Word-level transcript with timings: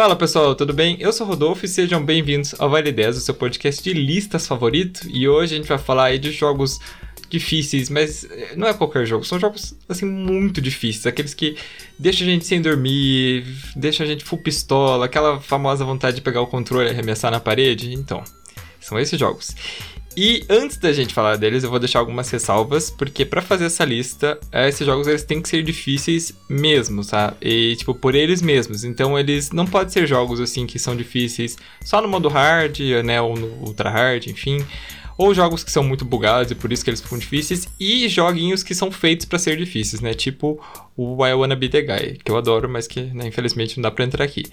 Fala 0.00 0.16
pessoal, 0.16 0.54
tudo 0.54 0.72
bem? 0.72 0.96
Eu 0.98 1.12
sou 1.12 1.26
o 1.26 1.28
Rodolfo 1.28 1.66
e 1.66 1.68
sejam 1.68 2.02
bem-vindos 2.02 2.58
ao 2.58 2.70
Vale 2.70 2.90
10, 2.90 3.18
o 3.18 3.20
seu 3.20 3.34
podcast 3.34 3.84
de 3.84 3.92
listas 3.92 4.46
favorito. 4.46 5.06
E 5.12 5.28
hoje 5.28 5.52
a 5.52 5.58
gente 5.58 5.68
vai 5.68 5.76
falar 5.76 6.04
aí 6.04 6.18
de 6.18 6.32
jogos 6.32 6.80
difíceis, 7.28 7.90
mas 7.90 8.24
eh, 8.24 8.54
não 8.56 8.66
é 8.66 8.72
qualquer 8.72 9.04
jogo, 9.04 9.26
são 9.26 9.38
jogos 9.38 9.74
assim 9.86 10.06
muito 10.06 10.58
difíceis, 10.58 11.06
aqueles 11.06 11.34
que 11.34 11.54
deixam 11.98 12.26
a 12.26 12.30
gente 12.30 12.46
sem 12.46 12.62
dormir, 12.62 13.44
deixam 13.76 14.06
a 14.06 14.08
gente 14.08 14.24
full 14.24 14.38
pistola, 14.38 15.04
aquela 15.04 15.38
famosa 15.38 15.84
vontade 15.84 16.16
de 16.16 16.22
pegar 16.22 16.40
o 16.40 16.46
controle 16.46 16.88
e 16.88 16.90
arremessar 16.92 17.30
na 17.30 17.38
parede. 17.38 17.92
Então, 17.92 18.24
são 18.80 18.98
esses 18.98 19.20
jogos. 19.20 19.54
E 20.22 20.44
antes 20.50 20.76
da 20.76 20.92
gente 20.92 21.14
falar 21.14 21.36
deles, 21.36 21.64
eu 21.64 21.70
vou 21.70 21.78
deixar 21.78 21.98
algumas 21.98 22.28
ressalvas, 22.28 22.90
porque 22.90 23.24
para 23.24 23.40
fazer 23.40 23.64
essa 23.64 23.86
lista, 23.86 24.38
eh, 24.52 24.68
esses 24.68 24.86
jogos 24.86 25.06
eles 25.06 25.24
têm 25.24 25.40
que 25.40 25.48
ser 25.48 25.62
difíceis 25.62 26.34
mesmo, 26.46 27.02
tá? 27.02 27.32
E 27.40 27.74
tipo 27.76 27.94
por 27.94 28.14
eles 28.14 28.42
mesmos. 28.42 28.84
Então 28.84 29.18
eles 29.18 29.50
não 29.50 29.66
podem 29.66 29.88
ser 29.88 30.06
jogos 30.06 30.38
assim 30.38 30.66
que 30.66 30.78
são 30.78 30.94
difíceis 30.94 31.56
só 31.82 32.02
no 32.02 32.08
modo 32.08 32.28
hard, 32.28 32.78
né, 33.02 33.18
ou 33.18 33.34
no 33.34 33.46
ultra 33.66 33.88
hard, 33.88 34.26
enfim 34.26 34.62
ou 35.20 35.34
jogos 35.34 35.62
que 35.62 35.70
são 35.70 35.84
muito 35.84 36.02
bugados 36.02 36.50
e 36.50 36.54
por 36.54 36.72
isso 36.72 36.82
que 36.82 36.88
eles 36.88 37.02
ficam 37.02 37.18
difíceis, 37.18 37.68
e 37.78 38.08
joguinhos 38.08 38.62
que 38.62 38.74
são 38.74 38.90
feitos 38.90 39.26
para 39.26 39.38
ser 39.38 39.54
difíceis, 39.58 40.00
né? 40.00 40.14
Tipo 40.14 40.58
o 40.96 41.26
I 41.26 41.34
Wanna 41.34 41.54
Be 41.54 41.68
The 41.68 41.82
Guy, 41.82 42.18
que 42.24 42.32
eu 42.32 42.38
adoro, 42.38 42.70
mas 42.70 42.86
que 42.86 43.02
né, 43.02 43.26
infelizmente 43.26 43.76
não 43.76 43.82
dá 43.82 43.90
pra 43.90 44.02
entrar 44.02 44.24
aqui. 44.24 44.44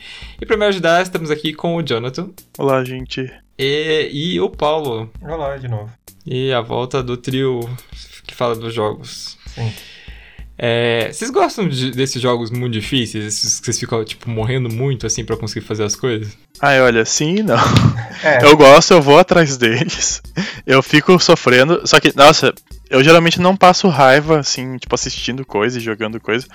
E 0.42 0.46
pra 0.46 0.58
me 0.58 0.66
ajudar, 0.66 1.02
estamos 1.02 1.32
aqui 1.32 1.54
com 1.54 1.78
o 1.78 1.82
Jonathan. 1.82 2.32
Olá, 2.58 2.84
gente. 2.84 3.32
E, 3.58 4.10
e 4.12 4.42
o 4.42 4.50
Paulo. 4.50 5.10
Olá, 5.22 5.56
de 5.56 5.70
novo. 5.70 5.90
E 6.26 6.52
a 6.52 6.60
volta 6.60 7.02
do 7.02 7.16
trio 7.16 7.62
que 8.28 8.36
fala 8.36 8.54
dos 8.54 8.74
jogos. 8.74 9.38
Sim. 9.46 9.72
É, 10.60 11.12
vocês 11.12 11.30
gostam 11.30 11.70
de, 11.70 11.92
desses 11.92 12.20
jogos 12.20 12.50
muito 12.50 12.74
difíceis? 12.74 13.24
Esses 13.24 13.60
que 13.60 13.66
vocês 13.66 13.80
ficam, 13.80 14.04
tipo, 14.04 14.30
morrendo 14.30 14.70
muito, 14.70 15.06
assim, 15.06 15.24
para 15.24 15.38
conseguir 15.38 15.66
fazer 15.66 15.84
as 15.84 15.96
coisas? 15.96 16.36
Ai, 16.60 16.82
olha, 16.82 17.06
sim 17.06 17.38
e 17.38 17.44
não. 17.44 17.58
É. 18.24 18.44
Eu 18.44 18.58
gosto, 18.58 18.96
eu 18.96 19.02
vou 19.02 19.20
atrás 19.20 19.58
deles. 19.58 20.24
Eu 20.66 20.82
fico 20.82 21.20
sofrendo. 21.20 21.82
Só 21.86 22.00
que, 22.00 22.12
nossa, 22.16 22.52
eu 22.90 23.04
geralmente 23.04 23.40
não 23.40 23.56
passo 23.56 23.88
raiva, 23.90 24.40
assim, 24.40 24.76
tipo, 24.78 24.96
assistindo 24.96 25.46
coisa 25.46 25.78
e 25.78 25.82
jogando 25.82 26.20
coisa. 26.20 26.48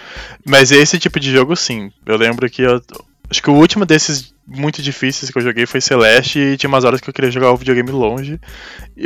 Mas 0.44 0.72
esse 0.72 0.98
tipo 0.98 1.20
de 1.20 1.30
jogo, 1.30 1.54
sim. 1.54 1.92
Eu 2.04 2.16
lembro 2.16 2.50
que 2.50 2.62
eu. 2.62 2.82
Acho 3.30 3.40
que 3.40 3.48
o 3.48 3.54
último 3.54 3.86
desses 3.86 4.34
muito 4.44 4.82
difíceis 4.82 5.30
que 5.30 5.38
eu 5.38 5.42
joguei 5.42 5.64
foi 5.66 5.80
Celeste 5.80 6.38
e 6.38 6.56
tinha 6.56 6.68
umas 6.68 6.84
horas 6.84 7.00
que 7.00 7.08
eu 7.08 7.14
queria 7.14 7.30
jogar 7.30 7.52
o 7.52 7.56
videogame 7.56 7.90
longe, 7.92 8.40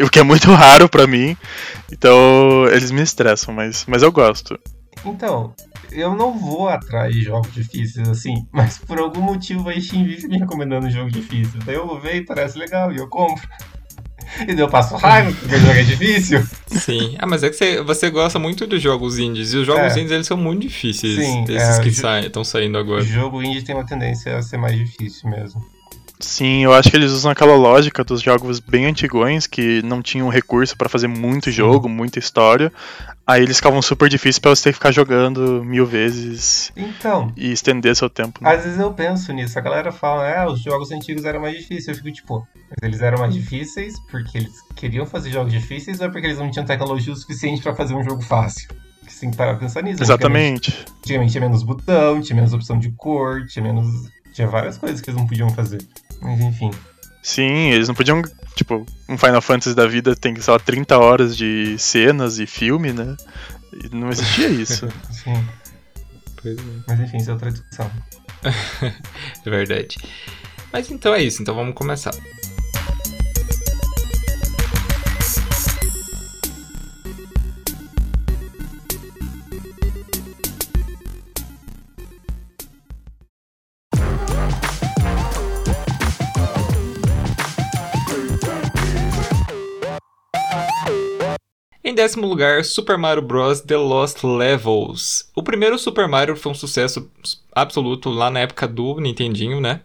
o 0.02 0.08
que 0.08 0.18
é 0.18 0.22
muito 0.22 0.50
raro 0.52 0.88
para 0.88 1.06
mim. 1.06 1.36
Então, 1.92 2.66
eles 2.70 2.90
me 2.90 3.02
estressam, 3.02 3.54
mas, 3.54 3.84
mas 3.86 4.02
eu 4.02 4.10
gosto. 4.10 4.58
Então, 5.04 5.54
eu 5.92 6.14
não 6.14 6.38
vou 6.38 6.68
atrás 6.68 7.14
de 7.14 7.22
jogos 7.22 7.52
difíceis 7.52 8.08
assim, 8.08 8.46
mas 8.52 8.78
por 8.78 8.98
algum 8.98 9.20
motivo 9.20 9.68
a 9.68 9.80
Steam 9.80 10.04
vive 10.04 10.28
me 10.28 10.38
recomendando 10.38 10.86
um 10.86 10.90
jogo 10.90 11.10
difícil. 11.10 11.60
Daí 11.64 11.74
eu 11.74 11.86
vou 11.86 12.00
ver 12.00 12.16
e 12.16 12.24
parece 12.24 12.58
legal 12.58 12.92
e 12.92 12.96
eu 12.96 13.08
compro. 13.08 13.46
E 14.42 14.46
daí 14.46 14.58
eu 14.58 14.68
passo 14.68 14.96
raiva 14.96 15.32
porque 15.32 15.54
o 15.54 15.58
jogo 15.60 15.72
é 15.72 15.82
difícil. 15.82 16.46
Sim. 16.66 17.16
Ah, 17.18 17.26
mas 17.26 17.42
é 17.42 17.48
que 17.48 17.54
você, 17.54 17.82
você 17.82 18.10
gosta 18.10 18.38
muito 18.38 18.66
dos 18.66 18.82
jogos 18.82 19.18
indies. 19.18 19.52
E 19.52 19.58
os 19.58 19.66
jogos 19.66 19.96
é. 19.96 20.00
indies 20.00 20.10
eles 20.10 20.26
são 20.26 20.36
muito 20.36 20.62
difíceis. 20.62 21.14
Sim, 21.14 21.44
esses 21.48 21.78
é, 21.78 21.82
que 21.82 21.88
estão 22.26 22.42
saindo 22.42 22.76
agora. 22.76 23.02
O 23.02 23.06
jogo 23.06 23.42
indie 23.42 23.62
tem 23.62 23.74
uma 23.74 23.86
tendência 23.86 24.36
a 24.36 24.42
ser 24.42 24.56
mais 24.56 24.76
difícil 24.76 25.30
mesmo. 25.30 25.64
Sim, 26.18 26.64
eu 26.64 26.72
acho 26.72 26.90
que 26.90 26.96
eles 26.96 27.12
usam 27.12 27.30
aquela 27.30 27.54
lógica 27.54 28.02
dos 28.02 28.22
jogos 28.22 28.58
bem 28.58 28.86
antigões 28.86 29.46
que 29.46 29.82
não 29.82 30.00
tinham 30.00 30.28
recurso 30.28 30.76
para 30.76 30.88
fazer 30.88 31.08
muito 31.08 31.50
jogo, 31.50 31.88
muita 31.88 32.18
história. 32.18 32.72
Aí 33.26 33.42
eles 33.42 33.56
ficavam 33.56 33.82
super 33.82 34.08
difíceis 34.08 34.38
para 34.38 34.54
você 34.54 34.64
ter 34.64 34.70
que 34.70 34.76
ficar 34.76 34.92
jogando 34.92 35.62
mil 35.64 35.84
vezes. 35.84 36.72
Então. 36.76 37.32
E 37.36 37.52
estender 37.52 37.94
seu 37.94 38.08
tempo. 38.08 38.42
Né? 38.42 38.54
Às 38.54 38.64
vezes 38.64 38.78
eu 38.78 38.92
penso 38.92 39.32
nisso. 39.32 39.58
A 39.58 39.62
galera 39.62 39.92
fala, 39.92 40.42
ah, 40.42 40.50
os 40.50 40.62
jogos 40.62 40.90
antigos 40.90 41.24
eram 41.24 41.40
mais 41.40 41.56
difíceis. 41.56 41.88
Eu 41.88 41.94
fico 41.96 42.12
tipo, 42.12 42.46
mas 42.70 42.78
eles 42.82 43.02
eram 43.02 43.18
mais 43.18 43.34
difíceis 43.34 43.94
porque 44.10 44.38
eles 44.38 44.54
queriam 44.74 45.04
fazer 45.04 45.30
jogos 45.30 45.52
difíceis 45.52 46.00
ou 46.00 46.06
é 46.06 46.10
porque 46.10 46.26
eles 46.26 46.38
não 46.38 46.50
tinham 46.50 46.64
tecnologia 46.64 47.12
o 47.12 47.16
suficiente 47.16 47.62
para 47.62 47.74
fazer 47.74 47.94
um 47.94 48.02
jogo 48.02 48.22
fácil? 48.22 48.68
Sim, 49.08 49.30
para 49.30 49.54
pensar 49.54 49.82
nisso. 49.82 50.02
Exatamente. 50.02 50.70
Antigamente, 50.70 50.92
antigamente 50.98 51.32
tinha 51.32 51.40
menos 51.40 51.62
botão, 51.62 52.20
tinha 52.20 52.36
menos 52.36 52.52
opção 52.52 52.78
de 52.78 52.90
cor, 52.92 53.46
tinha 53.46 53.62
menos. 53.62 53.86
Tinha 54.36 54.48
várias 54.48 54.76
coisas 54.76 55.00
que 55.00 55.08
eles 55.08 55.18
não 55.18 55.26
podiam 55.26 55.48
fazer. 55.48 55.80
Mas 56.20 56.38
enfim. 56.42 56.70
Sim, 57.22 57.70
eles 57.70 57.88
não 57.88 57.94
podiam. 57.94 58.20
Tipo, 58.54 58.84
um 59.08 59.16
Final 59.16 59.40
Fantasy 59.40 59.74
da 59.74 59.86
vida 59.86 60.14
tem 60.14 60.38
só 60.42 60.58
30 60.58 60.98
horas 60.98 61.34
de 61.34 61.78
cenas 61.78 62.38
e 62.38 62.46
filme, 62.46 62.92
né? 62.92 63.16
E 63.72 63.88
não 63.96 64.10
existia 64.10 64.48
isso. 64.48 64.88
Sim. 65.10 65.42
Pois 66.42 66.58
é. 66.58 66.62
Mas 66.86 67.00
enfim, 67.00 67.16
isso 67.16 67.30
é 67.30 67.32
outra 67.32 67.50
discussão. 67.50 67.90
é 68.84 69.50
verdade. 69.50 69.96
Mas 70.70 70.90
então 70.90 71.14
é 71.14 71.22
isso, 71.22 71.40
então 71.40 71.54
vamos 71.54 71.74
começar. 71.74 72.14
Décimo 91.96 92.28
lugar, 92.28 92.62
Super 92.62 92.98
Mario 92.98 93.22
Bros. 93.22 93.62
The 93.62 93.76
Lost 93.76 94.22
Levels. 94.22 95.28
O 95.34 95.42
primeiro 95.42 95.78
Super 95.78 96.06
Mario 96.06 96.36
foi 96.36 96.52
um 96.52 96.54
sucesso 96.54 97.10
absoluto 97.50 98.10
lá 98.10 98.30
na 98.30 98.40
época 98.40 98.68
do 98.68 99.00
Nintendinho, 99.00 99.60
né? 99.60 99.80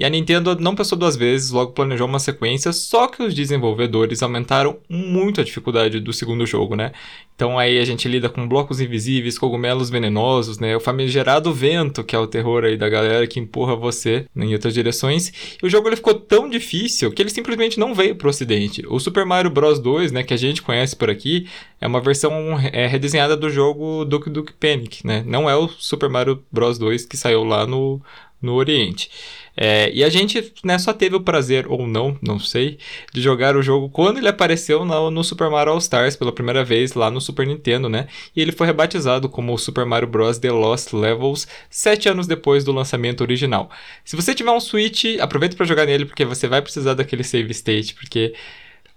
E 0.00 0.04
a 0.06 0.08
Nintendo 0.08 0.56
não 0.58 0.74
pensou 0.74 0.96
duas 0.96 1.14
vezes, 1.14 1.50
logo 1.50 1.72
planejou 1.72 2.08
uma 2.08 2.18
sequência, 2.18 2.72
só 2.72 3.06
que 3.06 3.22
os 3.22 3.34
desenvolvedores 3.34 4.22
aumentaram 4.22 4.78
muito 4.88 5.42
a 5.42 5.44
dificuldade 5.44 6.00
do 6.00 6.10
segundo 6.10 6.46
jogo, 6.46 6.74
né? 6.74 6.92
Então 7.36 7.58
aí 7.58 7.78
a 7.78 7.84
gente 7.84 8.08
lida 8.08 8.26
com 8.30 8.48
blocos 8.48 8.80
invisíveis, 8.80 9.38
cogumelos 9.38 9.90
venenosos, 9.90 10.58
né? 10.58 10.74
O 10.74 10.80
famigerado 10.80 11.52
vento, 11.52 12.02
que 12.02 12.16
é 12.16 12.18
o 12.18 12.26
terror 12.26 12.64
aí 12.64 12.78
da 12.78 12.88
galera 12.88 13.26
que 13.26 13.38
empurra 13.38 13.76
você 13.76 14.24
em 14.34 14.54
outras 14.54 14.72
direções. 14.72 15.58
E 15.62 15.66
o 15.66 15.68
jogo 15.68 15.86
ele 15.86 15.96
ficou 15.96 16.14
tão 16.14 16.48
difícil 16.48 17.12
que 17.12 17.20
ele 17.20 17.28
simplesmente 17.28 17.78
não 17.78 17.94
veio 17.94 18.16
pro 18.16 18.30
ocidente. 18.30 18.82
O 18.88 18.98
Super 18.98 19.26
Mario 19.26 19.50
Bros 19.50 19.78
2, 19.78 20.12
né, 20.12 20.22
que 20.22 20.32
a 20.32 20.38
gente 20.38 20.62
conhece 20.62 20.96
por 20.96 21.10
aqui, 21.10 21.46
é 21.78 21.86
uma 21.86 22.00
versão 22.00 22.58
é, 22.72 22.86
redesenhada 22.86 23.36
do 23.36 23.50
jogo 23.50 24.06
Duke 24.06 24.30
Duke 24.30 24.54
Panic, 24.54 25.06
né? 25.06 25.22
Não 25.26 25.48
é 25.48 25.54
o 25.54 25.68
Super 25.68 26.08
Mario 26.08 26.42
Bros 26.50 26.78
2 26.78 27.04
que 27.04 27.18
saiu 27.18 27.44
lá 27.44 27.66
no, 27.66 28.00
no 28.40 28.54
Oriente. 28.54 29.10
É, 29.56 29.90
e 29.92 30.02
a 30.04 30.08
gente 30.08 30.52
né, 30.64 30.78
só 30.78 30.92
teve 30.92 31.16
o 31.16 31.20
prazer, 31.20 31.66
ou 31.68 31.86
não, 31.86 32.16
não 32.22 32.38
sei, 32.38 32.78
de 33.12 33.20
jogar 33.20 33.56
o 33.56 33.62
jogo 33.62 33.88
quando 33.90 34.18
ele 34.18 34.28
apareceu 34.28 34.84
no, 34.84 35.10
no, 35.10 35.24
Super 35.24 35.50
Mario 35.50 35.72
All 35.72 35.78
Stars 35.78 36.16
pela 36.16 36.32
primeira 36.32 36.64
vez 36.64 36.94
lá 36.94 37.10
no 37.10 37.20
Super 37.20 37.46
Nintendo, 37.46 37.88
né? 37.88 38.06
E 38.34 38.40
ele 38.40 38.52
foi 38.52 38.66
rebatizado 38.66 39.28
como 39.28 39.56
Super 39.58 39.84
Mario 39.84 40.08
Bros. 40.08 40.38
The 40.38 40.50
Lost 40.50 40.92
Levels 40.92 41.46
sete 41.68 42.08
anos 42.08 42.26
depois 42.26 42.64
do 42.64 42.72
lançamento 42.72 43.20
original. 43.20 43.70
Se 44.04 44.16
você 44.16 44.34
tiver 44.34 44.50
um 44.50 44.60
Switch, 44.60 45.04
aproveita 45.20 45.56
para 45.56 45.66
jogar 45.66 45.86
nele 45.86 46.04
porque 46.04 46.24
você 46.24 46.46
vai 46.46 46.62
precisar 46.62 46.94
daquele 46.94 47.24
save 47.24 47.50
state, 47.50 47.94
porque 47.94 48.34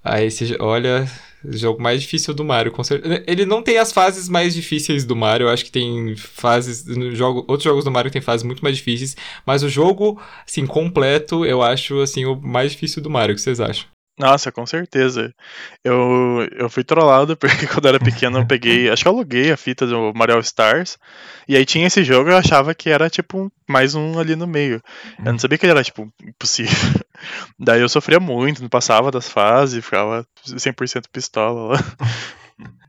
aí 0.03 0.29
você 0.29 0.55
olha 0.59 1.07
jogo 1.45 1.81
mais 1.81 2.01
difícil 2.01 2.33
do 2.33 2.43
Mario, 2.43 2.71
com 2.71 2.83
certeza. 2.83 3.23
Ele 3.27 3.45
não 3.45 3.61
tem 3.61 3.77
as 3.77 3.91
fases 3.91 4.29
mais 4.29 4.53
difíceis 4.53 5.05
do 5.05 5.15
Mario, 5.15 5.47
eu 5.47 5.49
acho 5.49 5.65
que 5.65 5.71
tem 5.71 6.15
fases. 6.15 6.85
No 6.85 7.15
jogo, 7.15 7.39
outros 7.47 7.63
jogos 7.63 7.83
do 7.83 7.91
Mario 7.91 8.11
tem 8.11 8.21
fases 8.21 8.43
muito 8.43 8.63
mais 8.63 8.77
difíceis, 8.77 9.15
mas 9.45 9.63
o 9.63 9.69
jogo, 9.69 10.21
assim, 10.47 10.65
completo, 10.65 11.45
eu 11.45 11.61
acho, 11.61 12.01
assim, 12.01 12.25
o 12.25 12.35
mais 12.35 12.71
difícil 12.71 13.01
do 13.01 13.09
Mario. 13.09 13.33
O 13.33 13.35
que 13.35 13.41
vocês 13.41 13.59
acham? 13.59 13.92
Nossa, 14.17 14.51
com 14.51 14.65
certeza. 14.65 15.33
Eu, 15.83 16.47
eu 16.51 16.69
fui 16.69 16.83
trollado 16.83 17.35
porque 17.37 17.65
quando 17.67 17.85
eu 17.85 17.89
era 17.89 17.99
pequeno 17.99 18.39
eu 18.39 18.45
peguei, 18.45 18.89
acho 18.89 19.03
que 19.03 19.07
eu 19.07 19.13
aluguei 19.13 19.51
a 19.51 19.57
fita 19.57 19.87
do 19.87 20.13
Mario 20.13 20.39
Stars, 20.39 20.97
e 21.47 21.55
aí 21.55 21.65
tinha 21.65 21.87
esse 21.87 22.03
jogo 22.03 22.29
eu 22.29 22.37
achava 22.37 22.75
que 22.75 22.89
era 22.89 23.09
tipo 23.09 23.51
mais 23.67 23.95
um 23.95 24.19
ali 24.19 24.35
no 24.35 24.45
meio. 24.45 24.81
Eu 25.19 25.31
não 25.31 25.39
sabia 25.39 25.57
que 25.57 25.65
ele 25.65 25.71
era 25.71 25.83
tipo 25.83 26.11
impossível. 26.21 26.71
Daí 27.57 27.81
eu 27.81 27.89
sofria 27.89 28.19
muito, 28.19 28.61
não 28.61 28.69
passava 28.69 29.09
das 29.09 29.27
fases, 29.27 29.83
ficava 29.83 30.25
100% 30.45 31.05
pistola 31.11 31.73
lá. 31.73 31.79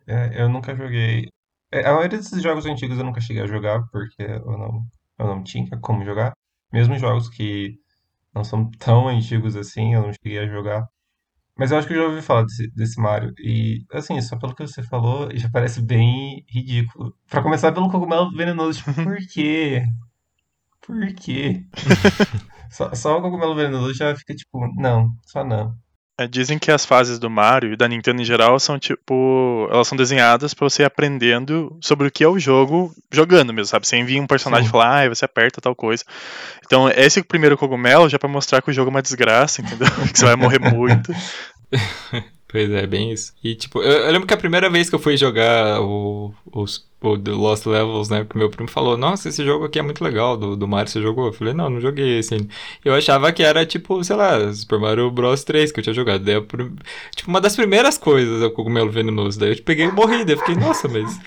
É, 0.06 0.42
eu 0.42 0.50
nunca 0.50 0.76
joguei. 0.76 1.30
É, 1.72 1.80
a 1.86 1.94
maioria 1.94 2.18
desses 2.18 2.42
jogos 2.42 2.66
antigos 2.66 2.98
eu 2.98 3.04
nunca 3.04 3.22
cheguei 3.22 3.42
a 3.42 3.46
jogar 3.46 3.82
porque 3.90 4.22
eu 4.22 4.58
não, 4.58 4.82
eu 5.18 5.26
não 5.26 5.42
tinha 5.42 5.66
como 5.80 6.04
jogar. 6.04 6.34
Mesmo 6.70 6.98
jogos 6.98 7.30
que 7.30 7.78
não 8.34 8.44
são 8.44 8.70
tão 8.72 9.08
antigos 9.08 9.56
assim, 9.56 9.94
eu 9.94 10.02
não 10.02 10.12
cheguei 10.12 10.38
a 10.38 10.46
jogar. 10.46 10.86
Mas 11.56 11.70
eu 11.70 11.78
acho 11.78 11.86
que 11.86 11.94
eu 11.94 11.98
já 11.98 12.08
ouvi 12.08 12.22
falar 12.22 12.42
desse, 12.42 12.68
desse 12.72 13.00
Mario. 13.00 13.32
E, 13.38 13.84
assim, 13.92 14.20
só 14.20 14.36
pelo 14.36 14.54
que 14.54 14.66
você 14.66 14.82
falou, 14.82 15.28
já 15.36 15.48
parece 15.50 15.80
bem 15.80 16.44
ridículo. 16.48 17.14
Pra 17.28 17.42
começar 17.42 17.72
pelo 17.72 17.90
cogumelo 17.90 18.30
venenoso, 18.32 18.78
tipo, 18.78 18.92
por 18.94 19.16
quê? 19.32 19.84
Por 20.80 21.14
quê? 21.14 21.64
só, 22.70 22.94
só 22.94 23.18
o 23.18 23.22
cogumelo 23.22 23.54
venenoso 23.54 23.94
já 23.94 24.14
fica 24.16 24.34
tipo, 24.34 24.66
não, 24.76 25.08
só 25.24 25.44
não. 25.44 25.74
É, 26.16 26.28
dizem 26.28 26.60
que 26.60 26.70
as 26.70 26.86
fases 26.86 27.18
do 27.18 27.28
Mario 27.28 27.72
e 27.72 27.76
da 27.76 27.88
Nintendo 27.88 28.22
em 28.22 28.24
geral 28.24 28.58
são 28.60 28.78
tipo. 28.78 29.68
Elas 29.70 29.88
são 29.88 29.96
desenhadas 29.96 30.54
para 30.54 30.68
você 30.68 30.82
ir 30.82 30.86
aprendendo 30.86 31.76
sobre 31.80 32.06
o 32.06 32.10
que 32.10 32.22
é 32.22 32.28
o 32.28 32.38
jogo 32.38 32.94
jogando 33.10 33.52
mesmo, 33.52 33.66
sabe? 33.66 33.86
Você 33.86 33.96
envia 33.96 34.22
um 34.22 34.26
personagem 34.26 34.68
e 34.68 34.70
fala, 34.70 35.02
ah, 35.02 35.08
você 35.08 35.24
aperta 35.24 35.60
tal 35.60 35.74
coisa. 35.74 36.04
Então, 36.64 36.88
esse 36.88 37.20
primeiro 37.22 37.58
cogumelo 37.58 38.08
já 38.08 38.14
é 38.14 38.18
pra 38.18 38.28
mostrar 38.28 38.62
que 38.62 38.70
o 38.70 38.72
jogo 38.72 38.90
é 38.90 38.94
uma 38.94 39.02
desgraça, 39.02 39.60
entendeu? 39.60 39.88
que 40.12 40.18
você 40.18 40.24
vai 40.24 40.36
morrer 40.36 40.60
muito. 40.60 41.12
Pois 42.54 42.70
é, 42.70 42.86
bem 42.86 43.10
isso. 43.10 43.32
E, 43.42 43.56
tipo, 43.56 43.82
eu, 43.82 43.90
eu, 43.90 44.12
lembro 44.12 44.28
que 44.28 44.32
a 44.32 44.36
primeira 44.36 44.70
vez 44.70 44.88
que 44.88 44.94
eu 44.94 45.00
fui 45.00 45.16
jogar 45.16 45.80
o, 45.80 46.32
o, 46.46 46.64
o 47.00 47.18
The 47.18 47.32
Lost 47.32 47.66
Levels, 47.66 48.08
né? 48.08 48.22
Porque 48.22 48.38
meu 48.38 48.48
primo 48.48 48.70
falou, 48.70 48.96
nossa, 48.96 49.28
esse 49.28 49.44
jogo 49.44 49.64
aqui 49.64 49.80
é 49.80 49.82
muito 49.82 50.04
legal, 50.04 50.36
do, 50.36 50.54
do 50.54 50.68
Mario 50.68 50.88
você 50.88 51.02
jogou? 51.02 51.26
Eu 51.26 51.32
falei, 51.32 51.52
não, 51.52 51.68
não 51.68 51.80
joguei 51.80 52.20
esse 52.20 52.34
ainda. 52.34 52.46
Eu 52.84 52.94
achava 52.94 53.32
que 53.32 53.42
era, 53.42 53.66
tipo, 53.66 54.04
sei 54.04 54.14
lá, 54.14 54.52
Super 54.52 54.78
Mario 54.78 55.10
Bros 55.10 55.42
3 55.42 55.72
que 55.72 55.80
eu 55.80 55.82
tinha 55.82 55.94
jogado. 55.94 56.22
Daí, 56.22 56.34
eu, 56.34 56.46
tipo, 57.16 57.28
uma 57.28 57.40
das 57.40 57.56
primeiras 57.56 57.98
coisas, 57.98 58.40
o 58.40 58.50
cogumelo 58.52 58.88
venenoso. 58.88 59.36
Daí 59.40 59.50
eu 59.50 59.62
peguei 59.64 59.86
e 59.86 59.90
morri, 59.90 60.24
daí 60.24 60.36
eu 60.36 60.38
fiquei, 60.38 60.54
nossa, 60.54 60.86
mas... 60.86 61.18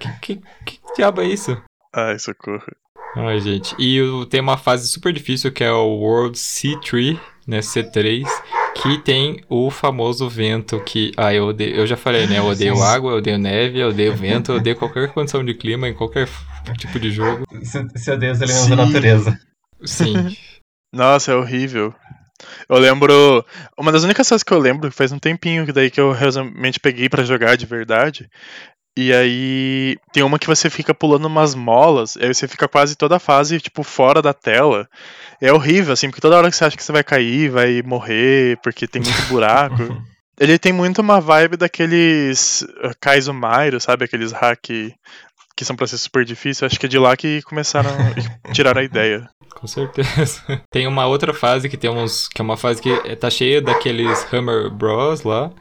Que, 0.00 0.08
que, 0.20 0.42
que 0.66 0.80
diabo 0.96 1.20
é 1.20 1.26
isso? 1.28 1.56
Ai, 1.94 2.18
socorro. 2.18 2.66
Ai, 3.14 3.38
gente. 3.38 3.76
E 3.78 4.00
tem 4.28 4.40
uma 4.40 4.56
fase 4.56 4.88
super 4.88 5.12
difícil 5.12 5.52
que 5.52 5.62
é 5.62 5.70
o 5.70 5.86
World 5.86 6.36
C3, 6.36 7.16
né? 7.46 7.60
C3 7.60 8.24
que 8.74 8.98
tem 8.98 9.42
o 9.48 9.70
famoso 9.70 10.28
vento 10.28 10.80
que. 10.80 11.12
Ah, 11.16 11.32
eu, 11.32 11.46
odeio, 11.46 11.76
eu 11.76 11.86
já 11.86 11.96
falei, 11.96 12.26
né? 12.26 12.38
Eu 12.38 12.46
odeio 12.46 12.82
água, 12.82 13.12
eu 13.12 13.18
odeio 13.18 13.38
neve, 13.38 13.78
eu 13.78 13.88
odeio 13.88 14.14
vento, 14.14 14.52
eu 14.52 14.56
odeio 14.56 14.76
qualquer 14.76 15.08
condição 15.12 15.44
de 15.44 15.54
clima 15.54 15.88
em 15.88 15.94
qualquer 15.94 16.28
tipo 16.78 16.98
de 16.98 17.10
jogo. 17.10 17.44
Você 17.52 18.12
odeia 18.12 18.32
os 18.32 18.40
elementos 18.40 18.68
da 18.68 18.76
natureza. 18.76 19.40
Sim. 19.84 20.36
Nossa, 20.92 21.32
é 21.32 21.34
horrível. 21.34 21.94
Eu 22.68 22.78
lembro. 22.78 23.44
Uma 23.76 23.92
das 23.92 24.04
únicas 24.04 24.28
coisas 24.28 24.42
que 24.42 24.52
eu 24.52 24.58
lembro, 24.58 24.90
faz 24.92 25.12
um 25.12 25.18
tempinho 25.18 25.66
que 25.66 25.72
daí 25.72 25.90
que 25.90 26.00
eu 26.00 26.12
realmente 26.12 26.78
peguei 26.80 27.08
para 27.08 27.24
jogar 27.24 27.56
de 27.56 27.66
verdade, 27.66 28.28
e 29.00 29.12
aí 29.12 29.96
tem 30.12 30.24
uma 30.24 30.40
que 30.40 30.46
você 30.48 30.68
fica 30.68 30.92
pulando 30.92 31.26
umas 31.26 31.54
molas, 31.54 32.16
aí 32.16 32.34
você 32.34 32.48
fica 32.48 32.66
quase 32.66 32.96
toda 32.96 33.14
a 33.14 33.20
fase, 33.20 33.60
tipo, 33.60 33.84
fora 33.84 34.20
da 34.20 34.34
tela. 34.34 34.88
É 35.40 35.52
horrível, 35.52 35.92
assim, 35.92 36.08
porque 36.08 36.20
toda 36.20 36.36
hora 36.36 36.50
que 36.50 36.56
você 36.56 36.64
acha 36.64 36.76
que 36.76 36.82
você 36.82 36.90
vai 36.90 37.04
cair, 37.04 37.48
vai 37.48 37.80
morrer, 37.80 38.58
porque 38.60 38.88
tem 38.88 39.00
muito 39.00 39.22
buraco. 39.28 40.02
Ele 40.36 40.58
tem 40.58 40.72
muito 40.72 41.00
uma 41.00 41.20
vibe 41.20 41.56
daqueles 41.56 42.62
uh, 42.62 42.90
Kaizo 43.00 43.32
Mairo, 43.32 43.80
sabe? 43.80 44.04
Aqueles 44.04 44.32
hack 44.32 44.68
que 45.56 45.64
são 45.64 45.76
pra 45.76 45.86
ser 45.86 45.98
super 45.98 46.24
difícil. 46.24 46.66
Acho 46.66 46.78
que 46.78 46.86
é 46.86 46.88
de 46.88 46.98
lá 46.98 47.16
que 47.16 47.40
começaram 47.42 47.90
a 47.90 48.50
tirar 48.50 48.76
a 48.76 48.82
ideia. 48.82 49.30
Com 49.54 49.68
certeza. 49.68 50.42
Tem 50.72 50.88
uma 50.88 51.06
outra 51.06 51.32
fase 51.32 51.68
que 51.68 51.76
tem 51.76 51.88
uns. 51.88 52.26
que 52.26 52.40
é 52.40 52.44
uma 52.44 52.56
fase 52.56 52.82
que 52.82 53.16
tá 53.16 53.30
cheia 53.30 53.62
daqueles 53.62 54.26
Hammer 54.32 54.68
Bros 54.70 55.22
lá. 55.22 55.52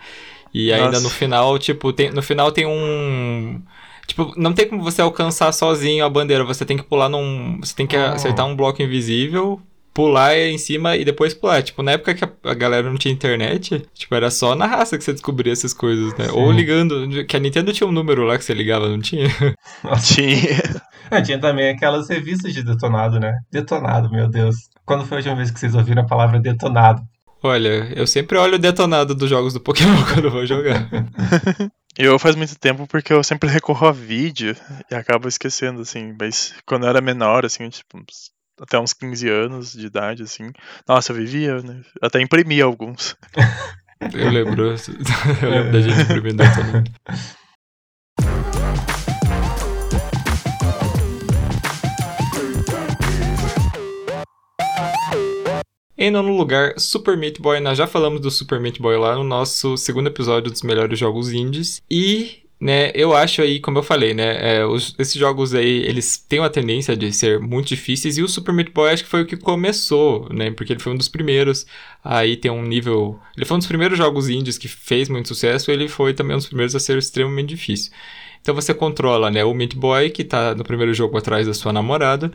E 0.53 0.71
Nossa. 0.71 0.83
ainda 0.83 0.99
no 0.99 1.09
final, 1.09 1.57
tipo, 1.59 1.93
tem, 1.93 2.11
no 2.11 2.21
final 2.21 2.51
tem 2.51 2.65
um. 2.65 3.61
Tipo, 4.05 4.33
não 4.37 4.53
tem 4.53 4.67
como 4.67 4.81
você 4.81 5.01
alcançar 5.01 5.51
sozinho 5.51 6.05
a 6.05 6.09
bandeira. 6.09 6.43
Você 6.43 6.65
tem 6.65 6.77
que 6.77 6.83
pular 6.83 7.09
num. 7.09 7.59
Você 7.61 7.75
tem 7.75 7.85
que 7.85 7.97
oh. 7.97 8.13
acertar 8.13 8.45
um 8.45 8.55
bloco 8.55 8.81
invisível, 8.81 9.61
pular 9.93 10.37
em 10.37 10.57
cima 10.57 10.95
e 10.95 11.03
depois 11.03 11.33
pular. 11.33 11.61
Tipo, 11.61 11.83
na 11.83 11.91
época 11.93 12.13
que 12.13 12.23
a, 12.23 12.53
galera 12.53 12.89
não 12.89 12.97
tinha 12.97 13.13
internet, 13.13 13.85
tipo, 13.93 14.15
era 14.15 14.29
só 14.31 14.55
na 14.55 14.65
raça 14.65 14.97
que 14.97 15.03
você 15.03 15.11
descobria 15.11 15.51
essas 15.51 15.73
coisas, 15.73 16.15
né? 16.17 16.25
Sim. 16.25 16.31
Ou 16.31 16.51
ligando. 16.51 17.25
Que 17.25 17.35
a 17.35 17.39
Nintendo 17.39 17.73
tinha 17.73 17.87
um 17.87 17.91
número 17.91 18.23
lá 18.23 18.37
que 18.37 18.45
você 18.45 18.53
ligava, 18.53 18.87
não 18.87 18.99
tinha? 18.99 19.27
tinha. 20.05 20.81
É, 21.09 21.21
tinha 21.21 21.39
também 21.39 21.69
aquelas 21.69 22.09
revistas 22.09 22.53
de 22.53 22.63
detonado, 22.63 23.19
né? 23.19 23.33
Detonado, 23.51 24.09
meu 24.09 24.29
Deus. 24.29 24.55
Quando 24.85 25.05
foi 25.05 25.17
a 25.17 25.19
última 25.19 25.35
vez 25.35 25.51
que 25.51 25.59
vocês 25.59 25.75
ouviram 25.75 26.03
a 26.03 26.07
palavra 26.07 26.39
detonado? 26.39 27.01
Olha, 27.47 27.91
eu 27.95 28.05
sempre 28.05 28.37
olho 28.37 28.55
o 28.55 28.59
detonado 28.59 29.15
dos 29.15 29.29
jogos 29.29 29.53
do 29.53 29.59
Pokémon 29.59 30.03
quando 30.13 30.25
eu 30.25 30.31
vou 30.31 30.45
jogar. 30.45 30.87
Eu 31.99 32.19
faz 32.19 32.35
muito 32.35 32.55
tempo 32.59 32.85
porque 32.85 33.11
eu 33.11 33.23
sempre 33.23 33.49
recorro 33.49 33.87
a 33.87 33.91
vídeo 33.91 34.55
e 34.91 34.93
acabo 34.93 35.27
esquecendo, 35.27 35.81
assim. 35.81 36.15
Mas 36.19 36.53
quando 36.63 36.83
eu 36.83 36.89
era 36.89 37.01
menor, 37.01 37.43
assim, 37.43 37.67
tipo, 37.69 37.99
até 38.61 38.79
uns 38.79 38.93
15 38.93 39.27
anos 39.27 39.73
de 39.73 39.87
idade, 39.87 40.21
assim. 40.21 40.51
Nossa, 40.87 41.11
eu 41.11 41.15
vivia, 41.15 41.59
né? 41.59 41.81
Até 41.99 42.21
imprimia 42.21 42.65
alguns. 42.65 43.15
Eu 44.13 44.29
lembro. 44.29 44.75
Eu 45.41 45.49
lembro 45.49 45.71
da 45.71 45.81
gente 45.81 46.01
imprimindo 46.01 46.43
também. 46.53 46.83
Em 55.99 56.11
nono 56.11 56.37
lugar, 56.37 56.75
Super 56.77 57.17
Meat 57.17 57.41
Boy. 57.41 57.59
Nós 57.59 57.75
já 57.75 57.87
falamos 57.87 58.21
do 58.21 58.29
Super 58.29 58.59
Meat 58.59 58.79
Boy 58.79 58.95
lá 58.97 59.15
no 59.15 59.23
nosso 59.23 59.75
segundo 59.75 60.05
episódio 60.05 60.51
dos 60.51 60.61
melhores 60.61 60.99
jogos 60.99 61.33
indies. 61.33 61.81
E 61.89 62.43
né, 62.61 62.91
eu 62.93 63.15
acho 63.15 63.41
aí, 63.41 63.59
como 63.59 63.79
eu 63.79 63.83
falei, 63.83 64.13
né, 64.13 64.57
é, 64.57 64.63
os, 64.65 64.93
esses 64.99 65.15
jogos 65.15 65.55
aí, 65.55 65.83
eles 65.87 66.19
têm 66.19 66.39
uma 66.39 66.51
tendência 66.51 66.95
de 66.95 67.11
ser 67.11 67.39
muito 67.39 67.69
difíceis, 67.69 68.15
e 68.17 68.21
o 68.21 68.27
Super 68.27 68.53
Meat 68.53 68.71
Boy 68.71 68.91
acho 68.91 69.03
que 69.03 69.09
foi 69.09 69.23
o 69.23 69.25
que 69.25 69.37
começou, 69.37 70.27
né, 70.31 70.49
porque 70.51 70.73
ele 70.73 70.79
foi 70.79 70.91
um 70.91 70.97
dos 70.97 71.07
primeiros, 71.07 71.67
aí 72.03 72.35
tem 72.35 72.49
um 72.49 72.63
nível, 72.63 73.19
ele 73.35 73.45
foi 73.45 73.55
um 73.55 73.59
dos 73.59 73.67
primeiros 73.67 73.95
jogos 73.95 74.27
indies 74.27 74.57
que 74.57 74.67
fez 74.67 75.07
muito 75.07 75.27
sucesso, 75.27 75.69
ele 75.69 75.87
foi 75.87 76.15
também 76.15 76.35
um 76.35 76.39
dos 76.39 76.47
primeiros 76.47 76.75
a 76.75 76.79
ser 76.79 76.97
extremamente 76.97 77.49
difícil. 77.49 77.91
Então 78.41 78.55
você 78.55 78.73
controla, 78.73 79.29
né, 79.29 79.43
o 79.43 79.53
Meat 79.53 79.75
Boy, 79.75 80.09
que 80.09 80.23
tá 80.23 80.55
no 80.55 80.63
primeiro 80.63 80.95
jogo 80.95 81.15
atrás 81.15 81.45
da 81.45 81.53
sua 81.53 81.71
namorada, 81.71 82.31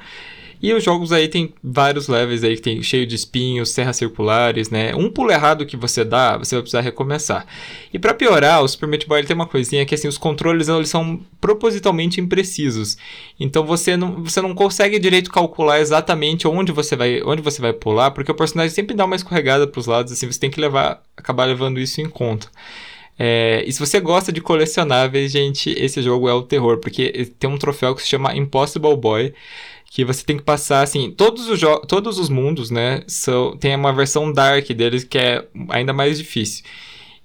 e 0.62 0.72
os 0.72 0.84
jogos 0.84 1.10
aí 1.10 1.26
tem 1.26 1.52
vários 1.62 2.06
levels 2.06 2.44
aí 2.44 2.54
que 2.54 2.62
tem 2.62 2.80
cheio 2.82 3.04
de 3.04 3.16
espinhos, 3.16 3.70
serras 3.70 3.96
circulares, 3.96 4.70
né? 4.70 4.94
Um 4.94 5.10
pulo 5.10 5.32
errado 5.32 5.66
que 5.66 5.76
você 5.76 6.04
dá, 6.04 6.38
você 6.38 6.54
vai 6.54 6.62
precisar 6.62 6.80
recomeçar. 6.82 7.44
E 7.92 7.98
para 7.98 8.14
piorar, 8.14 8.62
o 8.62 8.68
Super 8.68 8.86
Meat 8.88 9.06
Boy 9.08 9.24
tem 9.24 9.34
uma 9.34 9.46
coisinha 9.46 9.84
que 9.84 9.94
assim, 9.94 10.06
os 10.06 10.16
controles 10.16 10.68
eles 10.68 10.88
são 10.88 11.20
propositalmente 11.40 12.20
imprecisos. 12.20 12.96
Então 13.40 13.66
você 13.66 13.96
não, 13.96 14.22
você 14.22 14.40
não 14.40 14.54
consegue 14.54 15.00
direito 15.00 15.32
calcular 15.32 15.80
exatamente 15.80 16.46
onde 16.46 16.70
você 16.70 16.94
vai, 16.94 17.20
onde 17.24 17.42
você 17.42 17.60
vai 17.60 17.72
pular, 17.72 18.12
porque 18.12 18.30
o 18.30 18.34
personagem 18.34 18.72
sempre 18.72 18.94
dá 18.94 19.04
uma 19.04 19.16
escorregada 19.16 19.66
para 19.66 19.80
os 19.80 19.86
lados, 19.86 20.12
assim, 20.12 20.30
você 20.30 20.38
tem 20.38 20.50
que 20.50 20.60
levar, 20.60 21.02
acabar 21.16 21.44
levando 21.44 21.80
isso 21.80 22.00
em 22.00 22.08
conta. 22.08 22.48
É, 23.18 23.62
e 23.66 23.72
se 23.72 23.78
você 23.78 24.00
gosta 24.00 24.32
de 24.32 24.40
colecionáveis, 24.40 25.32
gente, 25.32 25.70
esse 25.70 26.02
jogo 26.02 26.28
é 26.28 26.34
o 26.34 26.42
terror, 26.42 26.78
porque 26.78 27.30
tem 27.38 27.48
um 27.48 27.58
troféu 27.58 27.94
que 27.94 28.02
se 28.02 28.08
chama 28.08 28.34
Impossible 28.34 28.96
Boy, 28.96 29.34
que 29.94 30.06
você 30.06 30.24
tem 30.24 30.38
que 30.38 30.42
passar, 30.42 30.80
assim, 30.80 31.10
todos 31.10 31.48
os, 31.48 31.60
todos 31.86 32.18
os 32.18 32.30
mundos, 32.30 32.70
né, 32.70 33.04
são, 33.06 33.54
tem 33.58 33.76
uma 33.76 33.92
versão 33.92 34.32
dark 34.32 34.66
deles 34.70 35.04
que 35.04 35.18
é 35.18 35.46
ainda 35.68 35.92
mais 35.92 36.16
difícil. 36.16 36.64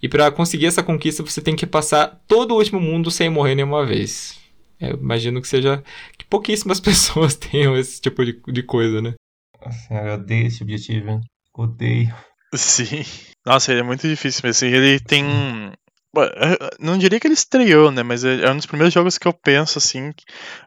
E 0.03 0.09
para 0.09 0.29
conseguir 0.29 0.65
essa 0.65 0.83
conquista, 0.83 1.23
você 1.23 1.41
tem 1.41 1.55
que 1.55 1.65
passar 1.65 2.21
todo 2.27 2.51
o 2.51 2.57
último 2.57 2.81
mundo 2.81 3.09
sem 3.09 3.29
morrer 3.29 3.55
nenhuma 3.55 3.85
vez. 3.85 4.37
Eu 4.81 4.97
imagino 4.97 5.41
que 5.41 5.47
seja 5.47 5.81
que 6.17 6.25
pouquíssimas 6.25 6.81
pessoas 6.81 7.35
tenham 7.35 7.77
esse 7.77 8.01
tipo 8.01 8.25
de, 8.25 8.37
de 8.49 8.63
coisa, 8.63 9.01
né? 9.01 9.13
Nossa, 9.63 9.93
eu 9.93 10.13
odeio 10.15 10.47
esse 10.47 10.61
objetivo, 10.61 11.21
Odeio. 11.53 12.13
Sim. 12.53 13.03
Nossa, 13.45 13.71
ele 13.71 13.79
é 13.79 13.83
muito 13.83 14.05
difícil, 14.07 14.41
mas 14.43 14.57
assim, 14.57 14.67
ele 14.67 14.99
tem 14.99 15.23
não 16.79 16.97
diria 16.97 17.19
que 17.19 17.27
ele 17.27 17.33
estreou, 17.33 17.91
né? 17.91 18.03
Mas 18.03 18.23
é, 18.23 18.41
é 18.41 18.51
um 18.51 18.57
dos 18.57 18.65
primeiros 18.65 18.93
jogos 18.93 19.17
que 19.17 19.27
eu 19.27 19.33
penso, 19.33 19.77
assim, 19.77 20.13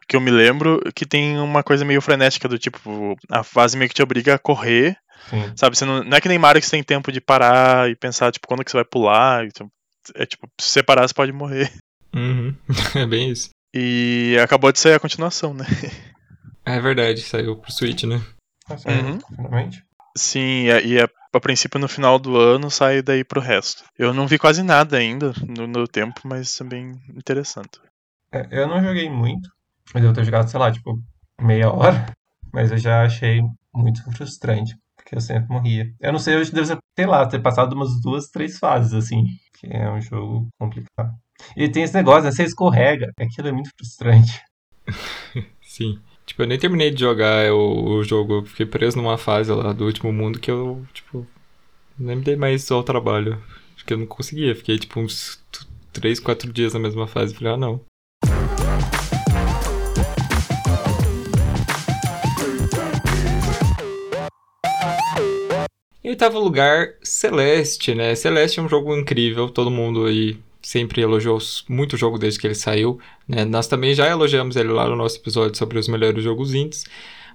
que 0.07 0.15
eu 0.15 0.21
me 0.21 0.31
lembro, 0.31 0.81
que 0.95 1.05
tem 1.05 1.37
uma 1.39 1.63
coisa 1.63 1.83
meio 1.83 2.01
frenética, 2.01 2.47
do 2.47 2.59
tipo, 2.59 3.17
a 3.29 3.43
fase 3.43 3.77
meio 3.77 3.89
que 3.89 3.95
te 3.95 4.03
obriga 4.03 4.35
a 4.35 4.39
correr. 4.39 4.97
Sim. 5.29 5.51
Sabe? 5.55 5.77
Você 5.77 5.85
não, 5.85 6.03
não 6.03 6.17
é 6.17 6.21
que 6.21 6.27
nem 6.27 6.37
Mario 6.37 6.61
que 6.61 6.67
você 6.67 6.71
tem 6.71 6.83
tempo 6.83 7.11
de 7.11 7.21
parar 7.21 7.89
e 7.89 7.95
pensar, 7.95 8.31
tipo, 8.31 8.47
quando 8.47 8.63
que 8.63 8.71
você 8.71 8.77
vai 8.77 8.85
pular. 8.85 9.45
Então, 9.45 9.69
é 10.15 10.25
tipo, 10.25 10.47
se 10.59 10.69
você 10.69 10.83
parar, 10.83 11.07
você 11.07 11.13
pode 11.13 11.31
morrer. 11.31 11.71
Uhum. 12.13 12.55
É 12.95 13.05
bem 13.05 13.31
isso. 13.31 13.49
E 13.73 14.37
acabou 14.43 14.71
de 14.71 14.79
sair 14.79 14.95
a 14.95 14.99
continuação, 14.99 15.53
né? 15.53 15.65
É 16.65 16.79
verdade, 16.79 17.21
saiu 17.21 17.55
pro 17.55 17.71
Switch, 17.71 18.03
né? 18.03 18.21
Ah, 18.69 18.77
saiu, 18.77 19.03
uhum. 19.03 19.19
finalmente. 19.35 19.83
Sim, 20.15 20.65
e 20.65 21.01
a, 21.01 21.07
a 21.33 21.39
princípio 21.39 21.79
no 21.79 21.87
final 21.87 22.19
do 22.19 22.37
ano 22.37 22.69
sai 22.69 23.01
daí 23.01 23.23
pro 23.23 23.41
resto. 23.41 23.83
Eu 23.97 24.13
não 24.13 24.27
vi 24.27 24.37
quase 24.37 24.61
nada 24.63 24.97
ainda 24.97 25.33
no, 25.47 25.67
no 25.67 25.87
tempo, 25.87 26.21
mas 26.25 26.55
também 26.55 26.99
interessante. 27.15 27.79
É, 28.31 28.47
eu 28.51 28.67
não 28.67 28.81
joguei 28.81 29.09
muito, 29.09 29.49
mas 29.93 30.03
eu 30.03 30.13
ter 30.13 30.23
jogado, 30.23 30.49
sei 30.49 30.59
lá, 30.59 30.71
tipo, 30.71 31.01
meia 31.39 31.71
hora, 31.71 32.05
mas 32.53 32.71
eu 32.71 32.77
já 32.77 33.03
achei 33.03 33.41
muito 33.73 34.03
frustrante, 34.11 34.75
porque 34.95 35.15
eu 35.15 35.21
sempre 35.21 35.49
morria. 35.49 35.93
Eu 35.99 36.11
não 36.11 36.19
sei, 36.19 36.35
eu 36.35 36.51
devo, 36.51 36.79
sei 36.95 37.05
lá, 37.05 37.25
ter 37.27 37.41
passado 37.41 37.73
umas 37.73 38.01
duas, 38.01 38.27
três 38.27 38.57
fases, 38.57 38.93
assim, 38.93 39.23
que 39.59 39.67
é 39.67 39.89
um 39.91 40.01
jogo 40.01 40.47
complicado. 40.59 41.13
E 41.55 41.67
tem 41.69 41.83
esse 41.83 41.93
negócio, 41.93 42.23
né, 42.23 42.31
você 42.31 42.43
escorrega, 42.43 43.11
aquilo 43.19 43.47
é 43.47 43.51
muito 43.51 43.71
frustrante. 43.77 44.41
Sim. 45.61 45.99
Tipo, 46.31 46.43
eu 46.43 46.47
nem 46.47 46.57
terminei 46.57 46.89
de 46.91 47.01
jogar 47.01 47.51
o, 47.51 48.01
jogo, 48.05 48.35
eu 48.35 48.45
fiquei 48.45 48.65
preso 48.65 48.95
numa 48.95 49.17
fase 49.17 49.51
lá 49.51 49.73
do 49.73 49.83
último 49.83 50.13
mundo 50.13 50.39
que 50.39 50.49
eu, 50.49 50.81
tipo, 50.93 51.27
nem 51.99 52.15
me 52.15 52.23
dei 52.23 52.37
mais 52.37 52.71
ao 52.71 52.83
trabalho. 52.83 53.37
Acho 53.75 53.83
que 53.83 53.93
eu 53.93 53.97
não 53.97 54.05
conseguia, 54.05 54.55
fiquei 54.55 54.79
tipo 54.79 55.01
uns 55.01 55.43
3, 55.91 56.21
4 56.21 56.53
dias 56.53 56.73
na 56.73 56.79
mesma 56.79 57.05
fase. 57.05 57.35
Falei, 57.35 57.51
ah, 57.51 57.57
não. 57.57 57.81
Em 66.01 66.11
oitavo 66.11 66.39
lugar, 66.39 66.93
Celeste, 67.03 67.93
né? 67.93 68.15
Celeste 68.15 68.61
é 68.61 68.63
um 68.63 68.69
jogo 68.69 68.95
incrível, 68.95 69.49
todo 69.49 69.69
mundo 69.69 70.05
aí 70.05 70.39
sempre 70.61 71.01
elogiou 71.01 71.39
muito 71.67 71.93
o 71.93 71.97
jogo 71.97 72.17
desde 72.17 72.39
que 72.39 72.47
ele 72.47 72.55
saiu. 72.55 72.99
Né? 73.27 73.45
Nós 73.45 73.67
também 73.67 73.93
já 73.93 74.07
elogiamos 74.07 74.55
ele 74.55 74.69
lá 74.69 74.87
no 74.87 74.95
nosso 74.95 75.17
episódio 75.17 75.57
sobre 75.57 75.79
os 75.79 75.87
melhores 75.87 76.23
jogos 76.23 76.53
indies, 76.53 76.85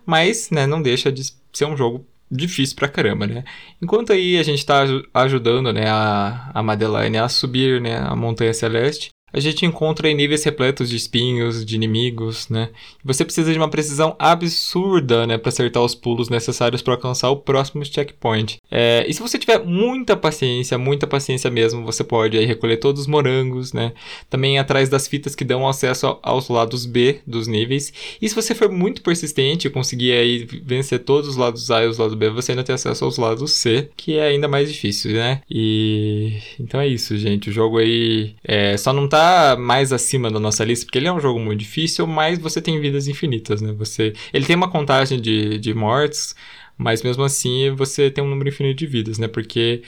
mas 0.05 0.51
né, 0.51 0.67
não 0.67 0.81
deixa 0.81 1.11
de 1.11 1.23
ser 1.53 1.65
um 1.65 1.77
jogo 1.77 2.07
difícil 2.31 2.77
pra 2.77 2.89
caramba, 2.89 3.27
né? 3.27 3.45
Enquanto 3.81 4.13
aí 4.13 4.37
a 4.37 4.43
gente 4.43 4.65
tá 4.65 4.85
ajudando, 5.15 5.73
né, 5.73 5.89
a, 5.89 6.51
a 6.53 6.63
Madeline 6.63 7.19
a 7.19 7.29
subir, 7.29 7.81
né, 7.81 7.99
a 7.99 8.17
Montanha 8.17 8.53
Celeste, 8.53 9.11
a 9.33 9.41
gente 9.41 9.67
encontra 9.67 10.09
em 10.09 10.15
níveis 10.15 10.45
repletos 10.45 10.89
de 10.89 10.97
espinhos, 10.97 11.65
de 11.65 11.75
inimigos, 11.75 12.49
né? 12.49 12.71
você 13.07 13.25
precisa 13.25 13.53
de 13.53 13.59
uma 13.59 13.69
precisão 13.69 14.17
absurda, 14.19 15.27
né, 15.27 15.39
para 15.39 15.49
acertar 15.49 15.83
os 15.83 15.95
pulos 15.95 16.29
necessários 16.29 16.83
para 16.83 16.95
alcançar 16.95 17.31
o 17.31 17.37
próximo 17.37 17.85
checkpoint. 17.85 18.59
É, 18.71 19.05
e 19.09 19.15
se 19.15 19.23
você 19.23 19.39
tiver 19.39 19.65
muita 19.65 20.17
paciência, 20.17 20.77
muita 20.77 21.07
paciência 21.07 21.49
mesmo, 21.49 21.85
você 21.85 22.03
pode 22.03 22.37
aí 22.37 22.45
recolher 22.45 22.79
todos 22.79 23.03
os 23.03 23.07
morangos, 23.07 23.73
né? 23.73 23.93
Também 24.29 24.59
atrás 24.59 24.89
das 24.89 25.07
fitas 25.07 25.35
que 25.35 25.45
dão 25.45 25.69
acesso 25.69 26.19
aos 26.23 26.49
lados 26.49 26.85
B 26.85 27.21
dos 27.27 27.47
níveis. 27.47 27.93
E 28.21 28.29
se 28.29 28.35
você 28.35 28.55
for 28.55 28.71
muito 28.71 29.03
persistente 29.03 29.69
e 29.69 29.71
conseguir 29.71 30.13
aí 30.13 30.49
vencer 30.65 31.01
todos 31.01 31.31
os 31.31 31.37
lados 31.37 31.71
A 31.71 31.85
e 31.85 31.87
os 31.87 31.99
lados 31.99 32.15
B, 32.15 32.31
você 32.31 32.53
ainda 32.53 32.65
tem 32.65 32.75
acesso 32.75 33.05
aos 33.05 33.19
lados 33.19 33.53
C, 33.53 33.89
que 33.97 34.19
é 34.19 34.27
ainda 34.27 34.49
mais 34.49 34.73
difícil, 34.73 35.13
né? 35.13 35.41
E 35.49 36.39
então 36.59 36.81
é 36.81 36.89
isso, 36.89 37.17
gente. 37.17 37.51
O 37.51 37.53
jogo 37.53 37.79
aí 37.79 38.35
é, 38.43 38.77
só 38.77 38.93
não 38.93 39.09
tá 39.09 39.16
tá 39.17 39.57
mais 39.57 39.93
acima 39.93 40.31
da 40.31 40.39
nossa 40.39 40.65
lista, 40.65 40.85
porque 40.85 40.99
ele 40.99 41.09
é 41.09 41.13
um 41.13 41.21
jogo 41.21 41.41
muito 41.41 41.61
difícil, 41.61 42.07
mas 42.07 42.39
você 42.39 42.61
tem 42.61 42.81
vidas 42.81 43.09
infinitas, 43.09 43.63
né? 43.63 43.73
Você, 43.73 44.13
ele 44.33 44.45
tem 44.45 44.55
uma 44.57 44.71
contagem 44.71 45.21
de, 45.21 45.59
de 45.59 45.73
mortes, 45.75 46.35
mas 46.77 47.03
mesmo 47.03 47.23
assim 47.25 47.71
você 47.75 48.11
tem 48.11 48.23
um 48.23 48.29
número 48.29 48.49
infinito 48.49 48.79
de 48.79 48.87
vidas, 48.87 49.19
né? 49.19 49.29
Porque 49.29 49.83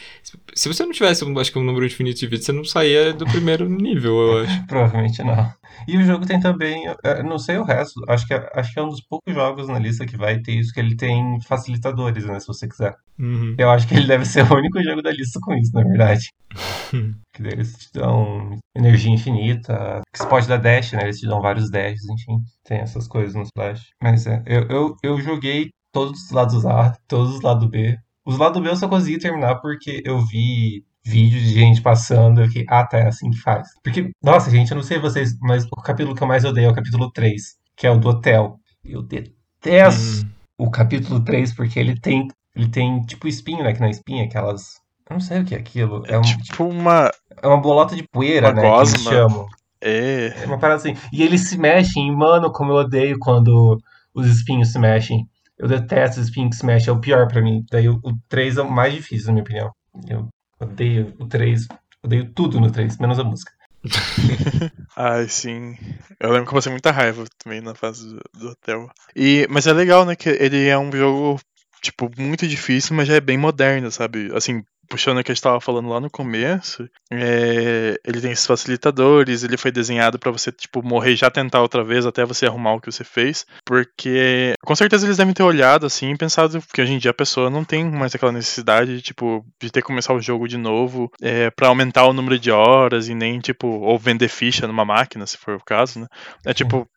se 0.54 0.68
você 0.68 0.85
não 0.85 0.92
tivesse, 0.92 1.25
acho 1.38 1.52
que 1.52 1.59
um 1.59 1.64
número 1.64 1.87
infinito 1.87 2.18
de 2.18 2.26
vidas, 2.26 2.45
você 2.45 2.52
não 2.52 2.64
saía 2.64 3.12
do 3.12 3.25
primeiro 3.26 3.68
nível, 3.68 4.18
eu 4.18 4.45
acho. 4.45 4.66
Provavelmente 4.66 5.23
não. 5.23 5.52
E 5.87 5.97
o 5.97 6.02
jogo 6.02 6.26
tem 6.26 6.40
também, 6.40 6.85
não 7.25 7.38
sei 7.38 7.59
o 7.59 7.62
resto, 7.62 8.02
acho 8.09 8.26
que, 8.26 8.35
é, 8.35 8.50
acho 8.54 8.73
que 8.73 8.80
é 8.80 8.83
um 8.83 8.88
dos 8.88 9.00
poucos 9.00 9.33
jogos 9.33 9.68
na 9.68 9.78
lista 9.78 10.07
que 10.07 10.16
vai 10.16 10.38
ter 10.40 10.52
isso, 10.52 10.73
que 10.73 10.80
ele 10.80 10.97
tem 10.97 11.40
facilitadores, 11.42 12.25
né, 12.25 12.40
se 12.40 12.47
você 12.47 12.66
quiser. 12.66 12.95
Uhum. 13.18 13.54
Eu 13.59 13.71
acho 13.71 13.87
que 13.87 13.95
ele 13.95 14.07
deve 14.07 14.25
ser 14.25 14.50
o 14.50 14.57
único 14.57 14.83
jogo 14.83 15.02
da 15.02 15.11
lista 15.11 15.38
com 15.40 15.54
isso, 15.54 15.73
na 15.75 15.83
verdade. 15.83 16.30
que 17.33 17.42
eles 17.42 17.76
te 17.76 17.92
dão 17.92 18.59
energia 18.76 19.12
infinita, 19.12 20.00
que 20.12 20.18
você 20.18 20.26
pode 20.26 20.49
dar 20.49 20.57
dash, 20.57 20.92
né, 20.92 21.04
eles 21.04 21.21
te 21.21 21.26
dão 21.26 21.40
vários 21.40 21.71
dashes, 21.71 22.09
enfim, 22.09 22.38
tem 22.64 22.78
essas 22.78 23.07
coisas 23.07 23.35
no 23.35 23.47
Flash. 23.54 23.90
Mas 24.02 24.26
é, 24.26 24.42
eu, 24.47 24.66
eu, 24.68 24.97
eu 25.02 25.21
joguei 25.21 25.71
todos 25.92 26.25
os 26.25 26.30
lados 26.30 26.66
A, 26.66 26.97
todos 27.07 27.37
os 27.37 27.40
lados 27.40 27.68
B. 27.68 27.99
Os 28.25 28.37
lados 28.38 28.62
B 28.62 28.68
eu 28.68 28.76
só 28.76 28.88
consegui 28.88 29.18
terminar 29.18 29.57
porque 29.57 30.02
eu 30.04 30.21
vi 30.26 30.85
vídeos 31.04 31.42
de 31.42 31.54
gente 31.54 31.80
passando. 31.80 32.40
Eu 32.40 32.47
fiquei, 32.49 32.66
ah, 32.68 32.87
tá, 32.87 32.99
é 32.99 33.09
assim 33.09 33.30
que 33.30 33.38
faz. 33.38 33.68
Porque, 33.83 34.11
nossa, 34.23 34.50
gente, 34.50 34.71
eu 34.71 34.76
não 34.76 34.83
sei 34.83 34.99
vocês, 34.99 35.37
mas 35.40 35.64
o 35.64 35.83
capítulo 35.83 36.14
que 36.14 36.23
eu 36.23 36.28
mais 36.28 36.45
odeio 36.45 36.68
é 36.68 36.71
o 36.71 36.75
capítulo 36.75 37.11
3, 37.11 37.42
que 37.76 37.87
é 37.87 37.90
o 37.90 37.99
do 37.99 38.09
hotel. 38.09 38.59
Eu 38.85 39.02
detesto 39.02 40.26
hum. 40.26 40.66
o 40.66 40.71
capítulo 40.71 41.21
3 41.21 41.54
porque 41.54 41.78
ele 41.78 41.99
tem, 41.99 42.28
ele 42.54 42.68
tem 42.68 43.00
tipo 43.02 43.26
espinho, 43.26 43.64
né? 43.64 43.73
Que 43.73 43.80
não 43.80 43.88
é 43.88 43.90
espinho, 43.90 44.25
aquelas. 44.25 44.75
Eu 45.09 45.14
não 45.14 45.21
sei 45.21 45.40
o 45.40 45.45
que 45.45 45.54
é 45.54 45.59
aquilo. 45.59 46.04
É, 46.07 46.14
é 46.14 46.18
um, 46.18 46.23
tipo 46.23 46.64
uma. 46.64 47.11
É 47.42 47.47
uma 47.47 47.61
bolota 47.61 47.97
de 47.97 48.07
poeira, 48.12 48.49
uma 48.49 48.54
né? 48.54 48.62
Gosma. 48.62 48.97
Que 48.97 49.00
eles 49.00 49.09
chamam. 49.09 49.47
É. 49.80 50.42
É 50.42 50.47
uma 50.47 50.59
parada 50.59 50.80
assim. 50.80 50.95
E 51.12 51.23
eles 51.23 51.49
se 51.49 51.57
mexem, 51.57 52.14
mano, 52.14 52.52
como 52.52 52.73
eu 52.73 52.76
odeio 52.76 53.16
quando 53.18 53.78
os 54.14 54.26
espinhos 54.26 54.73
se 54.73 54.78
mexem. 54.78 55.26
Eu 55.59 55.69
detesto 55.69 56.23
se 56.23 56.67
mexem, 56.67 56.88
é 56.88 56.93
o 56.93 57.00
pior 57.00 57.27
para 57.29 57.43
mim. 57.43 57.65
Daí 57.71 57.88
o, 57.88 57.97
o 58.03 58.12
3 58.29 58.59
é 58.59 58.62
o 58.62 58.71
mais 58.71 58.95
difícil, 58.95 59.27
na 59.27 59.33
minha 59.33 59.43
opinião. 59.43 59.73
Eu 60.09 60.29
Odeio 60.61 61.15
o 61.19 61.27
3. 61.27 61.69
Odeio 62.03 62.33
tudo 62.33 62.61
no 62.61 62.71
3, 62.71 62.99
menos 62.99 63.19
a 63.19 63.25
música. 63.25 63.53
Ai, 64.97 65.29
sim. 65.29 65.77
Eu 66.19 66.31
lembro 66.31 66.47
que 66.47 66.50
eu 66.50 66.55
passei 66.55 66.73
muita 66.73 66.91
raiva 66.91 67.25
também 67.38 67.61
na 67.61 67.75
fase 67.75 68.09
do, 68.09 68.21
do 68.35 68.49
hotel. 68.49 68.88
E, 69.15 69.47
mas 69.49 69.67
é 69.67 69.73
legal, 69.73 70.05
né? 70.05 70.17
Que 70.17 70.31
ele 70.31 70.67
é 70.67 70.77
um 70.77 70.91
jogo, 70.91 71.41
tipo, 71.80 72.11
muito 72.18 72.47
difícil, 72.47 72.97
mas 72.97 73.08
já 73.08 73.14
é 73.14 73.20
bem 73.20 73.38
moderno, 73.38 73.90
sabe? 73.90 74.30
Assim, 74.35 74.62
puxando 74.88 75.18
o 75.18 75.25
que 75.25 75.30
a 75.30 75.35
gente 75.35 75.38
estava 75.38 75.61
falando 75.61 75.88
lá 75.88 76.00
no 76.00 76.11
começo, 76.11 76.88
é, 77.12 78.00
ele 78.04 78.20
tem 78.20 78.32
esses 78.32 78.47
facilitadores, 78.47 79.44
ele 79.44 79.56
foi 79.56 79.70
desenhado 79.70 80.18
para 80.18 80.32
você, 80.32 80.50
tipo, 80.50 80.82
morrer 80.82 81.12
e 81.12 81.16
já 81.16 81.30
tentar 81.30 81.61
outra 81.61 81.85
vez 81.85 82.06
até 82.06 82.25
você 82.25 82.47
arrumar 82.47 82.75
o 82.75 82.80
que 82.80 82.90
você 82.90 83.04
fez, 83.04 83.47
porque 83.64 84.54
com 84.64 84.75
certeza 84.75 85.06
eles 85.06 85.18
devem 85.18 85.35
ter 85.35 85.42
olhado 85.42 85.87
assim 85.87 86.12
e 86.12 86.16
pensado 86.16 86.62
que 86.73 86.80
hoje 86.80 86.94
em 86.94 86.99
dia 86.99 87.11
a 87.11 87.14
pessoa 87.14 87.50
não 87.50 87.64
tem 87.64 87.85
mais 87.85 88.14
aquela 88.14 88.32
necessidade 88.32 88.97
de, 88.97 89.02
tipo, 89.02 89.44
de 89.61 89.70
ter 89.70 89.82
que 89.82 89.87
começar 89.87 90.14
o 90.14 90.20
jogo 90.20 90.49
de 90.49 90.56
novo 90.56 91.11
é, 91.20 91.50
para 91.50 91.68
aumentar 91.68 92.06
o 92.06 92.12
número 92.12 92.38
de 92.38 92.50
horas 92.50 93.08
e 93.08 93.14
nem, 93.14 93.38
tipo, 93.40 93.68
ou 93.68 93.99
vender 93.99 94.28
ficha 94.28 94.66
numa 94.66 94.85
máquina, 94.85 95.26
se 95.26 95.37
for 95.37 95.56
o 95.56 95.64
caso, 95.64 96.00
né? 96.00 96.06
É 96.47 96.54
tipo, 96.54 96.88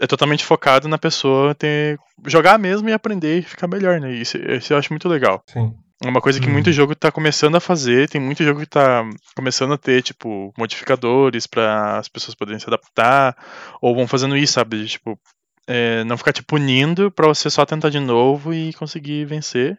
é 0.00 0.06
totalmente 0.06 0.44
focado 0.44 0.88
na 0.88 0.98
pessoa 0.98 1.54
ter 1.54 1.98
jogar 2.26 2.58
mesmo 2.58 2.88
e 2.88 2.92
aprender 2.92 3.38
e 3.38 3.42
ficar 3.42 3.66
melhor, 3.66 4.00
né? 4.00 4.12
Isso, 4.12 4.36
isso 4.36 4.72
eu 4.72 4.78
acho 4.78 4.92
muito 4.92 5.08
legal. 5.08 5.42
Sim. 5.46 5.74
É 6.04 6.08
uma 6.08 6.20
coisa 6.20 6.38
que 6.38 6.48
hum. 6.48 6.52
muito 6.52 6.70
jogo 6.72 6.94
tá 6.94 7.10
começando 7.10 7.56
a 7.56 7.60
fazer, 7.60 8.08
tem 8.08 8.20
muito 8.20 8.44
jogo 8.44 8.60
que 8.60 8.66
tá 8.66 9.02
começando 9.34 9.72
a 9.72 9.78
ter, 9.78 10.02
tipo, 10.02 10.52
modificadores 10.58 11.46
para 11.46 11.98
as 11.98 12.08
pessoas 12.08 12.34
poderem 12.34 12.60
se 12.60 12.66
adaptar, 12.66 13.34
ou 13.80 13.94
vão 13.94 14.06
fazendo 14.06 14.36
isso, 14.36 14.52
sabe? 14.52 14.84
Tipo, 14.84 15.18
é, 15.66 16.04
não 16.04 16.18
ficar 16.18 16.34
te 16.34 16.42
punindo 16.42 17.10
pra 17.10 17.26
você 17.26 17.48
só 17.48 17.64
tentar 17.64 17.88
de 17.88 17.98
novo 17.98 18.52
e 18.52 18.74
conseguir 18.74 19.24
vencer. 19.24 19.78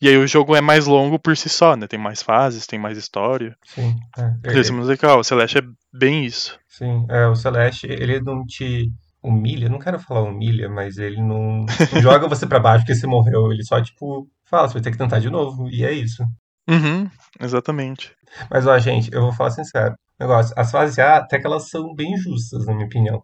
E 0.00 0.08
aí 0.08 0.16
o 0.16 0.26
jogo 0.26 0.56
é 0.56 0.60
mais 0.62 0.86
longo 0.86 1.18
por 1.18 1.36
si 1.36 1.50
só, 1.50 1.76
né? 1.76 1.86
Tem 1.86 1.98
mais 1.98 2.22
fases, 2.22 2.66
tem 2.66 2.78
mais 2.78 2.96
história. 2.96 3.54
Sim. 3.66 3.94
É, 4.16 4.22
é, 4.58 4.60
é 4.60 4.70
muito 4.72 4.88
legal. 4.88 5.20
O 5.20 5.24
Celeste 5.24 5.58
é 5.58 5.62
bem 5.92 6.24
isso. 6.24 6.58
Sim, 6.66 7.06
é, 7.10 7.26
o 7.26 7.36
Celeste, 7.36 7.86
ele 7.86 8.20
não 8.20 8.44
te 8.46 8.90
humilha, 9.22 9.68
não 9.68 9.78
quero 9.78 9.98
falar 9.98 10.22
humilha, 10.22 10.68
mas 10.68 10.98
ele 10.98 11.20
não, 11.20 11.64
não 11.64 11.66
joga 12.02 12.28
você 12.28 12.46
para 12.46 12.60
baixo 12.60 12.84
porque 12.84 12.98
você 12.98 13.06
morreu. 13.06 13.52
Ele 13.52 13.64
só, 13.64 13.80
tipo, 13.80 14.28
fala, 14.44 14.68
você 14.68 14.74
vai 14.74 14.82
ter 14.82 14.90
que 14.92 14.98
tentar 14.98 15.18
de 15.18 15.30
novo. 15.30 15.68
E 15.68 15.84
é 15.84 15.92
isso. 15.92 16.22
Uhum, 16.68 17.08
exatamente. 17.40 18.12
Mas, 18.50 18.66
ó, 18.66 18.78
gente, 18.78 19.10
eu 19.12 19.22
vou 19.22 19.32
falar 19.32 19.50
sincero. 19.50 19.94
Negócio, 20.20 20.52
as 20.56 20.70
fases 20.70 20.98
A, 20.98 21.16
até 21.16 21.38
que 21.38 21.46
elas 21.46 21.68
são 21.70 21.94
bem 21.94 22.16
justas, 22.16 22.66
na 22.66 22.74
minha 22.74 22.86
opinião. 22.86 23.22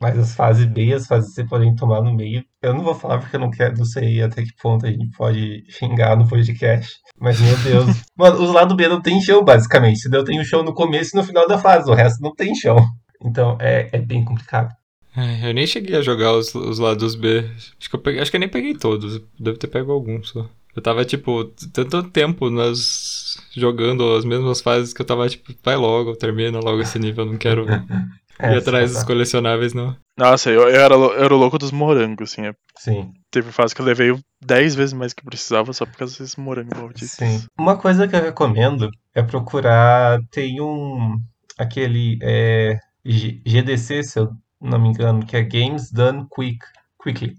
Mas 0.00 0.18
as 0.18 0.34
fases 0.34 0.64
B 0.64 0.86
e 0.86 0.94
as 0.94 1.06
fases 1.06 1.34
C 1.34 1.44
podem 1.44 1.74
tomar 1.74 2.00
no 2.00 2.14
meio. 2.14 2.42
Eu 2.62 2.72
não 2.72 2.82
vou 2.82 2.94
falar 2.94 3.18
porque 3.18 3.36
eu 3.36 3.40
não 3.40 3.50
quero, 3.50 3.76
não 3.76 3.84
sei 3.84 4.22
até 4.22 4.42
que 4.42 4.54
ponto 4.62 4.86
a 4.86 4.90
gente 4.90 5.10
pode 5.10 5.62
xingar 5.68 6.16
no 6.16 6.26
podcast. 6.26 6.98
Mas, 7.18 7.38
meu 7.38 7.56
Deus. 7.58 8.02
Mano, 8.16 8.42
os 8.42 8.50
lados 8.50 8.74
B 8.74 8.88
não 8.88 9.02
tem 9.02 9.20
chão, 9.20 9.44
basicamente. 9.44 10.00
Se 10.00 10.08
deu, 10.08 10.24
tem 10.24 10.40
o 10.40 10.44
chão 10.44 10.62
no 10.62 10.72
começo 10.72 11.10
e 11.14 11.18
no 11.18 11.24
final 11.24 11.46
da 11.46 11.58
fase. 11.58 11.90
O 11.90 11.94
resto 11.94 12.22
não 12.22 12.34
tem 12.34 12.54
chão. 12.54 12.78
Então, 13.22 13.58
é, 13.60 13.90
é 13.92 13.98
bem 13.98 14.24
complicado. 14.24 14.74
É, 15.20 15.50
eu 15.50 15.54
nem 15.54 15.66
cheguei 15.66 15.96
a 15.96 16.02
jogar 16.02 16.32
os, 16.32 16.54
os 16.54 16.78
lados 16.78 17.14
B. 17.14 17.44
Acho 17.78 17.90
que, 17.90 17.96
eu 17.96 18.00
peguei, 18.00 18.20
acho 18.20 18.30
que 18.30 18.36
eu 18.36 18.40
nem 18.40 18.48
peguei 18.48 18.74
todos. 18.74 19.20
Devo 19.38 19.58
ter 19.58 19.68
pego 19.68 19.92
alguns 19.92 20.30
só. 20.30 20.48
Eu 20.74 20.80
tava, 20.80 21.04
tipo, 21.04 21.44
tanto 21.72 22.04
tempo 22.04 22.48
nas, 22.48 23.36
jogando 23.52 24.14
as 24.14 24.24
mesmas 24.24 24.60
fases 24.60 24.94
que 24.94 25.02
eu 25.02 25.06
tava, 25.06 25.28
tipo, 25.28 25.52
vai 25.64 25.76
logo, 25.76 26.14
termina 26.14 26.60
logo 26.60 26.80
esse 26.80 26.98
nível, 26.98 27.24
eu 27.24 27.32
não 27.32 27.38
quero 27.38 27.66
é, 28.38 28.52
ir 28.52 28.58
atrás 28.58 28.92
dos 28.92 29.02
colecionáveis, 29.02 29.74
não. 29.74 29.96
Nossa, 30.16 30.48
eu, 30.48 30.62
eu, 30.62 30.80
era, 30.80 30.94
eu 30.94 31.24
era 31.24 31.34
o 31.34 31.38
louco 31.38 31.58
dos 31.58 31.72
morangos, 31.72 32.32
assim. 32.32 32.52
Sim. 32.78 33.12
Teve 33.32 33.50
fase 33.50 33.74
que 33.74 33.80
eu 33.80 33.86
levei 33.86 34.16
10 34.44 34.74
vezes 34.76 34.92
mais 34.92 35.12
que 35.12 35.24
precisava 35.24 35.72
só 35.72 35.84
por 35.84 35.96
causa 35.96 36.16
desses 36.16 36.36
morangos 36.36 36.78
malditos. 36.78 37.10
Sim. 37.10 37.44
Uma 37.58 37.76
coisa 37.76 38.06
que 38.06 38.14
eu 38.14 38.22
recomendo 38.22 38.88
é 39.14 39.22
procurar. 39.22 40.20
Tem 40.30 40.60
um. 40.60 41.18
aquele. 41.58 42.18
É, 42.22 42.78
GDC, 43.04 44.02
se 44.02 44.18
eu 44.18 44.30
não 44.60 44.78
me 44.78 44.88
engano, 44.88 45.24
que 45.24 45.36
é 45.36 45.42
Games 45.42 45.90
Done 45.90 46.26
Quick, 46.34 46.58
Quickly. 47.02 47.34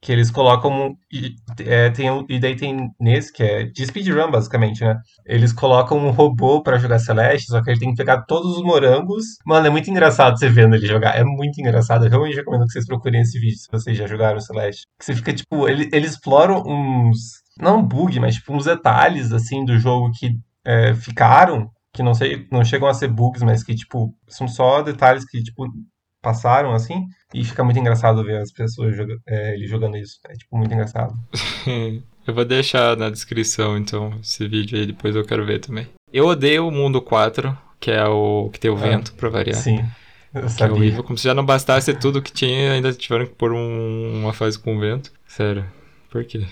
Que 0.00 0.12
eles 0.12 0.30
colocam. 0.30 0.96
É, 1.60 1.90
tem, 1.90 2.06
e 2.28 2.38
daí 2.38 2.54
tem 2.54 2.90
nesse, 3.00 3.32
que 3.32 3.42
é 3.42 3.64
de 3.64 3.86
speedrun, 3.86 4.30
basicamente, 4.30 4.84
né? 4.84 4.96
Eles 5.24 5.52
colocam 5.52 5.98
um 5.98 6.10
robô 6.10 6.62
para 6.62 6.78
jogar 6.78 6.98
Celeste, 6.98 7.48
só 7.48 7.62
que 7.62 7.70
ele 7.70 7.80
tem 7.80 7.90
que 7.90 7.96
pegar 7.96 8.22
todos 8.22 8.56
os 8.56 8.62
morangos. 8.62 9.24
Mano, 9.44 9.66
é 9.66 9.70
muito 9.70 9.90
engraçado 9.90 10.38
você 10.38 10.48
vendo 10.48 10.76
ele 10.76 10.86
jogar. 10.86 11.16
É 11.16 11.24
muito 11.24 11.58
engraçado. 11.60 12.04
Eu 12.04 12.10
realmente 12.10 12.36
recomendo 12.36 12.66
que 12.66 12.72
vocês 12.72 12.86
procurem 12.86 13.22
esse 13.22 13.38
vídeo 13.40 13.56
se 13.56 13.68
vocês 13.72 13.96
já 13.96 14.06
jogaram 14.06 14.38
Celeste. 14.38 14.82
Que 14.98 15.04
você 15.04 15.14
fica, 15.14 15.32
tipo, 15.32 15.66
ele, 15.66 15.88
eles 15.92 16.12
exploram 16.12 16.62
uns. 16.66 17.42
Não 17.58 17.82
bug, 17.82 18.20
mas 18.20 18.34
tipo 18.34 18.52
uns 18.52 18.66
detalhes 18.66 19.32
assim 19.32 19.64
do 19.64 19.78
jogo 19.78 20.10
que 20.12 20.36
é, 20.64 20.94
ficaram 20.94 21.70
que 21.96 22.02
não 22.02 22.12
sei, 22.12 22.46
não 22.52 22.62
chegam 22.62 22.86
a 22.86 22.94
ser 22.94 23.08
bugs, 23.08 23.42
mas 23.42 23.64
que 23.64 23.74
tipo 23.74 24.14
são 24.28 24.46
só 24.46 24.82
detalhes 24.82 25.24
que 25.24 25.42
tipo 25.42 25.66
passaram, 26.22 26.72
assim, 26.72 27.06
e 27.34 27.44
fica 27.44 27.62
muito 27.62 27.78
engraçado 27.78 28.24
ver 28.24 28.38
as 28.38 28.52
pessoas 28.52 28.96
joga 28.96 29.16
é, 29.26 29.54
ele 29.54 29.66
jogando 29.66 29.96
isso. 29.96 30.18
É, 30.28 30.32
tipo, 30.34 30.56
muito 30.56 30.72
engraçado. 30.72 31.14
eu 32.26 32.34
vou 32.34 32.44
deixar 32.44 32.96
na 32.96 33.10
descrição, 33.10 33.76
então, 33.76 34.18
esse 34.20 34.46
vídeo 34.46 34.78
aí, 34.78 34.86
depois 34.86 35.14
eu 35.14 35.24
quero 35.24 35.46
ver 35.46 35.60
também. 35.60 35.88
Eu 36.12 36.26
odeio 36.26 36.66
o 36.66 36.72
Mundo 36.72 37.00
4, 37.00 37.56
que 37.80 37.90
é 37.90 38.04
o 38.04 38.50
que 38.52 38.60
tem 38.60 38.70
o 38.70 38.76
ah, 38.76 38.80
vento, 38.80 39.14
pra 39.14 39.28
variar. 39.28 39.56
Sim. 39.56 39.84
Eu 40.34 40.48
sabia. 40.48 40.74
É 40.74 40.78
horrível, 40.78 41.04
como 41.04 41.16
se 41.16 41.24
já 41.24 41.34
não 41.34 41.44
bastasse 41.44 41.94
tudo 41.94 42.22
que 42.22 42.32
tinha, 42.32 42.72
ainda 42.72 42.92
tiveram 42.92 43.26
que 43.26 43.34
pôr 43.34 43.52
um, 43.52 44.22
uma 44.22 44.32
fase 44.32 44.58
com 44.58 44.78
vento. 44.78 45.12
Sério, 45.26 45.64
por 46.10 46.24
quê? 46.24 46.46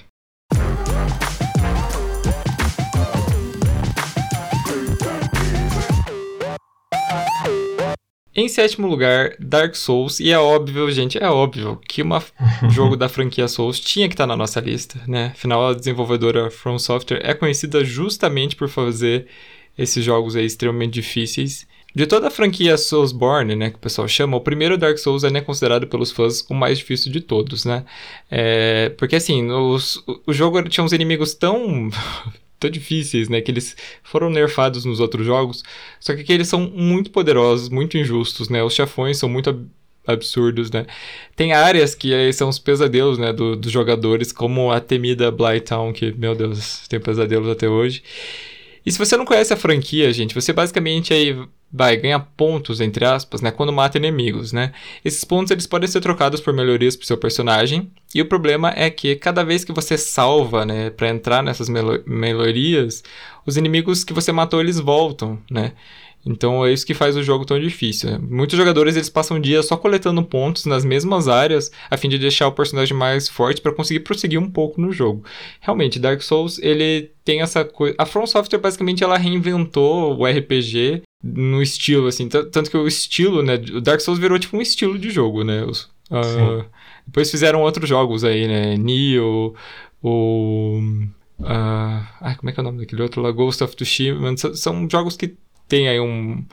Em 8.36 8.48
sétimo 8.48 8.88
lugar, 8.88 9.36
Dark 9.38 9.76
Souls. 9.76 10.18
E 10.18 10.32
é 10.32 10.38
óbvio, 10.38 10.90
gente, 10.90 11.16
é 11.22 11.28
óbvio 11.28 11.80
que 11.88 12.02
um 12.02 12.18
jogo 12.68 12.96
da 12.96 13.08
franquia 13.08 13.46
Souls 13.46 13.78
tinha 13.78 14.08
que 14.08 14.14
estar 14.14 14.24
tá 14.24 14.28
na 14.28 14.36
nossa 14.36 14.60
lista, 14.60 15.00
né? 15.06 15.32
Afinal, 15.34 15.68
a 15.68 15.74
desenvolvedora 15.74 16.50
From 16.50 16.78
Software 16.78 17.20
é 17.22 17.32
conhecida 17.32 17.84
justamente 17.84 18.56
por 18.56 18.68
fazer 18.68 19.26
esses 19.78 20.04
jogos 20.04 20.34
aí 20.34 20.44
extremamente 20.44 20.94
difíceis. 20.94 21.66
De 21.94 22.06
toda 22.06 22.26
a 22.26 22.30
franquia 22.30 22.76
Soulsborne, 22.76 23.54
né, 23.54 23.70
que 23.70 23.76
o 23.76 23.78
pessoal 23.78 24.08
chama, 24.08 24.36
o 24.36 24.40
primeiro 24.40 24.76
Dark 24.76 24.98
Souls 24.98 25.22
é 25.22 25.30
né, 25.30 25.40
considerado 25.40 25.86
pelos 25.86 26.10
fãs 26.10 26.44
o 26.50 26.54
mais 26.54 26.78
difícil 26.78 27.12
de 27.12 27.20
todos, 27.20 27.64
né? 27.64 27.84
É, 28.28 28.88
porque 28.98 29.14
assim, 29.14 29.48
os, 29.52 30.02
o 30.26 30.32
jogo 30.32 30.60
tinha 30.68 30.82
uns 30.82 30.92
inimigos 30.92 31.34
tão 31.34 31.88
tão 32.58 32.70
difíceis, 32.70 33.28
né? 33.28 33.40
Que 33.40 33.50
eles 33.50 33.76
foram 34.02 34.30
nerfados 34.30 34.84
nos 34.84 35.00
outros 35.00 35.26
jogos. 35.26 35.62
Só 36.00 36.14
que 36.14 36.22
aqui 36.22 36.32
eles 36.32 36.48
são 36.48 36.60
muito 36.60 37.10
poderosos, 37.10 37.68
muito 37.68 37.98
injustos, 37.98 38.48
né? 38.48 38.62
Os 38.62 38.74
chefões 38.74 39.18
são 39.18 39.28
muito 39.28 39.50
ab 39.50 39.66
absurdos, 40.06 40.70
né? 40.70 40.86
Tem 41.34 41.54
áreas 41.54 41.94
que 41.94 42.12
aí 42.14 42.30
são 42.32 42.48
os 42.50 42.58
pesadelos, 42.58 43.18
né? 43.18 43.32
Do, 43.32 43.56
dos 43.56 43.72
jogadores, 43.72 44.32
como 44.32 44.70
a 44.70 44.80
temida 44.80 45.30
Blighttown, 45.30 45.92
que, 45.92 46.12
meu 46.12 46.34
Deus, 46.34 46.86
tem 46.88 47.00
pesadelos 47.00 47.48
até 47.48 47.68
hoje. 47.68 48.02
E 48.84 48.92
se 48.92 48.98
você 48.98 49.16
não 49.16 49.24
conhece 49.24 49.52
a 49.52 49.56
franquia, 49.56 50.12
gente, 50.12 50.34
você 50.34 50.52
basicamente 50.52 51.12
aí 51.14 51.36
vai 51.72 51.96
ganhar 51.96 52.20
pontos, 52.36 52.80
entre 52.80 53.04
aspas, 53.04 53.40
né, 53.40 53.50
quando 53.50 53.72
mata 53.72 53.98
inimigos, 53.98 54.52
né? 54.52 54.72
Esses 55.04 55.24
pontos 55.24 55.50
eles 55.50 55.66
podem 55.66 55.88
ser 55.88 56.00
trocados 56.00 56.40
por 56.40 56.54
melhorias 56.54 56.94
pro 56.94 57.06
seu 57.06 57.16
personagem, 57.16 57.90
e 58.14 58.22
o 58.22 58.26
problema 58.26 58.72
é 58.76 58.88
que 58.90 59.16
cada 59.16 59.42
vez 59.42 59.64
que 59.64 59.72
você 59.72 59.98
salva, 59.98 60.64
né, 60.64 60.90
para 60.90 61.08
entrar 61.08 61.42
nessas 61.42 61.68
melhorias, 62.06 63.02
os 63.44 63.56
inimigos 63.56 64.04
que 64.04 64.12
você 64.12 64.30
matou 64.30 64.60
eles 64.60 64.78
voltam, 64.78 65.38
né? 65.50 65.72
Então 66.26 66.64
é 66.64 66.72
isso 66.72 66.86
que 66.86 66.94
faz 66.94 67.16
o 67.16 67.22
jogo 67.22 67.44
tão 67.44 67.60
difícil. 67.60 68.10
Né? 68.10 68.18
Muitos 68.22 68.56
jogadores 68.56 68.96
eles 68.96 69.10
passam 69.10 69.38
dias 69.38 69.66
só 69.66 69.76
coletando 69.76 70.22
pontos 70.22 70.64
nas 70.64 70.84
mesmas 70.84 71.28
áreas 71.28 71.70
a 71.90 71.96
fim 71.96 72.08
de 72.08 72.18
deixar 72.18 72.48
o 72.48 72.52
personagem 72.52 72.96
mais 72.96 73.28
forte 73.28 73.60
para 73.60 73.72
conseguir 73.72 74.00
prosseguir 74.00 74.40
um 74.40 74.50
pouco 74.50 74.80
no 74.80 74.90
jogo. 74.90 75.24
Realmente, 75.60 75.98
Dark 75.98 76.22
Souls 76.22 76.58
ele 76.58 77.10
tem 77.24 77.42
essa 77.42 77.64
coisa. 77.64 77.94
A 77.98 78.06
From 78.06 78.26
Software 78.26 78.58
basicamente 78.58 79.04
ela 79.04 79.18
reinventou 79.18 80.18
o 80.18 80.26
RPG 80.26 81.02
no 81.22 81.62
estilo 81.62 82.06
assim, 82.06 82.28
tanto 82.28 82.70
que 82.70 82.76
o 82.76 82.86
estilo, 82.86 83.42
né, 83.42 83.54
o 83.54 83.80
Dark 83.80 84.00
Souls 84.00 84.20
virou 84.20 84.38
tipo 84.38 84.56
um 84.56 84.60
estilo 84.60 84.98
de 84.98 85.10
jogo, 85.10 85.42
né? 85.42 85.64
Os, 85.64 85.84
uh, 86.10 86.64
depois 87.06 87.30
fizeram 87.30 87.62
outros 87.62 87.88
jogos 87.88 88.24
aí, 88.24 88.46
né? 88.46 88.76
Nioh, 88.76 89.54
o 90.02 90.80
uh, 91.40 92.06
ai, 92.20 92.36
como 92.36 92.50
é 92.50 92.52
que 92.52 92.60
é 92.60 92.62
o 92.62 92.64
nome 92.64 92.78
daquele 92.78 93.02
outro 93.02 93.22
lá? 93.22 93.30
Ghost 93.30 93.62
of 93.64 93.74
Tsushima. 93.74 94.34
São 94.36 94.88
jogos 94.90 95.16
que 95.16 95.34
tem 95.68 95.88
aí 95.88 96.00
um, 96.00 96.44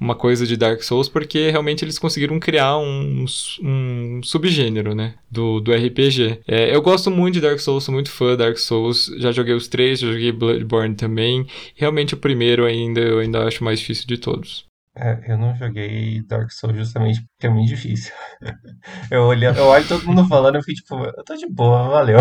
uma 0.00 0.14
coisa 0.14 0.46
de 0.46 0.56
Dark 0.56 0.82
Souls, 0.82 1.08
porque 1.08 1.50
realmente 1.50 1.84
eles 1.84 1.98
conseguiram 1.98 2.38
criar 2.38 2.78
um, 2.78 3.24
um 3.62 4.20
subgênero, 4.22 4.94
né, 4.94 5.14
do, 5.30 5.60
do 5.60 5.72
RPG. 5.72 6.42
É, 6.46 6.74
eu 6.74 6.82
gosto 6.82 7.10
muito 7.10 7.34
de 7.34 7.40
Dark 7.40 7.58
Souls, 7.58 7.84
sou 7.84 7.94
muito 7.94 8.10
fã 8.10 8.32
de 8.32 8.38
Dark 8.38 8.58
Souls, 8.58 9.06
já 9.18 9.32
joguei 9.32 9.54
os 9.54 9.68
três, 9.68 10.00
já 10.00 10.08
joguei 10.08 10.32
Bloodborne 10.32 10.94
também, 10.94 11.46
realmente 11.74 12.14
o 12.14 12.18
primeiro 12.18 12.64
ainda, 12.64 13.00
eu 13.00 13.18
ainda 13.18 13.44
acho 13.44 13.64
mais 13.64 13.80
difícil 13.80 14.06
de 14.06 14.18
todos. 14.18 14.66
É, 14.98 15.30
eu 15.30 15.36
não 15.36 15.54
joguei 15.54 16.22
Dark 16.22 16.50
Souls 16.50 16.74
justamente 16.74 17.20
porque 17.20 17.46
é 17.46 17.50
muito 17.50 17.68
difícil. 17.68 18.14
eu, 19.10 19.24
olho, 19.24 19.44
eu 19.44 19.66
olho 19.66 19.86
todo 19.86 20.06
mundo 20.06 20.26
falando 20.26 20.56
e 20.56 20.62
fico 20.62 20.80
tipo, 20.80 21.04
eu 21.04 21.24
tô 21.24 21.34
de 21.34 21.46
boa, 21.46 21.88
valeu. 21.88 22.18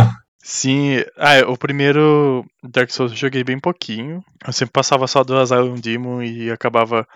Sim, 0.48 1.04
ah, 1.18 1.40
o 1.50 1.58
primeiro 1.58 2.46
Dark 2.64 2.92
Souls 2.92 3.12
eu 3.12 3.18
joguei 3.18 3.44
bem 3.44 3.60
pouquinho. 3.60 4.24
Eu 4.46 4.54
sempre 4.54 4.74
passava 4.74 5.08
só 5.08 5.24
do 5.24 5.36
Asylum 5.36 5.74
Demon 5.74 6.22
e 6.22 6.52
acabava 6.52 7.08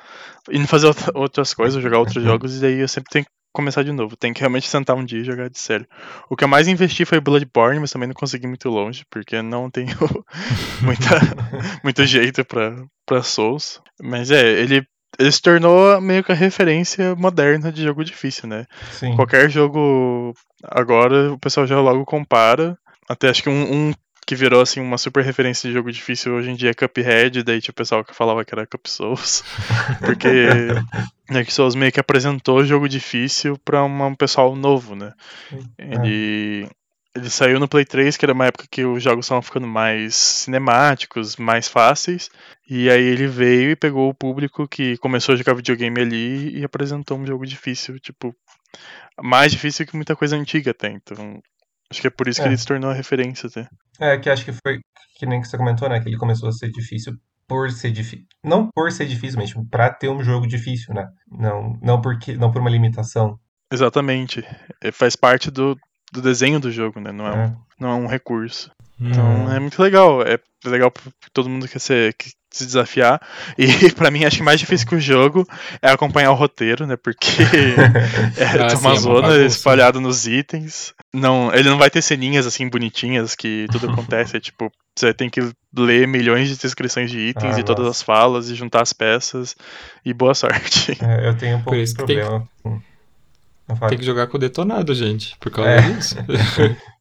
indo 0.50 0.68
fazer 0.68 0.92
outras 1.14 1.54
coisas, 1.54 1.80
jogar 1.80 2.00
outros 2.00 2.24
jogos, 2.24 2.58
e 2.58 2.60
daí 2.60 2.80
eu 2.80 2.88
sempre 2.88 3.12
tenho 3.12 3.26
que 3.26 3.32
começar 3.54 3.84
de 3.84 3.92
novo. 3.92 4.18
Tem 4.18 4.34
que 4.34 4.40
realmente 4.40 4.68
sentar 4.68 4.96
um 4.96 5.06
dia 5.06 5.20
e 5.20 5.24
jogar 5.24 5.48
de 5.48 5.60
sério. 5.60 5.86
O 6.28 6.36
que 6.36 6.44
eu 6.44 6.48
mais 6.48 6.68
investi 6.68 7.06
foi 7.06 7.20
Bloodborne, 7.20 7.80
mas 7.80 7.92
também 7.92 8.08
não 8.08 8.16
consegui 8.16 8.48
muito 8.48 8.68
longe, 8.68 9.06
porque 9.12 9.44
não 9.44 9.70
tenho 9.70 9.96
muita, 10.82 11.20
muito 11.84 12.04
jeito 12.08 12.44
pra, 12.44 12.84
pra 13.06 13.22
Souls. 13.22 13.80
Mas 14.02 14.32
é, 14.32 14.44
ele 14.44 14.84
ele 15.20 15.32
se 15.32 15.42
tornou 15.42 16.02
meio 16.02 16.24
que 16.24 16.32
a 16.32 16.36
referência 16.36 17.16
moderna 17.16 17.72
de 17.72 17.84
jogo 17.84 18.04
difícil, 18.04 18.50
né? 18.50 18.66
Sim. 18.92 19.16
Qualquer 19.16 19.52
jogo 19.52 20.34
agora 20.64 21.32
o 21.32 21.38
pessoal 21.38 21.68
já 21.68 21.80
logo 21.80 22.04
compara. 22.06 22.76
Até 23.10 23.30
acho 23.30 23.42
que 23.42 23.50
um, 23.50 23.90
um, 23.90 23.94
que 24.26 24.36
virou 24.36 24.62
assim 24.62 24.80
uma 24.80 25.00
super 25.00 25.24
referência 25.24 25.68
de 25.68 25.74
jogo 25.74 25.92
difícil 25.92 26.34
hoje 26.34 26.52
em 26.52 26.56
dia 26.56 26.70
é 26.70 26.74
Cuphead, 26.74 27.42
daí 27.42 27.60
tinha 27.60 27.72
o 27.72 27.76
pessoal 27.76 28.06
que 28.06 28.14
falava 28.14 28.46
que 28.46 28.54
era 28.54 28.68
Cup 28.68 28.86
Souls. 28.86 29.44
Porque 30.06 30.48
Dark 31.28 31.50
Souls 31.50 31.74
meio 31.74 31.92
que 31.92 32.00
apresentou 32.00 32.64
jogo 32.64 32.88
difícil 32.88 33.58
para 33.66 33.84
um 33.84 34.14
pessoal 34.14 34.56
novo, 34.56 34.96
né? 34.96 35.14
Ele 35.78 36.70
ele 37.16 37.30
saiu 37.30 37.60
no 37.60 37.68
Play 37.68 37.86
3, 37.86 38.16
que 38.16 38.24
era 38.24 38.34
uma 38.34 38.46
época 38.46 38.68
que 38.70 38.86
os 38.86 39.02
jogos 39.02 39.26
estavam 39.26 39.42
ficando 39.42 39.68
mais 39.68 40.16
cinemáticos, 40.16 41.36
mais 41.36 41.68
fáceis. 41.68 42.30
E 42.70 42.90
aí 42.90 43.04
ele 43.04 43.28
veio 43.28 43.72
e 43.72 43.76
pegou 43.76 44.10
o 44.10 44.14
público 44.14 44.68
que 44.68 44.96
começou 44.98 45.34
a 45.34 45.36
jogar 45.36 45.56
videogame 45.56 46.00
ali 46.00 46.60
e 46.60 46.64
apresentou 46.64 47.18
um 47.18 47.26
jogo 47.26 47.46
difícil, 47.46 48.00
tipo, 48.00 48.36
mais 49.20 49.52
difícil 49.52 49.88
que 49.88 49.96
muita 49.96 50.16
coisa 50.16 50.36
antiga 50.36 50.72
até. 50.72 50.90
Então, 50.92 51.42
Acho 51.92 52.02
que 52.02 52.08
é 52.08 52.12
por 52.12 52.28
isso 52.28 52.40
que 52.40 52.48
é. 52.48 52.50
ele 52.50 52.58
se 52.58 52.66
tornou 52.66 52.92
a 52.92 52.94
referência 52.94 53.48
até. 53.48 53.68
É, 54.00 54.18
que 54.18 54.30
acho 54.30 54.46
que 54.46 54.52
foi 54.54 54.80
que 55.18 55.26
nem 55.26 55.42
que 55.42 55.48
você 55.48 55.58
comentou, 55.58 55.90
né? 55.90 56.00
Que 56.00 56.08
ele 56.08 56.18
começou 56.18 56.48
a 56.48 56.52
ser 56.52 56.70
difícil 56.72 57.14
por 57.48 57.70
ser 57.72 57.92
difícil. 57.92 58.26
Não 58.44 58.70
por 58.74 58.92
ser 58.92 59.06
difícil, 59.08 59.40
mas 59.40 59.50
tipo, 59.50 59.66
pra 59.66 59.92
ter 59.92 60.08
um 60.08 60.24
jogo 60.24 60.48
difícil, 60.48 60.94
né? 60.94 61.10
Não, 61.30 61.78
não, 61.82 62.00
porque, 62.00 62.38
não 62.38 62.52
por 62.52 62.62
uma 62.62 62.70
limitação. 62.70 63.38
Exatamente. 63.72 64.44
É, 64.82 64.92
faz 64.92 65.16
parte 65.16 65.52
do, 65.52 65.76
do 66.14 66.22
desenho 66.22 66.60
do 66.60 66.72
jogo, 66.72 67.00
né? 67.00 67.12
Não 67.12 67.28
é, 67.28 67.32
é. 67.32 67.48
Um, 67.48 67.56
não 67.80 67.90
é 67.90 67.96
um 67.96 68.08
recurso. 68.08 68.72
Então 69.00 69.46
hum. 69.46 69.52
é 69.52 69.60
muito 69.60 69.82
legal. 69.82 70.22
É 70.24 70.40
legal 70.66 70.92
pra 70.92 71.04
todo 71.32 71.50
mundo 71.50 71.68
que, 71.68 71.80
ser, 71.80 72.14
que 72.16 72.32
se 72.52 72.66
desafiar. 72.66 73.22
E 73.58 73.68
para 73.94 74.12
mim, 74.12 74.26
acho 74.26 74.38
que 74.38 74.44
mais 74.44 74.60
difícil 74.60 74.88
que 74.88 74.96
o 74.96 75.00
jogo 75.00 75.48
é 75.82 75.90
acompanhar 75.90 76.32
o 76.32 76.36
roteiro, 76.36 76.86
né? 76.86 76.98
Porque 76.98 77.26
é 78.38 78.62
ah, 78.62 78.78
uma 78.78 78.96
sim, 78.96 79.02
zona 79.02 79.38
é 79.38 79.46
espalhada 79.46 80.00
nos 80.00 80.28
itens. 80.28 80.94
Não, 81.14 81.54
ele 81.54 81.70
não 81.70 81.78
vai 81.78 81.90
ter 81.90 82.02
ceninhas 82.02 82.46
assim 82.46 82.68
bonitinhas 82.68 83.36
que 83.36 83.68
tudo 83.72 83.90
acontece. 83.92 84.36
É 84.38 84.40
tipo, 84.40 84.72
você 84.98 85.14
tem 85.14 85.30
que 85.30 85.42
ler 85.76 86.08
milhões 86.08 86.50
de 86.50 86.58
descrições 86.58 87.10
de 87.10 87.20
itens 87.20 87.56
ah, 87.56 87.60
e 87.60 87.64
todas 87.64 87.88
as 87.88 88.02
falas 88.02 88.50
e 88.50 88.56
juntar 88.56 88.82
as 88.82 88.92
peças. 88.92 89.56
E 90.04 90.14
boa 90.14 90.34
sorte. 90.34 90.98
É, 91.02 91.30
eu 91.30 91.38
tenho 91.38 91.58
um 91.58 91.62
pouco 91.62 91.82
de 91.82 91.94
problema 91.94 92.48
tem... 92.64 93.90
Tem 93.90 93.98
que 94.00 94.06
jogar 94.06 94.28
com 94.28 94.38
o 94.38 94.40
detonado, 94.40 94.94
gente, 94.96 95.38
por 95.40 95.52
causa 95.52 95.70
é. 95.70 95.82
disso. 95.82 96.16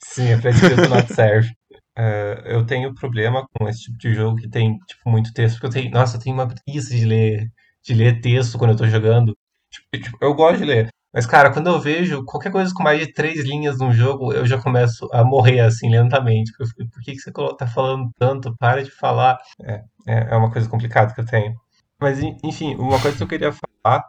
Sim, 0.01 0.29
é 0.29 0.37
pra 0.37 0.51
isso 0.51 0.61
que 0.61 0.67
o 0.67 0.77
detonado 0.77 1.15
serve. 1.15 1.58
Uh, 1.99 2.41
eu 2.47 2.65
tenho 2.65 2.95
problema 2.95 3.47
com 3.55 3.69
esse 3.69 3.83
tipo 3.83 3.99
de 3.99 4.15
jogo 4.15 4.37
que 4.37 4.49
tem, 4.49 4.79
tipo, 4.87 5.11
muito 5.11 5.33
texto, 5.33 5.55
porque 5.55 5.67
eu 5.67 5.83
tenho, 5.83 5.91
nossa, 5.91 6.17
eu 6.17 6.21
tenho 6.21 6.37
uma 6.37 6.47
preguiça 6.47 6.95
de 6.95 7.05
ler, 7.05 7.51
de 7.85 7.95
ler 7.95 8.21
texto 8.21 8.57
quando 8.59 8.73
eu 8.73 8.77
tô 8.77 8.87
jogando. 8.87 9.37
Tipo, 9.71 10.05
tipo, 10.05 10.19
eu 10.21 10.35
gosto 10.35 10.59
de 10.59 10.65
ler, 10.65 10.91
mas, 11.13 11.27
cara, 11.27 11.53
quando 11.53 11.69
eu 11.69 11.81
vejo 11.81 12.25
qualquer 12.25 12.53
coisa 12.53 12.73
com 12.73 12.83
mais 12.83 13.01
de 13.01 13.13
três 13.13 13.41
linhas 13.45 13.79
num 13.79 13.93
jogo, 13.93 14.33
eu 14.33 14.47
já 14.47 14.61
começo 14.61 15.09
a 15.13 15.25
morrer, 15.25 15.61
assim, 15.61 15.91
lentamente. 15.91 16.53
Por 16.57 17.03
que, 17.03 17.13
que 17.13 17.19
você 17.19 17.33
tá 17.57 17.67
falando 17.67 18.11
tanto? 18.19 18.55
Para 18.59 18.85
de 18.85 18.91
falar. 18.91 19.39
É, 19.63 19.83
é, 20.07 20.35
é 20.35 20.37
uma 20.37 20.51
coisa 20.51 20.69
complicada 20.69 21.15
que 21.15 21.21
eu 21.21 21.27
tenho. 21.27 21.55
Mas, 22.01 22.21
enfim, 22.45 22.75
uma 22.77 23.01
coisa 23.01 23.17
que 23.17 23.23
eu 23.23 23.29
queria 23.29 23.53
falar 23.53 24.05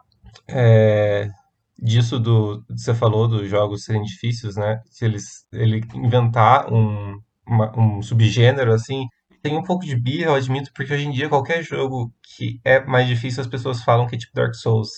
é 0.48 1.28
disso 1.82 2.20
do 2.20 2.62
que 2.66 2.78
você 2.78 2.94
falou 2.94 3.26
dos 3.26 3.48
jogos 3.48 3.84
serem 3.84 4.02
difíceis, 4.02 4.56
né? 4.56 4.80
Se 4.90 5.04
eles 5.06 5.46
ele 5.52 5.82
inventar 5.94 6.72
um 6.72 7.18
uma, 7.50 7.78
um 7.78 8.02
subgênero 8.02 8.72
assim, 8.72 9.06
tem 9.42 9.56
um 9.56 9.62
pouco 9.62 9.84
de 9.84 9.96
birra, 9.96 10.30
eu 10.30 10.34
admito, 10.34 10.70
porque 10.74 10.92
hoje 10.92 11.06
em 11.06 11.10
dia 11.10 11.28
qualquer 11.28 11.62
jogo 11.62 12.12
que 12.36 12.60
é 12.64 12.84
mais 12.84 13.08
difícil 13.08 13.40
as 13.40 13.46
pessoas 13.46 13.82
falam 13.82 14.06
que 14.06 14.16
é 14.16 14.18
tipo 14.18 14.34
Dark 14.34 14.54
Souls. 14.54 14.88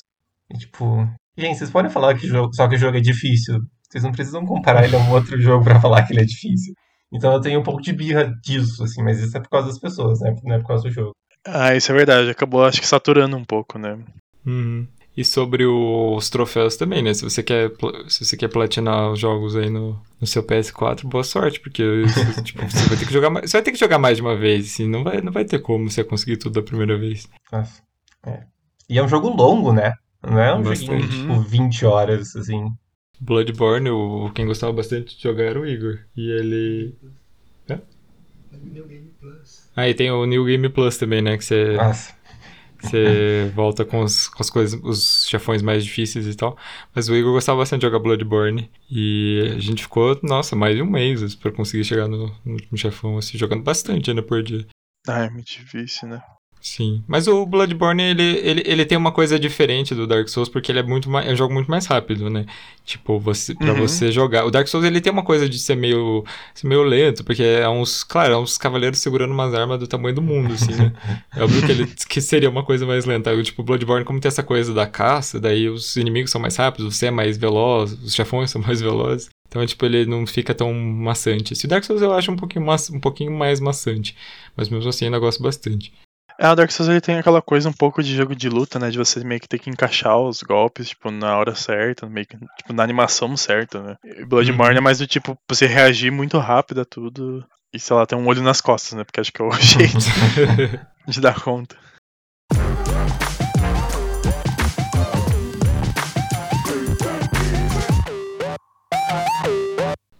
E, 0.50 0.58
tipo, 0.58 1.08
gente, 1.36 1.58
vocês 1.58 1.70
podem 1.70 1.90
falar 1.90 2.14
que 2.16 2.26
jogo, 2.26 2.54
só 2.54 2.68
que 2.68 2.74
o 2.74 2.78
jogo 2.78 2.98
é 2.98 3.00
difícil. 3.00 3.60
Vocês 3.88 4.04
não 4.04 4.12
precisam 4.12 4.44
comparar 4.44 4.84
ele 4.84 4.96
a 4.96 4.98
um 4.98 5.12
outro 5.12 5.40
jogo 5.40 5.64
para 5.64 5.80
falar 5.80 6.04
que 6.04 6.12
ele 6.12 6.22
é 6.22 6.24
difícil. 6.24 6.74
Então 7.12 7.32
eu 7.32 7.40
tenho 7.40 7.60
um 7.60 7.62
pouco 7.62 7.82
de 7.82 7.92
birra 7.92 8.32
disso, 8.42 8.82
assim, 8.82 9.02
mas 9.02 9.20
isso 9.20 9.36
é 9.36 9.40
por 9.40 9.50
causa 9.50 9.68
das 9.68 9.78
pessoas, 9.78 10.20
né? 10.20 10.34
Não 10.42 10.56
é 10.56 10.58
por 10.58 10.68
causa 10.68 10.84
do 10.84 10.90
jogo. 10.90 11.12
Ah, 11.46 11.74
isso 11.74 11.92
é 11.92 11.94
verdade. 11.94 12.30
Acabou, 12.30 12.64
acho 12.64 12.80
que, 12.80 12.86
saturando 12.86 13.36
um 13.36 13.44
pouco, 13.44 13.78
né? 13.78 13.98
Uhum. 14.46 14.86
E 15.14 15.24
sobre 15.24 15.66
os 15.66 16.30
troféus 16.30 16.76
também, 16.76 17.02
né? 17.02 17.12
Se 17.12 17.22
você 17.22 17.42
quer, 17.42 17.70
se 18.08 18.24
você 18.24 18.34
quer 18.34 18.48
platinar 18.48 19.10
os 19.10 19.20
jogos 19.20 19.54
aí 19.54 19.68
no, 19.68 20.00
no 20.18 20.26
seu 20.26 20.42
PS4, 20.42 21.04
boa 21.04 21.22
sorte, 21.22 21.60
porque 21.60 21.82
tipo, 22.42 22.62
você 22.62 22.88
vai 22.88 22.96
ter 22.96 23.06
que 23.06 23.12
jogar 23.12 23.28
mais, 23.28 23.50
você 23.50 23.56
vai 23.58 23.62
ter 23.62 23.72
que 23.72 23.78
jogar 23.78 23.98
mais 23.98 24.16
de 24.16 24.22
uma 24.22 24.34
vez, 24.34 24.72
assim, 24.72 24.88
não 24.88 25.04
vai, 25.04 25.20
não 25.20 25.30
vai 25.30 25.44
ter 25.44 25.58
como 25.58 25.90
você 25.90 26.02
conseguir 26.02 26.38
tudo 26.38 26.54
da 26.54 26.62
primeira 26.62 26.96
vez. 26.96 27.28
Nossa. 27.52 27.82
É. 28.24 28.44
E 28.88 28.98
é 28.98 29.02
um 29.02 29.08
jogo 29.08 29.28
longo, 29.28 29.70
né? 29.70 29.92
Não 30.22 30.38
é 30.38 30.54
um 30.54 30.62
Bastante. 30.62 30.86
joguinho 30.86 31.08
de 31.08 31.20
tipo 31.20 31.40
20 31.40 31.84
horas, 31.84 32.34
assim. 32.34 32.72
Bloodborne, 33.20 33.90
o, 33.90 34.30
quem 34.34 34.46
gostava 34.46 34.72
bastante 34.72 35.16
de 35.16 35.22
jogar 35.22 35.44
era 35.44 35.60
o 35.60 35.66
Igor. 35.66 35.98
E 36.16 36.30
ele. 36.30 36.96
É? 37.68 37.78
New 38.62 38.86
Game 38.86 39.12
Plus. 39.20 39.70
Ah, 39.76 39.88
e 39.88 39.94
tem 39.94 40.10
o 40.10 40.24
New 40.24 40.44
Game 40.46 40.68
Plus 40.70 40.96
também, 40.96 41.20
né? 41.20 41.36
Que 41.36 41.44
você. 41.44 41.76
Nossa 41.76 42.21
você 42.82 43.50
volta 43.54 43.84
com, 43.84 44.02
os, 44.02 44.28
com 44.28 44.42
as 44.42 44.50
coisas, 44.50 44.80
os 44.82 45.26
chefões 45.28 45.62
mais 45.62 45.84
difíceis 45.84 46.26
e 46.26 46.34
tal. 46.34 46.56
Mas 46.94 47.08
o 47.08 47.14
Igor 47.14 47.32
gostava 47.32 47.58
bastante 47.58 47.80
de 47.80 47.86
jogar 47.86 47.98
Bloodborne. 47.98 48.70
E 48.90 49.52
a 49.56 49.58
gente 49.58 49.82
ficou, 49.82 50.18
nossa, 50.22 50.54
mais 50.56 50.76
de 50.76 50.82
um 50.82 50.90
mês 50.90 51.34
para 51.34 51.52
conseguir 51.52 51.84
chegar 51.84 52.08
no, 52.08 52.34
no 52.44 52.52
último 52.54 52.76
chefão, 52.76 53.18
assim, 53.18 53.38
jogando 53.38 53.62
bastante 53.62 54.10
ainda 54.10 54.22
por 54.22 54.42
dia. 54.42 54.66
Ah, 55.08 55.24
é 55.24 55.30
muito 55.30 55.50
difícil, 55.50 56.08
né? 56.08 56.22
Sim, 56.62 57.02
mas 57.08 57.26
o 57.26 57.44
Bloodborne 57.44 58.00
ele, 58.00 58.22
ele, 58.22 58.62
ele 58.64 58.84
tem 58.86 58.96
uma 58.96 59.10
coisa 59.10 59.36
diferente 59.36 59.96
do 59.96 60.06
Dark 60.06 60.28
Souls 60.28 60.48
porque 60.48 60.70
ele 60.70 60.78
é 60.78 60.82
muito 60.84 61.10
mais, 61.10 61.26
é 61.26 61.32
um 61.32 61.36
jogo 61.36 61.52
muito 61.52 61.68
mais 61.68 61.86
rápido, 61.86 62.30
né? 62.30 62.46
Tipo, 62.84 63.18
você 63.18 63.52
para 63.52 63.72
uhum. 63.72 63.80
você 63.80 64.12
jogar, 64.12 64.44
o 64.44 64.50
Dark 64.50 64.68
Souls 64.68 64.86
ele 64.86 65.00
tem 65.00 65.12
uma 65.12 65.24
coisa 65.24 65.48
de 65.48 65.58
ser 65.58 65.74
meio 65.74 66.24
ser 66.54 66.68
meio 66.68 66.84
lento, 66.84 67.24
porque 67.24 67.42
é 67.42 67.68
uns, 67.68 68.04
claro, 68.04 68.34
é 68.34 68.38
uns 68.38 68.56
cavaleiros 68.56 69.00
segurando 69.00 69.32
umas 69.32 69.52
armas 69.52 69.80
do 69.80 69.88
tamanho 69.88 70.14
do 70.14 70.22
mundo 70.22 70.54
assim, 70.54 70.72
né? 70.72 70.92
É 71.34 71.42
óbvio 71.42 71.66
que 71.66 71.72
ele 71.72 71.86
que 72.08 72.20
seria 72.20 72.48
uma 72.48 72.62
coisa 72.62 72.86
mais 72.86 73.04
lenta. 73.06 73.42
Tipo, 73.42 73.64
Bloodborne 73.64 74.04
como 74.04 74.20
tem 74.20 74.28
essa 74.28 74.44
coisa 74.44 74.72
da 74.72 74.86
caça, 74.86 75.40
daí 75.40 75.68
os 75.68 75.96
inimigos 75.96 76.30
são 76.30 76.40
mais 76.40 76.54
rápidos, 76.54 76.96
você 76.96 77.06
é 77.06 77.10
mais 77.10 77.36
veloz, 77.36 77.92
os 77.92 78.14
chefões 78.14 78.50
são 78.52 78.62
mais 78.62 78.80
velozes. 78.80 79.30
Então, 79.48 79.66
tipo, 79.66 79.84
ele 79.84 80.06
não 80.06 80.26
fica 80.26 80.54
tão 80.54 80.72
maçante. 80.72 81.52
Esse 81.52 81.66
Dark 81.66 81.84
Souls 81.84 82.00
eu 82.00 82.12
acho 82.14 82.30
um 82.30 82.36
pouquinho, 82.36 82.64
ma 82.64 82.76
um 82.92 83.00
pouquinho 83.00 83.32
mais 83.32 83.60
maçante. 83.60 84.16
Mas 84.56 84.68
mesmo 84.68 84.88
assim 84.88 85.06
ainda 85.06 85.18
gosto 85.18 85.42
bastante. 85.42 85.92
É, 86.42 86.50
o 86.50 86.56
Dark 86.56 86.72
Souls 86.72 86.90
ele 86.90 87.00
tem 87.00 87.18
aquela 87.18 87.40
coisa 87.40 87.68
um 87.68 87.72
pouco 87.72 88.02
de 88.02 88.16
jogo 88.16 88.34
de 88.34 88.48
luta, 88.48 88.76
né? 88.76 88.90
De 88.90 88.98
você 88.98 89.22
meio 89.22 89.40
que 89.40 89.48
ter 89.48 89.60
que 89.60 89.70
encaixar 89.70 90.18
os 90.18 90.42
golpes, 90.42 90.88
tipo, 90.88 91.08
na 91.08 91.38
hora 91.38 91.54
certa, 91.54 92.08
meio 92.08 92.26
que, 92.26 92.36
tipo, 92.36 92.72
na 92.72 92.82
animação 92.82 93.36
certa, 93.36 93.80
né? 93.80 93.96
E 94.04 94.24
Bloodborne 94.24 94.72
uhum. 94.72 94.78
é 94.78 94.80
mais 94.80 94.98
do 94.98 95.06
tipo, 95.06 95.38
você 95.48 95.68
reagir 95.68 96.10
muito 96.10 96.36
rápido 96.38 96.80
a 96.80 96.84
tudo 96.84 97.46
e, 97.72 97.78
sei 97.78 97.94
lá, 97.94 98.04
ter 98.04 98.16
um 98.16 98.26
olho 98.26 98.42
nas 98.42 98.60
costas, 98.60 98.94
né? 98.94 99.04
Porque 99.04 99.20
acho 99.20 99.32
que 99.32 99.40
é 99.40 99.44
o 99.44 99.52
jeito 99.54 99.98
de 101.06 101.20
dar 101.20 101.40
conta. 101.40 101.76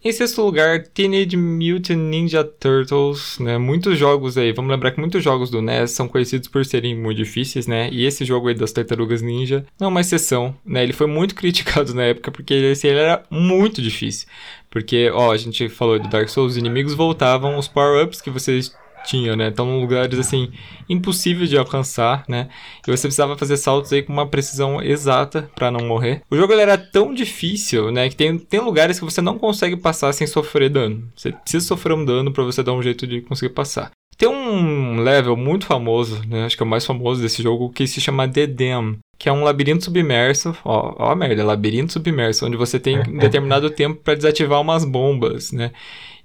Em 0.05 0.11
sexto 0.11 0.43
lugar, 0.43 0.83
Teenage 0.83 1.37
Mutant 1.37 1.97
Ninja 1.97 2.43
Turtles, 2.43 3.38
né? 3.38 3.57
Muitos 3.57 3.97
jogos 3.97 4.37
aí, 4.37 4.51
vamos 4.53 4.73
lembrar 4.73 4.91
que 4.91 4.99
muitos 4.99 5.23
jogos 5.23 5.49
do 5.49 5.62
NES 5.62 5.93
são 5.93 6.09
conhecidos 6.09 6.49
por 6.49 6.65
serem 6.65 6.93
muito 6.93 7.19
difíceis, 7.19 7.69
né? 7.69 7.88
E 7.93 8.05
esse 8.05 8.25
jogo 8.25 8.49
aí 8.49 8.55
das 8.55 8.73
Tartarugas 8.73 9.23
Ninja 9.23 9.65
não 9.79 9.87
é 9.87 9.91
uma 9.91 10.01
exceção, 10.01 10.57
né? 10.67 10.83
Ele 10.83 10.93
foi 10.93 11.07
muito 11.07 11.37
criticado 11.37 11.95
na 11.95 12.03
época 12.03 12.33
porque 12.33 12.53
esse 12.53 12.88
ele 12.88 12.99
era 12.99 13.23
muito 13.31 13.81
difícil. 13.81 14.27
Porque, 14.69 15.09
ó, 15.15 15.31
a 15.31 15.37
gente 15.37 15.69
falou 15.69 16.01
de 16.01 16.09
Dark 16.09 16.29
Souls, 16.29 16.53
os 16.53 16.59
inimigos 16.59 16.95
voltavam, 16.95 17.57
os 17.57 17.69
power-ups 17.69 18.21
que 18.21 18.31
vocês 18.31 18.75
tinha, 19.05 19.37
né? 19.37 19.49
Então, 19.49 19.81
lugares 19.81 20.19
assim 20.19 20.51
impossíveis 20.88 21.49
de 21.49 21.57
alcançar, 21.57 22.25
né? 22.29 22.49
E 22.87 22.91
você 22.91 23.03
precisava 23.03 23.37
fazer 23.37 23.57
saltos 23.57 23.93
aí 23.93 24.03
com 24.03 24.12
uma 24.12 24.27
precisão 24.27 24.83
exata 24.83 25.51
para 25.55 25.71
não 25.71 25.87
morrer. 25.87 26.23
O 26.31 26.37
jogo 26.37 26.53
era 26.53 26.77
tão 26.77 27.15
difícil, 27.15 27.91
né, 27.91 28.09
que 28.09 28.17
tem, 28.17 28.38
tem 28.38 28.61
lugares 28.61 28.99
que 28.99 29.05
você 29.05 29.21
não 29.21 29.38
consegue 29.38 29.77
passar 29.77 30.12
sem 30.12 30.27
sofrer 30.27 30.69
dano. 30.69 31.09
Você 31.17 31.33
precisa 31.33 31.67
sofrer 31.67 31.95
um 31.95 32.05
dano 32.05 32.33
para 32.33 32.45
você 32.45 32.62
dar 32.62 32.73
um 32.73 32.83
jeito 32.83 33.07
de 33.07 33.21
conseguir 33.23 33.55
passar. 33.55 33.91
Tem 34.17 34.29
um 34.29 35.01
level 35.01 35.37
muito 35.37 35.67
famoso, 35.67 36.21
né? 36.29 36.45
Acho 36.45 36.57
que 36.57 36.62
é 36.62 36.67
o 36.67 36.69
mais 36.69 36.87
famoso 36.87 37.21
desse 37.21 37.43
jogo, 37.43 37.71
que 37.71 37.87
se 37.87 38.01
chama 38.01 38.29
The 38.29 38.47
Dam, 38.47 38.99
que 39.19 39.29
é 39.29 39.33
um 39.33 39.43
labirinto 39.43 39.85
submerso. 39.85 40.57
Ó, 40.65 40.95
ó 40.99 41.11
a 41.11 41.17
merda, 41.17 41.45
labirinto 41.45 41.93
submerso, 41.93 42.47
onde 42.47 42.57
você 42.57 42.79
tem 42.79 42.99
um 42.99 43.19
determinado 43.19 43.69
tempo 43.71 44.01
para 44.03 44.15
desativar 44.15 44.61
umas 44.61 44.85
bombas, 44.85 45.51
né? 45.51 45.73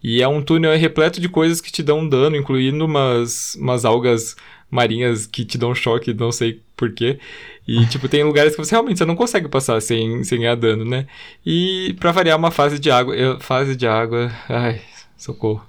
E 0.03 0.21
é 0.21 0.27
um 0.27 0.41
túnel 0.41 0.77
repleto 0.77 1.19
de 1.19 1.29
coisas 1.29 1.59
que 1.59 1.71
te 1.71 1.81
dão 1.81 2.07
dano, 2.07 2.35
incluindo 2.35 2.85
umas, 2.85 3.55
umas 3.55 3.85
algas 3.85 4.35
marinhas 4.69 5.25
que 5.25 5.45
te 5.45 5.57
dão 5.57 5.73
choque, 5.73 6.13
não 6.13 6.31
sei 6.31 6.61
porquê. 6.75 7.19
E, 7.67 7.85
tipo, 7.87 8.07
tem 8.07 8.23
lugares 8.23 8.55
que 8.55 8.63
você 8.63 8.71
realmente 8.71 8.99
você 8.99 9.05
não 9.05 9.15
consegue 9.15 9.47
passar 9.47 9.81
sem, 9.81 10.23
sem 10.23 10.39
ganhar 10.39 10.55
dano, 10.55 10.85
né? 10.85 11.07
E, 11.45 11.95
pra 11.99 12.11
variar, 12.11 12.37
uma 12.37 12.51
fase 12.51 12.79
de 12.79 12.91
água. 12.91 13.15
Eu, 13.15 13.39
fase 13.39 13.75
de 13.75 13.87
água. 13.87 14.31
Ai, 14.47 14.81
socorro. 15.17 15.65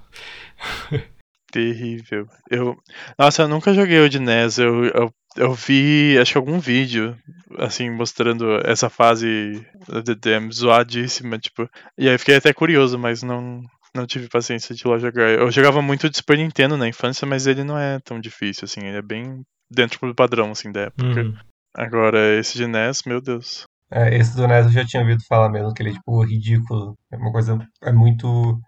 Terrível. 1.51 2.27
Eu. 2.49 2.77
Nossa, 3.17 3.41
eu 3.41 3.47
nunca 3.47 3.73
joguei 3.73 3.99
o 3.99 4.09
de 4.09 4.19
NES. 4.19 4.59
Eu, 4.59 4.85
eu, 4.85 5.13
eu 5.35 5.53
vi, 5.53 6.15
acho 6.19 6.33
que 6.33 6.37
algum 6.37 6.59
vídeo, 6.59 7.17
assim, 7.57 7.89
mostrando 7.89 8.59
essa 8.63 8.87
fase 8.87 9.65
The 10.05 10.13
Dam 10.13 10.51
zoadíssima, 10.51 11.39
tipo. 11.39 11.67
E 11.97 12.07
aí 12.07 12.17
fiquei 12.19 12.35
até 12.35 12.53
curioso, 12.53 12.99
mas 12.99 13.23
não, 13.23 13.63
não 13.95 14.05
tive 14.05 14.29
paciência 14.29 14.75
de 14.75 14.87
lá 14.87 14.97
jogar. 14.97 15.29
Eu 15.29 15.49
jogava 15.51 15.81
muito 15.81 16.09
de 16.09 16.17
Super 16.17 16.37
Nintendo 16.37 16.77
na 16.77 16.87
infância, 16.87 17.27
mas 17.27 17.47
ele 17.47 17.63
não 17.63 17.77
é 17.77 17.99
tão 17.99 18.19
difícil, 18.19 18.65
assim. 18.65 18.81
Ele 18.81 18.97
é 18.97 19.01
bem 19.01 19.41
dentro 19.69 20.07
do 20.07 20.15
padrão, 20.15 20.51
assim, 20.51 20.71
da 20.71 20.81
época. 20.81 21.21
Uhum. 21.21 21.35
Agora, 21.75 22.37
esse 22.37 22.57
de 22.57 22.67
NES, 22.67 23.03
meu 23.05 23.21
Deus. 23.21 23.63
É, 23.91 24.15
esse 24.15 24.35
do 24.35 24.47
NES 24.47 24.67
eu 24.67 24.71
já 24.71 24.85
tinha 24.85 25.01
ouvido 25.01 25.23
falar 25.27 25.49
mesmo, 25.49 25.73
que 25.73 25.81
ele 25.81 25.91
é, 25.91 25.93
tipo, 25.93 26.23
ridículo. 26.23 26.95
É 27.11 27.17
uma 27.17 27.31
coisa... 27.31 27.57
É 27.81 27.91
muito... 27.91 28.59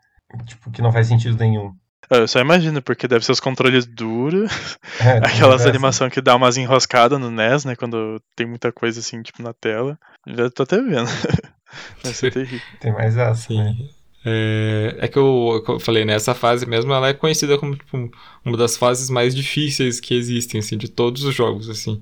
Tipo, 0.45 0.71
que 0.71 0.81
não 0.81 0.91
faz 0.91 1.07
sentido 1.07 1.38
nenhum. 1.38 1.73
Ah, 2.10 2.17
eu 2.17 2.27
só 2.27 2.39
imagino, 2.39 2.81
porque 2.81 3.07
deve 3.07 3.23
ser 3.23 3.31
os 3.31 3.39
controles 3.39 3.86
duros. 3.86 4.51
É, 4.99 5.17
Aquelas 5.25 5.65
animações 5.65 6.13
que 6.13 6.21
dá 6.21 6.36
umas 6.36 6.57
enroscadas 6.57 7.19
no 7.19 7.31
NES, 7.31 7.65
né? 7.65 7.75
Quando 7.75 8.21
tem 8.36 8.45
muita 8.45 8.71
coisa 8.71 8.99
assim, 8.99 9.21
tipo, 9.23 9.41
na 9.41 9.51
tela. 9.51 9.97
Já 10.27 10.49
tô 10.49 10.63
até 10.63 10.77
vendo. 10.77 11.07
Vai 12.03 12.13
ser 12.13 12.31
terrível. 12.31 12.60
Tem 12.79 12.91
mais 12.91 13.17
essa, 13.17 13.34
Sim. 13.34 13.63
Né? 13.63 14.00
É, 14.23 14.95
é 14.99 15.07
que 15.07 15.17
eu, 15.17 15.63
eu, 15.67 15.79
falei, 15.79 16.05
né? 16.05 16.13
Essa 16.13 16.34
fase 16.34 16.65
mesmo, 16.65 16.93
ela 16.93 17.10
é 17.10 17.13
conhecida 17.13 17.57
como 17.57 17.75
tipo, 17.75 18.12
uma 18.45 18.57
das 18.57 18.77
fases 18.77 19.10
mais 19.10 19.36
difíceis 19.36 19.99
que 19.99 20.13
existem, 20.13 20.60
assim, 20.60 20.77
de 20.77 20.88
todos 20.88 21.23
os 21.23 21.34
jogos, 21.34 21.69
assim. 21.69 21.99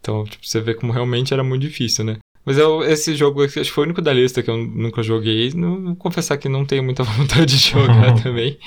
Então, 0.00 0.24
tipo, 0.24 0.46
você 0.46 0.60
vê 0.60 0.74
como 0.74 0.92
realmente 0.92 1.32
era 1.32 1.42
muito 1.42 1.62
difícil, 1.62 2.04
né? 2.04 2.18
Mas 2.44 2.58
eu, 2.58 2.84
esse 2.84 3.14
jogo 3.16 3.42
acho 3.42 3.54
que 3.54 3.64
foi 3.64 3.82
o 3.82 3.86
único 3.86 4.00
da 4.00 4.12
lista 4.12 4.42
que 4.42 4.48
eu 4.48 4.56
nunca 4.56 5.02
joguei. 5.02 5.52
Não, 5.52 5.82
vou 5.82 5.96
confessar 5.96 6.38
que 6.38 6.48
não 6.48 6.64
tenho 6.64 6.84
muita 6.84 7.02
vontade 7.04 7.58
de 7.58 7.70
jogar 7.70 8.14
também. 8.22 8.58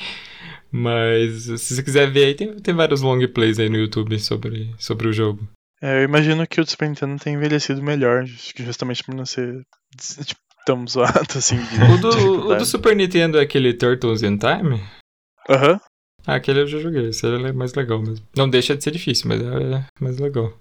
Mas 0.71 1.43
se 1.43 1.75
você 1.75 1.82
quiser 1.82 2.12
ver 2.12 2.25
aí, 2.25 2.36
tem, 2.36 2.54
tem 2.58 2.73
vários 2.73 3.02
long 3.02 3.25
plays 3.28 3.58
aí 3.58 3.69
no 3.69 3.78
YouTube 3.78 4.19
sobre, 4.19 4.69
sobre 4.78 5.08
o 5.08 5.13
jogo. 5.13 5.47
É, 5.82 6.02
eu 6.02 6.04
imagino 6.04 6.45
que 6.45 6.60
o 6.60 6.65
Super 6.67 6.89
Nintendo 6.89 7.17
tem 7.17 7.36
envelhecido 7.36 7.82
melhor, 7.82 8.25
justamente 8.58 9.02
por 9.02 9.15
não 9.15 9.25
ser 9.25 9.65
tipo, 10.25 10.41
tão 10.65 10.86
zoado 10.88 11.28
assim. 11.36 11.58
De, 11.58 11.84
o, 11.93 11.98
do, 11.98 12.48
o 12.52 12.56
do 12.56 12.65
Super 12.65 12.95
Nintendo 12.95 13.38
é 13.38 13.41
aquele 13.41 13.74
Turtles 13.74 14.24
in 14.24 14.38
Time? 14.38 14.82
Aham. 15.50 15.74
Uhum. 15.74 15.80
Ah, 16.28 16.36
aquele 16.36 16.60
eu 16.62 16.67
já 16.67 16.78
joguei, 16.80 17.10
esse 17.10 17.26
é 17.26 17.52
mais 17.54 17.74
legal 17.74 18.00
mesmo. 18.00 18.24
Não 18.36 18.48
deixa 18.48 18.76
de 18.76 18.84
ser 18.84 18.91
difícil, 18.91 19.28
mas 19.28 19.41
é 19.41 19.86
mais 20.00 20.19
legal. 20.19 20.54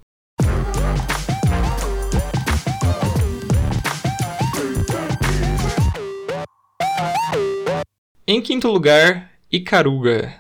Em 8.27 8.41
quinto 8.41 8.69
lugar, 8.69 9.31
Icaruga. 9.51 10.33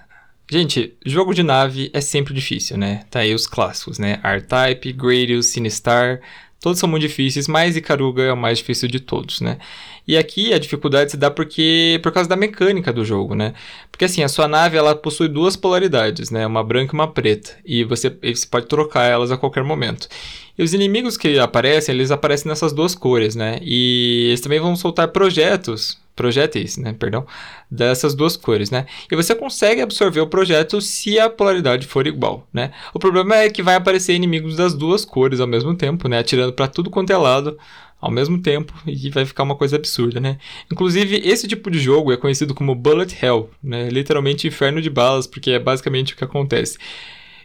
Gente, 0.50 0.96
jogo 1.04 1.34
de 1.34 1.42
nave 1.42 1.90
é 1.92 2.00
sempre 2.00 2.32
difícil, 2.32 2.78
né? 2.78 3.04
Tá 3.10 3.20
aí 3.20 3.34
os 3.34 3.46
clássicos, 3.46 3.98
né? 3.98 4.20
R-Type, 4.22 4.92
Gradius, 4.92 5.46
Sinistar, 5.46 6.20
Todos 6.60 6.80
são 6.80 6.88
muito 6.88 7.02
difíceis, 7.02 7.46
mas 7.46 7.76
Icaruga 7.76 8.22
é 8.22 8.32
o 8.32 8.36
mais 8.36 8.58
difícil 8.58 8.88
de 8.88 8.98
todos, 8.98 9.40
né? 9.40 9.58
E 10.06 10.16
aqui 10.16 10.52
a 10.52 10.58
dificuldade 10.58 11.12
se 11.12 11.16
dá 11.16 11.30
porque 11.30 12.00
por 12.02 12.10
causa 12.10 12.28
da 12.28 12.34
mecânica 12.34 12.92
do 12.92 13.04
jogo, 13.04 13.34
né? 13.34 13.54
Porque 13.92 14.04
assim, 14.04 14.24
a 14.24 14.28
sua 14.28 14.48
nave 14.48 14.76
ela 14.76 14.96
possui 14.96 15.28
duas 15.28 15.56
polaridades, 15.56 16.30
né? 16.30 16.46
Uma 16.46 16.64
branca 16.64 16.94
e 16.94 16.98
uma 16.98 17.06
preta, 17.06 17.56
e 17.64 17.84
você, 17.84 18.10
você 18.10 18.46
pode 18.46 18.66
trocar 18.66 19.04
elas 19.04 19.30
a 19.30 19.36
qualquer 19.36 19.62
momento. 19.62 20.08
E 20.58 20.62
os 20.62 20.74
inimigos 20.74 21.16
que 21.16 21.38
aparecem, 21.38 21.94
eles 21.94 22.10
aparecem 22.10 22.48
nessas 22.48 22.72
duas 22.72 22.94
cores, 22.94 23.36
né? 23.36 23.60
E 23.62 24.26
eles 24.28 24.40
também 24.40 24.58
vão 24.58 24.74
soltar 24.74 25.08
projetos 25.08 25.96
projéteis, 26.18 26.76
né, 26.76 26.92
perdão, 26.92 27.24
dessas 27.70 28.12
duas 28.12 28.36
cores, 28.36 28.72
né? 28.72 28.86
E 29.10 29.14
você 29.14 29.36
consegue 29.36 29.80
absorver 29.80 30.20
o 30.20 30.26
projeto 30.26 30.80
se 30.80 31.16
a 31.16 31.30
polaridade 31.30 31.86
for 31.86 32.08
igual, 32.08 32.48
né? 32.52 32.72
O 32.92 32.98
problema 32.98 33.36
é 33.36 33.48
que 33.48 33.62
vai 33.62 33.76
aparecer 33.76 34.14
inimigos 34.14 34.56
das 34.56 34.74
duas 34.74 35.04
cores 35.04 35.38
ao 35.38 35.46
mesmo 35.46 35.76
tempo, 35.76 36.08
né, 36.08 36.18
atirando 36.18 36.52
para 36.52 36.66
tudo 36.66 36.90
quanto 36.90 37.12
é 37.12 37.16
lado 37.16 37.56
ao 38.00 38.10
mesmo 38.10 38.40
tempo 38.42 38.72
e 38.84 39.10
vai 39.10 39.24
ficar 39.24 39.44
uma 39.44 39.54
coisa 39.54 39.76
absurda, 39.76 40.18
né? 40.18 40.38
Inclusive, 40.72 41.22
esse 41.24 41.46
tipo 41.46 41.70
de 41.70 41.78
jogo 41.78 42.12
é 42.12 42.16
conhecido 42.16 42.52
como 42.52 42.74
Bullet 42.74 43.16
Hell, 43.24 43.48
né? 43.62 43.88
Literalmente 43.88 44.48
inferno 44.48 44.82
de 44.82 44.90
balas, 44.90 45.26
porque 45.26 45.52
é 45.52 45.58
basicamente 45.60 46.14
o 46.14 46.16
que 46.16 46.24
acontece. 46.24 46.78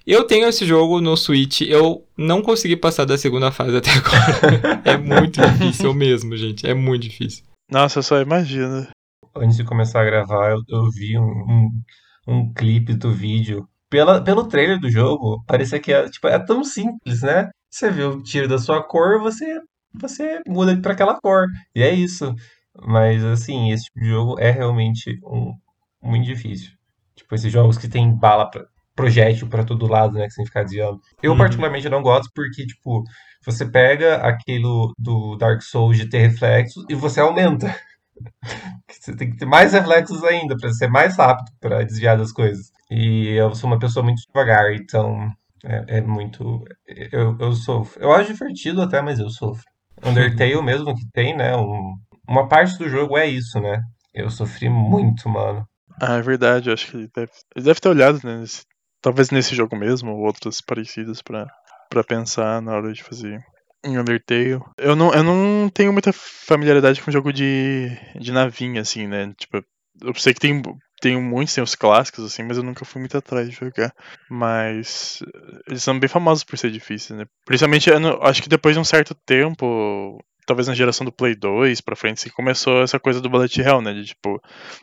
Eu 0.06 0.24
tenho 0.24 0.48
esse 0.48 0.66
jogo 0.66 1.00
no 1.00 1.16
Switch, 1.16 1.62
eu 1.62 2.04
não 2.18 2.42
consegui 2.42 2.76
passar 2.76 3.06
da 3.06 3.18
segunda 3.18 3.52
fase 3.52 3.78
até 3.78 3.92
agora. 3.92 4.82
é 4.84 4.98
muito 4.98 5.40
difícil 5.40 5.94
mesmo, 5.94 6.36
gente, 6.36 6.68
é 6.68 6.74
muito 6.74 7.04
difícil. 7.04 7.53
Nossa, 7.74 8.04
só 8.04 8.22
imagina. 8.22 8.88
Antes 9.36 9.58
de 9.58 9.64
começar 9.64 10.02
a 10.02 10.06
gravar, 10.06 10.52
eu, 10.52 10.60
eu 10.70 10.92
vi 10.92 11.18
um, 11.18 11.24
um, 11.24 11.82
um, 12.28 12.54
clipe 12.54 12.94
do 12.94 13.12
vídeo. 13.12 13.68
Pela, 13.90 14.24
pelo 14.24 14.48
trailer 14.48 14.80
do 14.80 14.92
jogo, 14.92 15.44
parecia 15.48 15.80
que 15.80 15.92
é, 15.92 16.08
tipo, 16.08 16.28
é 16.28 16.38
tão 16.38 16.64
simples, 16.64 17.24
né? 17.24 17.50
Você 17.72 17.90
vê 17.90 18.04
o 18.04 18.22
tiro 18.22 18.48
da 18.48 18.60
sua 18.60 18.84
cor, 18.84 19.20
você, 19.20 19.60
você 20.00 20.40
muda 20.48 20.80
para 20.80 20.94
aquela 20.94 21.20
cor. 21.20 21.48
E 21.74 21.82
é 21.82 21.92
isso. 21.92 22.36
Mas, 22.80 23.24
assim, 23.24 23.72
esse 23.72 23.86
tipo 23.86 24.02
de 24.02 24.08
jogo 24.08 24.40
é 24.40 24.52
realmente 24.52 25.20
um, 25.24 25.56
muito 26.00 26.26
difícil. 26.28 26.74
Tipo, 27.16 27.34
esses 27.34 27.52
jogos 27.52 27.80
que 27.80 27.88
tem 27.88 28.16
bala 28.16 28.52
pra, 28.52 28.68
projétil 28.96 29.48
para 29.48 29.64
todo 29.64 29.88
lado, 29.88 30.14
né? 30.14 30.28
Que 30.28 30.34
você 30.34 30.46
ficar 30.46 30.64
desviando. 30.64 31.00
Eu, 31.22 31.32
uhum. 31.32 31.38
particularmente, 31.38 31.90
não 31.90 32.02
gosto 32.02 32.30
porque, 32.34 32.66
tipo, 32.66 33.04
você 33.46 33.66
pega 33.66 34.18
aquilo 34.18 34.94
do 34.98 35.36
Dark 35.36 35.62
Souls 35.62 35.98
de 35.98 36.10
ter 36.10 36.20
reflexos 36.20 36.86
e 36.90 36.96
você 36.96 37.20
aumenta. 37.20 37.76
Você 38.88 39.16
tem 39.16 39.32
que 39.32 39.38
ter 39.38 39.46
mais 39.46 39.74
reflexos 39.74 40.24
ainda 40.24 40.56
para 40.56 40.72
ser 40.72 40.88
mais 40.88 41.18
rápido 41.18 41.52
para 41.60 41.84
desviar 41.84 42.16
das 42.16 42.32
coisas. 42.32 42.72
E 42.90 43.30
eu 43.30 43.54
sou 43.56 43.70
uma 43.70 43.80
pessoa 43.80 44.04
muito 44.04 44.22
devagar, 44.28 44.72
então 44.74 45.30
é, 45.64 45.98
é 45.98 46.02
muito. 46.02 46.64
Eu, 47.12 47.36
eu 47.40 47.52
sofro. 47.54 48.02
Eu 48.02 48.14
acho 48.14 48.32
divertido 48.32 48.82
até, 48.82 49.02
mas 49.02 49.20
eu 49.20 49.30
sofro. 49.30 49.66
Undertale 50.06 50.62
mesmo 50.62 50.96
que 50.96 51.06
tem, 51.12 51.36
né? 51.36 51.58
Um, 51.58 51.96
uma 52.28 52.48
parte 52.48 52.78
do 52.78 52.88
jogo 52.88 53.18
é 53.18 53.26
isso, 53.28 53.60
né? 53.60 53.82
Eu 54.14 54.30
sofri 54.30 54.70
muito, 54.70 55.28
mano. 55.28 55.68
Ah, 56.00 56.18
é 56.18 56.22
verdade, 56.22 56.70
eu 56.70 56.74
acho 56.74 56.90
que 56.90 56.98
ele 56.98 57.10
deve, 57.14 57.32
ele 57.56 57.66
deve 57.66 57.80
ter 57.80 57.90
olhado, 57.90 58.20
né? 58.24 58.38
Nesse, 58.38 58.64
talvez 59.04 59.30
nesse 59.30 59.54
jogo 59.54 59.76
mesmo, 59.76 60.12
ou 60.12 60.22
outros 60.22 60.62
parecidos 60.62 61.22
para 61.22 62.04
pensar 62.08 62.62
na 62.62 62.74
hora 62.74 62.92
de 62.92 63.04
fazer 63.04 63.44
em 63.86 64.00
Undertale. 64.00 64.62
Eu 64.78 64.96
não, 64.96 65.14
eu 65.14 65.24
não 65.24 65.70
tenho 65.70 65.92
muita 65.92 66.12
familiaridade 66.14 67.02
com 67.02 67.12
jogo 67.12 67.32
de, 67.32 67.90
de 68.20 68.32
navinha, 68.32 68.82
assim, 68.82 69.06
né? 69.08 69.34
Tipo, 69.38 69.64
eu 70.02 70.16
sei 70.16 70.34
que 70.34 70.40
tem, 70.40 70.62
tem 71.02 71.22
muitos, 71.22 71.54
tem 71.54 71.64
os 71.64 71.76
clássicos, 71.76 72.24
assim, 72.24 72.44
mas 72.44 72.56
eu 72.56 72.64
nunca 72.64 72.86
fui 72.86 73.02
muito 73.02 73.18
atrás 73.18 73.50
de 73.50 73.56
jogar. 73.56 73.94
Mas 74.30 75.20
eles 75.68 75.84
são 75.84 76.00
bem 76.00 76.08
famosos 76.08 76.46
por 76.46 76.58
ser 76.58 76.72
difíceis, 76.72 77.20
né? 77.20 77.26
Principalmente, 77.46 77.90
eu 77.90 78.24
acho 78.24 78.42
que 78.42 78.50
depois 78.50 78.74
de 78.74 78.80
um 78.80 78.86
certo 78.86 79.14
tempo, 79.14 80.18
talvez 80.46 80.68
na 80.68 80.74
geração 80.74 81.06
do 81.06 81.12
Play 81.12 81.36
2 81.36 81.82
pra 81.82 81.96
frente, 81.96 82.20
assim, 82.20 82.30
começou 82.30 82.84
essa 82.84 83.00
coisa 83.00 83.22
do 83.22 83.30
bullet 83.30 83.62
hell, 83.62 83.82
né? 83.82 83.94
De, 83.94 84.06
tipo, 84.06 84.42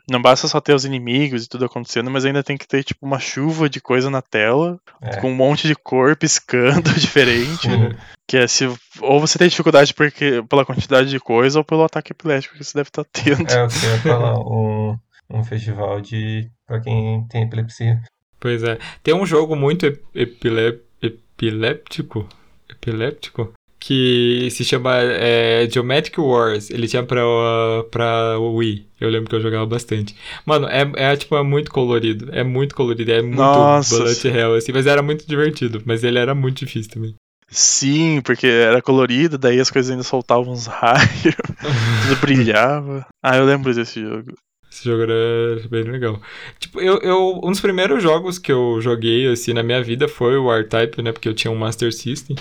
não 0.09 0.21
basta 0.21 0.49
só 0.49 0.61
ter 0.61 0.75
os 0.75 0.85
inimigos 0.85 1.45
e 1.45 1.49
tudo 1.49 1.65
acontecendo, 1.65 2.11
mas 2.11 2.25
ainda 2.25 2.43
tem 2.43 2.57
que 2.57 2.67
ter, 2.67 2.83
tipo, 2.83 3.05
uma 3.05 3.19
chuva 3.19 3.69
de 3.69 3.81
coisa 3.81 4.11
na 4.11 4.23
tela, 4.23 4.79
é. 5.01 5.17
com 5.21 5.31
um 5.31 5.35
monte 5.35 5.67
de 5.67 5.75
cor 5.75 6.17
piscando 6.17 6.91
diferente. 6.99 7.69
que 8.27 8.37
é 8.37 8.47
se. 8.47 8.67
Ou 9.01 9.21
você 9.21 9.39
tem 9.39 9.49
dificuldade 9.49 9.93
porque, 9.95 10.43
pela 10.49 10.65
quantidade 10.65 11.11
de 11.11 11.19
coisa, 11.19 11.59
ou 11.59 11.65
pelo 11.65 11.85
ataque 11.85 12.13
epilético 12.13 12.57
que 12.57 12.65
você 12.65 12.79
deve 12.79 12.89
estar 12.89 13.05
tá 13.05 13.11
tendo. 13.13 13.51
É, 13.51 13.65
eu 13.65 13.69
queria 13.69 13.99
falar, 13.99 14.39
um, 14.39 14.99
um 15.29 15.45
festival 15.45 16.01
de. 16.01 16.51
pra 16.67 16.81
quem 16.81 17.27
tem 17.29 17.43
epilepsia. 17.43 18.01
Pois 18.39 18.63
é. 18.63 18.79
Tem 19.03 19.15
um 19.15 19.27
jogo 19.27 19.55
muito 19.55 19.85
epilep... 20.15 20.83
epiléptico. 21.03 22.27
Epiléptico? 22.69 23.53
Que 23.91 24.49
se 24.53 24.65
chama 24.65 24.99
é, 24.99 25.69
Geometric 25.69 26.21
Wars. 26.21 26.71
Ele 26.71 26.87
tinha 26.87 27.03
pra, 27.03 27.21
pra 27.91 28.39
Wii. 28.39 28.87
Eu 29.01 29.11
lembro 29.11 29.29
que 29.29 29.35
eu 29.35 29.41
jogava 29.41 29.67
bastante. 29.67 30.15
Mano, 30.47 30.69
é, 30.69 30.89
é 30.95 31.17
tipo, 31.17 31.37
é 31.37 31.43
muito 31.43 31.73
colorido. 31.73 32.29
É 32.31 32.45
muito 32.45 32.73
colorido. 32.73 33.11
É 33.11 33.21
muito 33.21 33.37
Nossa. 33.37 33.99
bullet 33.99 34.29
hell, 34.29 34.55
assim. 34.55 34.71
Mas 34.71 34.87
era 34.87 35.03
muito 35.03 35.27
divertido. 35.27 35.83
Mas 35.85 36.05
ele 36.05 36.21
era 36.21 36.37
muito 36.37 36.59
difícil 36.59 36.93
também. 36.93 37.17
Sim, 37.49 38.21
porque 38.21 38.47
era 38.47 38.81
colorido, 38.81 39.37
daí 39.37 39.59
as 39.59 39.73
coisas 39.73 39.91
ainda 39.91 40.05
soltavam 40.05 40.53
uns 40.53 40.67
raios, 40.71 41.35
tudo 42.07 42.21
brilhava. 42.21 43.05
Ah, 43.21 43.39
eu 43.39 43.45
lembro 43.45 43.75
desse 43.75 44.01
jogo. 44.01 44.35
Esse 44.71 44.85
jogo 44.85 45.03
era 45.03 45.69
bem 45.69 45.83
legal. 45.83 46.23
Tipo, 46.61 46.81
eu, 46.81 46.99
eu, 46.99 47.41
um 47.43 47.51
dos 47.51 47.61
primeiros 47.61 48.01
jogos 48.01 48.39
que 48.39 48.53
eu 48.53 48.81
joguei, 48.81 49.27
assim, 49.27 49.53
na 49.53 49.65
minha 49.65 49.83
vida 49.83 50.07
foi 50.07 50.37
o 50.37 50.49
R-Type, 50.49 51.03
né? 51.03 51.11
Porque 51.11 51.29
eu 51.29 51.35
tinha 51.35 51.51
um 51.51 51.57
Master 51.57 51.93
System. 51.93 52.37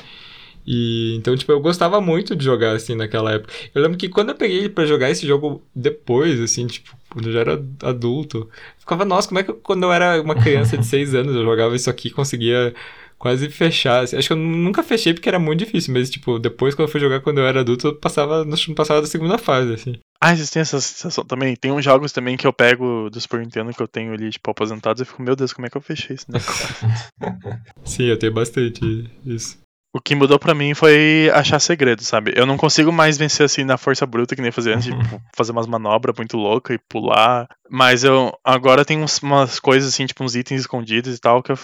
E 0.66 1.16
então, 1.16 1.36
tipo, 1.36 1.52
eu 1.52 1.60
gostava 1.60 2.00
muito 2.00 2.36
de 2.36 2.44
jogar 2.44 2.76
assim 2.76 2.96
naquela 2.96 3.34
época. 3.34 3.54
Eu 3.74 3.82
lembro 3.82 3.98
que 3.98 4.10
quando 4.10 4.30
eu 4.30 4.36
peguei 4.36 4.70
para 4.70 4.86
jogar 4.86 5.10
esse 5.10 5.26
jogo 5.26 5.64
depois, 5.76 6.40
assim, 6.40 6.68
tipo, 6.68 6.96
quando 7.10 7.28
eu 7.28 7.34
já 7.34 7.40
era 7.40 7.64
adulto, 7.84 8.50
ficava, 8.78 9.04
nossa, 9.04 9.28
como 9.28 9.40
é 9.40 9.44
que 9.44 9.52
eu, 9.52 9.56
quando 9.56 9.84
eu 9.84 9.92
era 9.92 10.22
uma 10.22 10.36
criança 10.36 10.78
de 10.78 10.86
6 10.88 11.16
anos 11.16 11.36
eu 11.36 11.44
jogava 11.44 11.76
isso 11.76 11.90
aqui 11.90 12.10
e 12.10 12.12
conseguia 12.12 12.74
quase 13.20 13.50
fechar. 13.50 14.04
Assim. 14.04 14.18
Acho 14.18 14.30
que 14.30 14.34
eu 14.34 14.38
nunca 14.38 14.82
fechei 14.82 15.14
porque 15.14 15.30
era 15.30 15.38
muito 15.38 15.60
difícil, 15.60 15.94
mas, 15.94 16.10
tipo, 16.10 16.40
depois 16.40 16.74
quando 16.74 16.88
eu 16.88 16.92
fui 16.92 17.00
jogar 17.00 17.20
quando 17.20 17.40
eu 17.40 17.46
era 17.46 17.60
adulto, 17.60 17.88
eu 17.88 17.96
passava, 17.96 18.46
não 18.46 18.56
passava 18.76 19.02
da 19.02 19.08
segunda 19.08 19.38
fase, 19.38 19.74
assim. 19.74 19.96
Ah, 20.22 20.36
vocês 20.36 20.50
têm 20.50 20.62
essa 20.62 20.82
sensação 20.82 21.24
também? 21.24 21.56
Tem 21.56 21.72
uns 21.72 21.84
jogos 21.84 22.12
também 22.12 22.36
que 22.36 22.48
eu 22.48 22.54
pego 22.54 23.10
do 23.10 23.22
Super 23.22 23.42
Nintendo 23.42 23.74
que 23.74 23.82
eu 23.82 23.88
tenho 23.88 24.14
ali, 24.14 24.30
tipo, 24.30 24.50
aposentados 24.50 25.02
e 25.02 25.06
fico, 25.06 25.22
meu 25.22 25.36
Deus, 25.36 25.54
como 25.54 25.68
é 25.68 25.70
que 25.70 25.78
eu 25.78 25.82
fechei 25.82 26.16
esse 26.16 26.30
negócio? 26.30 26.88
Sim, 27.86 28.04
eu 28.06 28.18
tenho 28.18 28.34
bastante 28.34 29.10
isso. 29.26 29.58
O 29.94 30.00
que 30.00 30.14
mudou 30.14 30.38
para 30.38 30.54
mim 30.54 30.76
foi 30.76 31.32
achar 31.34 31.60
segredo, 31.60 32.04
sabe? 32.04 32.32
Eu 32.36 32.46
não 32.46 32.58
consigo 32.58 32.92
mais 32.92 33.18
vencer 33.18 33.46
assim 33.46 33.64
na 33.64 33.78
força 33.78 34.06
bruta 34.06 34.36
que 34.36 34.42
nem 34.42 34.52
fazia 34.52 34.76
antes, 34.76 34.88
uhum. 34.88 35.00
tipo, 35.00 35.22
fazer 35.36 35.52
umas 35.52 35.66
manobras 35.66 36.16
muito 36.16 36.38
loucas 36.38 36.76
e 36.76 36.82
pular. 36.88 37.48
Mas 37.70 38.04
eu 38.04 38.32
agora 38.44 38.86
tem 38.86 39.02
uns, 39.02 39.18
umas 39.20 39.60
coisas 39.60 39.92
assim, 39.92 40.06
tipo 40.06 40.24
uns 40.24 40.36
itens 40.36 40.62
escondidos 40.62 41.16
e 41.16 41.20
tal, 41.20 41.42
que 41.42 41.52
eu 41.52 41.58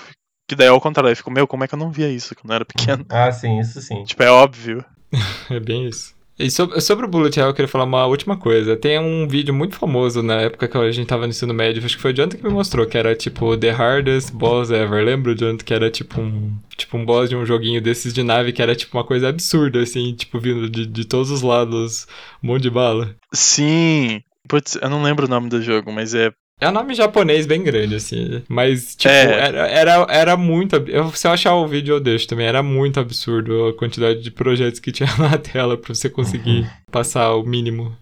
que 0.48 0.56
daí 0.56 0.68
ao 0.68 0.82
contrário, 0.82 1.10
eu 1.10 1.16
fico, 1.16 1.32
meu, 1.32 1.48
como 1.48 1.64
é 1.64 1.68
que 1.68 1.74
eu 1.74 1.80
não 1.80 1.92
via 1.92 2.10
isso 2.10 2.36
quando 2.36 2.52
eu 2.52 2.56
era 2.56 2.66
pequeno? 2.66 3.06
Ah, 3.10 3.32
sim, 3.32 3.60
isso 3.60 3.82
sim. 3.82 4.04
Tipo, 4.04 4.22
é 4.24 4.30
óbvio. 4.30 4.86
é 5.50 5.60
bem 5.60 5.88
isso. 5.88 6.15
E 6.38 6.52
sobre, 6.52 6.82
sobre 6.82 7.06
o 7.06 7.08
Bullet 7.08 7.40
Hell, 7.40 7.48
eu 7.48 7.54
queria 7.54 7.68
falar 7.68 7.86
uma 7.86 8.06
última 8.06 8.36
coisa. 8.36 8.76
Tem 8.76 9.00
um 9.00 9.26
vídeo 9.26 9.54
muito 9.54 9.78
famoso 9.78 10.22
na 10.22 10.42
época 10.42 10.68
que 10.68 10.78
a 10.78 10.92
gente 10.92 11.08
tava 11.08 11.24
no 11.24 11.30
ensino 11.30 11.54
médio, 11.54 11.84
acho 11.84 11.96
que 11.96 12.02
foi 12.02 12.12
o 12.12 12.14
Jonathan 12.14 12.38
que 12.38 12.44
me 12.44 12.54
mostrou, 12.54 12.86
que 12.86 12.98
era 12.98 13.16
tipo 13.16 13.56
The 13.56 13.72
Hardest 13.72 14.34
Boss 14.34 14.70
Ever. 14.70 15.04
Lembra, 15.04 15.34
Jonathan, 15.34 15.64
que 15.64 15.74
era 15.74 15.90
tipo 15.90 16.20
um, 16.20 16.54
tipo 16.76 16.98
um 16.98 17.06
boss 17.06 17.30
de 17.30 17.38
um 17.38 17.46
joguinho 17.46 17.82
desses 17.82 18.14
de 18.14 18.22
nave 18.22 18.52
que 18.52 18.62
era 18.62 18.76
tipo 18.76 18.98
uma 18.98 19.04
coisa 19.06 19.30
absurda, 19.30 19.80
assim, 19.82 20.14
tipo 20.14 20.38
vindo 20.38 20.70
de, 20.70 20.86
de 20.86 21.06
todos 21.06 21.32
os 21.32 21.42
lados, 21.42 22.06
um 22.44 22.48
monte 22.48 22.64
de 22.64 22.70
bala. 22.70 23.16
Sim. 23.32 24.22
Putz, 24.48 24.78
eu 24.82 24.90
não 24.90 25.02
lembro 25.02 25.26
o 25.26 25.30
nome 25.30 25.50
do 25.50 25.62
jogo, 25.62 25.92
mas 25.92 26.14
é 26.14 26.32
é 26.62 26.70
um 26.70 26.72
nome 26.72 26.94
japonês 26.94 27.46
bem 27.46 27.62
grande, 27.62 27.96
assim. 27.96 28.42
Mas, 28.48 28.96
tipo, 28.96 29.14
é. 29.14 29.48
era, 29.48 29.68
era, 29.68 30.08
era 30.10 30.38
muito. 30.38 30.78
Eu, 30.88 31.12
se 31.12 31.28
eu 31.28 31.32
achar 31.32 31.54
o 31.54 31.68
vídeo, 31.68 31.96
eu 31.96 32.00
deixo 32.00 32.28
também. 32.28 32.48
Era 32.48 32.64
muito 32.64 32.98
absurdo 32.98 33.68
a 33.68 33.74
quantidade 33.74 34.22
de 34.22 34.32
projetos 34.32 34.80
que 34.80 34.92
tinha 34.92 35.10
na 35.20 35.38
tela 35.38 35.78
pra 35.78 35.94
você 35.94 36.10
conseguir 36.10 36.62
uhum. 36.62 36.68
passar 36.90 37.36
o 37.36 37.44
mínimo. 37.44 37.96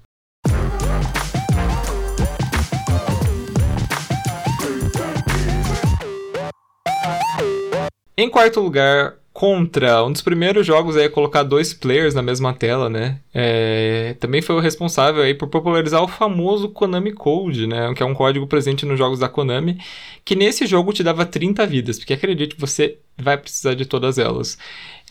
Em 8.16 8.30
quarto 8.30 8.60
lugar, 8.60 9.16
Contra, 9.44 10.06
um 10.06 10.12
dos 10.14 10.22
primeiros 10.22 10.66
jogos 10.66 10.96
aí 10.96 11.04
a 11.04 11.10
colocar 11.10 11.44
dois 11.44 11.74
players 11.74 12.14
na 12.14 12.22
mesma 12.22 12.54
tela, 12.54 12.90
né? 12.90 13.20
É, 13.34 14.16
também 14.18 14.42
foi 14.42 14.56
o 14.56 14.60
responsável 14.62 15.22
aí 15.22 15.34
por 15.34 15.50
popularizar 15.50 16.02
o 16.02 16.08
famoso 16.08 16.70
Konami 16.70 17.12
Code, 17.12 17.68
né? 17.68 17.94
Que 17.94 18.02
é 18.02 18.06
um 18.06 18.14
código 18.14 18.48
presente 18.48 18.86
nos 18.86 18.98
jogos 18.98 19.20
da 19.20 19.28
Konami, 19.28 19.80
que 20.24 20.34
nesse 20.34 20.66
jogo 20.66 20.94
te 20.94 21.04
dava 21.04 21.26
30 21.26 21.68
vidas, 21.68 22.00
porque 22.00 22.14
acredite, 22.14 22.56
você 22.58 23.00
vai 23.18 23.38
precisar 23.38 23.74
de 23.74 23.86
todas 23.86 24.18
elas. 24.18 24.58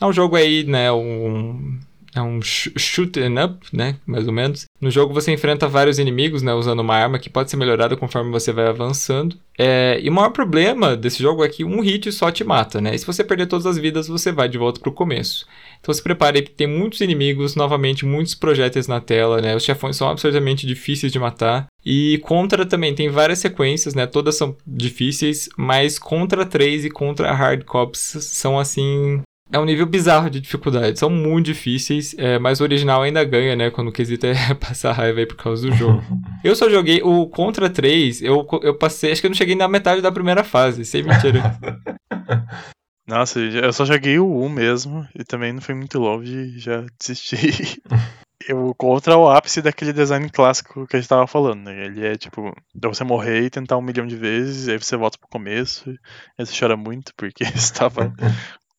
É 0.01 0.05
um 0.07 0.11
jogo 0.11 0.35
aí, 0.35 0.63
né? 0.63 0.91
Um 0.91 1.79
é 2.15 2.21
um 2.21 2.41
shoot 2.41 3.19
up, 3.43 3.65
né? 3.71 3.95
Mais 4.05 4.27
ou 4.27 4.33
menos. 4.33 4.65
No 4.79 4.91
jogo 4.91 5.13
você 5.13 5.31
enfrenta 5.31 5.67
vários 5.67 5.99
inimigos, 5.99 6.41
né? 6.41 6.53
Usando 6.53 6.81
uma 6.81 6.95
arma 6.95 7.19
que 7.19 7.29
pode 7.29 7.49
ser 7.49 7.57
melhorada 7.57 7.97
conforme 7.97 8.31
você 8.31 8.51
vai 8.51 8.67
avançando. 8.67 9.37
É... 9.57 9.99
E 10.01 10.09
o 10.09 10.11
maior 10.11 10.29
problema 10.29 10.95
desse 10.95 11.21
jogo 11.21 11.43
é 11.43 11.49
que 11.49 11.63
um 11.63 11.81
hit 11.81 12.11
só 12.11 12.31
te 12.31 12.43
mata, 12.43 12.79
né? 12.79 12.93
E 12.93 12.99
se 12.99 13.05
você 13.05 13.23
perder 13.23 13.47
todas 13.47 13.65
as 13.65 13.77
vidas, 13.77 14.07
você 14.07 14.31
vai 14.31 14.47
de 14.47 14.57
volta 14.57 14.79
pro 14.79 14.91
começo. 14.91 15.45
Então 15.79 15.93
se 15.93 16.01
prepare 16.01 16.41
que 16.41 16.51
tem 16.51 16.67
muitos 16.67 17.01
inimigos, 17.01 17.55
novamente, 17.55 18.05
muitos 18.05 18.35
projéteis 18.35 18.87
na 18.87 18.99
tela, 18.99 19.41
né? 19.41 19.55
Os 19.55 19.63
chefões 19.63 19.95
são 19.95 20.09
absolutamente 20.09 20.67
difíceis 20.67 21.11
de 21.11 21.19
matar. 21.19 21.67
E 21.85 22.19
Contra 22.23 22.65
também 22.65 22.93
tem 22.93 23.09
várias 23.09 23.39
sequências, 23.39 23.93
né? 23.93 24.05
Todas 24.05 24.35
são 24.35 24.55
difíceis, 24.65 25.49
mas 25.57 25.99
Contra 25.99 26.45
3 26.45 26.85
e 26.85 26.89
Contra 26.89 27.33
Hard 27.33 27.63
Cops 27.63 27.99
são 27.99 28.57
assim 28.57 29.21
é 29.53 29.59
um 29.59 29.65
nível 29.65 29.85
bizarro 29.85 30.31
de 30.31 30.41
dificuldade. 30.41 30.97
São 30.97 31.11
muito 31.11 31.45
difíceis, 31.45 32.15
é, 32.17 32.39
mas 32.39 32.59
o 32.59 32.63
original 32.63 33.03
ainda 33.03 33.23
ganha, 33.23 33.55
né? 33.55 33.69
Quando 33.69 33.89
o 33.89 33.91
quesito 33.91 34.25
é 34.25 34.33
passar 34.55 34.93
raiva 34.93 35.19
aí 35.19 35.27
por 35.27 35.37
causa 35.37 35.69
do 35.69 35.75
jogo. 35.75 36.03
eu 36.43 36.55
só 36.55 36.67
joguei 36.67 37.01
o 37.03 37.27
Contra 37.27 37.69
3, 37.69 38.23
eu, 38.23 38.47
eu 38.63 38.75
passei, 38.75 39.11
acho 39.11 39.21
que 39.21 39.27
eu 39.27 39.29
não 39.29 39.37
cheguei 39.37 39.55
na 39.55 39.67
metade 39.67 40.01
da 40.01 40.11
primeira 40.11 40.43
fase, 40.43 40.83
sem 40.83 41.03
mentira. 41.03 41.55
Nossa, 43.07 43.39
eu 43.39 43.71
só 43.71 43.85
joguei 43.85 44.17
o 44.17 44.43
1 44.43 44.49
mesmo, 44.49 45.07
e 45.13 45.23
também 45.23 45.53
não 45.53 45.61
foi 45.61 45.75
muito 45.75 45.99
longe, 45.99 46.57
já 46.57 46.83
desisti. 46.99 47.81
o 48.49 48.73
Contra 48.73 49.17
o 49.17 49.29
ápice 49.29 49.61
daquele 49.61 49.93
design 49.93 50.29
clássico 50.29 50.87
que 50.87 50.95
a 50.95 50.99
gente 50.99 51.09
tava 51.09 51.27
falando, 51.27 51.65
né? 51.65 51.85
Ele 51.85 52.05
é 52.05 52.15
tipo, 52.15 52.55
você 52.73 53.03
morrer 53.03 53.41
e 53.41 53.49
tentar 53.49 53.77
um 53.77 53.81
milhão 53.81 54.07
de 54.07 54.15
vezes, 54.15 54.67
aí 54.67 54.77
você 54.77 54.97
volta 54.97 55.17
pro 55.19 55.29
começo, 55.29 55.89
aí 56.39 56.45
você 56.45 56.57
chora 56.57 56.75
muito 56.75 57.13
porque 57.15 57.43
você 57.45 57.73
tava 57.73 58.13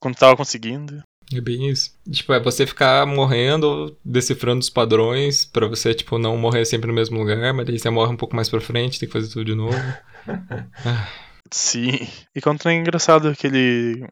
quando 0.05 0.17
tava 0.17 0.37
conseguindo. 0.37 1.03
É 1.33 1.40
bem 1.40 1.71
isso. 1.71 1.90
Tipo, 2.11 2.35
é 2.35 2.40
você 2.40 2.67
ficar 2.67 3.07
morrendo, 3.07 3.97
decifrando 4.05 4.61
os 4.61 4.69
padrões, 4.69 5.47
para 5.47 5.67
você, 5.67 5.95
tipo, 5.95 6.19
não 6.19 6.37
morrer 6.37 6.67
sempre 6.67 6.88
no 6.88 6.93
mesmo 6.93 7.19
lugar, 7.19 7.55
mas 7.55 7.67
aí 7.67 7.79
você 7.79 7.88
morre 7.88 8.12
um 8.12 8.17
pouco 8.17 8.37
mais 8.37 8.51
pra 8.51 8.61
frente, 8.61 9.01
tem 9.01 9.09
que 9.09 9.12
fazer 9.12 9.29
tudo 9.29 9.47
de 9.47 9.55
novo. 9.55 9.75
ah. 10.85 11.09
Sim. 11.51 12.07
E 12.35 12.40
quanto 12.43 12.69
é 12.69 12.75
engraçado 12.75 13.35
que 13.35 13.47
ele. 13.47 14.07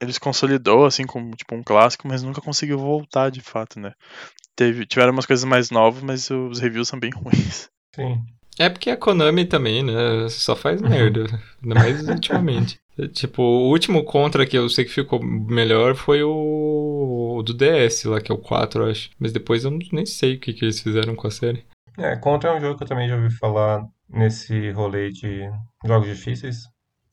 Ele 0.00 0.12
se 0.12 0.20
consolidou, 0.20 0.86
assim, 0.86 1.04
como 1.04 1.34
tipo 1.34 1.54
um 1.54 1.62
clássico, 1.62 2.06
mas 2.06 2.22
nunca 2.22 2.40
conseguiu 2.40 2.78
voltar 2.78 3.30
de 3.30 3.40
fato, 3.40 3.78
né? 3.80 3.92
Teve, 4.54 4.86
tiveram 4.86 5.12
umas 5.12 5.26
coisas 5.26 5.44
mais 5.44 5.70
novas, 5.70 6.02
mas 6.02 6.30
os 6.30 6.60
reviews 6.60 6.88
são 6.88 6.98
bem 6.98 7.10
ruins. 7.16 7.68
Sim. 7.94 8.22
É 8.58 8.70
porque 8.70 8.88
a 8.90 8.96
Konami 8.96 9.44
também, 9.44 9.82
né? 9.82 10.28
Só 10.30 10.56
faz 10.56 10.80
merda. 10.82 11.26
Ainda 11.62 11.74
mais 11.74 12.08
ultimamente. 12.08 12.78
Tipo, 13.12 13.42
o 13.42 13.68
último 13.70 14.04
Contra 14.04 14.46
que 14.46 14.56
eu 14.56 14.68
sei 14.68 14.84
que 14.84 14.90
ficou 14.90 15.22
melhor 15.22 15.94
foi 15.94 16.22
o, 16.22 17.36
o 17.38 17.42
do 17.42 17.52
DS 17.52 18.04
lá, 18.04 18.20
que 18.20 18.32
é 18.32 18.34
o 18.34 18.38
4, 18.38 18.84
eu 18.84 18.90
acho. 18.90 19.10
Mas 19.18 19.32
depois 19.32 19.64
eu 19.64 19.70
nem 19.70 20.06
sei 20.06 20.36
o 20.36 20.40
que, 20.40 20.52
que 20.52 20.64
eles 20.64 20.80
fizeram 20.80 21.14
com 21.14 21.26
a 21.26 21.30
série. 21.30 21.64
É, 21.98 22.16
Contra 22.16 22.50
é 22.50 22.56
um 22.56 22.60
jogo 22.60 22.78
que 22.78 22.84
eu 22.84 22.88
também 22.88 23.08
já 23.08 23.16
ouvi 23.16 23.30
falar 23.30 23.84
nesse 24.08 24.70
rolê 24.70 25.10
de 25.10 25.50
jogos 25.84 26.08
difíceis. 26.08 26.64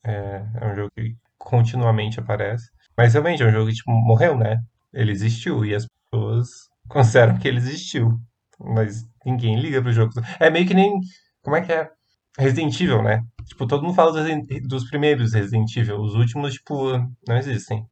É, 0.04 0.44
é 0.60 0.66
um 0.66 0.74
jogo 0.74 0.90
que 0.96 1.14
continuamente 1.38 2.18
aparece. 2.18 2.70
Mas 2.96 3.12
realmente 3.12 3.42
é 3.42 3.46
um 3.46 3.52
jogo 3.52 3.68
que, 3.68 3.76
tipo, 3.76 3.90
morreu, 3.90 4.36
né? 4.36 4.56
Ele 4.92 5.12
existiu 5.12 5.64
e 5.64 5.74
as 5.74 5.86
pessoas 5.86 6.48
consideram 6.88 7.38
que 7.38 7.46
ele 7.46 7.58
existiu. 7.58 8.18
Mas 8.58 9.04
ninguém 9.24 9.60
liga 9.60 9.82
pro 9.82 9.92
jogo. 9.92 10.12
É 10.40 10.48
meio 10.48 10.66
que 10.66 10.74
nem. 10.74 10.98
Como 11.42 11.56
é 11.56 11.60
que 11.60 11.72
é? 11.72 11.90
Resident 12.38 12.80
Evil, 12.80 13.02
né? 13.02 13.22
Tipo, 13.46 13.66
todo 13.66 13.82
mundo 13.82 13.94
fala 13.94 14.12
dos, 14.12 14.62
dos 14.62 14.88
primeiros 14.88 15.32
Resident 15.32 15.74
Evil. 15.76 16.00
Os 16.00 16.14
últimos, 16.14 16.54
tipo, 16.54 16.92
não 17.26 17.36
existem. 17.36 17.84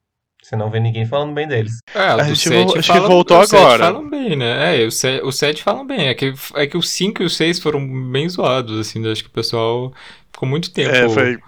Você 0.42 0.56
não 0.56 0.68
vê 0.70 0.80
ninguém 0.80 1.06
falando 1.06 1.32
bem 1.32 1.46
deles. 1.46 1.78
É, 1.94 2.00
a 2.00 2.24
gente 2.24 2.48
7 2.48 2.78
acho 2.78 2.88
fala, 2.88 3.00
que 3.00 3.06
voltou 3.06 3.36
agora. 3.36 3.84
falam 3.84 4.10
bem, 4.10 4.34
né? 4.34 4.82
É, 4.82 4.86
o 4.86 4.90
7, 4.90 5.24
o 5.24 5.30
7 5.30 5.62
falam 5.62 5.86
bem. 5.86 6.08
É 6.08 6.14
que, 6.14 6.34
é 6.56 6.66
que 6.66 6.76
o 6.76 6.82
5 6.82 7.22
e 7.22 7.26
o 7.26 7.30
6 7.30 7.60
foram 7.60 8.10
bem 8.10 8.28
zoados, 8.28 8.80
assim. 8.80 9.08
Acho 9.08 9.22
que 9.22 9.30
o 9.30 9.32
pessoal 9.32 9.92
ficou 10.32 10.48
muito 10.48 10.72
tempo 10.72 10.92
é, 10.92 11.08
foi, 11.08 11.38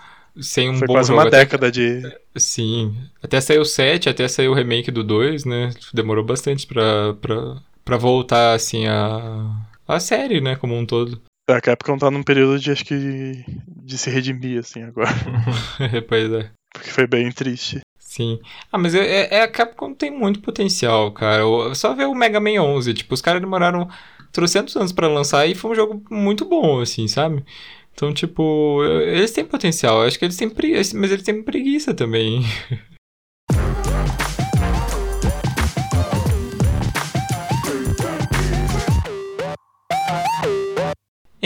sem 0.41 0.71
um 0.71 0.79
foi 0.79 0.87
bom 0.87 0.95
quase 0.95 1.09
jogo. 1.09 1.21
uma 1.21 1.27
até, 1.27 1.39
década 1.39 1.73
de... 1.73 2.03
Sim. 2.37 2.95
Até 3.21 3.41
sair 3.41 3.59
o 3.59 3.65
7, 3.65 4.09
até 4.09 4.29
sair 4.29 4.47
o 4.47 4.55
remake 4.55 4.93
do 4.93 5.03
2, 5.03 5.45
né? 5.45 5.71
Demorou 5.93 6.25
bastante 6.25 6.65
pra, 6.65 7.15
pra, 7.21 7.57
pra 7.85 7.97
voltar, 7.97 8.55
assim, 8.55 8.87
a, 8.87 9.51
a 9.89 9.99
série, 9.99 10.41
né? 10.41 10.55
Como 10.55 10.79
um 10.79 10.87
todo. 10.87 11.21
A 11.49 11.61
Capcom 11.61 11.99
tá 11.99 12.11
num 12.11 12.23
período 12.23 12.59
de, 12.59 12.71
acho 12.71 12.85
que, 12.85 13.45
de 13.69 13.99
se 13.99 14.09
redimir, 14.09 14.61
assim, 14.61 14.83
agora. 14.83 15.11
pois 16.09 16.33
é. 16.33 16.51
Porque 16.73 16.91
foi 16.91 17.07
bem 17.07 17.31
triste. 17.31 17.81
Sim. 17.99 18.39
Ah, 18.73 18.79
mas 18.79 18.95
é, 18.95 19.01
é, 19.01 19.35
é, 19.35 19.43
a 19.43 19.49
Capcom 19.49 19.93
tem 19.93 20.11
muito 20.11 20.41
potencial, 20.41 21.13
cara. 21.13 21.43
Só 21.75 21.95
ver 21.95 22.07
o 22.07 22.15
Mega 22.15 22.41
Man 22.41 22.63
11, 22.63 22.95
tipo, 22.95 23.13
os 23.13 23.21
caras 23.21 23.41
demoraram 23.41 23.89
trocentos 24.33 24.75
anos 24.77 24.93
para 24.93 25.09
lançar 25.09 25.47
e 25.47 25.55
foi 25.55 25.73
um 25.73 25.75
jogo 25.75 26.03
muito 26.11 26.45
bom, 26.45 26.81
assim, 26.81 27.07
sabe? 27.07 27.45
Então, 27.93 28.13
tipo, 28.13 28.83
eles 28.85 29.31
têm 29.33 29.45
potencial. 29.45 30.01
Eu 30.01 30.09
acho 30.09 30.19
que 30.19 30.25
eles 30.25 30.37
têm 30.37 30.49
preguiça, 30.49 30.97
mas 30.97 31.13
eles 31.13 31.25
têm 31.25 31.43
preguiça 31.43 31.93
também. 31.93 32.43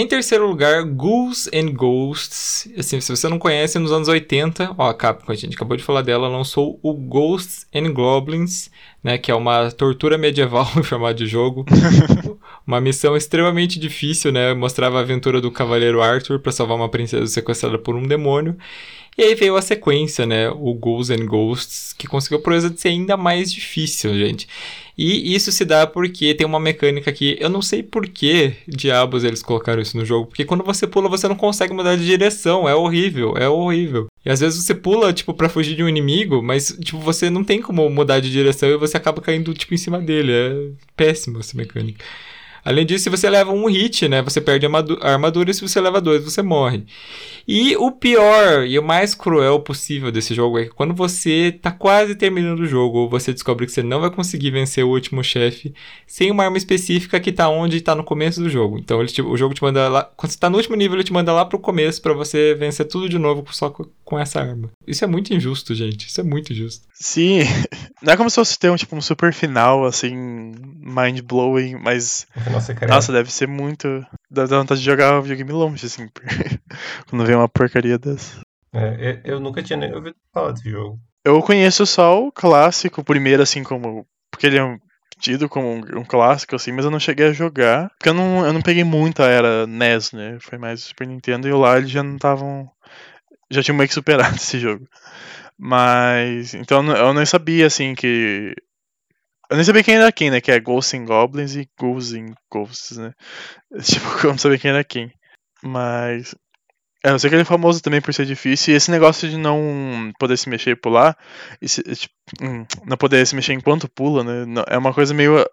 Em 0.01 0.07
terceiro 0.07 0.47
lugar, 0.47 0.85
Ghouls 0.85 1.51
and 1.53 1.73
Ghosts. 1.73 2.69
Assim, 2.79 3.01
se 3.01 3.11
você 3.11 3.29
não 3.29 3.37
conhece, 3.37 3.81
nos 3.81 3.91
anos 3.91 4.07
80, 4.07 4.77
ó, 4.79 4.91
a 4.91 4.95
Capcom, 4.95 5.33
a 5.33 5.35
gente 5.35 5.57
acabou 5.57 5.77
de 5.77 5.83
falar 5.83 6.03
dela, 6.03 6.29
lançou 6.29 6.79
o 6.85 6.95
Ghosts 6.95 7.67
and 7.75 7.93
Goblins, 7.93 8.71
né, 9.03 9.19
que 9.19 9.29
é 9.29 9.35
uma 9.35 9.73
tortura 9.73 10.17
medieval 10.17 10.71
em 10.79 10.85
formato 10.85 11.17
de 11.17 11.27
jogo. 11.27 11.65
uma 12.65 12.81
missão 12.81 13.17
extremamente 13.17 13.77
difícil, 13.81 14.31
né? 14.31 14.55
Mostrava 14.55 14.99
a 14.99 15.01
aventura 15.01 15.41
do 15.41 15.51
cavaleiro 15.51 16.01
Arthur 16.01 16.39
para 16.39 16.53
salvar 16.53 16.77
uma 16.77 16.89
princesa 16.89 17.27
sequestrada 17.27 17.77
por 17.77 17.97
um 17.97 18.07
demônio. 18.07 18.57
E 19.19 19.23
aí 19.23 19.35
veio 19.35 19.57
a 19.57 19.63
sequência, 19.63 20.25
né? 20.25 20.49
O 20.49 20.75
Ghouls 20.75 21.11
and 21.11 21.27
Ghosts, 21.27 21.93
que 21.93 22.07
conseguiu 22.07 22.39
a 22.39 22.43
proeza 22.43 22.71
de 22.71 22.81
ser 22.81 22.91
ainda 22.91 23.17
mais 23.17 23.53
difícil, 23.53 24.17
gente. 24.17 24.47
E 24.99 25.33
isso 25.33 25.53
se 25.53 25.65
dá 25.65 25.87
porque 25.87 26.35
tem 26.35 26.45
uma 26.45 26.59
mecânica 26.59 27.13
que 27.13 27.37
eu 27.39 27.49
não 27.49 27.63
sei 27.63 27.85
por 27.85 28.09
que 28.09 28.55
diabos 28.67 29.23
eles 29.23 29.45
colocaram 29.45 29.81
isso 29.81 29.97
no 29.97 30.05
jogo, 30.05 30.27
porque 30.27 30.45
quando 30.45 30.65
você 30.65 30.89
pula 30.89 31.09
você 31.09 31.29
não 31.29 31.37
consegue 31.37 31.73
mudar 31.73 31.95
de 31.95 32.05
direção, 32.05 32.69
é 32.69 32.75
horrível, 32.75 33.37
é 33.37 33.49
horrível. 33.49 34.09
E 34.27 34.31
às 34.31 34.41
vezes 34.41 34.63
você 34.63 34.75
pula, 34.75 35.13
tipo, 35.13 35.33
para 35.33 35.49
fugir 35.49 35.77
de 35.77 35.85
um 35.85 35.89
inimigo, 35.89 36.43
mas, 36.43 36.77
tipo, 36.83 36.99
você 36.99 37.31
não 37.31 37.45
tem 37.45 37.63
como 37.63 37.89
mudar 37.89 38.19
de 38.21 38.31
direção 38.31 38.69
e 38.69 38.77
você 38.77 38.97
acaba 38.97 39.23
caindo, 39.23 39.55
tipo, 39.55 39.73
em 39.73 39.79
cima 39.79 40.01
dele. 40.01 40.33
É 40.33 40.71
péssimo 40.97 41.39
essa 41.39 41.57
mecânica. 41.57 42.05
Além 42.69 42.85
disso, 42.85 43.05
se 43.05 43.09
você 43.09 43.31
leva 43.31 43.51
um 43.51 43.65
hit, 43.65 44.07
né, 44.09 44.21
você 44.21 44.43
perde 44.43 44.67
a 44.67 45.11
armadura 45.11 45.51
e 45.51 45.55
se 45.55 45.63
você 45.63 45.81
leva 45.81 46.03
dois, 46.03 46.23
você 46.23 46.43
morre. 46.43 46.85
E 47.51 47.75
o 47.79 47.91
pior 47.91 48.67
e 48.67 48.79
o 48.79 48.83
mais 48.83 49.15
cruel 49.15 49.61
possível 49.61 50.13
desse 50.13 50.35
jogo 50.35 50.59
é 50.59 50.65
que 50.65 50.71
quando 50.73 50.93
você 50.93 51.51
tá 51.63 51.71
quase 51.71 52.15
terminando 52.15 52.61
o 52.61 52.67
jogo, 52.67 52.99
ou 52.99 53.09
você 53.09 53.33
descobre 53.33 53.65
que 53.65 53.73
você 53.73 53.83
não 53.83 54.03
vai 54.03 54.11
conseguir 54.11 54.51
vencer 54.51 54.85
o 54.85 54.91
último 54.91 55.25
chefe 55.25 55.73
sem 56.07 56.31
uma 56.31 56.45
arma 56.45 56.59
específica 56.59 57.19
que 57.19 57.33
tá 57.33 57.49
onde 57.49 57.81
tá 57.81 57.95
no 57.95 58.05
começo 58.05 58.43
do 58.43 58.51
jogo. 58.51 58.79
Então 58.79 59.01
ele 59.01 59.09
te, 59.09 59.23
o 59.23 59.35
jogo 59.35 59.55
te 59.55 59.63
manda 59.63 59.89
lá, 59.89 60.05
quando 60.15 60.33
você 60.33 60.39
tá 60.39 60.51
no 60.51 60.59
último 60.59 60.77
nível, 60.77 60.97
ele 60.97 61.05
te 61.05 61.13
manda 61.13 61.33
lá 61.33 61.47
pro 61.47 61.59
começo 61.59 62.03
para 62.03 62.13
você 62.13 62.55
vencer 62.55 62.87
tudo 62.87 63.09
de 63.09 63.19
novo 63.19 63.47
só 63.51 63.71
com, 63.71 63.87
com 64.05 64.19
essa 64.19 64.41
arma. 64.41 64.71
Isso 64.87 65.03
é 65.03 65.07
muito 65.07 65.33
injusto, 65.33 65.75
gente. 65.75 66.07
Isso 66.07 66.21
é 66.21 66.25
muito 66.25 66.53
injusto. 66.53 66.87
Sim, 66.93 67.41
não 68.03 68.13
é 68.13 68.17
como 68.17 68.29
se 68.29 68.37
fosse 68.37 68.59
ter 68.59 68.71
um, 68.71 68.77
tipo, 68.77 68.95
um 68.95 69.01
super 69.01 69.33
final, 69.33 69.87
assim, 69.87 70.53
mind-blowing, 70.83 71.77
mas. 71.77 72.27
Nossa, 72.59 72.87
Nossa, 72.87 73.13
deve 73.13 73.33
ser 73.33 73.49
muito. 73.49 74.05
Dá 74.31 74.45
vontade 74.45 74.81
de 74.81 74.87
jogar 74.87 75.21
videogame 75.21 75.53
longe, 75.53 75.87
assim, 75.87 76.09
quando 77.09 77.25
vem 77.25 77.37
uma 77.37 77.49
porcaria 77.49 77.99
dessa. 77.99 78.41
É, 78.73 79.21
eu 79.25 79.41
nunca 79.41 79.63
tinha 79.63 79.77
nem 79.77 79.95
ouvido 79.95 80.17
falar 80.33 80.53
desse 80.53 80.71
jogo. 80.71 80.99
Eu 81.25 81.43
conheço 81.43 81.85
só 81.87 82.23
o 82.23 82.33
clássico, 82.33 83.05
primeiro, 83.05 83.43
assim, 83.43 83.63
como. 83.63 84.07
Porque 84.31 84.47
ele 84.47 84.59
é 84.59 84.65
um, 84.65 84.79
tido 85.19 85.49
como 85.49 85.69
um, 85.69 86.01
um, 86.01 86.05
clássico, 86.05 86.57
assim, 86.57 86.73
mas 86.73 86.85
eu 86.85 86.91
não 86.91 87.01
cheguei 87.01 87.29
a 87.29 87.33
jogar. 87.33 87.91
Porque 87.99 88.09
eu 88.09 88.15
não, 88.15 88.47
eu 88.47 88.53
não 88.53 88.63
peguei 88.63 88.85
muito 88.85 89.23
a 89.23 89.27
era 89.27 89.67
NES, 89.67 90.13
né? 90.13 90.39
Foi 90.41 90.59
mais 90.59 90.83
Super 90.85 91.07
Nintendo 91.07 91.49
e 91.49 91.53
lá 91.53 91.77
eles 91.77 91.91
já 91.91 92.03
não 92.03 92.17
estavam. 92.17 92.71
Já 93.51 93.63
tinham 93.63 93.77
meio 93.77 93.89
que 93.89 93.95
superado 93.95 94.35
esse 94.37 94.59
jogo. 94.59 94.87
Mas. 95.59 96.55
Então 96.55 96.87
eu 96.97 97.13
não 97.13 97.27
sabia, 97.27 97.67
assim, 97.67 97.95
que. 97.95 98.55
Eu 99.51 99.57
nem 99.57 99.65
sabia 99.65 99.83
quem 99.83 99.95
era 99.95 100.13
quem, 100.13 100.31
né? 100.31 100.41
Que 100.41 100.51
é 100.51 100.61
Ghosts 100.61 100.95
and 100.95 101.05
Goblins 101.05 101.55
e 101.55 101.69
Ghouls 101.81 102.13
and 102.13 102.35
Ghosts, 102.53 102.99
né? 102.99 103.13
Tipo, 103.83 104.27
eu 104.27 104.31
não 104.31 104.39
sabia 104.39 104.59
quem 104.59 104.71
era 104.71 104.85
quem. 104.85 105.11
Mas. 105.63 106.35
Eu 107.05 107.19
sei 107.19 107.31
que 107.31 107.37
ele 107.37 107.43
é 107.43 107.47
famoso 107.47 107.81
também 107.81 108.01
por 108.01 108.13
ser 108.13 108.27
difícil. 108.27 108.75
E 108.75 108.77
esse 108.77 108.91
negócio 108.91 109.29
de 109.29 109.37
não 109.37 110.13
poder 110.19 110.37
se 110.37 110.49
mexer 110.49 110.73
e 110.73 110.77
pular, 110.77 111.17
se, 111.63 111.83
tipo, 111.83 112.15
hum, 112.43 112.67
não 112.85 112.97
poder 112.97 113.25
se 113.27 113.37
mexer 113.37 113.53
enquanto 113.53 113.89
pula, 113.89 114.25
né? 114.25 114.63
É 114.67 114.77
uma 114.77 114.93
coisa 114.93 115.15
meio 115.15 115.45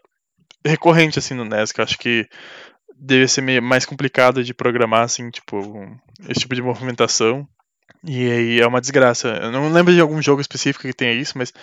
recorrente 0.66 1.20
assim 1.20 1.36
no 1.36 1.46
NES, 1.46 1.72
que 1.72 1.80
eu 1.80 1.84
acho 1.84 1.98
que 2.00 2.28
deve 2.98 3.28
ser 3.28 3.42
meio 3.42 3.62
mais 3.62 3.86
complicado 3.86 4.44
de 4.44 4.54
programar, 4.54 5.04
assim, 5.04 5.30
tipo, 5.30 5.58
esse 6.28 6.42
tipo 6.42 6.56
de 6.56 6.62
movimentação. 6.62 7.48
E 8.04 8.32
aí 8.32 8.60
é 8.60 8.68
uma 8.68 8.82
desgraça. 8.82 9.28
Eu 9.30 9.52
não 9.52 9.72
lembro 9.72 9.94
de 9.94 10.00
algum 10.00 10.22
jogo 10.22 10.42
específico 10.42 10.88
que 10.88 10.94
tenha 10.94 11.14
isso, 11.14 11.38
mas. 11.38 11.54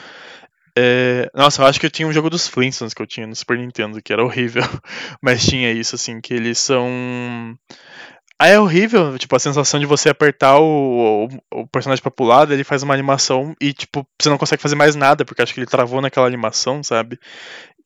É... 0.76 1.30
Nossa, 1.34 1.62
eu 1.62 1.66
acho 1.66 1.78
que 1.78 1.86
eu 1.86 1.90
tinha 1.90 2.08
um 2.08 2.12
jogo 2.12 2.30
dos 2.30 2.48
Flintstones 2.48 2.94
que 2.94 3.02
eu 3.02 3.06
tinha 3.06 3.26
no 3.26 3.36
Super 3.36 3.58
Nintendo, 3.58 4.02
que 4.02 4.12
era 4.12 4.24
horrível. 4.24 4.62
mas 5.22 5.44
tinha 5.44 5.70
isso, 5.72 5.94
assim, 5.94 6.20
que 6.20 6.32
eles 6.34 6.58
são. 6.58 6.88
Ah, 8.38 8.48
é 8.48 8.58
horrível, 8.58 9.16
tipo, 9.18 9.36
a 9.36 9.38
sensação 9.38 9.78
de 9.78 9.86
você 9.86 10.08
apertar 10.08 10.58
o, 10.58 11.28
o, 11.52 11.60
o 11.60 11.66
personagem 11.68 12.02
pra 12.02 12.10
pular, 12.10 12.50
ele 12.50 12.64
faz 12.64 12.82
uma 12.82 12.92
animação 12.92 13.54
e, 13.60 13.72
tipo, 13.72 14.04
você 14.20 14.28
não 14.28 14.36
consegue 14.36 14.60
fazer 14.60 14.74
mais 14.74 14.96
nada, 14.96 15.24
porque 15.24 15.40
acho 15.40 15.54
que 15.54 15.60
ele 15.60 15.66
travou 15.66 16.00
naquela 16.00 16.26
animação, 16.26 16.82
sabe? 16.82 17.20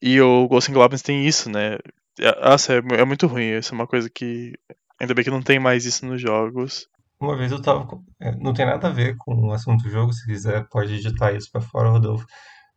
E 0.01 0.19
o 0.19 0.47
Ghost 0.47 0.71
Goblins 0.71 1.03
tem 1.03 1.27
isso, 1.27 1.47
né? 1.47 1.77
É, 2.19 2.49
nossa, 2.49 2.73
é, 2.73 2.77
é 2.77 3.05
muito 3.05 3.27
ruim, 3.27 3.51
isso 3.57 3.73
é 3.73 3.75
uma 3.75 3.85
coisa 3.85 4.09
que. 4.09 4.53
Ainda 4.99 5.13
bem 5.13 5.23
que 5.23 5.29
não 5.29 5.43
tem 5.43 5.59
mais 5.59 5.85
isso 5.85 6.03
nos 6.07 6.19
jogos. 6.19 6.87
Uma 7.19 7.37
vez 7.37 7.51
eu 7.51 7.61
tava. 7.61 7.87
É, 8.19 8.31
não 8.37 8.53
tem 8.53 8.65
nada 8.65 8.87
a 8.87 8.91
ver 8.91 9.15
com 9.17 9.35
o 9.35 9.51
assunto 9.51 9.83
do 9.83 9.89
jogo, 9.91 10.11
se 10.11 10.25
quiser 10.25 10.67
pode 10.69 10.93
editar 10.95 11.33
isso 11.33 11.51
pra 11.51 11.61
fora, 11.61 11.89
Rodolfo. 11.89 12.25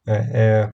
É, 0.07 0.63
é, 0.67 0.71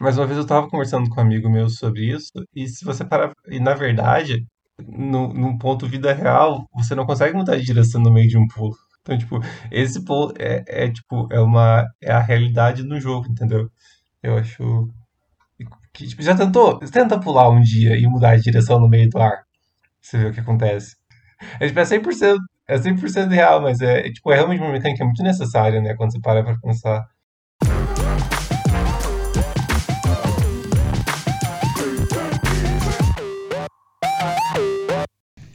mas 0.00 0.18
uma 0.18 0.26
vez 0.26 0.38
eu 0.38 0.46
tava 0.46 0.68
conversando 0.70 1.08
com 1.10 1.20
um 1.20 1.24
amigo 1.24 1.50
meu 1.50 1.68
sobre 1.70 2.06
isso, 2.12 2.32
e 2.54 2.68
se 2.68 2.84
você 2.84 3.04
parar. 3.04 3.32
E 3.48 3.60
na 3.60 3.74
verdade, 3.74 4.46
no, 4.80 5.32
num 5.34 5.58
ponto 5.58 5.86
vida 5.88 6.12
real, 6.14 6.66
você 6.74 6.94
não 6.94 7.06
consegue 7.06 7.36
mudar 7.36 7.56
de 7.56 7.64
direção 7.64 8.00
no 8.00 8.12
meio 8.12 8.28
de 8.28 8.38
um 8.38 8.46
pulo. 8.48 8.74
Então, 9.02 9.18
tipo, 9.18 9.40
esse 9.70 10.04
pulo 10.04 10.32
é, 10.38 10.64
é 10.86 10.90
tipo, 10.90 11.28
é 11.32 11.40
uma. 11.40 11.86
É 12.02 12.12
a 12.12 12.20
realidade 12.20 12.82
no 12.84 13.00
jogo, 13.00 13.28
entendeu? 13.30 13.70
Eu 14.22 14.38
acho. 14.38 14.90
Que, 15.92 16.06
tipo, 16.06 16.22
já 16.22 16.34
tentou. 16.36 16.78
Tenta 16.80 17.20
pular 17.20 17.48
um 17.50 17.60
dia 17.60 17.96
e 17.98 18.06
mudar 18.06 18.36
de 18.36 18.42
direção 18.42 18.80
no 18.80 18.88
meio 18.88 19.08
do 19.10 19.18
ar. 19.20 19.44
Você 20.02 20.18
vê 20.18 20.26
o 20.28 20.32
que 20.34 20.40
acontece. 20.40 20.96
É, 21.60 21.68
tipo, 21.68 21.80
é 21.80 21.84
100%, 21.86 22.38
é 22.68 22.78
100% 22.78 23.30
real, 23.30 23.62
mas 23.62 23.80
é, 23.80 24.08
é, 24.08 24.12
tipo, 24.12 24.32
é 24.32 24.36
realmente 24.36 24.60
uma 24.62 24.72
mecânica 24.72 25.04
muito 25.04 25.22
necessária, 25.22 25.80
né? 25.82 25.94
Quando 25.96 26.12
você 26.12 26.20
para 26.20 26.44
pra 26.44 26.58
pensar. 26.60 27.06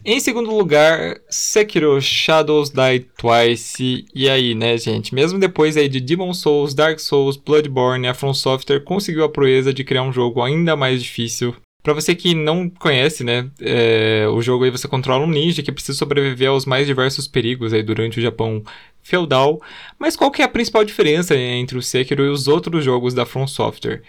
Em 0.10 0.22
segundo 0.22 0.56
lugar, 0.56 1.20
Sekiro 1.30 2.02
Shadows 2.02 2.70
Die 2.70 3.00
Twice. 3.18 4.06
E 4.16 4.30
aí, 4.30 4.56
né, 4.56 4.78
gente? 4.78 5.14
Mesmo 5.14 5.38
depois 5.38 5.76
aí 5.76 5.90
de 5.90 6.00
Demon 6.00 6.34
Souls, 6.34 6.74
Dark 6.74 6.98
Souls, 6.98 7.36
Bloodborne, 7.36 8.08
a 8.08 8.14
From 8.14 8.34
Software 8.34 8.86
conseguiu 8.86 9.26
a 9.26 9.30
proeza 9.30 9.74
de 9.74 9.84
criar 9.84 10.04
um 10.04 10.14
jogo 10.14 10.42
ainda 10.42 10.78
mais 10.78 11.04
difícil 11.04 11.54
Para 11.84 11.94
você 11.94 12.16
que 12.16 12.34
não 12.34 12.70
conhece, 12.70 13.22
né, 13.22 13.52
é, 13.60 14.26
o 14.32 14.42
jogo 14.42 14.64
aí 14.64 14.72
você 14.72 14.88
controla 14.88 15.26
um 15.26 15.30
ninja 15.30 15.62
que 15.62 15.74
precisa 15.74 15.98
sobreviver 15.98 16.48
aos 16.48 16.66
mais 16.66 16.88
diversos 16.88 17.28
perigos 17.28 17.74
aí 17.74 17.84
durante 17.84 18.18
o 18.18 18.22
Japão 18.22 18.64
feudal. 19.04 19.62
Mas 20.00 20.16
qual 20.16 20.32
que 20.32 20.42
é 20.42 20.46
a 20.46 20.50
principal 20.50 20.86
diferença 20.86 21.36
entre 21.36 21.78
o 21.78 21.82
Sekiro 21.82 22.24
e 22.24 22.30
os 22.30 22.48
outros 22.48 22.82
jogos 22.86 23.14
da 23.14 23.26
From 23.26 23.46
Software? 23.46 24.02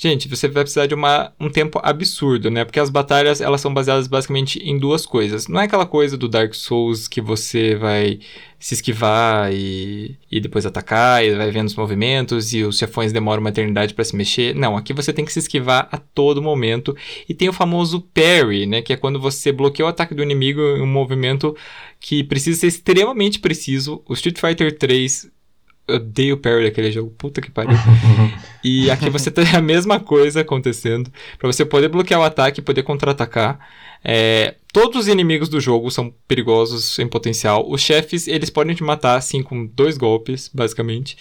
Gente, 0.00 0.28
você 0.28 0.46
vai 0.46 0.62
precisar 0.62 0.86
de 0.86 0.94
uma, 0.94 1.32
um 1.40 1.50
tempo 1.50 1.80
absurdo, 1.82 2.52
né? 2.52 2.64
Porque 2.64 2.78
as 2.78 2.88
batalhas, 2.88 3.40
elas 3.40 3.60
são 3.60 3.74
baseadas 3.74 4.06
basicamente 4.06 4.60
em 4.60 4.78
duas 4.78 5.04
coisas. 5.04 5.48
Não 5.48 5.60
é 5.60 5.64
aquela 5.64 5.84
coisa 5.84 6.16
do 6.16 6.28
Dark 6.28 6.54
Souls 6.54 7.08
que 7.08 7.20
você 7.20 7.74
vai 7.74 8.20
se 8.60 8.74
esquivar 8.74 9.52
e, 9.52 10.16
e 10.30 10.38
depois 10.38 10.64
atacar, 10.64 11.24
e 11.24 11.34
vai 11.34 11.50
vendo 11.50 11.66
os 11.66 11.74
movimentos, 11.74 12.54
e 12.54 12.62
os 12.62 12.78
chefões 12.78 13.12
demoram 13.12 13.40
uma 13.40 13.50
eternidade 13.50 13.92
para 13.92 14.04
se 14.04 14.14
mexer. 14.14 14.54
Não, 14.54 14.76
aqui 14.76 14.92
você 14.92 15.12
tem 15.12 15.24
que 15.24 15.32
se 15.32 15.40
esquivar 15.40 15.88
a 15.90 15.98
todo 15.98 16.40
momento. 16.40 16.96
E 17.28 17.34
tem 17.34 17.48
o 17.48 17.52
famoso 17.52 18.00
parry, 18.00 18.66
né? 18.66 18.80
Que 18.80 18.92
é 18.92 18.96
quando 18.96 19.18
você 19.18 19.50
bloqueia 19.50 19.84
o 19.84 19.88
ataque 19.88 20.14
do 20.14 20.22
inimigo 20.22 20.60
em 20.60 20.80
um 20.80 20.86
movimento 20.86 21.56
que 21.98 22.22
precisa 22.22 22.60
ser 22.60 22.68
extremamente 22.68 23.40
preciso. 23.40 24.00
O 24.06 24.14
Street 24.14 24.38
Fighter 24.38 24.78
3 24.78 25.28
eu 25.88 25.96
odeio 25.96 26.34
o 26.34 26.38
parry 26.38 26.64
daquele 26.64 26.92
jogo, 26.92 27.10
puta 27.16 27.40
que 27.40 27.50
pariu. 27.50 27.76
e 28.62 28.90
aqui 28.90 29.08
você 29.10 29.30
tem 29.30 29.44
a 29.54 29.60
mesma 29.60 29.98
coisa 29.98 30.42
acontecendo, 30.42 31.10
para 31.38 31.50
você 31.50 31.64
poder 31.64 31.88
bloquear 31.88 32.20
o 32.20 32.24
ataque 32.24 32.60
e 32.60 32.62
poder 32.62 32.82
contra-atacar. 32.82 33.58
É, 34.04 34.54
todos 34.72 35.02
os 35.02 35.08
inimigos 35.08 35.48
do 35.48 35.60
jogo 35.60 35.90
são 35.90 36.12
perigosos 36.26 36.98
em 36.98 37.08
potencial. 37.08 37.68
Os 37.68 37.80
chefes, 37.80 38.28
eles 38.28 38.50
podem 38.50 38.74
te 38.74 38.84
matar 38.84 39.16
assim 39.16 39.42
com 39.42 39.66
dois 39.66 39.96
golpes, 39.96 40.50
basicamente. 40.52 41.16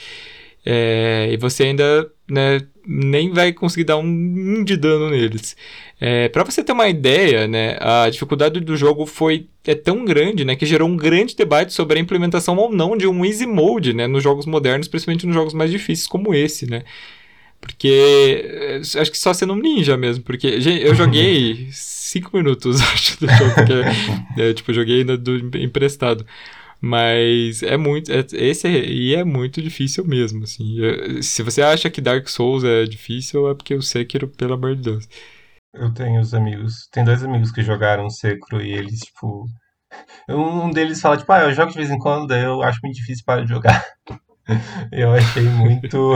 É, 0.65 1.29
e 1.31 1.37
você 1.37 1.63
ainda 1.63 2.11
né, 2.29 2.59
nem 2.87 3.31
vai 3.31 3.51
conseguir 3.51 3.83
dar 3.83 3.97
um, 3.97 4.05
um 4.05 4.63
de 4.63 4.77
dano 4.77 5.09
neles. 5.09 5.57
É, 5.99 6.29
para 6.29 6.43
você 6.43 6.63
ter 6.63 6.71
uma 6.71 6.87
ideia, 6.87 7.47
né, 7.47 7.77
a 7.81 8.09
dificuldade 8.09 8.61
do 8.61 8.77
jogo 8.77 9.05
foi 9.05 9.47
é 9.65 9.75
tão 9.75 10.05
grande, 10.05 10.45
né, 10.45 10.55
que 10.55 10.65
gerou 10.65 10.87
um 10.87 10.95
grande 10.95 11.35
debate 11.35 11.73
sobre 11.73 11.99
a 11.99 12.01
implementação 12.01 12.55
ou 12.55 12.71
não 12.71 12.95
de 12.95 13.05
um 13.05 13.25
easy 13.25 13.45
mode, 13.45 13.93
né, 13.93 14.07
nos 14.07 14.23
jogos 14.23 14.45
modernos, 14.45 14.87
principalmente 14.87 15.25
nos 15.25 15.35
jogos 15.35 15.53
mais 15.53 15.69
difíceis 15.69 16.07
como 16.07 16.33
esse, 16.33 16.69
né. 16.69 16.83
Porque 17.59 18.45
é, 18.45 18.77
acho 18.77 19.11
que 19.11 19.17
só 19.17 19.33
sendo 19.33 19.53
um 19.53 19.57
ninja 19.57 19.97
mesmo, 19.97 20.23
porque 20.23 20.47
eu 20.47 20.95
joguei 20.95 21.67
5 21.71 22.37
minutos, 22.37 22.79
acho, 22.93 23.19
do 23.19 23.27
jogo, 23.27 23.53
porque 23.53 24.41
é, 24.41 24.53
tipo, 24.53 24.71
joguei 24.71 25.03
do 25.03 25.57
emprestado. 25.57 26.25
Mas 26.79 27.63
é 27.63 27.77
muito. 27.77 28.11
É, 28.11 28.25
esse 28.33 28.67
é, 28.67 29.19
é 29.19 29.23
muito 29.23 29.61
difícil 29.61 30.05
mesmo, 30.05 30.43
assim. 30.43 30.77
se 31.21 31.41
você 31.41 31.61
acha 31.61 31.89
que 31.89 32.01
Dark 32.01 32.27
Souls 32.27 32.63
é 32.63 32.85
difícil, 32.85 33.49
é 33.49 33.55
porque 33.55 33.73
o 33.73 33.81
Sekiro, 33.81 34.27
pelo 34.27 34.53
amor 34.53 34.75
de 34.75 34.83
Deus. 34.83 35.07
Eu 35.73 35.93
tenho 35.93 36.19
os 36.19 36.33
amigos. 36.33 36.87
Tem 36.91 37.03
dois 37.03 37.23
amigos 37.23 37.51
que 37.51 37.63
jogaram 37.63 38.09
Sekiro 38.09 38.61
e 38.61 38.71
eles, 38.71 38.99
tipo. 38.99 39.45
Um 40.29 40.69
deles 40.71 40.99
fala, 40.99 41.17
tipo, 41.17 41.31
ah, 41.31 41.43
eu 41.43 41.53
jogo 41.53 41.71
de 41.71 41.77
vez 41.77 41.89
em 41.89 41.97
quando, 41.97 42.27
daí 42.27 42.43
eu 42.43 42.61
acho 42.61 42.79
muito 42.83 42.97
difícil 42.97 43.23
para 43.25 43.43
de 43.43 43.49
jogar. 43.49 43.85
eu 44.91 45.13
achei 45.13 45.43
muito, 45.43 46.13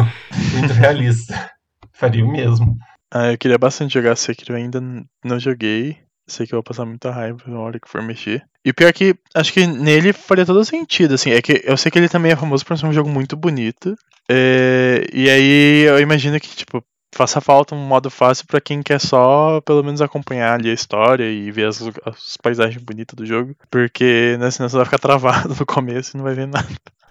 muito 0.53 0.73
realista. 0.73 1.49
Faria 1.93 2.25
o 2.25 2.31
mesmo. 2.31 2.77
Ah, 3.13 3.31
eu 3.31 3.37
queria 3.37 3.57
bastante 3.57 3.93
jogar 3.93 4.15
Sekiro, 4.15 4.55
ainda 4.55 4.81
não 5.23 5.39
joguei. 5.39 5.97
Sei 6.31 6.47
que 6.47 6.53
eu 6.53 6.57
vou 6.57 6.63
passar 6.63 6.85
muita 6.85 7.11
raiva 7.11 7.39
na 7.45 7.59
hora 7.59 7.79
que 7.79 7.89
for 7.89 8.01
mexer. 8.01 8.43
E 8.63 8.69
o 8.69 8.73
pior 8.73 8.87
é 8.87 8.93
que 8.93 9.15
acho 9.35 9.51
que 9.51 9.65
nele 9.65 10.13
faria 10.13 10.45
todo 10.45 10.63
sentido, 10.63 11.15
assim. 11.15 11.31
É 11.31 11.41
que 11.41 11.61
eu 11.63 11.75
sei 11.77 11.91
que 11.91 11.97
ele 11.97 12.09
também 12.09 12.31
é 12.31 12.35
famoso 12.35 12.65
por 12.65 12.77
ser 12.77 12.85
um 12.85 12.93
jogo 12.93 13.09
muito 13.09 13.35
bonito. 13.35 13.95
É, 14.29 15.05
e 15.13 15.29
aí 15.29 15.83
eu 15.83 15.99
imagino 15.99 16.39
que, 16.39 16.47
tipo, 16.47 16.83
faça 17.13 17.41
falta 17.41 17.75
um 17.75 17.85
modo 17.85 18.09
fácil 18.09 18.45
para 18.47 18.61
quem 18.61 18.81
quer 18.81 18.99
só, 18.99 19.59
pelo 19.61 19.83
menos, 19.83 20.01
acompanhar 20.01 20.53
ali 20.53 20.69
a 20.69 20.73
história 20.73 21.29
e 21.29 21.51
ver 21.51 21.67
as, 21.67 21.81
as 22.05 22.37
paisagens 22.37 22.81
bonitas 22.81 23.15
do 23.15 23.25
jogo. 23.25 23.55
Porque, 23.69 24.37
né, 24.39 24.49
senão 24.51 24.69
você 24.69 24.77
vai 24.77 24.85
ficar 24.85 24.99
travado 24.99 25.53
no 25.59 25.65
começo 25.65 26.15
e 26.15 26.17
não 26.17 26.23
vai 26.23 26.33
ver 26.33 26.47
nada. 26.47 26.67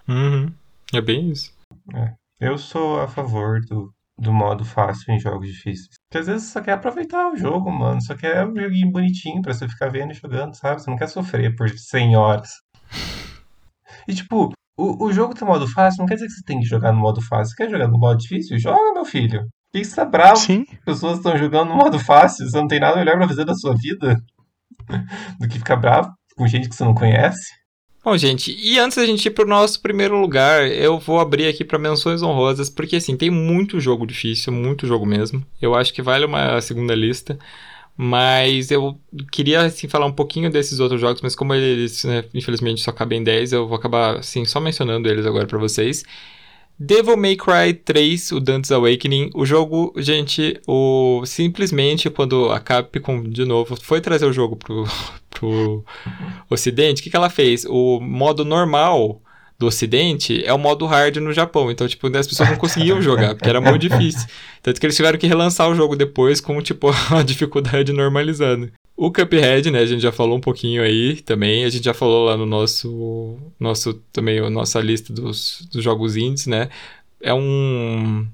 Uhum. 0.07 0.51
É 0.93 1.01
bem 1.01 1.29
isso. 1.29 1.53
É. 1.93 2.13
Eu 2.39 2.57
sou 2.57 2.99
a 2.99 3.07
favor 3.07 3.61
do 3.61 3.93
do 4.21 4.31
modo 4.31 4.63
fácil 4.63 5.13
em 5.13 5.19
jogos 5.19 5.47
difíceis. 5.47 5.89
Porque 6.07 6.19
às 6.19 6.27
vezes 6.27 6.43
você 6.43 6.53
só 6.53 6.61
quer 6.61 6.73
aproveitar 6.73 7.31
o 7.31 7.35
jogo, 7.35 7.71
mano. 7.71 8.01
Só 8.01 8.15
quer 8.15 8.45
um 8.45 8.55
joguinho 8.55 8.91
bonitinho 8.91 9.41
pra 9.41 9.53
você 9.53 9.67
ficar 9.67 9.89
vendo 9.89 10.11
e 10.11 10.15
jogando, 10.15 10.55
sabe? 10.55 10.81
Você 10.81 10.89
não 10.89 10.97
quer 10.97 11.07
sofrer 11.07 11.55
por 11.55 11.69
100 11.69 12.15
horas. 12.15 12.49
E 14.07 14.15
tipo, 14.15 14.51
o, 14.75 15.05
o 15.05 15.13
jogo 15.13 15.35
tem 15.35 15.47
modo 15.47 15.67
fácil, 15.67 15.99
não 15.99 16.07
quer 16.07 16.15
dizer 16.15 16.25
que 16.25 16.33
você 16.33 16.43
tem 16.43 16.59
que 16.59 16.65
jogar 16.65 16.91
no 16.91 16.99
modo 16.99 17.21
fácil. 17.21 17.53
Você 17.53 17.63
quer 17.63 17.69
jogar 17.69 17.87
no 17.87 17.99
modo 17.99 18.17
difícil? 18.17 18.57
Joga, 18.57 18.93
meu 18.93 19.05
filho. 19.05 19.41
Por 19.41 19.79
que 19.79 19.85
você 19.85 19.95
tá 19.95 20.05
bravo? 20.05 20.37
Sim. 20.37 20.65
As 20.71 20.85
pessoas 20.85 21.17
estão 21.17 21.37
jogando 21.37 21.69
no 21.69 21.75
modo 21.75 21.99
fácil. 21.99 22.49
Você 22.49 22.57
não 22.57 22.67
tem 22.67 22.79
nada 22.79 22.97
melhor 22.97 23.17
pra 23.17 23.27
fazer 23.27 23.45
da 23.45 23.53
sua 23.53 23.75
vida 23.75 24.15
do 25.39 25.47
que 25.47 25.59
ficar 25.59 25.75
bravo 25.75 26.11
com 26.35 26.47
gente 26.47 26.67
que 26.67 26.75
você 26.75 26.83
não 26.83 26.95
conhece. 26.95 27.60
Bom, 28.03 28.17
gente, 28.17 28.51
e 28.59 28.79
antes 28.79 28.97
da 28.97 29.05
gente 29.05 29.23
ir 29.27 29.29
pro 29.31 29.47
nosso 29.47 29.79
primeiro 29.79 30.19
lugar, 30.19 30.67
eu 30.71 30.97
vou 30.99 31.19
abrir 31.19 31.45
aqui 31.47 31.63
para 31.63 31.77
menções 31.77 32.23
honrosas, 32.23 32.67
porque 32.67 32.95
assim, 32.95 33.15
tem 33.15 33.29
muito 33.29 33.79
jogo 33.79 34.07
difícil, 34.07 34.51
muito 34.51 34.87
jogo 34.87 35.05
mesmo. 35.05 35.45
Eu 35.61 35.75
acho 35.75 35.93
que 35.93 36.01
vale 36.01 36.25
uma 36.25 36.59
segunda 36.61 36.95
lista. 36.95 37.37
Mas 37.97 38.71
eu 38.71 38.99
queria 39.31 39.61
assim, 39.63 39.87
falar 39.87 40.07
um 40.07 40.13
pouquinho 40.13 40.49
desses 40.49 40.79
outros 40.79 41.01
jogos, 41.01 41.21
mas 41.21 41.35
como 41.35 41.53
eles, 41.53 42.03
né, 42.05 42.25
infelizmente, 42.33 42.81
só 42.81 42.91
cabem 42.91 43.23
10, 43.23 43.53
eu 43.53 43.67
vou 43.67 43.77
acabar 43.77 44.17
assim, 44.19 44.45
só 44.45 44.59
mencionando 44.59 45.09
eles 45.09 45.25
agora 45.25 45.47
para 45.47 45.59
vocês. 45.59 46.03
Devil 46.83 47.15
May 47.15 47.35
Cry 47.35 47.75
3, 47.75 48.31
o 48.31 48.39
Dante's 48.39 48.71
Awakening. 48.71 49.29
O 49.35 49.45
jogo, 49.45 49.93
gente, 49.97 50.59
o 50.67 51.21
simplesmente 51.27 52.09
quando 52.09 52.51
a 52.51 52.59
Capcom, 52.59 53.21
de 53.21 53.45
novo, 53.45 53.75
foi 53.79 54.01
trazer 54.01 54.25
o 54.25 54.33
jogo 54.33 54.55
pro, 54.55 54.85
pro 55.29 55.85
ocidente, 56.49 56.99
o 56.99 57.03
que, 57.03 57.11
que 57.11 57.15
ela 57.15 57.29
fez? 57.29 57.65
O 57.65 57.99
modo 57.99 58.43
normal 58.43 59.21
do 59.59 59.67
ocidente 59.67 60.43
é 60.43 60.51
o 60.51 60.57
modo 60.57 60.87
hard 60.87 61.17
no 61.17 61.31
Japão. 61.31 61.69
Então, 61.69 61.87
tipo, 61.87 62.07
as 62.17 62.27
pessoas 62.27 62.49
não 62.49 62.57
conseguiam 62.57 62.99
jogar, 63.03 63.35
porque 63.35 63.47
era 63.47 63.61
muito 63.61 63.87
difícil. 63.87 64.27
Tanto 64.63 64.79
que 64.79 64.85
eles 64.87 64.95
tiveram 64.95 65.19
que 65.19 65.27
relançar 65.27 65.69
o 65.69 65.75
jogo 65.75 65.95
depois 65.95 66.41
com, 66.41 66.59
tipo, 66.63 66.89
a 67.15 67.21
dificuldade 67.21 67.93
normalizando. 67.93 68.71
O 69.01 69.11
Cuphead, 69.11 69.71
né, 69.71 69.79
a 69.79 69.85
gente 69.87 69.99
já 69.99 70.11
falou 70.11 70.37
um 70.37 70.39
pouquinho 70.39 70.83
aí 70.83 71.15
também, 71.23 71.65
a 71.65 71.69
gente 71.69 71.85
já 71.85 71.93
falou 71.93 72.25
lá 72.25 72.37
no 72.37 72.45
nosso, 72.45 73.35
nosso 73.59 73.95
também, 74.13 74.37
a 74.37 74.47
nossa 74.47 74.79
lista 74.79 75.11
dos, 75.11 75.67
dos 75.71 75.83
jogos 75.83 76.15
indies, 76.15 76.45
né, 76.45 76.69
é 77.19 77.33
um... 77.33 78.27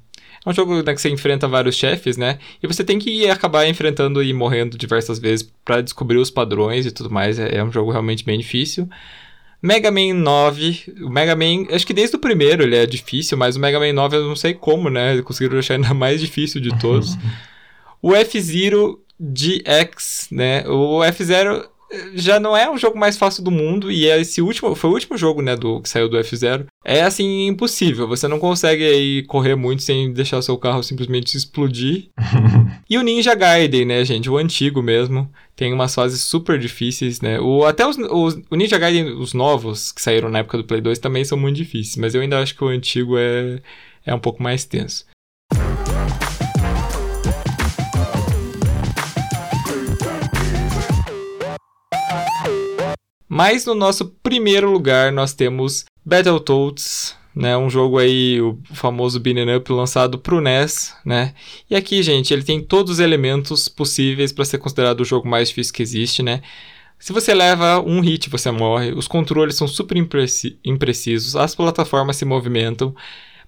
É 0.45 0.49
um 0.49 0.53
jogo 0.53 0.83
né, 0.83 0.93
que 0.93 0.99
você 0.99 1.09
enfrenta 1.09 1.47
vários 1.47 1.75
chefes, 1.75 2.17
né? 2.17 2.39
E 2.61 2.67
você 2.67 2.83
tem 2.83 2.99
que 2.99 3.29
acabar 3.29 3.65
enfrentando 3.67 4.21
e 4.21 4.33
morrendo 4.33 4.77
diversas 4.77 5.19
vezes 5.19 5.49
para 5.63 5.79
descobrir 5.79 6.17
os 6.17 6.29
padrões 6.29 6.85
e 6.85 6.91
tudo 6.91 7.09
mais. 7.09 7.37
É, 7.39 7.57
é 7.57 7.63
um 7.63 7.71
jogo 7.71 7.91
realmente 7.91 8.23
bem 8.23 8.37
difícil. 8.37 8.89
Mega 9.61 9.91
Man 9.91 10.13
9, 10.13 10.95
o 11.01 11.09
Mega 11.09 11.35
Man, 11.35 11.65
acho 11.71 11.85
que 11.87 11.93
desde 11.93 12.15
o 12.15 12.19
primeiro 12.19 12.63
ele 12.63 12.77
é 12.77 12.85
difícil, 12.85 13.37
mas 13.37 13.55
o 13.57 13.59
Mega 13.59 13.79
Man 13.79 13.91
9 13.91 14.17
eu 14.17 14.27
não 14.27 14.35
sei 14.37 14.53
como, 14.53 14.89
né? 14.89 15.21
Conseguiram 15.21 15.55
deixar 15.55 15.75
ainda 15.75 15.91
mais 15.95 16.21
difícil 16.21 16.61
de 16.61 16.77
todos. 16.77 17.17
o 18.01 18.13
F-Zero 18.13 19.01
GX, 19.19 20.29
né? 20.31 20.67
O 20.67 21.03
F-Zero 21.03 21.67
eh, 21.91 22.11
já 22.15 22.39
não 22.39 22.55
é 22.55 22.69
o 22.69 22.77
jogo 22.77 22.97
mais 22.97 23.17
fácil 23.17 23.43
do 23.43 23.49
mundo 23.49 23.91
e 23.91 24.07
é 24.07 24.19
esse 24.19 24.41
último 24.41 24.75
foi 24.75 24.89
o 24.89 24.93
último 24.93 25.17
jogo 25.17 25.41
né 25.41 25.55
do 25.55 25.81
que 25.81 25.89
saiu 25.89 26.09
do 26.09 26.17
F0 26.17 26.65
é 26.83 27.01
assim 27.01 27.47
impossível. 27.47 28.07
Você 28.07 28.27
não 28.27 28.39
consegue 28.39 28.83
aí 28.83 29.23
correr 29.23 29.55
muito 29.55 29.83
sem 29.83 30.11
deixar 30.11 30.41
seu 30.41 30.57
carro 30.57 30.83
simplesmente 30.83 31.35
explodir. 31.35 32.09
E 32.89 32.97
o 32.97 33.01
Ninja 33.01 33.35
Gaiden 33.35 33.85
né 33.85 34.05
gente? 34.05 34.29
O 34.29 34.37
antigo 34.37 34.81
mesmo. 34.81 35.29
Tem 35.57 35.73
umas 35.73 35.93
fases 35.93 36.21
super 36.21 36.57
difíceis 36.57 37.19
né? 37.19 37.39
O 37.39 37.65
até 37.65 37.85
os, 37.85 37.97
os 37.97 38.39
o 38.49 38.55
Ninja 38.55 38.77
Gaiden 38.77 39.13
os 39.13 39.33
novos 39.33 39.91
que 39.91 40.01
saíram 40.01 40.29
na 40.29 40.39
época 40.39 40.57
do 40.57 40.63
Play 40.63 40.79
2 40.79 40.99
também 40.99 41.25
são 41.25 41.37
muito 41.37 41.57
difíceis 41.57 41.97
mas 41.97 42.15
eu 42.15 42.21
ainda 42.21 42.39
acho 42.39 42.55
que 42.55 42.63
o 42.63 42.67
antigo 42.67 43.17
é 43.17 43.59
é 44.05 44.13
um 44.15 44.19
pouco 44.19 44.41
mais 44.41 44.63
tenso 44.63 45.05
Mas 53.27 53.65
no 53.65 53.75
nosso 53.75 54.05
primeiro 54.23 54.71
lugar 54.71 55.11
nós 55.11 55.33
temos 55.33 55.85
Battletoads, 56.05 57.15
né, 57.35 57.55
um 57.55 57.69
jogo 57.69 57.99
aí, 57.99 58.41
o 58.41 58.57
famoso 58.73 59.19
beat'em 59.19 59.55
up 59.55 59.71
lançado 59.71 60.17
pro 60.17 60.41
NES, 60.41 60.95
né? 61.05 61.35
E 61.69 61.75
aqui, 61.75 62.01
gente, 62.01 62.33
ele 62.33 62.43
tem 62.43 62.61
todos 62.61 62.93
os 62.93 62.99
elementos 62.99 63.67
possíveis 63.67 64.31
para 64.31 64.45
ser 64.45 64.57
considerado 64.57 65.01
o 65.01 65.05
jogo 65.05 65.27
mais 65.27 65.49
difícil 65.49 65.73
que 65.73 65.83
existe, 65.83 66.23
né? 66.23 66.41
Se 66.99 67.13
você 67.13 67.33
leva 67.35 67.79
um 67.79 67.99
hit, 68.01 68.27
você 68.27 68.49
morre. 68.49 68.91
Os 68.91 69.07
controles 69.07 69.55
são 69.55 69.67
super 69.67 69.95
imprecisos, 69.97 71.35
as 71.35 71.53
plataformas 71.53 72.15
se 72.15 72.25
movimentam. 72.25 72.95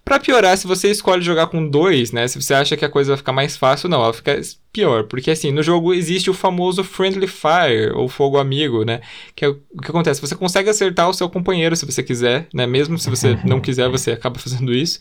Para 0.10 0.20
piorar, 0.20 0.58
se 0.58 0.66
você 0.66 0.90
escolhe 0.90 1.22
jogar 1.22 1.46
com 1.48 1.70
dois, 1.70 2.12
né? 2.12 2.28
Se 2.28 2.42
você 2.42 2.56
acha 2.56 2.76
que 2.76 2.84
a 2.84 2.90
coisa 2.90 3.12
vai 3.12 3.18
ficar 3.18 3.32
mais 3.32 3.56
fácil, 3.56 3.88
não, 3.88 4.04
ela 4.04 4.12
fica 4.12 4.42
pior. 4.74 5.04
Porque 5.04 5.30
assim, 5.30 5.52
no 5.52 5.62
jogo 5.62 5.94
existe 5.94 6.32
o 6.32 6.34
famoso 6.34 6.84
Friendly 6.84 7.28
Fire, 7.28 7.92
ou 7.94 8.10
fogo 8.10 8.40
amigo, 8.40 8.84
né? 8.84 9.02
Que 9.36 9.46
é 9.46 9.50
o 9.50 9.54
que 9.54 9.90
acontece? 9.92 10.20
Você 10.20 10.36
consegue 10.36 10.68
acertar 10.68 11.08
o 11.08 11.14
seu 11.14 11.30
companheiro 11.30 11.76
se 11.76 11.86
você 11.86 12.02
quiser, 12.02 12.48
né? 12.52 12.66
Mesmo 12.66 12.98
se 12.98 13.08
você 13.08 13.38
não 13.46 13.62
quiser, 13.62 13.88
você 13.88 14.14
acaba 14.14 14.40
fazendo 14.40 14.74
isso. 14.74 14.98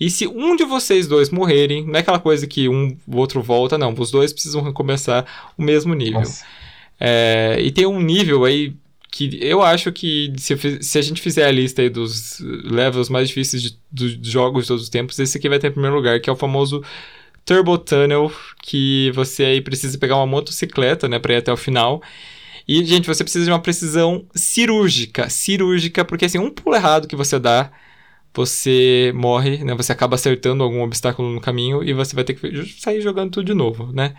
E 0.00 0.08
se 0.08 0.26
um 0.26 0.56
de 0.56 0.64
vocês 0.64 1.06
dois 1.06 1.28
morrerem, 1.28 1.84
não 1.84 1.96
é 1.96 1.98
aquela 1.98 2.18
coisa 2.18 2.46
que 2.46 2.70
um 2.70 2.96
o 3.06 3.18
outro 3.18 3.42
volta, 3.42 3.76
não. 3.76 3.94
Os 3.98 4.10
dois 4.10 4.32
precisam 4.32 4.62
recomeçar 4.62 5.26
o 5.58 5.62
mesmo 5.62 5.92
nível. 5.92 6.22
É, 6.98 7.58
e 7.60 7.70
tem 7.70 7.84
um 7.84 8.00
nível 8.00 8.46
aí 8.46 8.74
que 9.12 9.38
eu 9.42 9.62
acho 9.62 9.92
que 9.92 10.32
se, 10.38 10.56
se, 10.82 10.98
a 10.98 11.02
gente 11.02 11.20
fizer 11.20 11.44
a 11.46 11.50
lista 11.50 11.82
aí 11.82 11.90
dos 11.90 12.40
levels 12.40 13.10
mais 13.10 13.28
difíceis 13.28 13.62
de, 13.62 13.78
dos 13.90 14.18
jogos 14.26 14.64
de 14.64 14.68
todos 14.68 14.84
os 14.84 14.88
tempos, 14.88 15.18
esse 15.18 15.36
aqui 15.36 15.50
vai 15.50 15.58
ter 15.58 15.68
em 15.68 15.72
primeiro 15.72 15.94
lugar, 15.94 16.18
que 16.18 16.30
é 16.30 16.32
o 16.32 16.36
famoso 16.36 16.82
Turbo 17.44 17.76
Tunnel, 17.76 18.32
que 18.62 19.10
você 19.14 19.44
aí 19.44 19.60
precisa 19.60 19.98
pegar 19.98 20.16
uma 20.16 20.26
motocicleta, 20.26 21.08
né, 21.08 21.18
para 21.18 21.34
ir 21.34 21.36
até 21.36 21.52
o 21.52 21.56
final. 21.58 22.02
E, 22.66 22.82
gente, 22.86 23.06
você 23.06 23.22
precisa 23.22 23.44
de 23.44 23.50
uma 23.50 23.60
precisão 23.60 24.24
cirúrgica, 24.34 25.28
cirúrgica, 25.28 26.04
porque 26.06 26.24
assim, 26.24 26.38
um 26.38 26.50
pulo 26.50 26.74
errado 26.74 27.06
que 27.06 27.16
você 27.16 27.38
dá, 27.38 27.70
você 28.34 29.12
morre, 29.14 29.62
né, 29.62 29.74
você 29.74 29.92
acaba 29.92 30.14
acertando 30.14 30.62
algum 30.62 30.82
obstáculo 30.82 31.30
no 31.30 31.40
caminho 31.40 31.84
e 31.84 31.92
você 31.92 32.14
vai 32.14 32.24
ter 32.24 32.32
que 32.32 32.64
sair 32.80 33.02
jogando 33.02 33.32
tudo 33.32 33.44
de 33.44 33.54
novo, 33.54 33.92
né? 33.92 34.14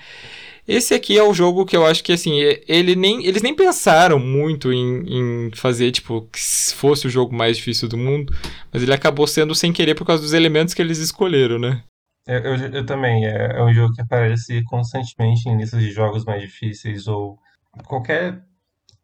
Esse 0.67 0.93
aqui 0.93 1.17
é 1.17 1.23
o 1.23 1.33
jogo 1.33 1.65
que 1.65 1.75
eu 1.75 1.85
acho 1.85 2.03
que, 2.03 2.13
assim, 2.13 2.39
ele 2.67 2.95
nem, 2.95 3.25
eles 3.25 3.41
nem 3.41 3.53
pensaram 3.53 4.17
muito 4.17 4.71
em, 4.71 5.47
em 5.47 5.51
fazer, 5.55 5.91
tipo, 5.91 6.21
que 6.31 6.39
fosse 6.73 7.05
o 7.05 7.09
jogo 7.09 7.35
mais 7.35 7.57
difícil 7.57 7.89
do 7.89 7.97
mundo, 7.97 8.33
mas 8.71 8.81
ele 8.81 8.93
acabou 8.93 9.27
sendo 9.27 9.53
sem 9.53 9.73
querer 9.73 9.93
por 9.93 10.05
causa 10.05 10.23
dos 10.23 10.33
elementos 10.33 10.73
que 10.73 10.81
eles 10.81 10.99
escolheram, 10.99 11.59
né? 11.59 11.83
Eu, 12.25 12.39
eu, 12.39 12.55
eu 12.55 12.85
também. 12.85 13.25
É, 13.25 13.57
é, 13.57 13.63
um 13.63 13.73
jogo 13.73 13.93
que 13.93 14.01
aparece 14.01 14.63
constantemente 14.63 15.49
em 15.49 15.57
listas 15.57 15.81
de 15.81 15.91
jogos 15.91 16.23
mais 16.23 16.41
difíceis 16.41 17.07
ou 17.07 17.37
qualquer 17.85 18.41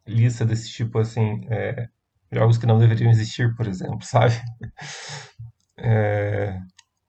lista 0.08 0.46
desse 0.46 0.72
tipo, 0.72 1.00
assim, 1.00 1.42
é, 1.50 1.88
jogos 2.32 2.58
que 2.58 2.66
não 2.66 2.80
deveriam 2.80 3.12
existir, 3.12 3.54
por 3.56 3.68
exemplo, 3.68 4.02
sabe? 4.04 4.36
É, 5.78 6.58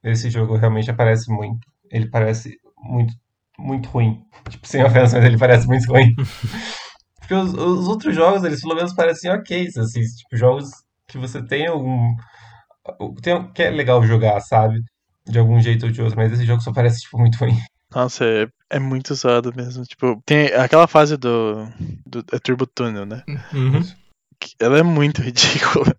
esse 0.03 0.29
jogo 0.31 0.57
realmente 0.57 0.91
aparece 0.91 1.31
muito. 1.31 1.69
Ele 1.91 2.09
parece 2.09 2.59
muito 2.79 3.15
muito 3.61 3.89
ruim. 3.89 4.23
Tipo, 4.49 4.67
sem 4.67 4.83
ofensa, 4.83 5.17
mas 5.17 5.27
ele 5.27 5.39
parece 5.39 5.67
muito 5.67 5.91
ruim. 5.91 6.15
Porque 7.21 7.35
os, 7.35 7.55
os, 7.55 7.87
outros 7.87 8.15
jogos, 8.15 8.43
eles 8.43 8.61
pelo 8.61 8.75
menos 8.75 8.93
parecem 8.93 9.31
ok, 9.31 9.69
assim, 9.79 10.01
tipo, 10.01 10.37
jogos 10.37 10.71
que 11.07 11.17
você 11.17 11.41
tem 11.41 11.67
algum. 11.67 12.17
Tem, 13.23 13.53
que 13.53 13.63
é 13.63 13.71
legal 13.71 14.03
jogar, 14.03 14.41
sabe? 14.41 14.81
De 15.27 15.39
algum 15.39 15.61
jeito 15.61 15.87
ou 15.87 15.93
de 15.93 16.03
outro, 16.03 16.17
mas 16.17 16.33
esse 16.33 16.45
jogo 16.45 16.61
só 16.61 16.73
parece, 16.73 17.03
tipo, 17.03 17.19
muito 17.19 17.37
ruim. 17.37 17.57
Nossa, 17.95 18.25
é, 18.25 18.49
é 18.71 18.79
muito 18.79 19.11
usado 19.11 19.53
mesmo. 19.55 19.85
Tipo, 19.85 20.21
tem 20.25 20.47
aquela 20.47 20.87
fase 20.87 21.17
do. 21.17 21.67
do 22.07 22.25
é 22.33 22.39
Turbo 22.39 22.67
Tunnel, 22.67 23.07
né? 23.07 23.23
Uhum. 23.53 23.81
Ela 24.61 24.79
é 24.79 24.83
muito 24.83 25.23
ridícula. 25.23 25.95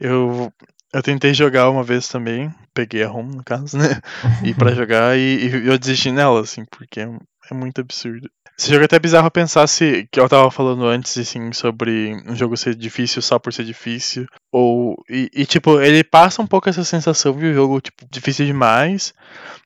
Eu, 0.00 0.52
eu 0.92 1.02
tentei 1.02 1.32
jogar 1.32 1.70
uma 1.70 1.82
vez 1.82 2.08
também 2.08 2.52
peguei 2.74 3.04
a 3.04 3.10
home, 3.10 3.36
no 3.36 3.44
caso, 3.44 3.78
né? 3.78 4.00
E 4.44 4.52
para 4.52 4.74
jogar 4.74 5.16
e, 5.16 5.46
e, 5.46 5.66
eu 5.66 5.78
desisti 5.78 6.10
nela, 6.10 6.40
assim, 6.40 6.64
porque 6.64 7.00
é, 7.00 7.08
é, 7.50 7.54
muito 7.54 7.80
absurdo. 7.80 8.28
Esse 8.58 8.70
jogo 8.70 8.82
é 8.82 8.84
até 8.84 8.98
bizarro 8.98 9.30
pensar 9.30 9.66
se, 9.66 10.06
que 10.12 10.20
eu 10.20 10.28
tava 10.28 10.48
falando 10.50 10.86
antes, 10.86 11.18
assim, 11.18 11.52
sobre 11.52 12.14
um 12.26 12.36
jogo 12.36 12.56
ser 12.56 12.74
difícil 12.74 13.20
só 13.20 13.36
por 13.38 13.52
ser 13.52 13.64
difícil, 13.64 14.26
ou, 14.52 14.96
e, 15.10 15.28
e 15.34 15.44
tipo, 15.44 15.80
ele 15.80 16.04
passa 16.04 16.40
um 16.40 16.46
pouco 16.46 16.68
essa 16.68 16.84
sensação 16.84 17.36
de 17.36 17.46
um 17.46 17.54
jogo, 17.54 17.80
tipo, 17.80 18.06
difícil 18.10 18.46
demais, 18.46 19.12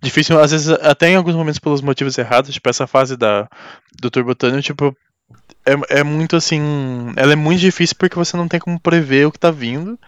difícil, 0.03 0.41
às 0.41 0.53
vezes, 0.53 0.69
até 0.69 1.11
em 1.11 1.17
alguns 1.17 1.35
momentos 1.35 1.59
pelos 1.59 1.83
motivos 1.83 2.17
errados, 2.17 2.53
tipo, 2.53 2.69
essa 2.69 2.87
fase 2.87 3.15
da, 3.17 3.47
do 4.01 4.11
Turbo 4.11 4.35
Tunnel, 4.35 4.63
tipo, 4.63 4.97
é, 5.73 6.01
é 6.01 6.05
muito 6.05 6.37
assim. 6.37 7.13
Ela 7.17 7.33
é 7.33 7.37
muito 7.37 7.61
difícil 7.61 7.97
porque 7.99 8.17
você 8.17 8.37
não 8.37 8.49
tem 8.49 8.61
como 8.61 8.81
prever 8.81 9.27
o 9.27 9.33
que 9.33 9.39
tá 9.39 9.51
vindo. 9.51 9.99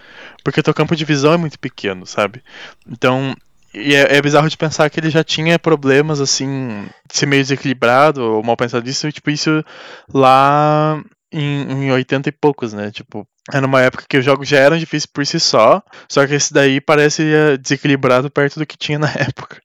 Porque 0.45 0.63
teu 0.63 0.75
campo 0.75 0.97
de 0.97 1.05
visão 1.05 1.33
é 1.33 1.37
muito 1.37 1.59
pequeno, 1.59 2.07
sabe? 2.07 2.43
Então. 2.89 3.35
E 3.73 3.95
é, 3.95 4.17
é 4.17 4.23
bizarro 4.23 4.49
de 4.49 4.57
pensar 4.57 4.91
que 4.91 4.99
ele 4.99 5.11
já 5.11 5.23
tinha 5.23 5.57
problemas, 5.57 6.21
assim, 6.21 6.89
de 7.09 7.17
ser 7.17 7.27
meio 7.27 7.41
desequilibrado 7.41 8.21
ou 8.21 8.43
mal 8.43 8.57
pensado 8.57 8.89
isso, 8.89 9.13
tipo, 9.13 9.31
isso 9.31 9.65
lá 10.13 11.01
em, 11.33 11.85
em 11.85 11.93
80 11.93 12.29
e 12.29 12.33
poucos, 12.33 12.73
né? 12.73 12.91
Tipo, 12.91 13.25
era 13.53 13.65
uma 13.65 13.81
época 13.81 14.05
que 14.09 14.19
os 14.19 14.25
jogos 14.25 14.49
já 14.49 14.59
eram 14.59 14.77
difíceis 14.77 15.07
por 15.07 15.25
si 15.25 15.39
só, 15.39 15.81
só 16.09 16.27
que 16.27 16.35
esse 16.35 16.53
daí 16.53 16.81
parece 16.81 17.23
desequilibrado 17.59 18.29
perto 18.29 18.59
do 18.59 18.67
que 18.67 18.77
tinha 18.77 18.99
na 18.99 19.11
época. 19.15 19.63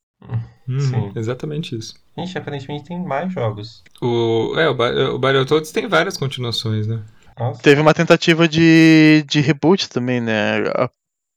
Hum, 0.67 0.79
Sim. 0.79 1.11
Exatamente 1.15 1.75
isso. 1.75 1.95
Gente, 2.17 2.37
aparentemente 2.37 2.85
tem 2.85 2.99
mais 3.03 3.31
jogos. 3.31 3.83
O, 4.01 4.53
é, 4.57 4.69
o, 4.69 5.15
o 5.15 5.19
Battletoads 5.19 5.71
tem 5.71 5.87
várias 5.87 6.17
continuações, 6.17 6.87
né? 6.87 7.03
Nossa. 7.37 7.61
Teve 7.61 7.81
uma 7.81 7.93
tentativa 7.93 8.47
de, 8.47 9.25
de 9.27 9.41
reboot 9.41 9.89
também, 9.89 10.21
né? 10.21 10.59
Há 10.75 10.89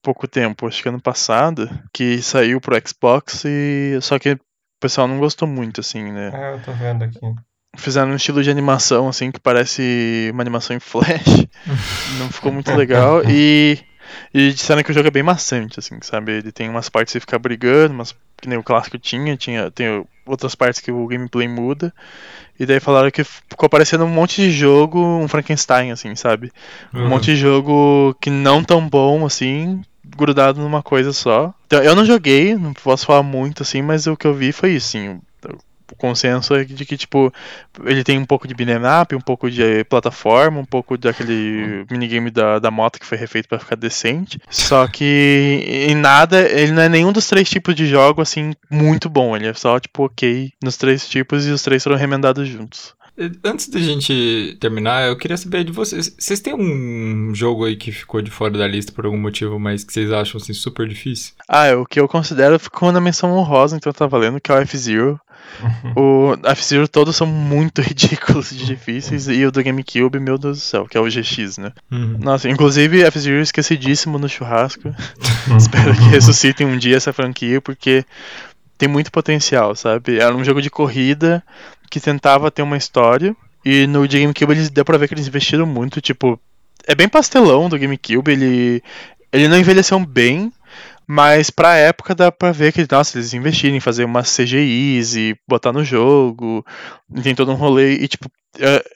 pouco 0.03 0.29
tempo, 0.29 0.67
acho 0.67 0.83
que 0.83 0.89
ano 0.89 1.01
passado, 1.01 1.69
que 1.93 2.23
saiu 2.23 2.61
pro 2.61 2.81
Xbox 2.87 3.45
e. 3.45 3.99
Só 4.01 4.19
que 4.19 4.33
o 4.33 4.39
pessoal 4.81 5.09
não 5.09 5.19
gostou 5.19 5.49
muito, 5.49 5.81
assim, 5.81 6.13
né? 6.13 6.31
É, 6.33 6.55
eu 6.55 6.63
tô 6.63 6.73
vendo 6.73 7.03
aqui. 7.03 7.19
Fizeram 7.77 8.13
um 8.13 8.17
estilo 8.17 8.43
de 8.43 8.51
animação, 8.51 9.09
assim, 9.09 9.31
que 9.31 9.41
parece 9.41 10.31
uma 10.33 10.43
animação 10.43 10.77
em 10.77 10.81
flash. 10.81 11.47
não 12.19 12.31
ficou 12.31 12.53
muito 12.53 12.73
legal. 12.73 13.23
E 13.29 13.79
e 14.33 14.53
disseram 14.53 14.83
que 14.83 14.91
o 14.91 14.95
jogo 14.95 15.09
é 15.09 15.11
bem 15.11 15.23
maçante, 15.23 15.79
assim, 15.79 15.99
sabe? 16.03 16.33
Ele 16.33 16.53
tem 16.53 16.69
umas 16.69 16.89
partes 16.89 17.13
que 17.13 17.19
você 17.19 17.21
fica 17.21 17.39
brigando, 17.39 17.95
mas 17.95 18.15
que 18.41 18.49
nem 18.49 18.59
o 18.59 18.63
clássico 18.63 18.99
tinha, 18.99 19.37
tinha 19.37 19.71
tem 19.71 20.05
outras 20.25 20.55
partes 20.55 20.81
que 20.81 20.93
o 20.93 21.07
gameplay 21.07 21.49
muda. 21.49 21.93
E 22.59 22.67
daí 22.67 22.81
falaram 22.81 23.11
que 23.11 23.25
ficou 23.25 23.69
parecendo 23.69 24.05
um 24.05 24.09
monte 24.09 24.43
de 24.43 24.51
jogo, 24.51 25.01
um 25.01 25.29
Frankenstein, 25.29 25.93
assim, 25.93 26.15
sabe? 26.15 26.53
Um 26.93 27.03
uhum. 27.03 27.09
monte 27.09 27.27
de 27.27 27.37
jogo 27.37 28.17
que 28.21 28.31
não 28.31 28.65
tão 28.65 28.89
bom, 28.89 29.25
assim, 29.25 29.81
grudado 30.05 30.61
numa 30.61 30.83
coisa 30.83 31.13
só. 31.13 31.55
Então, 31.67 31.83
eu 31.83 31.95
não 31.95 32.05
joguei, 32.05 32.55
não 32.57 32.73
posso 32.73 33.07
falar 33.07 33.23
muito, 33.23 33.63
assim, 33.63 33.81
mas 33.83 34.07
o 34.07 34.17
que 34.17 34.27
eu 34.27 34.35
vi 34.35 34.53
foi 34.53 34.73
isso, 34.73 34.97
assim 34.97 35.21
consenso 35.97 36.55
é 36.55 36.65
de 36.65 36.85
que, 36.85 36.97
tipo, 36.97 37.33
ele 37.85 38.05
tem 38.05 38.19
um 38.19 38.25
pouco 38.25 38.47
de 38.47 38.55
beat'em 38.55 38.79
up, 39.03 39.15
um 39.15 39.21
pouco 39.21 39.51
de 39.51 39.85
plataforma, 39.85 40.61
um 40.61 40.65
pouco 40.65 40.97
daquele 40.97 41.85
minigame 41.91 42.31
da, 42.31 42.59
da 42.59 42.71
moto 42.71 42.99
que 42.99 43.07
foi 43.07 43.19
refeito 43.19 43.49
para 43.49 43.59
ficar 43.59 43.77
decente. 43.77 44.41
Só 44.51 44.87
que 44.87 45.87
em 45.89 45.95
nada, 45.95 46.41
ele 46.41 46.73
não 46.73 46.83
é 46.83 46.89
nenhum 46.89 47.13
dos 47.13 47.27
três 47.27 47.49
tipos 47.49 47.75
de 47.75 47.87
jogo, 47.87 48.21
assim, 48.21 48.53
muito 48.71 49.09
bom. 49.09 49.37
Ele 49.37 49.47
é 49.47 49.55
só, 49.55 49.79
tipo, 49.79 50.05
ok 50.05 50.53
nos 50.63 50.77
três 50.77 51.09
tipos 51.09 51.47
e 51.47 51.51
os 51.51 51.63
três 51.63 51.83
foram 51.83 51.97
remendados 51.97 52.49
juntos. 52.49 52.95
Antes 53.43 53.69
da 53.69 53.81
gente 53.81 54.57
terminar, 54.61 55.09
eu 55.09 55.17
queria 55.17 55.37
saber 55.37 55.65
de 55.65 55.73
vocês. 55.73 56.15
Vocês 56.17 56.39
têm 56.39 56.55
um 56.55 57.35
jogo 57.35 57.65
aí 57.65 57.77
que 57.77 57.91
ficou 57.91 58.23
de 58.23 58.31
fora 58.31 58.57
da 58.57 58.67
lista 58.67 58.93
por 58.93 59.05
algum 59.05 59.19
motivo, 59.19 59.59
mas 59.59 59.83
que 59.83 59.93
vocês 59.93 60.13
acham 60.13 60.41
assim 60.41 60.53
super 60.53 60.87
difícil? 60.87 61.33
Ah, 61.49 61.75
o 61.77 61.85
que 61.85 61.99
eu 61.99 62.07
considero 62.07 62.59
ficou 62.59 62.93
na 62.93 63.01
menção 63.01 63.33
honrosa, 63.33 63.77
então 63.77 63.93
tá 63.93 64.07
valendo, 64.07 64.41
que 64.41 64.53
é 64.53 64.55
o 64.55 64.59
F-Zero. 64.59 65.21
o 65.97 66.37
F-Zero 66.45 66.87
todos 66.87 67.17
são 67.17 67.27
muito 67.27 67.81
ridículos 67.83 68.51
de 68.51 68.65
difíceis 68.65 69.27
e 69.27 69.45
o 69.45 69.51
do 69.51 69.63
GameCube, 69.65 70.21
meu 70.21 70.39
Deus 70.39 70.59
do 70.59 70.63
céu, 70.63 70.87
que 70.87 70.97
é 70.97 71.01
o 71.01 71.09
GX, 71.09 71.59
né? 71.59 71.73
Uhum. 71.91 72.19
Nossa, 72.21 72.49
inclusive 72.49 73.03
F-Zero 73.03 73.41
esquecidíssimo 73.41 74.19
no 74.19 74.29
churrasco. 74.29 74.95
Espero 75.59 75.93
que 75.93 76.09
ressuscitem 76.11 76.67
um 76.67 76.79
dia 76.79 76.97
essa 76.97 77.13
franquia 77.13 77.61
porque 77.61 78.05
tem 78.77 78.89
muito 78.89 79.11
potencial, 79.11 79.75
sabe? 79.75 80.21
Era 80.21 80.35
um 80.35 80.45
jogo 80.45 80.63
de 80.63 80.71
corrida 80.71 81.43
que 81.91 82.01
tentava 82.01 82.51
ter 82.51 82.63
uma 82.63 82.77
história. 82.77 83.37
E 83.65 83.87
no 83.87 84.07
GameCube 84.07 84.53
eles 84.53 84.71
deu 84.71 84.85
pra 84.85 84.99
ver 84.99 85.09
que 85.09 85.15
eles 85.15 85.27
investiram 85.27 85.67
muito, 85.67 86.01
tipo. 86.01 86.41
É 86.87 86.95
bem 86.95 87.09
pastelão 87.09 87.69
do 87.69 87.79
GameCube, 87.79 88.31
ele. 88.31 88.83
Ele 89.31 89.49
não 89.49 89.59
envelheceu 89.59 89.99
bem, 90.01 90.51
mas 91.07 91.51
pra 91.51 91.77
época 91.77 92.15
dá 92.15 92.33
pra 92.33 92.51
ver 92.51 92.73
que, 92.73 92.87
nossa, 92.91 93.19
eles 93.19 93.35
investiram 93.35 93.77
em 93.77 93.81
fazer 93.81 94.05
umas 94.05 94.35
CGIs 94.35 95.17
e 95.17 95.37
botar 95.47 95.73
no 95.73 95.85
jogo. 95.85 96.65
E 97.15 97.21
tem 97.21 97.35
todo 97.35 97.53
um 97.53 97.57
rolê. 97.57 97.95
E, 97.95 98.09
tipo, 98.09 98.31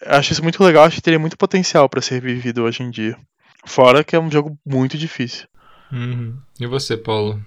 acho 0.06 0.32
isso 0.32 0.42
muito 0.42 0.62
legal, 0.64 0.84
acho 0.84 0.96
que 0.96 1.02
teria 1.02 1.18
muito 1.18 1.36
potencial 1.36 1.88
para 1.88 2.00
ser 2.00 2.22
vivido 2.22 2.62
hoje 2.62 2.82
em 2.82 2.90
dia. 2.90 3.16
Fora 3.66 4.02
que 4.02 4.16
é 4.16 4.20
um 4.20 4.30
jogo 4.30 4.58
muito 4.64 4.96
difícil. 4.96 5.46
Uhum. 5.92 6.36
E 6.58 6.66
você, 6.66 6.96
Paulo? 6.96 7.40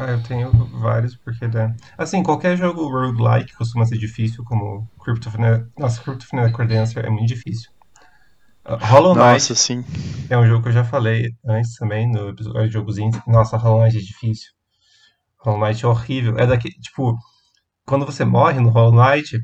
Ah, 0.00 0.12
eu 0.12 0.22
tenho 0.22 0.52
vários, 0.78 1.16
porque 1.16 1.48
né? 1.48 1.74
Assim, 1.98 2.22
qualquer 2.22 2.56
jogo 2.56 2.88
roguelike 2.88 3.52
costuma 3.56 3.84
ser 3.84 3.98
difícil, 3.98 4.44
como 4.44 4.88
Crypt 5.02 5.26
of 5.26 5.40
Ne 5.40 5.66
Nossa, 5.76 6.00
Crypt 6.00 6.24
of 6.24 6.98
é 7.00 7.10
muito 7.10 7.26
difícil. 7.26 7.68
Uh, 8.64 8.76
Hollow 8.80 9.16
Knight 9.16 9.32
Nossa, 9.32 9.54
sim. 9.56 9.84
é 10.30 10.38
um 10.38 10.46
jogo 10.46 10.62
que 10.62 10.68
eu 10.68 10.72
já 10.72 10.84
falei 10.84 11.34
antes 11.44 11.74
também, 11.74 12.08
no 12.08 12.28
episódio 12.28 12.68
de 12.68 12.72
jogos 12.72 12.96
indie. 12.96 13.20
Nossa, 13.26 13.56
Hollow 13.56 13.82
Knight 13.82 13.98
é 13.98 14.00
difícil. 14.00 14.52
Hollow 15.38 15.66
Knight 15.66 15.84
é 15.84 15.88
horrível. 15.88 16.38
É 16.38 16.46
daqui, 16.46 16.70
tipo, 16.80 17.18
quando 17.84 18.06
você 18.06 18.24
morre 18.24 18.60
no 18.60 18.68
Hollow 18.68 18.92
Knight, 18.92 19.36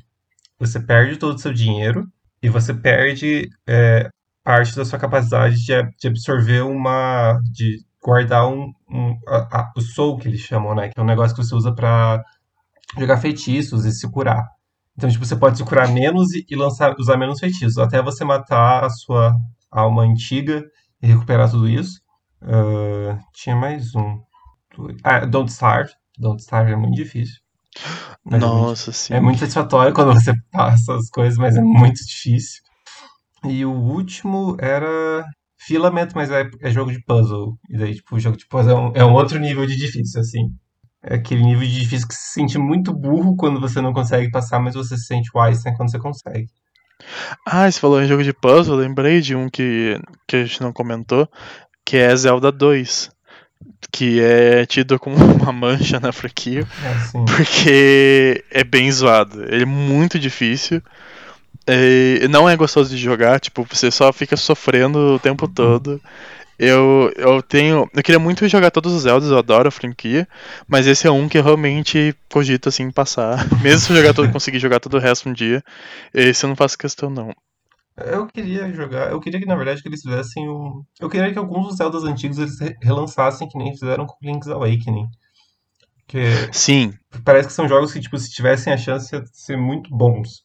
você 0.56 0.78
perde 0.78 1.16
todo 1.16 1.34
o 1.34 1.38
seu 1.38 1.52
dinheiro 1.52 2.06
e 2.40 2.48
você 2.48 2.72
perde 2.72 3.48
é, 3.66 4.08
parte 4.44 4.76
da 4.76 4.84
sua 4.84 5.00
capacidade 5.00 5.56
de, 5.56 5.82
de 5.98 6.06
absorver 6.06 6.60
uma. 6.60 7.40
de 7.50 7.84
guardar 8.04 8.46
um, 8.46 8.70
um 8.90 9.18
a, 9.26 9.60
a, 9.60 9.72
o 9.74 9.80
soul 9.80 10.18
que 10.18 10.28
eles 10.28 10.40
chamam, 10.40 10.74
né? 10.74 10.90
Que 10.90 11.00
é 11.00 11.02
um 11.02 11.06
negócio 11.06 11.34
que 11.34 11.42
você 11.42 11.54
usa 11.54 11.74
para 11.74 12.22
jogar 12.98 13.16
feitiços 13.16 13.86
e 13.86 13.92
se 13.92 14.08
curar. 14.10 14.46
Então, 14.96 15.08
tipo, 15.10 15.24
você 15.24 15.34
pode 15.34 15.56
se 15.56 15.64
curar 15.64 15.88
menos 15.88 16.32
e, 16.34 16.44
e 16.48 16.54
lançar, 16.54 16.94
usar 16.98 17.16
menos 17.16 17.40
feitiços, 17.40 17.78
até 17.78 18.02
você 18.02 18.24
matar 18.24 18.84
a 18.84 18.90
sua 18.90 19.34
alma 19.70 20.02
antiga 20.02 20.62
e 21.02 21.06
recuperar 21.06 21.50
tudo 21.50 21.68
isso. 21.68 22.00
Uh, 22.42 23.18
tinha 23.32 23.56
mais 23.56 23.94
um. 23.94 24.20
Ah, 25.02 25.24
Don't 25.24 25.50
Starve. 25.50 25.90
Don't 26.18 26.40
Starve 26.40 26.72
é 26.72 26.76
muito 26.76 26.94
difícil. 26.94 27.40
Mas 28.22 28.40
Nossa, 28.40 28.54
é 28.54 28.66
muito, 28.66 28.92
sim. 28.92 29.14
É 29.14 29.20
muito 29.20 29.38
satisfatório 29.40 29.94
quando 29.94 30.12
você 30.12 30.32
passa 30.52 30.94
as 30.94 31.08
coisas, 31.08 31.38
mas 31.38 31.56
é 31.56 31.60
muito 31.62 32.04
difícil. 32.06 32.62
E 33.44 33.64
o 33.64 33.72
último 33.72 34.56
era 34.60 35.24
Filament, 35.66 36.10
mas 36.14 36.30
é, 36.30 36.48
é 36.60 36.70
jogo 36.70 36.92
de 36.92 37.02
puzzle. 37.04 37.58
E 37.68 37.76
daí, 37.76 37.94
tipo, 37.94 38.16
o 38.16 38.20
jogo 38.20 38.36
de 38.36 38.46
puzzle 38.46 38.72
é 38.72 38.80
um, 38.80 38.92
é 38.96 39.04
um 39.04 39.12
outro 39.12 39.38
nível 39.38 39.66
de 39.66 39.76
difícil, 39.76 40.20
assim. 40.20 40.50
É 41.02 41.16
aquele 41.16 41.42
nível 41.42 41.66
de 41.66 41.80
difícil 41.80 42.08
que 42.08 42.14
se 42.14 42.32
sente 42.32 42.58
muito 42.58 42.92
burro 42.92 43.36
quando 43.36 43.60
você 43.60 43.80
não 43.80 43.92
consegue 43.92 44.30
passar, 44.30 44.58
mas 44.58 44.74
você 44.74 44.96
se 44.96 45.06
sente 45.06 45.30
wise 45.34 45.64
né, 45.64 45.74
quando 45.76 45.90
você 45.90 45.98
consegue. 45.98 46.46
Ah, 47.46 47.70
você 47.70 47.78
falou 47.78 48.02
em 48.02 48.08
jogo 48.08 48.22
de 48.22 48.32
puzzle, 48.32 48.76
lembrei 48.76 49.20
de 49.20 49.34
um 49.34 49.48
que, 49.48 50.00
que 50.26 50.36
a 50.36 50.44
gente 50.44 50.60
não 50.60 50.72
comentou, 50.72 51.28
que 51.84 51.96
é 51.96 52.14
Zelda 52.16 52.50
2. 52.50 53.10
Que 53.92 54.20
é 54.20 54.66
tido 54.66 54.98
como 54.98 55.16
uma 55.40 55.52
mancha 55.52 56.00
na 56.00 56.12
franquia. 56.12 56.60
É, 56.62 57.24
porque 57.26 58.44
é 58.50 58.64
bem 58.64 58.90
zoado. 58.90 59.44
Ele 59.44 59.62
é 59.62 59.66
muito 59.66 60.18
difícil. 60.18 60.82
Não 62.30 62.48
é 62.48 62.56
gostoso 62.56 62.90
de 62.90 63.02
jogar, 63.02 63.40
tipo, 63.40 63.64
você 63.64 63.90
só 63.90 64.12
fica 64.12 64.36
sofrendo 64.36 65.14
o 65.14 65.18
tempo 65.18 65.48
todo. 65.48 66.00
Eu, 66.58 67.12
eu 67.16 67.42
tenho. 67.42 67.88
Eu 67.92 68.02
queria 68.02 68.18
muito 68.18 68.46
jogar 68.48 68.70
todos 68.70 68.92
os 68.92 69.02
Zeldas, 69.02 69.30
eu 69.30 69.38
adoro 69.38 69.68
a 69.68 69.72
franquia, 69.72 70.28
mas 70.68 70.86
esse 70.86 71.06
é 71.06 71.10
um 71.10 71.28
que 71.28 71.36
eu 71.36 71.42
realmente 71.42 72.14
cogito 72.30 72.68
assim 72.68 72.90
passar. 72.90 73.44
Mesmo 73.60 73.80
se 73.80 73.92
eu 73.92 73.96
jogar 73.96 74.14
todo, 74.14 74.30
conseguir 74.30 74.58
jogar 74.58 74.78
todo 74.78 74.94
o 74.94 75.00
resto 75.00 75.28
um 75.28 75.32
dia, 75.32 75.62
esse 76.12 76.44
eu 76.44 76.48
não 76.48 76.56
faço 76.56 76.78
questão 76.78 77.10
não. 77.10 77.32
Eu 77.96 78.26
queria 78.26 78.72
jogar, 78.72 79.10
eu 79.10 79.20
queria 79.20 79.40
que 79.40 79.46
na 79.46 79.56
verdade 79.56 79.82
que 79.82 79.88
eles 79.88 80.02
fizessem 80.02 80.48
um. 80.48 80.82
Eu 81.00 81.08
queria 81.08 81.32
que 81.32 81.38
alguns 81.38 81.68
dos 81.68 81.76
Zeldas 81.76 82.04
antigos 82.04 82.38
eles 82.38 82.56
relançassem 82.82 83.48
que 83.48 83.58
nem 83.58 83.72
fizeram 83.72 84.06
com 84.06 84.16
Link's 84.22 84.48
Awakening. 84.48 85.08
Que 86.06 86.52
Sim. 86.52 86.92
Parece 87.24 87.48
que 87.48 87.54
são 87.54 87.68
jogos 87.68 87.92
que, 87.92 88.00
tipo, 88.00 88.18
se 88.18 88.30
tivessem 88.30 88.72
a 88.72 88.76
chance 88.76 89.10
de 89.10 89.28
ser 89.32 89.56
muito 89.56 89.90
bons. 89.90 90.43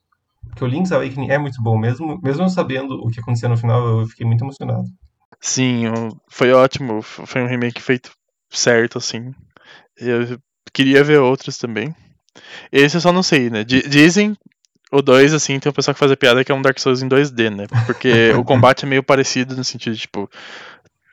Porque 0.50 0.64
o 0.64 0.68
Link's 0.68 0.91
Awakening 0.91 1.30
é 1.30 1.38
muito 1.38 1.62
bom, 1.62 1.78
mesmo, 1.78 2.20
mesmo 2.22 2.50
sabendo 2.50 2.95
o 2.95 3.10
que 3.10 3.20
acontecia 3.20 3.50
no 3.50 3.58
final, 3.58 4.02
eu 4.02 4.08
fiquei 4.08 4.26
muito 4.26 4.43
emocionado. 4.43 4.86
Sim, 5.39 5.84
foi 6.30 6.52
ótimo. 6.52 7.02
Foi 7.02 7.41
um 7.41 7.47
remake 7.47 7.82
feito 7.82 8.12
certo, 8.50 8.97
assim. 8.97 9.34
Eu 9.97 10.39
queria 10.74 11.04
ver 11.04 11.20
outros 11.20 11.58
também. 11.58 11.95
Esse 12.72 12.97
eu 12.97 13.02
só 13.02 13.12
não 13.12 13.24
sei, 13.24 13.50
né? 13.50 13.64
Dizem 13.64 14.36
o 14.91 15.02
2, 15.02 15.34
assim, 15.34 15.60
tem 15.60 15.70
um 15.70 15.74
pessoal 15.74 15.93
que 15.93 16.00
faz 16.00 16.12
a 16.12 16.18
piada 16.18 16.43
que 16.43 16.52
é 16.52 16.56
um 16.56 16.62
Dark 16.62 16.80
Souls 16.80 17.02
em 17.02 17.08
2D, 17.08 17.56
né? 17.56 17.68
Porque 17.86 18.32
o 18.38 18.43
combate 18.43 18.86
é 18.86 18.88
meio 18.88 19.04
parecido 19.04 19.56
no 19.56 19.64
sentido 19.64 19.93
de, 19.93 20.02
tipo, 20.02 20.30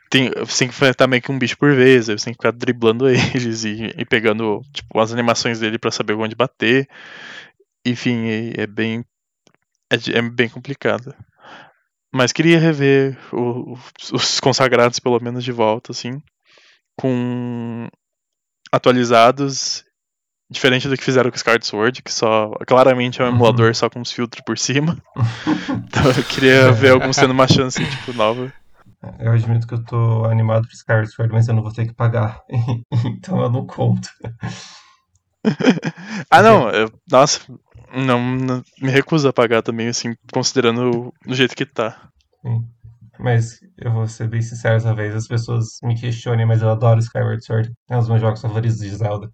tem, 0.08 0.30
você 0.30 0.60
tem 0.60 0.68
que 0.68 0.74
enfrentar 0.74 1.06
meio 1.06 1.20
que 1.20 1.30
um 1.30 1.38
bicho 1.38 1.58
por 1.58 1.74
vez, 1.74 2.06
você 2.06 2.16
tem 2.16 2.32
que 2.32 2.38
ficar 2.38 2.52
driblando 2.52 3.06
eles 3.08 3.64
e, 3.64 3.92
e 3.96 4.04
pegando, 4.04 4.62
tipo, 4.72 4.98
as 4.98 5.12
animações 5.12 5.60
dele 5.60 5.78
para 5.78 5.90
saber 5.90 6.14
onde 6.14 6.34
bater. 6.34 6.88
Enfim, 7.84 8.26
é, 8.28 8.62
é 8.62 8.66
bem. 8.66 9.04
É, 9.90 10.18
é 10.18 10.22
bem 10.22 10.48
complicado. 10.48 11.14
Mas 12.12 12.32
queria 12.32 12.58
rever 12.58 13.18
o, 13.32 13.76
os 14.12 14.40
consagrados, 14.40 14.98
pelo 14.98 15.20
menos, 15.20 15.44
de 15.44 15.52
volta, 15.52 15.92
assim. 15.92 16.22
Com 16.98 17.88
atualizados. 18.72 19.84
Diferente 20.48 20.88
do 20.88 20.96
que 20.96 21.02
fizeram 21.02 21.28
com 21.28 21.36
Skyward 21.36 21.66
Sword, 21.66 22.02
que 22.02 22.12
só 22.12 22.52
claramente 22.68 23.20
é 23.20 23.24
um 23.24 23.28
emulador 23.28 23.66
uhum. 23.66 23.74
só 23.74 23.90
com 23.90 23.98
uns 23.98 24.12
filtros 24.12 24.44
por 24.46 24.56
cima. 24.56 24.96
então 25.84 26.04
eu 26.16 26.22
queria 26.22 26.70
ver 26.70 26.92
alguns 26.92 27.16
tendo 27.16 27.32
uma 27.32 27.48
chance, 27.48 27.84
tipo, 27.84 28.12
nova. 28.12 28.52
Eu 29.18 29.32
admito 29.32 29.66
que 29.66 29.74
eu 29.74 29.84
tô 29.84 30.24
animado 30.24 30.66
pro 30.66 30.74
Skyward 30.74 31.10
Sword, 31.10 31.32
mas 31.32 31.48
eu 31.48 31.54
não 31.54 31.62
vou 31.62 31.72
ter 31.72 31.86
que 31.86 31.94
pagar. 31.94 32.40
então 33.04 33.40
eu 33.40 33.50
não 33.50 33.66
conto. 33.66 34.08
ah, 36.30 36.42
não. 36.42 36.70
Eu, 36.70 36.92
nossa, 37.10 37.40
não, 37.96 38.36
não, 38.36 38.62
me 38.80 38.90
recuso 38.90 39.28
a 39.28 39.32
pagar 39.32 39.62
também, 39.62 39.88
assim, 39.88 40.14
considerando 40.32 41.12
o, 41.26 41.34
jeito 41.34 41.56
que 41.56 41.64
tá. 41.64 42.10
Sim. 42.42 42.64
Mas 43.18 43.58
eu 43.78 43.90
vou 43.90 44.06
ser 44.06 44.28
bem 44.28 44.42
sincero 44.42 44.76
essa 44.76 44.94
vez, 44.94 45.14
as 45.14 45.26
pessoas 45.26 45.78
me 45.82 45.98
questionem, 45.98 46.44
mas 46.44 46.60
eu 46.60 46.68
adoro 46.68 47.00
Skyward 47.00 47.42
Sword. 47.44 47.72
É 47.88 47.96
um 47.96 48.00
dos 48.00 48.08
meus 48.08 48.20
jogos 48.20 48.40
favoritos 48.40 48.78
de 48.78 48.90
Zelda. 48.90 49.30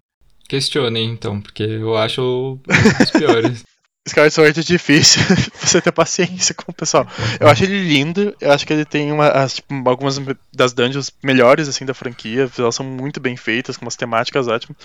Questionem, 0.47 1.09
então, 1.09 1.41
porque 1.41 1.63
eu 1.63 1.97
acho 1.97 2.59
os 3.01 3.11
piores. 3.11 3.63
Skyward 4.05 4.33
Sword 4.33 4.59
é 4.59 4.63
difícil 4.63 5.21
você 5.55 5.79
ter 5.79 5.91
paciência 5.93 6.53
com 6.53 6.69
o 6.69 6.75
pessoal. 6.75 7.07
Eu 7.39 7.47
acho 7.47 7.63
ele 7.63 7.87
lindo, 7.87 8.35
eu 8.41 8.51
acho 8.51 8.67
que 8.67 8.73
ele 8.73 8.83
tem 8.83 9.09
uma, 9.13 9.29
as, 9.29 9.55
tipo, 9.55 9.73
algumas 9.87 10.19
das 10.53 10.73
dungeons 10.73 11.09
melhores 11.23 11.69
assim 11.69 11.85
da 11.85 11.93
franquia, 11.93 12.49
elas 12.57 12.75
são 12.75 12.85
muito 12.85 13.21
bem 13.21 13.37
feitas, 13.37 13.77
com 13.77 13.85
umas 13.85 13.95
temáticas 13.95 14.49
ótimas. 14.49 14.77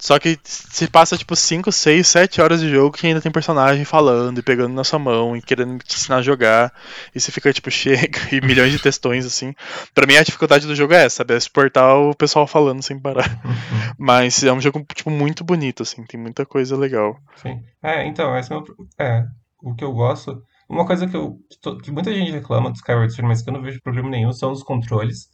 Só 0.00 0.18
que 0.18 0.38
se 0.42 0.88
passa 0.88 1.18
tipo 1.18 1.36
5, 1.36 1.70
6, 1.70 2.06
7 2.06 2.40
horas 2.40 2.60
de 2.60 2.70
jogo 2.70 2.96
que 2.96 3.06
ainda 3.06 3.20
tem 3.20 3.30
personagem 3.30 3.84
falando 3.84 4.38
e 4.38 4.42
pegando 4.42 4.72
na 4.72 4.82
sua 4.82 4.98
mão 4.98 5.36
e 5.36 5.42
querendo 5.42 5.78
te 5.84 5.96
ensinar 5.96 6.16
a 6.16 6.22
jogar, 6.22 6.72
e 7.14 7.20
você 7.20 7.30
fica 7.30 7.52
tipo 7.52 7.68
chega 7.70 8.18
e 8.32 8.40
milhões 8.40 8.72
de 8.72 8.78
textões 8.78 9.26
assim. 9.26 9.54
Para 9.94 10.06
mim 10.06 10.16
a 10.16 10.22
dificuldade 10.22 10.66
do 10.66 10.74
jogo 10.74 10.94
é 10.94 11.04
essa, 11.04 11.22
é 11.28 11.38
suportar 11.38 11.96
o 11.96 12.14
pessoal 12.14 12.46
falando 12.46 12.82
sem 12.82 12.98
parar. 12.98 13.38
Mas 13.98 14.42
é 14.42 14.52
um 14.52 14.60
jogo 14.60 14.84
tipo 14.94 15.10
muito 15.10 15.44
bonito 15.44 15.82
assim, 15.82 16.02
tem 16.04 16.18
muita 16.18 16.46
coisa 16.46 16.74
legal. 16.78 17.20
Sim. 17.36 17.62
É, 17.82 18.06
então, 18.06 18.34
essa 18.34 18.53
é, 18.98 19.24
o 19.62 19.74
que 19.74 19.84
eu 19.84 19.92
gosto. 19.92 20.42
Uma 20.68 20.86
coisa 20.86 21.06
que, 21.06 21.16
eu, 21.16 21.38
que 21.82 21.90
muita 21.90 22.12
gente 22.12 22.30
reclama 22.30 22.70
do 22.70 22.76
Skyward 22.76 23.12
Sword, 23.12 23.28
mas 23.28 23.42
que 23.42 23.50
eu 23.50 23.54
não 23.54 23.62
vejo 23.62 23.80
problema 23.82 24.10
nenhum, 24.10 24.32
são 24.32 24.52
os 24.52 24.62
controles. 24.62 25.28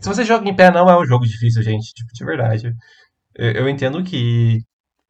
Se 0.00 0.08
você 0.08 0.24
joga 0.24 0.48
em 0.48 0.54
pé, 0.54 0.70
não 0.70 0.88
é 0.88 0.98
um 0.98 1.04
jogo 1.04 1.24
difícil, 1.24 1.62
gente, 1.62 1.92
tipo, 1.92 2.12
de 2.12 2.24
verdade. 2.24 2.72
Eu, 3.34 3.52
eu 3.52 3.68
entendo 3.68 4.02
que 4.02 4.60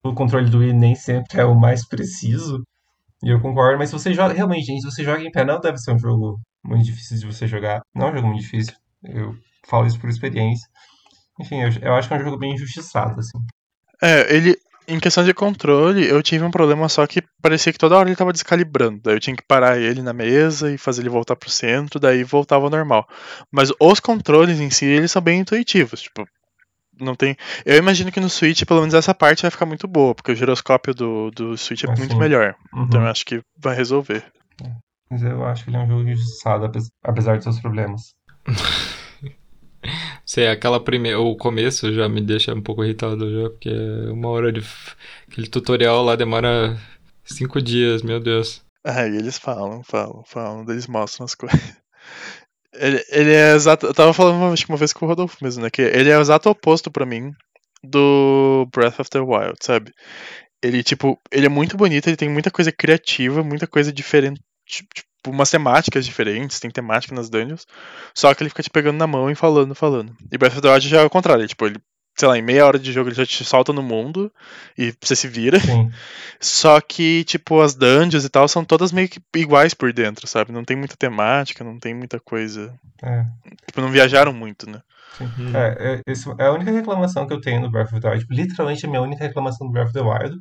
o 0.03 0.14
controle 0.14 0.51
do 0.51 0.59
Wii 0.59 0.72
nem 0.72 0.95
sempre 0.95 1.41
é 1.41 1.45
o 1.45 1.59
mais 1.59 1.87
preciso, 1.87 2.62
e 3.22 3.30
eu 3.30 3.41
concordo, 3.41 3.78
mas 3.78 3.89
se 3.89 3.95
você 3.95 4.12
joga, 4.12 4.35
realmente, 4.35 4.66
gente, 4.66 4.82
se 4.82 4.91
você 4.91 5.03
joga 5.03 5.22
em 5.22 5.30
pé, 5.30 5.45
não 5.45 5.61
deve 5.61 5.78
ser 5.78 5.93
um 5.93 5.99
jogo 5.99 6.39
muito 6.62 6.85
difícil 6.85 7.18
de 7.18 7.26
você 7.26 7.47
jogar. 7.47 7.80
Não 7.95 8.09
é 8.09 8.11
um 8.11 8.16
jogo 8.16 8.28
muito 8.28 8.43
difícil, 8.43 8.74
eu 9.03 9.35
falo 9.66 9.87
isso 9.87 9.99
por 9.99 10.11
experiência. 10.11 10.68
Enfim, 11.41 11.62
eu, 11.62 11.70
eu 11.80 11.95
acho 11.95 12.09
que 12.09 12.14
é 12.14 12.18
um 12.18 12.24
jogo 12.24 12.39
bem 12.39 12.53
injustiçado, 12.53 13.18
assim. 13.18 13.39
É, 14.03 14.35
ele, 14.35 14.57
em 14.87 15.01
questão 15.01 15.24
de 15.24 15.32
controle, 15.32 16.07
eu 16.07 16.22
tive 16.22 16.45
um 16.45 16.51
problema 16.51 16.89
só 16.89 17.07
que 17.07 17.22
parecia 17.41 17.72
que 17.72 17.78
toda 17.78 17.97
hora 17.97 18.09
ele 18.09 18.16
tava 18.16 18.32
descalibrando. 18.32 19.01
Daí 19.03 19.14
eu 19.14 19.20
tinha 19.20 19.37
que 19.37 19.43
parar 19.47 19.78
ele 19.78 20.03
na 20.03 20.12
mesa 20.12 20.72
e 20.72 20.78
fazer 20.78 21.03
ele 21.03 21.09
voltar 21.09 21.37
pro 21.37 21.51
centro, 21.51 21.99
daí 21.99 22.22
voltava 22.24 22.64
ao 22.64 22.70
normal. 22.70 23.09
Mas 23.51 23.72
os 23.80 24.01
controles 24.01 24.61
em 24.61 24.70
si, 24.70 24.85
eles 24.85 25.11
são 25.11 25.22
bem 25.22 25.41
intuitivos. 25.41 26.03
Tipo, 26.03 26.26
não 27.01 27.14
tem. 27.14 27.37
Eu 27.64 27.76
imagino 27.76 28.12
que 28.12 28.20
no 28.20 28.28
Switch, 28.28 28.64
pelo 28.64 28.80
menos 28.80 28.95
essa 28.95 29.14
parte 29.14 29.43
vai 29.43 29.51
ficar 29.51 29.66
muito 29.66 29.89
boa, 29.89 30.14
porque 30.14 30.32
o 30.32 30.37
giroscópio 30.37 30.95
do, 30.95 31.30
do 31.30 31.57
Switch 31.57 31.85
é 31.85 31.91
assim. 31.91 32.03
muito 32.03 32.16
melhor. 32.16 32.55
Uhum. 32.72 32.85
Então 32.85 33.03
eu 33.03 33.09
acho 33.09 33.24
que 33.24 33.41
vai 33.59 33.74
resolver. 33.74 34.24
Mas 35.11 35.22
eu 35.22 35.45
acho 35.45 35.64
que 35.64 35.70
ele 35.70 35.76
é 35.76 35.80
um 35.80 35.89
jogo 35.89 36.09
injustiçado, 36.09 36.70
apesar 37.03 37.37
de 37.37 37.45
seus 37.45 37.61
problemas. 37.61 38.14
Sei, 40.27 40.49
aquela 40.49 40.83
primeira. 40.83 41.20
O 41.20 41.37
começo 41.37 41.93
já 41.93 42.09
me 42.09 42.20
deixa 42.20 42.55
um 42.55 42.62
pouco 42.62 42.85
irritado 42.85 43.31
já, 43.31 43.51
porque 43.51 43.70
uma 44.11 44.29
hora 44.29 44.53
de. 44.53 44.62
Aquele 45.29 45.49
tutorial 45.49 46.03
lá 46.03 46.16
demora 46.16 46.79
cinco 47.25 47.61
dias, 47.61 48.03
meu 48.03 48.20
Deus. 48.20 48.62
Ah, 48.85 49.07
e 49.07 49.16
eles 49.16 49.39
falam, 49.39 49.83
falam, 49.83 50.22
falam, 50.27 50.64
eles 50.68 50.87
mostram 50.87 51.25
as 51.25 51.35
coisas. 51.35 51.61
Ele, 52.77 53.01
ele 53.09 53.33
é 53.33 53.55
exato. 53.55 53.87
Eu 53.87 53.95
tava 53.95 54.12
falando 54.12 54.53
acho 54.53 54.66
uma 54.68 54.77
vez 54.77 54.93
com 54.93 55.07
o 55.07 55.09
Rodolfo 55.09 55.37
mesmo, 55.41 55.62
né? 55.62 55.70
Que 55.70 55.81
ele 55.81 56.11
é 56.11 56.18
o 56.18 56.20
exato 56.20 56.51
oposto 56.51 56.91
para 56.91 57.07
mim 57.07 57.33
do 57.85 58.66
Breath 58.72 58.99
of 58.99 59.11
the 59.11 59.20
Wild, 59.20 59.57
sabe? 59.62 59.93
Ele, 60.61 60.83
tipo, 60.83 61.16
ele 61.31 61.47
é 61.47 61.49
muito 61.49 61.77
bonito, 61.77 62.09
ele 62.09 62.16
tem 62.16 62.29
muita 62.29 62.51
coisa 62.51 62.72
criativa, 62.72 63.45
muita 63.45 63.68
coisa 63.68 63.93
diferente. 63.93 64.41
Tipo, 64.66 64.89
Tipo, 65.25 65.31
umas 65.31 65.51
temáticas 65.51 66.05
diferentes, 66.05 66.61
tem 66.61 66.70
temática 66.70 67.14
nas 67.14 67.31
dungeons. 67.31 67.66
Só 68.14 68.35
que 68.35 68.43
ele 68.43 68.51
fica 68.51 68.62
te 68.62 68.68
pegando 68.68 68.99
na 68.99 69.07
mão 69.07 69.31
e 69.31 69.35
falando, 69.35 69.75
falando. 69.75 70.14
E 70.31 70.37
Breath 70.37 70.53
of 70.53 70.61
the 70.61 70.70
Wild 70.70 70.87
já 70.87 71.01
é 71.01 71.05
o 71.05 71.09
contrário, 71.09 71.49
tipo, 71.49 71.64
ele, 71.64 71.79
sei 72.14 72.29
lá, 72.29 72.37
em 72.37 72.43
meia 72.43 72.66
hora 72.66 72.79
de 72.79 72.93
jogo 72.93 73.09
ele 73.09 73.16
já 73.16 73.25
te 73.25 73.43
solta 73.43 73.72
no 73.72 73.83
mundo 73.83 74.31
e 74.77 74.93
você 75.01 75.16
se 75.16 75.27
vira. 75.27 75.59
Sim. 75.59 75.91
Só 76.39 76.79
que, 76.79 77.25
tipo, 77.25 77.62
as 77.62 77.75
dungeons 77.75 78.22
e 78.22 78.29
tal 78.29 78.47
são 78.47 78.62
todas 78.66 78.93
meio 78.93 79.09
que 79.09 79.18
iguais 79.35 79.72
por 79.72 79.95
dentro, 79.95 80.27
sabe? 80.27 80.53
Não 80.53 80.62
tem 80.62 80.77
muita 80.77 80.95
temática, 80.95 81.64
não 81.64 81.79
tem 81.79 81.95
muita 81.95 82.20
coisa. 82.20 82.75
É. 83.03 83.25
Tipo, 83.66 83.81
não 83.81 83.89
viajaram 83.89 84.33
muito, 84.35 84.68
né? 84.68 84.83
Sim. 85.16 85.27
É, 85.55 86.03
é, 86.07 86.43
é 86.43 86.47
a 86.47 86.53
única 86.53 86.70
reclamação 86.70 87.27
que 87.27 87.33
eu 87.33 87.41
tenho 87.41 87.62
no 87.62 87.70
Breath 87.70 87.93
of 87.95 88.01
the 88.01 88.09
Wild. 88.09 88.20
Tipo, 88.20 88.35
literalmente 88.35 88.85
a 88.85 88.89
minha 88.91 89.01
única 89.01 89.25
reclamação 89.25 89.66
do 89.66 89.72
Breath 89.72 89.87
of 89.87 89.95
the 89.95 90.03
Wild 90.03 90.39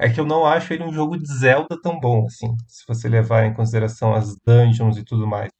é 0.00 0.08
que 0.08 0.18
eu 0.18 0.24
não 0.24 0.46
acho 0.46 0.72
ele 0.72 0.82
um 0.82 0.92
jogo 0.92 1.18
de 1.18 1.30
Zelda 1.30 1.78
tão 1.82 2.00
bom, 2.00 2.24
assim, 2.26 2.48
se 2.66 2.84
você 2.88 3.06
levar 3.06 3.44
em 3.44 3.52
consideração 3.52 4.14
as 4.14 4.34
dungeons 4.46 4.96
e 4.96 5.04
tudo 5.04 5.26
mais. 5.26 5.50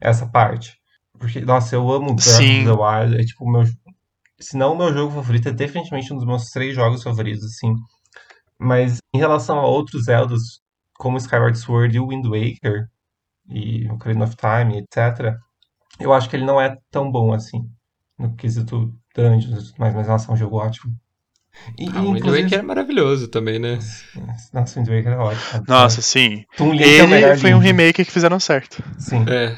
Essa 0.00 0.24
parte. 0.30 0.78
Porque, 1.18 1.40
nossa, 1.40 1.74
eu 1.74 1.90
amo 1.90 2.14
Breath 2.14 2.28
of 2.28 2.64
the 2.64 2.70
Wild, 2.70 3.20
é 3.20 3.24
tipo 3.24 3.44
o 3.44 3.50
meu. 3.50 3.64
Se 4.38 4.56
não 4.56 4.74
o 4.74 4.78
meu 4.78 4.94
jogo 4.94 5.12
favorito, 5.12 5.48
é 5.48 5.52
definitivamente 5.52 6.12
um 6.12 6.16
dos 6.16 6.26
meus 6.26 6.44
três 6.50 6.76
jogos 6.76 7.02
favoritos, 7.02 7.44
assim. 7.44 7.74
Mas 8.56 8.98
em 9.12 9.18
relação 9.18 9.58
a 9.58 9.66
outros 9.66 10.04
Zeldas, 10.04 10.42
como 10.94 11.16
Skyward 11.18 11.58
Sword 11.58 11.96
e 11.96 12.00
o 12.00 12.08
Wind 12.08 12.24
Waker, 12.24 12.86
e 13.48 13.90
Ocarina 13.90 14.26
of 14.26 14.36
Time, 14.36 14.78
etc., 14.78 15.36
eu 15.98 16.12
acho 16.12 16.30
que 16.30 16.36
ele 16.36 16.44
não 16.44 16.60
é 16.60 16.76
tão 16.92 17.10
bom 17.10 17.32
assim, 17.32 17.68
no 18.16 18.36
quesito 18.36 18.94
dungeons, 19.14 19.74
mas, 19.76 19.92
mas 19.92 20.06
nossa, 20.06 20.30
é 20.30 20.34
um 20.34 20.36
jogo 20.36 20.56
ótimo. 20.58 20.94
E, 21.78 21.88
ah, 21.94 22.02
o 22.02 22.12
Wind 22.12 22.24
Waker 22.24 22.58
é 22.58 22.62
maravilhoso 22.62 23.28
também, 23.28 23.58
né? 23.58 23.78
Nossa, 24.52 24.80
o 24.80 24.82
Wind 24.82 24.96
Waker 24.96 25.12
é 25.12 25.16
ótimo. 25.16 25.64
Nossa, 25.68 26.02
sim. 26.02 26.44
Toon 26.56 26.72
Link 26.72 26.82
Ele 26.82 27.14
é 27.14 27.36
foi 27.36 27.50
Link. 27.50 27.58
um 27.58 27.62
remake 27.62 28.04
que 28.04 28.10
fizeram 28.10 28.40
certo. 28.40 28.82
Sim. 28.98 29.24
É. 29.28 29.56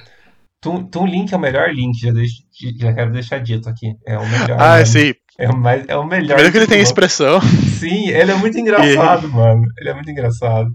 Toon, 0.60 0.84
Toon 0.84 1.06
Link 1.06 1.32
é 1.32 1.36
o 1.36 1.40
melhor 1.40 1.72
Link, 1.72 1.98
já, 1.98 2.10
deixo, 2.10 2.42
já 2.78 2.92
quero 2.92 3.12
deixar 3.12 3.38
dito 3.38 3.68
aqui. 3.68 3.94
É 4.06 4.18
o 4.18 4.26
melhor. 4.28 4.60
Ah, 4.60 4.78
né? 4.78 4.84
sim. 4.84 5.14
É 5.38 5.48
o, 5.48 5.56
mais, 5.56 5.88
é 5.88 5.96
o 5.96 6.04
melhor. 6.04 6.34
Primeiro 6.34 6.52
que 6.52 6.58
ele 6.58 6.66
tem 6.66 6.82
expressão. 6.82 7.40
Sim, 7.40 8.08
ele 8.08 8.30
é 8.30 8.34
muito 8.34 8.58
engraçado, 8.58 9.26
e... 9.26 9.30
mano. 9.30 9.64
Ele 9.78 9.88
é 9.88 9.94
muito 9.94 10.10
engraçado. 10.10 10.70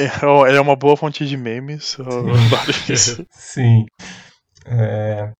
É, 0.00 0.06
ele 0.48 0.56
é 0.56 0.60
uma 0.60 0.74
boa 0.74 0.96
fonte 0.96 1.24
de 1.24 1.36
memes. 1.36 1.96
Sim. 2.84 3.26
Sim. 3.30 3.86
É... 4.66 5.30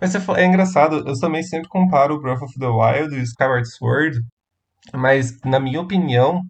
Mas 0.00 0.12
você 0.12 0.20
fala, 0.20 0.40
é 0.40 0.46
engraçado, 0.46 1.04
eu 1.06 1.18
também 1.18 1.42
sempre 1.42 1.68
comparo 1.68 2.14
o 2.14 2.20
Breath 2.20 2.42
of 2.42 2.58
the 2.58 2.66
Wild 2.66 3.14
e 3.14 3.18
o 3.18 3.22
Skyward 3.22 3.68
Sword, 3.68 4.20
mas 4.94 5.38
na 5.44 5.60
minha 5.60 5.80
opinião, 5.80 6.42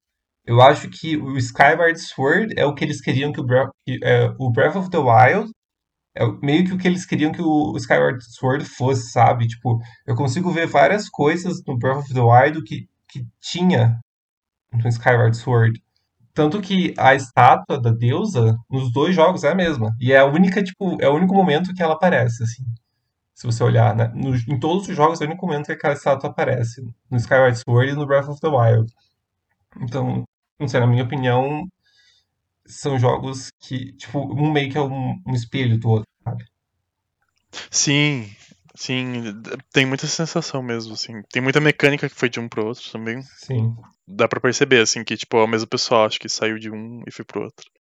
eu 0.47 0.61
acho 0.61 0.89
que 0.91 1.17
o 1.17 1.37
Skyward 1.39 1.99
Sword 1.99 2.55
é 2.57 2.65
o 2.65 2.75
que 2.75 2.85
eles 2.85 3.01
queriam 3.01 3.33
que 3.33 3.41
o 3.41 3.45
Breath, 3.45 3.71
é, 4.03 4.33
o 4.39 4.51
Breath 4.51 4.77
of 4.77 4.91
the 4.91 4.99
Wild 4.99 5.51
é 6.17 6.27
meio 6.43 6.65
que 6.65 6.73
o 6.73 6.79
que 6.79 6.89
eles 6.89 7.07
queriam 7.07 7.33
que 7.33 7.43
o 7.43 7.77
Skyward 7.77 8.19
Sword 8.35 8.65
fosse, 8.65 9.11
sabe? 9.13 9.47
Tipo, 9.47 9.79
eu 10.07 10.15
consigo 10.17 10.51
ver 10.51 10.67
várias 10.67 11.09
coisas 11.09 11.59
no 11.67 11.79
Breath 11.79 11.99
of 11.99 12.15
the 12.15 12.21
Wild 12.21 12.63
que, 12.65 12.89
que 13.09 13.25
tinha 13.41 14.01
no 14.73 14.89
Skyward 14.89 15.37
Sword. 15.37 15.81
Tanto 16.35 16.61
que 16.61 16.95
a 16.99 17.15
estátua 17.15 17.81
da 17.81 17.91
deusa 17.91 18.57
nos 18.71 18.93
dois 18.93 19.15
jogos 19.15 19.45
é 19.45 19.51
a 19.51 19.55
mesma. 19.55 19.95
E 20.01 20.13
é 20.13 20.19
a 20.19 20.25
única, 20.27 20.63
tipo, 20.63 20.97
é 21.01 21.09
o 21.09 21.15
único 21.15 21.35
momento 21.35 21.75
que 21.75 21.83
ela 21.83 21.95
aparece, 21.95 22.43
assim 22.43 22.65
se 23.41 23.47
você 23.47 23.65
olhar, 23.65 23.97
né? 23.97 24.13
No, 24.15 24.37
em 24.37 24.61
todos 24.61 24.87
os 24.87 24.95
jogos 24.95 25.19
é 25.19 25.25
o 25.25 25.29
único 25.29 25.47
momento 25.47 25.65
que 25.65 25.73
aquela 25.73 25.95
estátua 25.95 26.29
aparece. 26.29 26.83
No 27.11 27.17
Skyward 27.17 27.57
Sword 27.57 27.91
e 27.91 27.95
no 27.95 28.07
Breath 28.07 28.29
of 28.29 28.39
the 28.39 28.49
Wild. 28.49 28.93
Então, 29.81 30.25
não 30.59 30.69
sei, 30.69 30.79
na 30.79 30.87
minha 30.87 31.05
opinião, 31.05 31.67
são 32.67 32.99
jogos 32.99 33.51
que, 33.59 33.95
tipo, 33.95 34.19
um 34.19 34.53
meio 34.53 34.71
que 34.71 34.77
é 34.77 34.83
um, 34.83 35.19
um 35.27 35.33
espelho 35.33 35.79
do 35.79 35.89
outro, 35.89 36.07
sabe? 36.23 36.45
Sim, 37.71 38.31
sim, 38.77 39.23
tem 39.73 39.87
muita 39.87 40.07
sensação 40.07 40.63
mesmo, 40.63 40.93
assim. 40.93 41.23
Tem 41.33 41.41
muita 41.41 41.63
mecânica 41.63 42.11
que 42.11 42.15
foi 42.15 42.29
de 42.29 42.39
um 42.39 42.47
pro 42.47 42.67
outro 42.67 42.93
também. 42.93 43.23
Sim. 43.23 43.75
Dá 44.07 44.29
pra 44.29 44.39
perceber, 44.39 44.83
assim, 44.83 45.03
que, 45.03 45.17
tipo, 45.17 45.39
é 45.39 45.45
o 45.45 45.49
mesmo 45.49 45.67
pessoal, 45.67 46.05
acho 46.05 46.21
que 46.21 46.29
saiu 46.29 46.59
de 46.59 46.71
um 46.71 47.03
e 47.07 47.11
foi 47.11 47.25
pro 47.25 47.45
outro. 47.45 47.71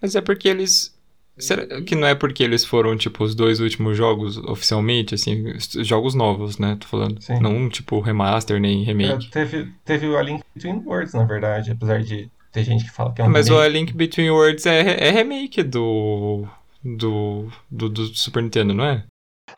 Mas 0.00 0.16
é 0.16 0.22
porque 0.22 0.48
eles 0.48 0.97
Será 1.38 1.80
que 1.82 1.94
não 1.94 2.06
é 2.06 2.14
porque 2.14 2.42
eles 2.42 2.64
foram, 2.64 2.96
tipo, 2.96 3.22
os 3.24 3.34
dois 3.34 3.60
últimos 3.60 3.96
jogos 3.96 4.36
oficialmente, 4.38 5.14
assim, 5.14 5.54
jogos 5.84 6.14
novos, 6.14 6.58
né? 6.58 6.76
Tô 6.80 6.86
falando. 6.86 7.20
Sim. 7.22 7.40
Não, 7.40 7.68
tipo, 7.68 8.00
remaster 8.00 8.60
nem 8.60 8.82
remake. 8.82 9.26
É, 9.26 9.30
teve, 9.30 9.72
teve 9.84 10.06
o 10.08 10.16
A 10.16 10.22
Link 10.22 10.42
Between 10.54 10.82
Worlds, 10.84 11.14
na 11.14 11.24
verdade, 11.24 11.70
apesar 11.70 12.02
de 12.02 12.30
ter 12.52 12.64
gente 12.64 12.84
que 12.84 12.90
fala 12.90 13.12
que 13.12 13.20
é 13.20 13.24
um 13.24 13.30
Mas 13.30 13.46
remake. 13.48 13.62
o 13.62 13.64
A 13.64 13.68
Link 13.68 13.92
Between 13.92 14.30
Worlds 14.30 14.66
é, 14.66 15.08
é 15.08 15.10
remake 15.10 15.62
do, 15.62 16.46
do, 16.84 17.48
do, 17.70 17.88
do 17.88 18.06
Super 18.14 18.42
Nintendo, 18.42 18.74
não 18.74 18.84
é? 18.84 19.04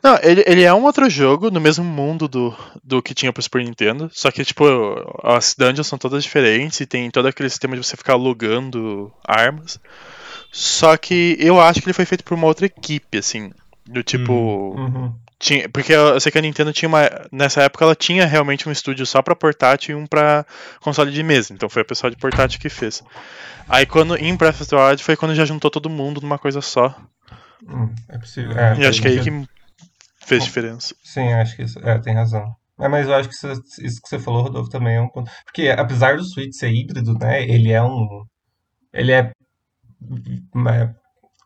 Não, 0.03 0.18
ele, 0.22 0.43
ele 0.47 0.62
é 0.62 0.72
um 0.72 0.85
outro 0.85 1.11
jogo 1.11 1.51
no 1.51 1.61
mesmo 1.61 1.85
mundo 1.85 2.28
do, 2.28 2.57
do 2.83 3.03
que 3.03 3.14
tinha 3.14 3.33
pro 3.33 3.43
Super 3.43 3.62
Nintendo. 3.62 4.11
Só 4.12 4.31
que, 4.31 4.45
tipo, 4.45 4.64
as 5.22 5.55
dungeons 5.59 5.87
são 5.87 5.99
todas 5.99 6.22
diferentes 6.22 6.81
e 6.81 6.87
tem 6.87 7.11
todo 7.11 7.26
aquele 7.26 7.51
sistema 7.51 7.76
de 7.76 7.85
você 7.85 7.97
ficar 7.97 8.14
alugando 8.14 9.12
armas. 9.26 9.78
Só 10.53 10.97
que 10.97 11.37
eu 11.39 11.61
acho 11.61 11.81
que 11.81 11.87
ele 11.87 11.95
foi 11.95 12.05
feito 12.05 12.25
por 12.25 12.35
uma 12.35 12.47
outra 12.47 12.67
equipe, 12.67 13.19
assim. 13.19 13.53
Do 13.87 14.03
tipo. 14.03 14.33
Uhum. 14.33 14.85
uhum. 14.85 15.15
Tinha, 15.39 15.71
porque 15.71 15.95
eu 15.95 16.21
sei 16.21 16.31
que 16.31 16.37
a 16.37 16.43
Nintendo 16.43 16.71
tinha 16.71 16.89
uma. 16.89 17.09
Nessa 17.33 17.63
época 17.63 17.83
ela 17.83 17.95
tinha 17.95 18.27
realmente 18.27 18.69
um 18.69 18.73
estúdio 18.73 19.07
só 19.07 19.23
pra 19.23 19.35
portátil 19.35 19.99
e 19.99 20.03
um 20.03 20.07
pra 20.07 20.45
console 20.81 21.11
de 21.11 21.23
mesa. 21.23 21.55
Então 21.55 21.69
foi 21.69 21.81
a 21.81 21.85
pessoa 21.85 22.11
de 22.11 22.17
portátil 22.19 22.61
que 22.61 22.69
fez. 22.69 23.03
Aí 23.67 23.87
quando 23.87 24.17
em 24.17 24.37
Breath 24.37 24.61
of 24.61 24.69
the 24.69 24.77
Wild 24.77 25.03
foi 25.03 25.17
quando 25.17 25.35
já 25.35 25.47
juntou 25.47 25.71
todo 25.71 25.89
mundo 25.89 26.21
numa 26.21 26.39
coisa 26.39 26.61
só. 26.61 26.95
Hum, 27.67 27.89
é 28.11 28.19
possível. 28.19 28.53
É, 28.59 28.77
e 28.77 28.87
acho 28.87 29.01
que 29.01 29.09
é 29.09 29.13
aí 29.13 29.21
que 29.21 29.49
fez 30.27 30.45
diferença. 30.45 30.95
Sim, 31.03 31.33
acho 31.33 31.57
que 31.57 31.63
isso, 31.63 31.79
é, 31.79 31.99
tem 31.99 32.15
razão. 32.15 32.55
É, 32.79 32.87
mas 32.87 33.09
eu 33.09 33.15
acho 33.15 33.29
que 33.29 33.35
isso, 33.35 33.49
isso, 33.83 34.01
que 34.03 34.09
você 34.09 34.19
falou, 34.19 34.43
Rodolfo, 34.43 34.71
também 34.71 34.97
é 34.97 35.01
um 35.01 35.09
ponto. 35.09 35.31
Porque 35.45 35.69
apesar 35.69 36.19
do 36.19 36.25
Switch 36.25 36.53
ser 36.53 36.71
híbrido, 36.71 37.15
né? 37.15 37.43
Ele 37.43 37.73
é 37.73 37.83
um. 37.83 38.25
Ele 38.93 39.13
é 39.13 39.31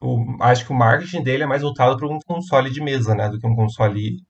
o, 0.01 0.37
acho 0.41 0.67
que 0.67 0.73
o 0.73 0.77
marketing 0.77 1.23
dele 1.23 1.43
é 1.45 1.47
mais 1.47 1.63
voltado 1.63 1.97
para 1.97 2.09
um 2.09 2.19
console 2.21 2.71
de 2.71 2.83
mesa, 2.83 3.15
né, 3.15 3.29
do 3.29 3.39
que 3.39 3.47
um 3.47 3.57
console 3.57 4.23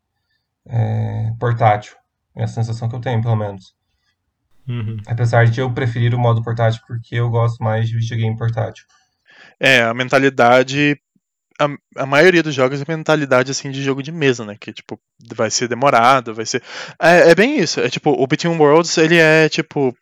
é, 0.67 1.31
portátil. 1.39 1.97
É 2.37 2.45
a 2.45 2.49
sensação 2.49 2.89
que 2.89 2.97
eu 2.97 3.01
tenho, 3.01 3.23
pelo 3.23 3.37
menos. 3.37 3.75
Uhum. 4.67 4.97
Apesar 5.07 5.47
de 5.47 5.61
eu 5.61 5.73
preferir 5.73 6.15
o 6.15 6.19
modo 6.19 6.43
portátil 6.43 6.81
porque 6.87 7.17
eu 7.17 7.29
gosto 7.29 7.63
mais 7.63 7.89
de 7.89 7.99
videogame 7.99 8.37
portátil. 8.37 8.85
É, 9.61 9.83
a 9.83 9.95
mentalidade. 9.95 10.99
A, 11.61 12.03
a 12.03 12.07
maioria 12.07 12.43
dos 12.43 12.55
jogos 12.55 12.81
é 12.81 12.85
mentalidade 12.89 13.51
assim 13.51 13.71
de 13.71 13.83
jogo 13.83 14.03
de 14.03 14.11
mesa, 14.11 14.45
né? 14.45 14.57
Que 14.59 14.73
tipo, 14.73 14.99
vai 15.35 15.51
ser 15.51 15.69
demorado, 15.69 16.35
vai 16.35 16.47
ser. 16.47 16.63
É, 17.01 17.31
é 17.31 17.35
bem 17.35 17.59
isso. 17.59 17.81
É 17.81 17.89
tipo, 17.89 18.11
o 18.11 18.27
Between 18.27 18.57
Worlds, 18.57 18.97
ele 18.99 19.17
é 19.19 19.49
tipo. 19.49 19.97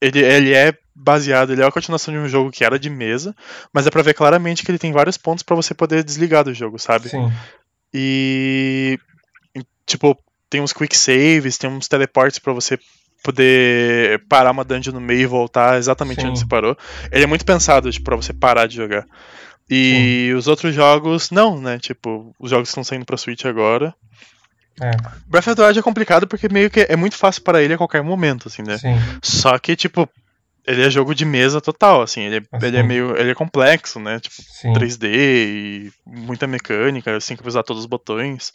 Ele, 0.00 0.20
ele 0.20 0.54
é 0.54 0.72
baseado, 0.94 1.52
ele 1.52 1.62
é 1.62 1.66
a 1.66 1.72
continuação 1.72 2.12
de 2.12 2.20
um 2.20 2.28
jogo 2.28 2.50
que 2.50 2.64
era 2.64 2.78
de 2.78 2.90
mesa, 2.90 3.34
mas 3.72 3.86
é 3.86 3.90
para 3.90 4.02
ver 4.02 4.14
claramente 4.14 4.64
que 4.64 4.70
ele 4.70 4.78
tem 4.78 4.92
vários 4.92 5.16
pontos 5.16 5.42
para 5.42 5.56
você 5.56 5.74
poder 5.74 6.02
desligar 6.02 6.44
do 6.44 6.54
jogo, 6.54 6.78
sabe? 6.78 7.08
Sim. 7.08 7.32
E 7.92 8.98
tipo, 9.86 10.16
tem 10.50 10.60
uns 10.60 10.72
quick 10.72 10.96
saves, 10.96 11.58
tem 11.58 11.70
uns 11.70 11.88
teleports 11.88 12.38
para 12.38 12.52
você 12.52 12.78
poder 13.22 14.22
parar 14.28 14.50
uma 14.50 14.64
dungeon 14.64 14.92
no 14.92 15.00
meio 15.00 15.22
e 15.22 15.26
voltar 15.26 15.78
exatamente 15.78 16.20
Sim. 16.20 16.28
onde 16.28 16.38
você 16.38 16.46
parou. 16.46 16.76
Ele 17.10 17.24
é 17.24 17.26
muito 17.26 17.44
pensado 17.44 17.90
tipo, 17.90 18.04
para 18.04 18.16
você 18.16 18.32
parar 18.32 18.66
de 18.66 18.76
jogar. 18.76 19.06
E 19.70 20.28
Sim. 20.30 20.34
os 20.34 20.48
outros 20.48 20.74
jogos, 20.74 21.30
não, 21.30 21.60
né? 21.60 21.78
Tipo, 21.78 22.34
os 22.38 22.50
jogos 22.50 22.68
que 22.68 22.70
estão 22.70 22.84
saindo 22.84 23.04
pra 23.04 23.16
Switch 23.16 23.44
agora. 23.44 23.94
É. 24.80 24.90
Breath 25.26 25.48
of 25.48 25.56
the 25.56 25.64
Wild 25.64 25.78
é 25.78 25.82
complicado 25.82 26.26
porque 26.26 26.48
meio 26.48 26.70
que 26.70 26.86
é 26.88 26.96
muito 26.96 27.16
fácil 27.16 27.42
para 27.42 27.62
ele 27.62 27.74
a 27.74 27.78
qualquer 27.78 28.02
momento, 28.02 28.48
assim, 28.48 28.62
né? 28.62 28.78
Sim. 28.78 28.94
Só 29.22 29.58
que, 29.58 29.74
tipo, 29.74 30.08
ele 30.68 30.82
é 30.82 30.90
jogo 30.90 31.14
de 31.14 31.24
mesa 31.24 31.60
total, 31.60 32.02
assim, 32.02 32.20
ele, 32.20 32.46
assim. 32.52 32.66
ele 32.66 32.76
é 32.76 32.82
meio, 32.82 33.16
ele 33.16 33.30
é 33.30 33.34
complexo, 33.34 33.98
né, 33.98 34.20
tipo, 34.20 34.36
Sim. 34.36 34.74
3D 34.74 35.06
e 35.06 35.92
muita 36.06 36.46
mecânica, 36.46 37.18
você 37.18 37.28
tem 37.28 37.36
que 37.38 37.48
usar 37.48 37.62
todos 37.62 37.82
os 37.82 37.88
botões. 37.88 38.52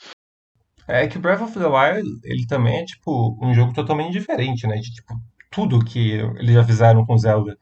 É 0.88 1.08
que 1.08 1.18
Breath 1.18 1.42
of 1.42 1.54
the 1.58 1.66
Wild, 1.66 2.20
ele 2.24 2.46
também 2.46 2.82
é, 2.82 2.86
tipo, 2.86 3.38
um 3.42 3.52
jogo 3.54 3.74
totalmente 3.74 4.12
diferente, 4.12 4.68
né, 4.68 4.76
de, 4.76 4.94
tipo, 4.94 5.20
tudo 5.50 5.84
que 5.84 6.12
eles 6.12 6.54
já 6.54 6.64
fizeram 6.64 7.04
com 7.04 7.18
Zelda. 7.18 7.58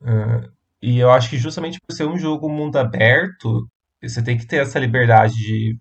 Uh, 0.00 0.48
e 0.80 0.98
eu 0.98 1.10
acho 1.10 1.28
que 1.28 1.36
justamente 1.36 1.78
por 1.80 1.94
ser 1.94 2.06
um 2.06 2.16
jogo 2.16 2.48
mundo 2.48 2.76
aberto, 2.76 3.68
você 4.02 4.22
tem 4.22 4.38
que 4.38 4.46
ter 4.46 4.62
essa 4.62 4.78
liberdade 4.78 5.34
de 5.34 5.76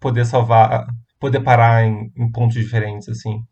poder 0.00 0.26
salvar, 0.26 0.86
poder 1.22 1.40
parar 1.40 1.84
em, 1.84 2.12
em 2.16 2.30
pontos 2.30 2.56
diferentes, 2.56 3.08
assim. 3.08 3.42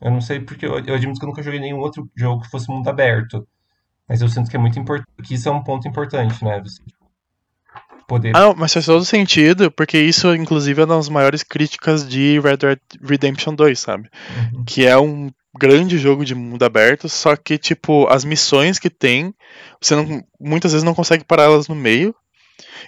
Eu 0.00 0.10
não 0.10 0.20
sei 0.20 0.40
porque 0.40 0.66
eu, 0.66 0.78
eu 0.78 0.94
admito 0.94 1.18
que 1.18 1.24
eu 1.24 1.28
nunca 1.28 1.42
joguei 1.42 1.58
nenhum 1.58 1.78
outro 1.78 2.08
jogo 2.14 2.42
que 2.42 2.50
fosse 2.50 2.70
mundo 2.70 2.88
aberto. 2.88 3.46
Mas 4.06 4.20
eu 4.20 4.28
sinto 4.28 4.50
que 4.50 4.56
é 4.56 4.60
muito 4.60 4.78
importante. 4.78 5.08
Que 5.24 5.34
isso 5.34 5.48
é 5.48 5.52
um 5.52 5.64
ponto 5.64 5.88
importante, 5.88 6.44
né? 6.44 6.60
Você 6.60 6.82
poder. 8.10 8.36
Ah, 8.36 8.52
mas 8.56 8.72
faz 8.72 8.86
todo 8.86 9.04
sentido, 9.04 9.70
porque 9.70 9.98
isso, 9.98 10.34
inclusive, 10.34 10.80
é 10.80 10.84
uma 10.84 10.96
das 10.96 11.08
maiores 11.08 11.44
críticas 11.44 12.06
de 12.06 12.40
Red 12.40 12.56
Dead 12.56 12.78
Redemption 13.00 13.54
2, 13.54 13.78
sabe? 13.78 14.10
Uhum. 14.52 14.64
Que 14.64 14.84
é 14.84 14.98
um 14.98 15.30
grande 15.56 15.96
jogo 15.96 16.24
de 16.24 16.34
mundo 16.34 16.64
aberto, 16.64 17.08
só 17.08 17.36
que, 17.36 17.56
tipo, 17.56 18.08
as 18.08 18.24
missões 18.24 18.78
que 18.78 18.90
tem, 18.90 19.32
você 19.80 19.94
não, 19.94 20.22
muitas 20.40 20.72
vezes 20.72 20.84
não 20.84 20.94
consegue 20.94 21.24
parar 21.24 21.44
elas 21.44 21.68
no 21.68 21.74
meio. 21.74 22.14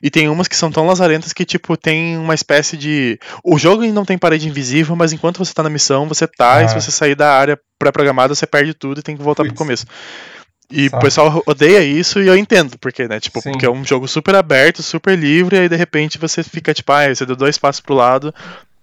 E 0.02 0.10
tem 0.10 0.28
umas 0.28 0.48
que 0.48 0.56
são 0.56 0.70
tão 0.70 0.86
lazarentas 0.86 1.32
que, 1.32 1.44
tipo, 1.44 1.76
tem 1.76 2.16
uma 2.16 2.34
espécie 2.34 2.76
de. 2.76 3.18
O 3.44 3.58
jogo 3.58 3.84
não 3.86 4.04
tem 4.04 4.18
parede 4.18 4.48
invisível, 4.48 4.96
mas 4.96 5.12
enquanto 5.12 5.38
você 5.38 5.52
tá 5.52 5.62
na 5.62 5.70
missão, 5.70 6.08
você 6.08 6.26
tá, 6.26 6.56
ah. 6.56 6.62
e 6.64 6.68
se 6.68 6.74
você 6.74 6.90
sair 6.90 7.14
da 7.14 7.32
área 7.32 7.58
pré-programada, 7.78 8.34
você 8.34 8.46
perde 8.46 8.74
tudo 8.74 9.00
e 9.00 9.02
tem 9.02 9.16
que 9.16 9.22
voltar 9.22 9.42
Puts. 9.42 9.52
pro 9.52 9.58
começo. 9.58 9.86
E 10.70 10.88
Sabe. 10.88 10.96
o 10.96 11.00
pessoal 11.04 11.42
odeia 11.46 11.82
isso 11.82 12.20
e 12.20 12.26
eu 12.26 12.36
entendo, 12.36 12.78
porque, 12.78 13.06
né? 13.06 13.20
Tipo, 13.20 13.42
Sim. 13.42 13.52
porque 13.52 13.66
é 13.66 13.70
um 13.70 13.84
jogo 13.84 14.08
super 14.08 14.34
aberto, 14.34 14.82
super 14.82 15.18
livre, 15.18 15.56
e 15.56 15.60
aí 15.60 15.68
de 15.68 15.76
repente 15.76 16.18
você 16.18 16.42
fica, 16.42 16.72
tipo, 16.72 16.90
ah, 16.92 17.14
você 17.14 17.26
deu 17.26 17.36
dois 17.36 17.58
passos 17.58 17.80
pro 17.80 17.94
lado, 17.94 18.34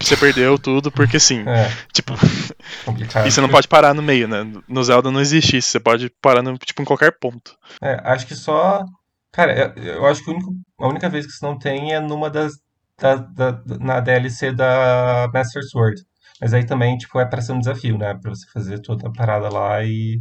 você 0.02 0.16
perdeu 0.16 0.58
tudo, 0.58 0.92
porque 0.92 1.20
sim. 1.20 1.44
É. 1.48 1.72
Tipo. 1.92 2.14
Complicado. 2.86 3.28
e 3.28 3.32
você 3.32 3.42
não 3.42 3.50
pode 3.50 3.68
parar 3.68 3.94
no 3.94 4.02
meio, 4.02 4.28
né? 4.28 4.46
No 4.68 4.84
Zelda 4.84 5.12
não 5.12 5.20
existe 5.20 5.58
isso, 5.58 5.70
você 5.70 5.80
pode 5.80 6.12
parar 6.22 6.42
no, 6.42 6.58
tipo, 6.58 6.82
em 6.82 6.86
qualquer 6.86 7.18
ponto. 7.20 7.56
É, 7.82 8.00
acho 8.06 8.28
que 8.28 8.36
só 8.36 8.86
Cara, 9.32 9.74
eu, 9.78 9.84
eu 9.84 10.06
acho 10.06 10.24
que 10.24 10.32
único- 10.32 10.54
a 10.80 10.88
única 10.88 11.10
vez 11.10 11.26
que 11.26 11.32
isso 11.32 11.44
não 11.46 11.58
tem 11.58 11.94
é 11.94 12.00
numa 12.00 12.30
das. 12.30 12.54
Da, 13.00 13.16
da- 13.16 13.64
na 13.80 14.00
DLC 14.02 14.52
da 14.52 15.30
Master 15.34 15.64
Sword. 15.64 16.02
Mas 16.42 16.54
aí 16.54 16.66
também, 16.66 16.98
tipo, 16.98 17.18
é 17.20 17.26
pra 17.26 17.42
ser 17.42 17.54
um 17.54 17.60
desafio, 17.60 17.98
né? 17.98 18.14
Pra 18.22 18.30
você 18.32 18.46
fazer 18.52 18.82
toda 18.82 19.08
a 19.08 19.12
parada 19.12 19.50
lá 19.50 19.84
e. 19.84 20.20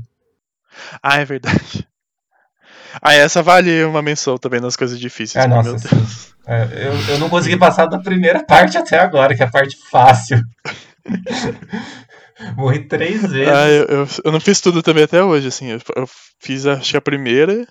Ah, 1.03 1.19
é 1.21 1.25
verdade. 1.25 1.89
Ah, 3.03 3.13
essa 3.15 3.43
vale 3.43 3.85
uma 3.85 4.03
menção 4.03 4.39
também 4.39 4.61
nas 4.61 4.77
coisas 4.77 4.99
difíceis. 4.99 5.45
É, 5.45 5.49
nossa, 5.49 5.77
sim. 5.79 5.89
É, 6.47 6.63
eu, 6.87 7.15
eu 7.15 7.19
não 7.19 7.29
consegui 7.29 7.57
passar 7.57 7.87
da 7.87 7.99
primeira 7.99 8.45
parte 8.45 8.79
até 8.79 8.99
agora, 8.99 9.35
que 9.37 9.43
é 9.43 9.47
a 9.47 9.51
parte 9.51 9.77
fácil. 9.91 10.41
Morri 12.57 12.87
três 12.87 13.21
vezes. 13.23 13.49
Ah, 13.49 13.69
eu, 13.69 13.85
eu, 13.85 14.09
eu, 14.25 14.33
não 14.33 14.41
fiz 14.41 14.61
tudo 14.61 14.83
também 14.83 15.05
até 15.05 15.23
hoje, 15.23 15.49
assim. 15.49 15.69
Eu, 15.73 15.81
eu 15.97 16.09
fiz 16.41 16.67
acho 16.67 16.91
que 16.93 16.97
a 16.97 17.01
primeira. 17.01 17.67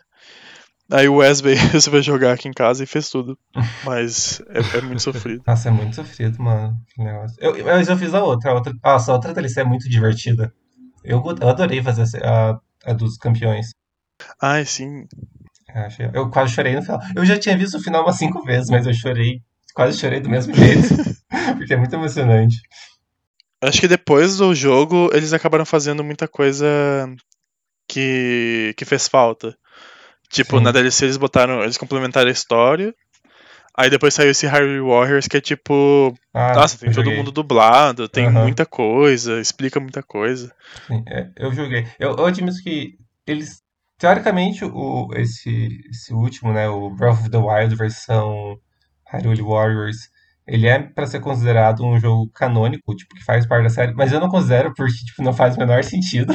Aí 0.91 1.07
o 1.07 1.15
Wesley 1.17 1.55
vai 1.89 2.01
jogar 2.01 2.33
aqui 2.33 2.47
em 2.47 2.53
casa 2.53 2.83
e 2.83 2.87
fez 2.87 3.09
tudo. 3.09 3.37
Mas 3.83 4.41
é, 4.49 4.77
é 4.77 4.81
muito 4.81 5.01
sofrido. 5.01 5.43
Nossa, 5.47 5.69
é 5.69 5.71
muito 5.71 5.95
sofrido, 5.95 6.41
mano. 6.41 6.77
Que 6.93 7.03
negócio. 7.03 7.35
Eu, 7.39 7.65
mas 7.65 7.87
eu 7.87 7.97
fiz 7.97 8.13
a 8.13 8.23
outra. 8.23 8.51
A 8.51 8.53
outra 8.55 8.73
nossa, 8.83 9.11
a 9.11 9.15
outra 9.15 9.33
DLC 9.33 9.61
é 9.61 9.63
muito 9.63 9.89
divertida. 9.89 10.53
Eu, 11.03 11.23
eu 11.41 11.49
adorei 11.49 11.81
fazer 11.81 12.23
a, 12.23 12.59
a 12.85 12.93
dos 12.93 13.17
campeões. 13.17 13.67
Ai, 14.41 14.65
sim. 14.65 15.05
Eu, 15.99 16.11
eu 16.13 16.29
quase 16.29 16.53
chorei 16.53 16.75
no 16.75 16.81
final. 16.81 16.99
Eu 17.15 17.25
já 17.25 17.37
tinha 17.37 17.57
visto 17.57 17.77
o 17.77 17.83
final 17.83 18.03
umas 18.03 18.17
cinco 18.17 18.43
vezes, 18.43 18.69
mas 18.69 18.87
eu 18.87 18.93
chorei. 18.93 19.41
Quase 19.73 19.99
chorei 19.99 20.19
do 20.19 20.29
mesmo 20.29 20.53
jeito. 20.53 20.87
porque 21.57 21.73
é 21.73 21.77
muito 21.77 21.93
emocionante. 21.93 22.57
Acho 23.61 23.81
que 23.81 23.87
depois 23.87 24.37
do 24.37 24.53
jogo 24.53 25.09
eles 25.13 25.33
acabaram 25.33 25.65
fazendo 25.65 26.03
muita 26.03 26.27
coisa 26.27 26.65
que, 27.87 28.73
que 28.77 28.85
fez 28.85 29.07
falta. 29.07 29.57
Tipo, 30.29 30.57
Sim. 30.57 30.63
na 30.63 30.71
DLC 30.71 31.05
eles 31.05 31.17
botaram. 31.17 31.63
Eles 31.63 31.77
complementaram 31.77 32.29
a 32.29 32.31
história. 32.31 32.93
Aí 33.77 33.91
depois 33.91 34.13
saiu 34.13 34.31
esse 34.31 34.47
Harry 34.47 34.79
Warriors 34.81 35.27
que 35.27 35.37
é 35.37 35.41
tipo. 35.41 36.13
Ah, 36.33 36.53
nossa, 36.55 36.77
tem 36.79 36.91
todo 36.91 37.11
mundo 37.11 37.31
dublado, 37.31 38.09
tem 38.09 38.25
uhum. 38.25 38.43
muita 38.43 38.65
coisa, 38.65 39.39
explica 39.39 39.79
muita 39.79 40.01
coisa. 40.01 40.51
Sim, 40.87 41.03
é, 41.07 41.29
eu 41.37 41.53
joguei. 41.53 41.85
Eu, 41.99 42.15
eu 42.15 42.25
admito 42.25 42.61
que 42.63 42.97
eles. 43.25 43.61
Teoricamente, 43.99 44.63
o, 44.63 45.09
esse, 45.15 45.81
esse 45.89 46.13
último, 46.13 46.53
né? 46.53 46.69
O 46.69 46.89
Breath 46.91 47.19
of 47.19 47.29
the 47.31 47.37
Wild 47.37 47.75
versão 47.75 48.59
Hyrule 49.11 49.41
Warriors 49.41 50.09
ele 50.47 50.65
é 50.65 50.79
para 50.79 51.05
ser 51.05 51.19
considerado 51.19 51.83
um 51.83 51.99
jogo 51.99 52.29
canônico, 52.33 52.95
tipo, 52.95 53.13
que 53.13 53.23
faz 53.23 53.45
parte 53.45 53.63
da 53.63 53.69
série, 53.69 53.93
mas 53.93 54.13
eu 54.13 54.19
não 54.19 54.29
considero 54.29 54.73
porque, 54.73 55.05
tipo, 55.05 55.21
não 55.21 55.33
faz 55.33 55.55
o 55.55 55.59
menor 55.59 55.83
sentido. 55.83 56.33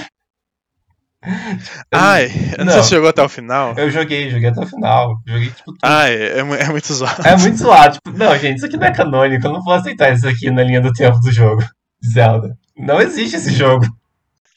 Ai, 1.92 2.26
eu 2.52 2.58
não, 2.58 2.64
não 2.66 2.72
sei 2.72 2.82
se 2.82 2.90
jogou 2.90 3.08
até 3.08 3.22
o 3.22 3.28
final. 3.28 3.74
Eu 3.76 3.90
joguei, 3.90 4.28
joguei 4.30 4.48
até 4.48 4.60
o 4.60 4.66
final. 4.66 5.14
Joguei, 5.26 5.48
tipo, 5.48 5.64
tudo. 5.66 5.78
Ai, 5.82 6.14
é, 6.14 6.38
é 6.38 6.68
muito 6.68 6.92
zoado. 6.92 7.26
É 7.26 7.36
muito 7.36 7.58
zoado. 7.58 7.94
Tipo, 7.94 8.18
não, 8.18 8.36
gente, 8.38 8.56
isso 8.56 8.66
aqui 8.66 8.76
não 8.76 8.86
é 8.86 8.92
canônico. 8.92 9.46
Eu 9.46 9.52
não 9.52 9.62
vou 9.62 9.74
aceitar 9.74 10.12
isso 10.12 10.28
aqui 10.28 10.50
na 10.50 10.62
linha 10.62 10.80
do 10.80 10.92
tempo 10.92 11.20
do 11.20 11.30
jogo. 11.30 11.62
Zelda. 12.04 12.56
Não 12.76 13.00
existe 13.00 13.36
esse 13.36 13.52
jogo. 13.52 13.86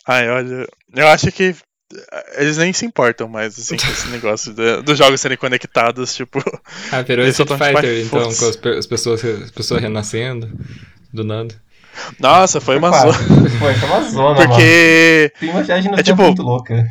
Ai, 0.08 0.30
olha, 0.30 0.68
eu 0.96 1.08
acho 1.08 1.32
que 1.32 1.56
eles 2.38 2.58
nem 2.58 2.74
se 2.74 2.86
importam 2.86 3.28
mais, 3.28 3.58
assim, 3.58 3.78
com 3.78 3.88
esse 3.88 4.08
negócio 4.08 4.54
de, 4.54 4.82
dos 4.82 4.98
jogos 4.98 5.22
serem 5.22 5.38
conectados, 5.38 6.16
tipo. 6.16 6.44
Ah, 6.92 7.02
virou 7.02 7.26
Street 7.28 7.50
Fighter, 7.50 8.06
então, 8.06 8.22
com 8.22 8.28
as, 8.28 8.42
as, 8.44 8.88
pessoas, 8.88 9.24
as 9.24 9.52
pessoas 9.52 9.82
renascendo 9.82 10.52
do 11.14 11.24
nada. 11.24 11.56
Nossa, 12.20 12.62
foi 12.62 12.78
uma 12.78 12.92
zona. 12.92 13.14
Foi, 13.60 13.74
foi 13.74 13.90
uma 13.90 14.02
zona, 14.04 14.36
Porque. 14.48 15.32
Mano. 15.34 15.40
Tem 15.40 15.50
uma 15.50 15.64
viagem 15.64 15.92
no 15.92 16.00
é, 16.00 16.04
tipo, 16.04 16.22
muito 16.22 16.42
louca. 16.42 16.86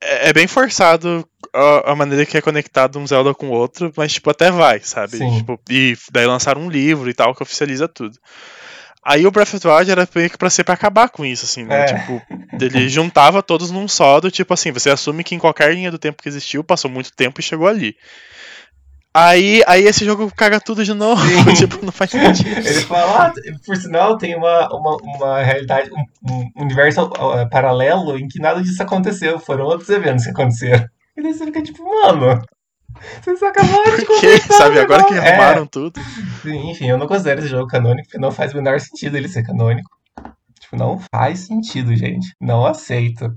É, 0.00 0.30
é 0.30 0.32
bem 0.32 0.46
forçado 0.46 1.26
a, 1.54 1.92
a, 1.92 1.96
maneira 1.96 2.24
que 2.24 2.36
é 2.36 2.40
conectado 2.40 2.98
um 2.98 3.06
Zelda 3.06 3.34
com 3.34 3.48
o 3.48 3.52
outro, 3.52 3.92
mas, 3.96 4.12
tipo, 4.12 4.30
até 4.30 4.50
vai, 4.50 4.80
sabe? 4.80 5.18
Tipo, 5.36 5.60
e 5.68 5.96
daí 6.10 6.26
lançaram 6.26 6.62
um 6.62 6.70
livro 6.70 7.08
e 7.08 7.14
tal 7.14 7.34
que 7.34 7.42
oficializa 7.42 7.86
tudo. 7.86 8.16
Aí 9.02 9.26
o 9.26 9.30
Breath 9.30 9.54
of 9.54 9.60
the 9.60 9.68
Wild 9.68 9.90
era 9.90 10.08
meio 10.14 10.28
que 10.28 10.36
pra 10.36 10.50
ser 10.50 10.62
pra 10.62 10.74
acabar 10.74 11.08
com 11.08 11.24
isso, 11.24 11.46
assim, 11.46 11.64
né? 11.64 11.82
É. 11.82 11.84
Tipo, 11.86 12.22
ele 12.60 12.88
juntava 12.88 13.42
todos 13.42 13.70
num 13.70 13.88
só, 13.88 14.20
do 14.20 14.30
tipo 14.30 14.52
assim, 14.52 14.72
você 14.72 14.90
assume 14.90 15.24
que 15.24 15.34
em 15.34 15.38
qualquer 15.38 15.74
linha 15.74 15.90
do 15.90 15.98
tempo 15.98 16.22
que 16.22 16.28
existiu, 16.28 16.62
passou 16.62 16.90
muito 16.90 17.10
tempo 17.12 17.40
e 17.40 17.42
chegou 17.42 17.66
ali. 17.66 17.96
Aí, 19.12 19.60
aí 19.66 19.84
esse 19.84 20.04
jogo 20.04 20.30
caga 20.36 20.60
tudo 20.60 20.84
de 20.84 20.94
novo, 20.94 21.20
tipo, 21.54 21.84
não 21.84 21.90
faz 21.90 22.10
sentido. 22.10 22.58
Ele 22.58 22.80
fala, 22.82 23.26
ah, 23.26 23.32
por 23.66 23.76
sinal, 23.76 24.16
tem 24.16 24.36
uma, 24.36 24.68
uma, 24.72 24.96
uma 25.02 25.42
realidade, 25.42 25.90
um, 25.92 26.32
um 26.32 26.62
universo 26.62 27.02
uh, 27.02 27.48
paralelo 27.50 28.16
em 28.16 28.28
que 28.28 28.38
nada 28.38 28.62
disso 28.62 28.80
aconteceu, 28.80 29.40
foram 29.40 29.64
outros 29.64 29.88
eventos 29.88 30.24
que 30.24 30.30
aconteceram. 30.30 30.86
E 31.16 31.22
daí 31.22 31.34
você 31.34 31.44
fica 31.44 31.60
tipo, 31.60 31.84
mano, 31.84 32.40
vocês 33.20 33.42
acabaram 33.42 33.96
de 33.96 34.06
conversar. 34.06 34.54
Sabe, 34.54 34.78
agora 34.78 35.04
que 35.04 35.14
arrumaram 35.14 35.64
é. 35.64 35.68
tudo. 35.68 36.00
Enfim, 36.44 36.88
eu 36.88 36.98
não 36.98 37.08
considero 37.08 37.40
esse 37.40 37.48
jogo 37.48 37.66
canônico, 37.66 38.04
porque 38.04 38.18
não 38.18 38.30
faz 38.30 38.52
o 38.52 38.56
menor 38.56 38.78
sentido 38.80 39.16
ele 39.16 39.28
ser 39.28 39.44
canônico. 39.44 39.90
Tipo, 40.60 40.76
não 40.76 41.00
faz 41.12 41.40
sentido, 41.40 41.94
gente. 41.96 42.32
Não 42.40 42.64
aceito. 42.64 43.34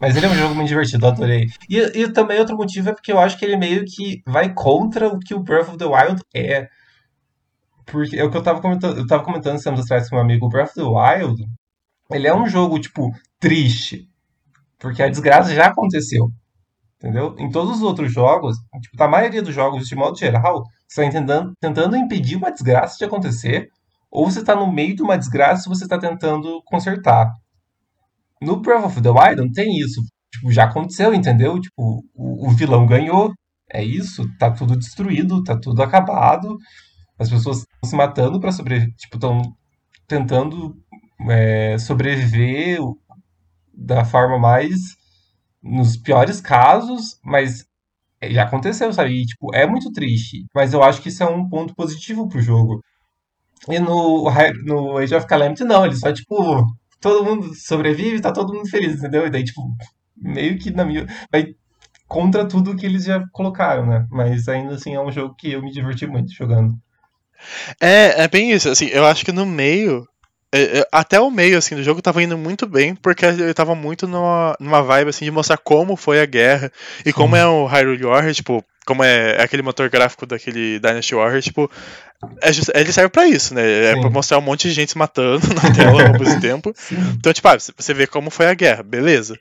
Mas 0.00 0.16
ele 0.16 0.26
é 0.26 0.28
um 0.28 0.34
jogo 0.34 0.54
muito 0.54 0.68
divertido, 0.68 1.06
eu 1.06 1.10
adorei. 1.10 1.46
E, 1.68 1.78
e 1.78 2.12
também 2.12 2.38
outro 2.38 2.56
motivo 2.56 2.90
é 2.90 2.92
porque 2.92 3.12
eu 3.12 3.18
acho 3.18 3.38
que 3.38 3.44
ele 3.44 3.56
meio 3.56 3.84
que 3.84 4.22
vai 4.26 4.52
contra 4.52 5.08
o 5.08 5.18
que 5.18 5.34
o 5.34 5.40
Breath 5.40 5.68
of 5.68 5.78
the 5.78 5.84
Wild 5.84 6.22
é. 6.34 6.68
Porque 7.84 8.16
é 8.16 8.24
o 8.24 8.30
que 8.30 8.36
eu 8.36 8.42
tava 8.42 8.60
comentando, 8.60 8.98
eu 8.98 9.06
tava 9.06 9.24
comentando 9.24 9.58
anos 9.66 9.80
atrás 9.80 10.08
com 10.08 10.16
um 10.16 10.20
amigo, 10.20 10.46
o 10.46 10.48
Breath 10.48 10.70
of 10.70 10.74
the 10.76 10.82
Wild, 10.82 11.44
ele 12.10 12.28
é 12.28 12.34
um 12.34 12.46
jogo, 12.46 12.78
tipo, 12.78 13.10
triste. 13.40 14.08
Porque 14.78 15.02
a 15.02 15.08
desgraça 15.08 15.54
já 15.54 15.66
aconteceu. 15.66 16.28
Entendeu? 16.96 17.34
Em 17.38 17.50
todos 17.50 17.76
os 17.76 17.82
outros 17.82 18.12
jogos, 18.12 18.56
tipo, 18.82 18.96
na 18.98 19.08
maioria 19.08 19.42
dos 19.42 19.54
jogos, 19.54 19.86
de 19.86 19.94
modo 19.94 20.18
geral, 20.18 20.64
você 20.86 21.04
está 21.04 21.20
tentando, 21.20 21.52
tentando 21.60 21.96
impedir 21.96 22.36
uma 22.36 22.50
desgraça 22.50 22.98
de 22.98 23.04
acontecer, 23.04 23.68
ou 24.10 24.30
você 24.30 24.40
está 24.40 24.54
no 24.56 24.70
meio 24.72 24.96
de 24.96 25.02
uma 25.02 25.16
desgraça 25.16 25.64
e 25.66 25.68
você 25.68 25.84
está 25.84 25.98
tentando 25.98 26.60
consertar. 26.64 27.32
No 28.40 28.60
Breath 28.60 28.84
of 28.84 29.02
the 29.02 29.10
Wild 29.10 29.36
não 29.36 29.50
tem 29.50 29.78
isso. 29.78 30.00
Tipo, 30.32 30.52
já 30.52 30.64
aconteceu, 30.64 31.14
entendeu? 31.14 31.60
Tipo, 31.60 32.04
o, 32.14 32.48
o 32.48 32.50
vilão 32.50 32.86
ganhou. 32.86 33.32
É 33.70 33.84
isso, 33.84 34.24
tá 34.38 34.50
tudo 34.50 34.76
destruído, 34.76 35.42
tá 35.42 35.58
tudo 35.58 35.82
acabado. 35.82 36.56
As 37.18 37.28
pessoas 37.28 37.58
estão 37.58 37.90
se 37.90 37.96
matando 37.96 38.40
para 38.40 38.52
sobreviver, 38.52 38.94
tipo, 38.96 39.16
estão 39.16 39.42
tentando 40.06 40.74
é, 41.28 41.76
sobreviver 41.78 42.78
da 43.74 44.04
forma 44.04 44.38
mais 44.38 44.78
nos 45.62 45.96
piores 45.96 46.40
casos, 46.40 47.18
mas 47.24 47.64
já 48.22 48.44
aconteceu, 48.44 48.92
sabe? 48.92 49.22
E, 49.22 49.26
tipo, 49.26 49.54
é 49.54 49.66
muito 49.66 49.92
triste. 49.92 50.44
Mas 50.54 50.72
eu 50.72 50.82
acho 50.82 51.02
que 51.02 51.08
isso 51.08 51.22
é 51.22 51.26
um 51.26 51.48
ponto 51.48 51.74
positivo 51.74 52.28
pro 52.28 52.40
jogo. 52.40 52.80
E 53.68 53.78
no, 53.78 54.30
no 54.64 54.98
Age 54.98 55.14
of 55.14 55.26
Calamity, 55.26 55.64
não. 55.64 55.84
Ele 55.84 55.96
só, 55.96 56.12
tipo, 56.12 56.64
todo 57.00 57.24
mundo 57.24 57.54
sobrevive 57.54 58.20
tá 58.20 58.32
todo 58.32 58.54
mundo 58.54 58.68
feliz, 58.68 58.98
entendeu? 58.98 59.26
E 59.26 59.30
daí, 59.30 59.44
tipo, 59.44 59.62
meio 60.16 60.58
que 60.58 60.70
na 60.70 60.84
minha. 60.84 61.06
Vai 61.30 61.54
contra 62.06 62.46
tudo 62.46 62.76
que 62.76 62.86
eles 62.86 63.04
já 63.04 63.24
colocaram, 63.32 63.86
né? 63.86 64.06
Mas 64.10 64.48
ainda 64.48 64.74
assim 64.74 64.94
é 64.94 65.00
um 65.00 65.12
jogo 65.12 65.34
que 65.36 65.52
eu 65.52 65.62
me 65.62 65.70
diverti 65.70 66.06
muito 66.06 66.32
jogando. 66.32 66.74
É, 67.80 68.24
é 68.24 68.28
bem 68.28 68.52
isso. 68.52 68.68
Assim, 68.68 68.86
eu 68.86 69.04
acho 69.06 69.24
que 69.24 69.32
no 69.32 69.46
meio 69.46 70.06
é, 70.52 70.80
é, 70.80 70.88
até 70.90 71.20
o 71.20 71.30
meio 71.30 71.58
assim 71.58 71.76
do 71.76 71.82
jogo 71.82 72.00
tava 72.00 72.22
indo 72.22 72.36
muito 72.38 72.66
bem, 72.66 72.94
porque 72.94 73.24
ele 73.24 73.52
tava 73.52 73.74
muito 73.74 74.08
numa, 74.08 74.56
numa 74.58 74.82
vibe 74.82 75.10
assim 75.10 75.26
de 75.26 75.30
mostrar 75.30 75.58
como 75.58 75.94
foi 75.94 76.20
a 76.20 76.26
guerra 76.26 76.72
e 77.04 77.12
como 77.12 77.36
é 77.36 77.46
o 77.46 77.66
Hyrule 77.66 78.04
Warriors, 78.04 78.36
tipo, 78.36 78.64
como 78.88 79.04
é, 79.04 79.36
é, 79.36 79.42
aquele 79.42 79.60
motor 79.60 79.90
gráfico 79.90 80.24
daquele 80.24 80.78
Dynasty 80.78 81.14
Warriors, 81.14 81.44
tipo, 81.44 81.70
é 82.40 82.80
ele 82.80 82.90
serve 82.90 83.10
para 83.10 83.28
isso, 83.28 83.52
né? 83.52 83.90
É 83.90 83.94
Sim. 83.94 84.00
pra 84.00 84.08
mostrar 84.08 84.38
um 84.38 84.40
monte 84.40 84.66
de 84.66 84.72
gente 84.72 84.92
se 84.92 84.96
matando 84.96 85.46
na 85.52 85.60
tela 85.76 86.06
ao 86.06 86.18
mesmo 86.18 86.40
tempo. 86.40 86.72
Sim. 86.74 86.96
Então, 87.18 87.30
tipo, 87.30 87.46
ah, 87.48 87.58
você 87.58 87.92
vê 87.92 88.06
como 88.06 88.30
foi 88.30 88.46
a 88.46 88.54
guerra, 88.54 88.82
beleza. 88.82 89.38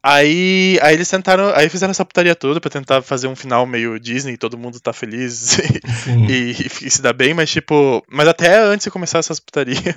Aí, 0.00 0.78
aí 0.80 0.94
eles 0.94 1.10
tentaram. 1.10 1.52
Aí 1.56 1.68
fizeram 1.68 1.90
essa 1.90 2.04
putaria 2.04 2.36
toda 2.36 2.60
pra 2.60 2.70
tentar 2.70 3.02
fazer 3.02 3.26
um 3.26 3.34
final 3.34 3.66
meio 3.66 3.98
Disney, 3.98 4.36
todo 4.36 4.56
mundo 4.56 4.78
tá 4.78 4.92
feliz 4.92 5.58
e, 6.28 6.52
e, 6.52 6.86
e, 6.86 6.90
se 6.90 7.02
dá 7.02 7.12
bem, 7.12 7.34
mas 7.34 7.50
tipo. 7.50 8.00
Mas 8.08 8.28
até 8.28 8.60
antes 8.60 8.84
de 8.84 8.92
começar 8.92 9.18
essas 9.18 9.40
putarias, 9.40 9.96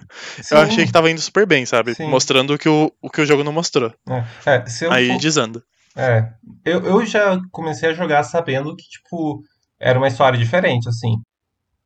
eu 0.49 0.57
achei 0.57 0.87
que 0.87 0.91
tava 0.91 1.11
indo 1.11 1.21
super 1.21 1.45
bem, 1.45 1.67
sabe? 1.67 1.93
Sim. 1.93 2.07
Mostrando 2.07 2.55
o 2.55 2.57
que 2.57 2.67
o, 2.67 2.91
o 2.99 3.11
que 3.11 3.21
o 3.21 3.25
jogo 3.27 3.43
não 3.43 3.53
mostrou. 3.53 3.93
É. 4.09 4.23
É, 4.47 4.63
aí 4.89 5.09
for... 5.09 5.19
desanda. 5.19 5.63
É. 5.95 6.31
Eu, 6.63 6.85
eu 6.85 7.05
já 7.05 7.39
comecei 7.51 7.89
a 7.89 7.93
jogar 7.93 8.23
sabendo 8.23 8.75
que, 8.75 8.83
tipo, 8.83 9.43
era 9.79 9.97
uma 9.97 10.07
história 10.07 10.37
diferente, 10.37 10.87
assim. 10.87 11.15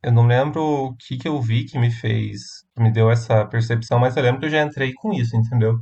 Eu 0.04 0.12
não 0.12 0.28
lembro 0.28 0.62
o 0.62 0.96
que, 0.96 1.18
que 1.18 1.28
eu 1.28 1.42
vi 1.42 1.66
que 1.66 1.80
me 1.80 1.90
fez, 1.90 2.42
me 2.78 2.92
deu 2.92 3.10
essa 3.10 3.46
percepção, 3.46 3.98
mas 3.98 4.16
eu 4.16 4.24
lembro 4.24 4.40
que 4.40 4.46
eu 4.46 4.52
já 4.52 4.62
entrei 4.62 4.94
com 4.94 5.12
isso, 5.12 5.36
entendeu? 5.36 5.80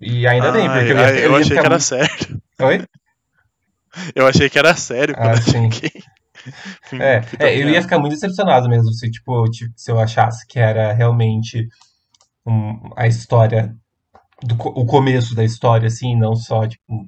E 0.00 0.26
ainda 0.26 0.50
bem, 0.50 0.66
porque 0.68 0.92
eu, 0.92 0.96
ia, 0.96 1.14
eu, 1.20 1.30
eu 1.30 1.36
achei 1.36 1.50
que 1.50 1.58
era 1.58 1.68
muito... 1.68 1.82
sério. 1.82 2.42
Oi? 2.60 2.84
Eu 4.14 4.26
achei 4.26 4.48
que 4.48 4.58
era 4.58 4.74
sério 4.74 5.14
quando 5.14 5.28
ah, 5.28 5.34
eu 5.34 5.42
sim. 5.42 5.68
é, 6.98 7.22
é, 7.38 7.62
eu 7.62 7.68
ia 7.68 7.82
ficar 7.82 7.98
muito 7.98 8.14
decepcionado 8.14 8.68
mesmo 8.68 8.90
se, 8.92 9.10
tipo, 9.10 9.44
se 9.76 9.90
eu 9.90 10.00
achasse 10.00 10.46
que 10.46 10.58
era 10.58 10.92
realmente 10.92 11.68
um, 12.46 12.90
a 12.96 13.06
história, 13.06 13.76
do, 14.42 14.54
o 14.54 14.86
começo 14.86 15.34
da 15.34 15.44
história, 15.44 15.86
assim, 15.86 16.16
não 16.16 16.34
só, 16.34 16.66
tipo, 16.66 17.06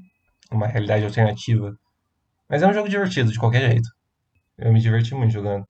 uma 0.50 0.66
realidade 0.66 1.04
alternativa. 1.04 1.76
Mas 2.48 2.62
é 2.62 2.66
um 2.66 2.74
jogo 2.74 2.88
divertido, 2.88 3.32
de 3.32 3.38
qualquer 3.38 3.70
jeito. 3.70 3.88
Eu 4.58 4.72
me 4.72 4.80
diverti 4.80 5.14
muito 5.14 5.32
jogando. 5.32 5.64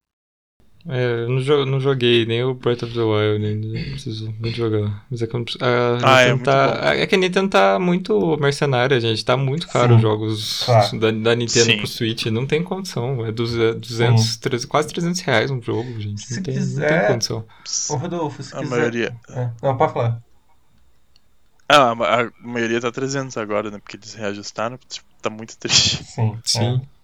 É, 0.87 1.23
eu 1.23 1.29
não, 1.31 1.67
não 1.67 1.81
joguei 1.81 2.27
nem 2.27 2.45
o 2.45 2.53
Breath 2.53 2.83
of 2.83 2.93
the 2.93 3.01
Wild, 3.01 3.39
nem 3.39 3.85
preciso 3.93 4.31
muito 4.39 4.55
jogar. 4.55 5.07
Mas 5.11 5.23
é 5.23 5.27
que, 5.27 5.35
a 5.35 5.99
ah, 6.03 6.21
é, 6.21 6.37
tá, 6.37 6.95
é 6.95 7.07
que 7.07 7.15
a 7.15 7.19
Nintendo 7.19 7.49
tá 7.49 7.79
muito 7.79 8.37
mercenária, 8.37 9.01
gente. 9.01 9.25
Tá 9.25 9.35
muito 9.35 9.67
caro 9.67 9.97
os 9.97 10.03
jogos 10.03 10.63
claro. 10.65 10.99
da, 10.99 11.11
da, 11.11 11.35
Nintendo 11.35 11.65
Sim. 11.65 11.79
pro 11.79 11.87
Switch. 11.87 12.27
Não 12.27 12.47
tem 12.47 12.63
condição. 12.63 13.25
É 13.25 13.33
200, 13.33 14.37
300, 14.37 14.67
quase 14.67 14.89
300 14.89 15.21
reais 15.23 15.51
um 15.51 15.63
jogo, 15.63 15.99
gente. 15.99 16.21
Se 16.21 16.37
não 16.37 16.43
tem, 16.43 16.55
quiser... 16.55 16.91
não 16.91 16.99
tem 16.99 17.09
condição. 17.09 17.47
Ô, 17.89 17.97
Rodolfo, 17.97 18.43
se 18.43 18.55
a 18.55 18.59
quiser... 18.59 18.77
maioria. 18.77 19.17
É. 19.31 19.51
Não, 19.63 19.75
pode 19.79 19.95
falar. 19.95 20.23
Ah, 21.69 21.93
a 21.93 22.47
maioria 22.47 22.81
tá 22.81 22.91
300 22.93 23.37
agora, 23.37 23.71
né? 23.71 23.79
Porque 23.79 23.97
eles 23.97 24.15
reajustaram. 24.15 24.79
Tipo, 24.89 25.07
tá 25.21 25.31
muito 25.31 25.57
triste. 25.57 26.05
Sim. 26.05 26.39
Sim. 26.45 26.83
É. 26.91 26.95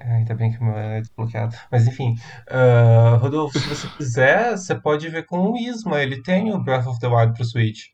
É, 0.00 0.12
ainda 0.12 0.32
bem 0.32 0.52
que 0.52 0.60
o 0.60 0.64
meu 0.64 0.76
é 0.76 1.00
desbloqueado. 1.00 1.56
Mas 1.72 1.88
enfim, 1.88 2.16
uh, 2.48 3.16
Rodolfo, 3.16 3.58
se 3.58 3.68
você 3.68 3.88
quiser, 3.96 4.56
você 4.56 4.72
pode 4.76 5.08
ver 5.08 5.26
com 5.26 5.50
o 5.50 5.56
Isma. 5.56 6.00
Ele 6.00 6.22
tem 6.22 6.54
o 6.54 6.58
Breath 6.60 6.86
of 6.86 7.00
the 7.00 7.08
Wild 7.08 7.34
pro 7.34 7.44
Switch. 7.44 7.86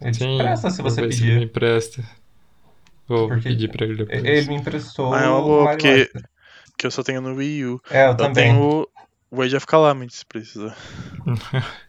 Ele 0.00 0.12
Sim, 0.12 0.18
te 0.18 0.24
empresta 0.24 0.70
se 0.70 0.82
você 0.82 1.02
pedir. 1.02 1.30
ele 1.30 1.38
me 1.38 1.44
empresta. 1.44 2.04
Vou 3.06 3.28
porque 3.28 3.48
pedir 3.48 3.70
pra 3.70 3.86
ele 3.86 3.96
depois. 3.96 4.24
Ele 4.24 4.48
me 4.48 4.56
emprestou 4.56 5.14
ah, 5.14 5.22
é 5.22 5.28
uma 5.28 5.40
boa, 5.40 5.70
porque, 5.70 6.10
porque 6.70 6.86
eu 6.86 6.90
só 6.90 7.04
tenho 7.04 7.20
no 7.20 7.36
Wii 7.36 7.64
U. 7.66 7.80
É, 7.90 8.06
eu, 8.06 8.08
eu 8.08 8.16
também. 8.16 8.52
tenho 8.52 8.88
o 9.30 9.42
Age 9.42 9.56
of 9.56 9.66
Calamity, 9.66 10.16
se 10.16 10.26
precisar. 10.26 10.76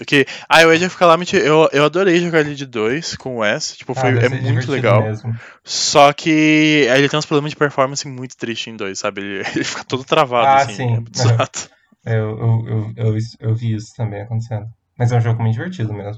Porque, 0.00 0.24
ah, 0.48 0.66
o 0.66 0.70
Age 0.70 0.86
of 0.86 0.96
Calamity, 0.96 1.36
eu, 1.36 1.68
eu 1.74 1.84
adorei 1.84 2.18
jogar 2.20 2.40
ele 2.40 2.54
de 2.54 2.64
2 2.64 3.16
com 3.16 3.36
o 3.36 3.44
S, 3.44 3.76
tipo, 3.76 3.94
foi, 3.94 4.18
ah, 4.18 4.24
é 4.24 4.28
muito 4.30 4.72
legal. 4.72 5.02
Mesmo. 5.02 5.38
Só 5.62 6.10
que 6.14 6.86
ele 6.88 7.06
tem 7.06 7.18
uns 7.18 7.26
problemas 7.26 7.50
de 7.50 7.56
performance 7.56 8.08
muito 8.08 8.34
tristes 8.34 8.72
em 8.72 8.76
2, 8.78 8.98
sabe? 8.98 9.20
Ele, 9.20 9.40
ele 9.54 9.62
fica 9.62 9.84
todo 9.84 10.02
travado, 10.02 10.46
ah, 10.46 10.62
assim, 10.62 11.04
sim. 11.12 11.28
é. 12.06 12.14
Eu, 12.14 12.30
eu, 12.30 12.64
eu, 12.66 12.94
eu, 12.96 13.18
eu 13.40 13.54
vi 13.54 13.74
isso 13.74 13.92
também 13.94 14.22
acontecendo. 14.22 14.64
Mas 14.98 15.12
é 15.12 15.18
um 15.18 15.20
jogo 15.20 15.42
muito 15.42 15.52
divertido 15.52 15.92
mesmo. 15.92 16.16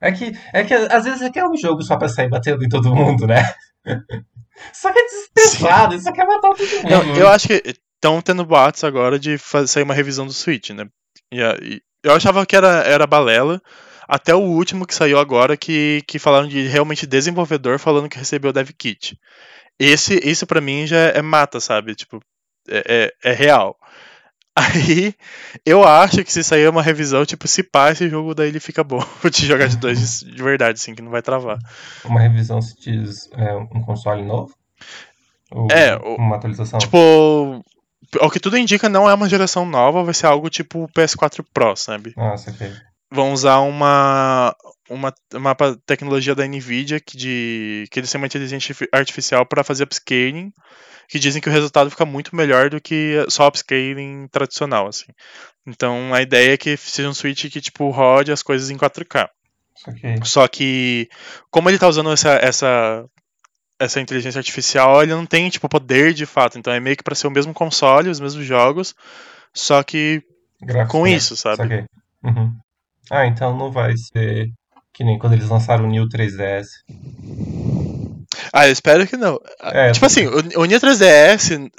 É 0.00 0.10
que, 0.12 0.32
é 0.54 0.64
que 0.64 0.72
às 0.72 1.04
vezes 1.04 1.20
é 1.20 1.28
que 1.28 1.38
é 1.38 1.46
um 1.46 1.58
jogo 1.58 1.82
só 1.82 1.98
pra 1.98 2.08
sair 2.08 2.30
batendo 2.30 2.64
em 2.64 2.70
todo 2.70 2.94
mundo, 2.94 3.26
né? 3.26 3.42
só 4.72 4.90
que 4.90 4.98
é 4.98 5.02
desesperado, 5.36 6.00
só 6.00 6.10
quer 6.10 6.24
matar 6.24 6.52
todo 6.52 6.58
mundo. 6.58 6.88
Não, 6.88 7.16
eu 7.16 7.28
acho 7.28 7.48
que 7.48 7.62
estão 7.94 8.22
tendo 8.22 8.46
boatos 8.46 8.82
agora 8.82 9.18
de 9.18 9.36
fazer, 9.36 9.66
sair 9.66 9.82
uma 9.82 9.92
revisão 9.92 10.24
do 10.24 10.32
Switch, 10.32 10.70
né? 10.70 10.86
E, 11.30 11.42
e 11.62 11.82
eu 12.02 12.14
achava 12.14 12.44
que 12.46 12.56
era, 12.56 12.82
era 12.82 13.06
balela. 13.06 13.60
Até 14.08 14.34
o 14.34 14.40
último 14.40 14.86
que 14.86 14.94
saiu 14.94 15.20
agora, 15.20 15.56
que, 15.56 16.02
que 16.06 16.18
falaram 16.18 16.48
de 16.48 16.66
realmente 16.66 17.06
desenvolvedor 17.06 17.78
falando 17.78 18.08
que 18.08 18.18
recebeu 18.18 18.50
o 18.50 18.52
dev 18.52 18.70
kit. 18.76 19.16
Esse, 19.78 20.20
isso 20.24 20.46
para 20.46 20.60
mim 20.60 20.84
já 20.84 20.98
é 20.98 21.22
mata, 21.22 21.60
sabe? 21.60 21.94
Tipo, 21.94 22.20
é, 22.68 23.12
é, 23.22 23.30
é, 23.30 23.32
real. 23.32 23.76
Aí, 24.56 25.14
eu 25.64 25.84
acho 25.86 26.24
que 26.24 26.32
se 26.32 26.42
sair 26.42 26.68
uma 26.68 26.82
revisão, 26.82 27.24
tipo, 27.24 27.46
se 27.46 27.62
pá, 27.62 27.92
esse 27.92 28.08
jogo 28.10 28.34
daí 28.34 28.48
ele 28.48 28.58
fica 28.58 28.82
bom 28.82 29.00
de 29.30 29.46
jogar 29.46 29.68
de 29.68 29.76
dois 29.76 30.20
de, 30.20 30.34
de 30.34 30.42
verdade, 30.42 30.78
assim, 30.78 30.94
que 30.94 31.00
não 31.00 31.10
vai 31.10 31.22
travar. 31.22 31.58
Uma 32.04 32.20
revisão 32.20 32.60
se 32.60 32.78
diz 32.80 33.30
é, 33.32 33.54
um 33.54 33.80
console 33.82 34.22
novo? 34.22 34.52
Ou 35.52 35.68
é, 35.70 35.96
uma 35.96 36.36
atualização? 36.36 36.80
Tipo, 36.80 37.64
ao 38.18 38.30
que 38.30 38.40
tudo 38.40 38.58
indica, 38.58 38.88
não 38.88 39.08
é 39.08 39.14
uma 39.14 39.28
geração 39.28 39.64
nova, 39.64 40.02
vai 40.02 40.14
ser 40.14 40.26
algo 40.26 40.50
tipo 40.50 40.88
PS4 40.96 41.44
Pro, 41.52 41.76
sabe? 41.76 42.12
Nossa, 42.16 42.50
ok. 42.50 42.72
Vão 43.12 43.32
usar 43.32 43.58
uma, 43.60 44.54
uma, 44.88 45.12
uma 45.34 45.56
tecnologia 45.84 46.34
da 46.34 46.46
Nvidia 46.46 47.00
que, 47.00 47.16
de, 47.16 47.86
que 47.90 47.98
eles 47.98 48.10
têm 48.10 48.20
uma 48.20 48.26
inteligência 48.26 48.74
artificial 48.92 49.44
para 49.44 49.64
fazer 49.64 49.84
upscaling, 49.84 50.52
que 51.08 51.18
dizem 51.18 51.42
que 51.42 51.48
o 51.48 51.52
resultado 51.52 51.90
fica 51.90 52.04
muito 52.04 52.36
melhor 52.36 52.70
do 52.70 52.80
que 52.80 53.24
só 53.28 53.48
upscaling 53.48 54.28
tradicional, 54.28 54.86
assim. 54.86 55.12
Então 55.66 56.14
a 56.14 56.22
ideia 56.22 56.54
é 56.54 56.56
que 56.56 56.76
seja 56.76 57.08
um 57.08 57.14
Switch 57.14 57.50
que 57.50 57.60
tipo 57.60 57.90
rode 57.90 58.30
as 58.30 58.42
coisas 58.42 58.70
em 58.70 58.76
4K. 58.76 59.28
Okay. 59.88 60.16
Só 60.24 60.46
que, 60.46 61.08
como 61.50 61.68
ele 61.68 61.76
está 61.76 61.88
usando 61.88 62.12
essa, 62.12 62.34
essa 62.34 63.04
essa 63.80 64.00
inteligência 64.00 64.38
artificial 64.38 65.02
ele 65.02 65.14
não 65.14 65.24
tem 65.24 65.48
tipo 65.48 65.68
poder 65.68 66.12
de 66.12 66.26
fato, 66.26 66.58
então 66.58 66.72
é 66.72 66.78
meio 66.78 66.96
que 66.96 67.02
para 67.02 67.14
ser 67.14 67.26
o 67.26 67.30
mesmo 67.30 67.54
console, 67.54 68.10
os 68.10 68.20
mesmos 68.20 68.44
jogos, 68.44 68.94
só 69.54 69.82
que 69.82 70.22
Gráfico, 70.62 70.98
com 70.98 71.04
né? 71.04 71.12
isso, 71.12 71.34
sabe? 71.34 71.86
Uhum. 72.22 72.54
Ah, 73.10 73.26
então 73.26 73.56
não 73.56 73.72
vai 73.72 73.96
ser 73.96 74.50
que 74.92 75.02
nem 75.02 75.18
quando 75.18 75.32
eles 75.32 75.48
lançaram 75.48 75.86
o 75.86 75.88
New 75.88 76.06
3DS. 76.08 76.66
Ah, 78.52 78.68
eu 78.68 78.72
espero 78.72 79.06
que 79.06 79.16
não. 79.16 79.40
É, 79.62 79.90
tipo 79.92 80.04
assim, 80.04 80.26
o, 80.26 80.60
o 80.60 80.64
New 80.66 80.78
3DS 80.78 81.70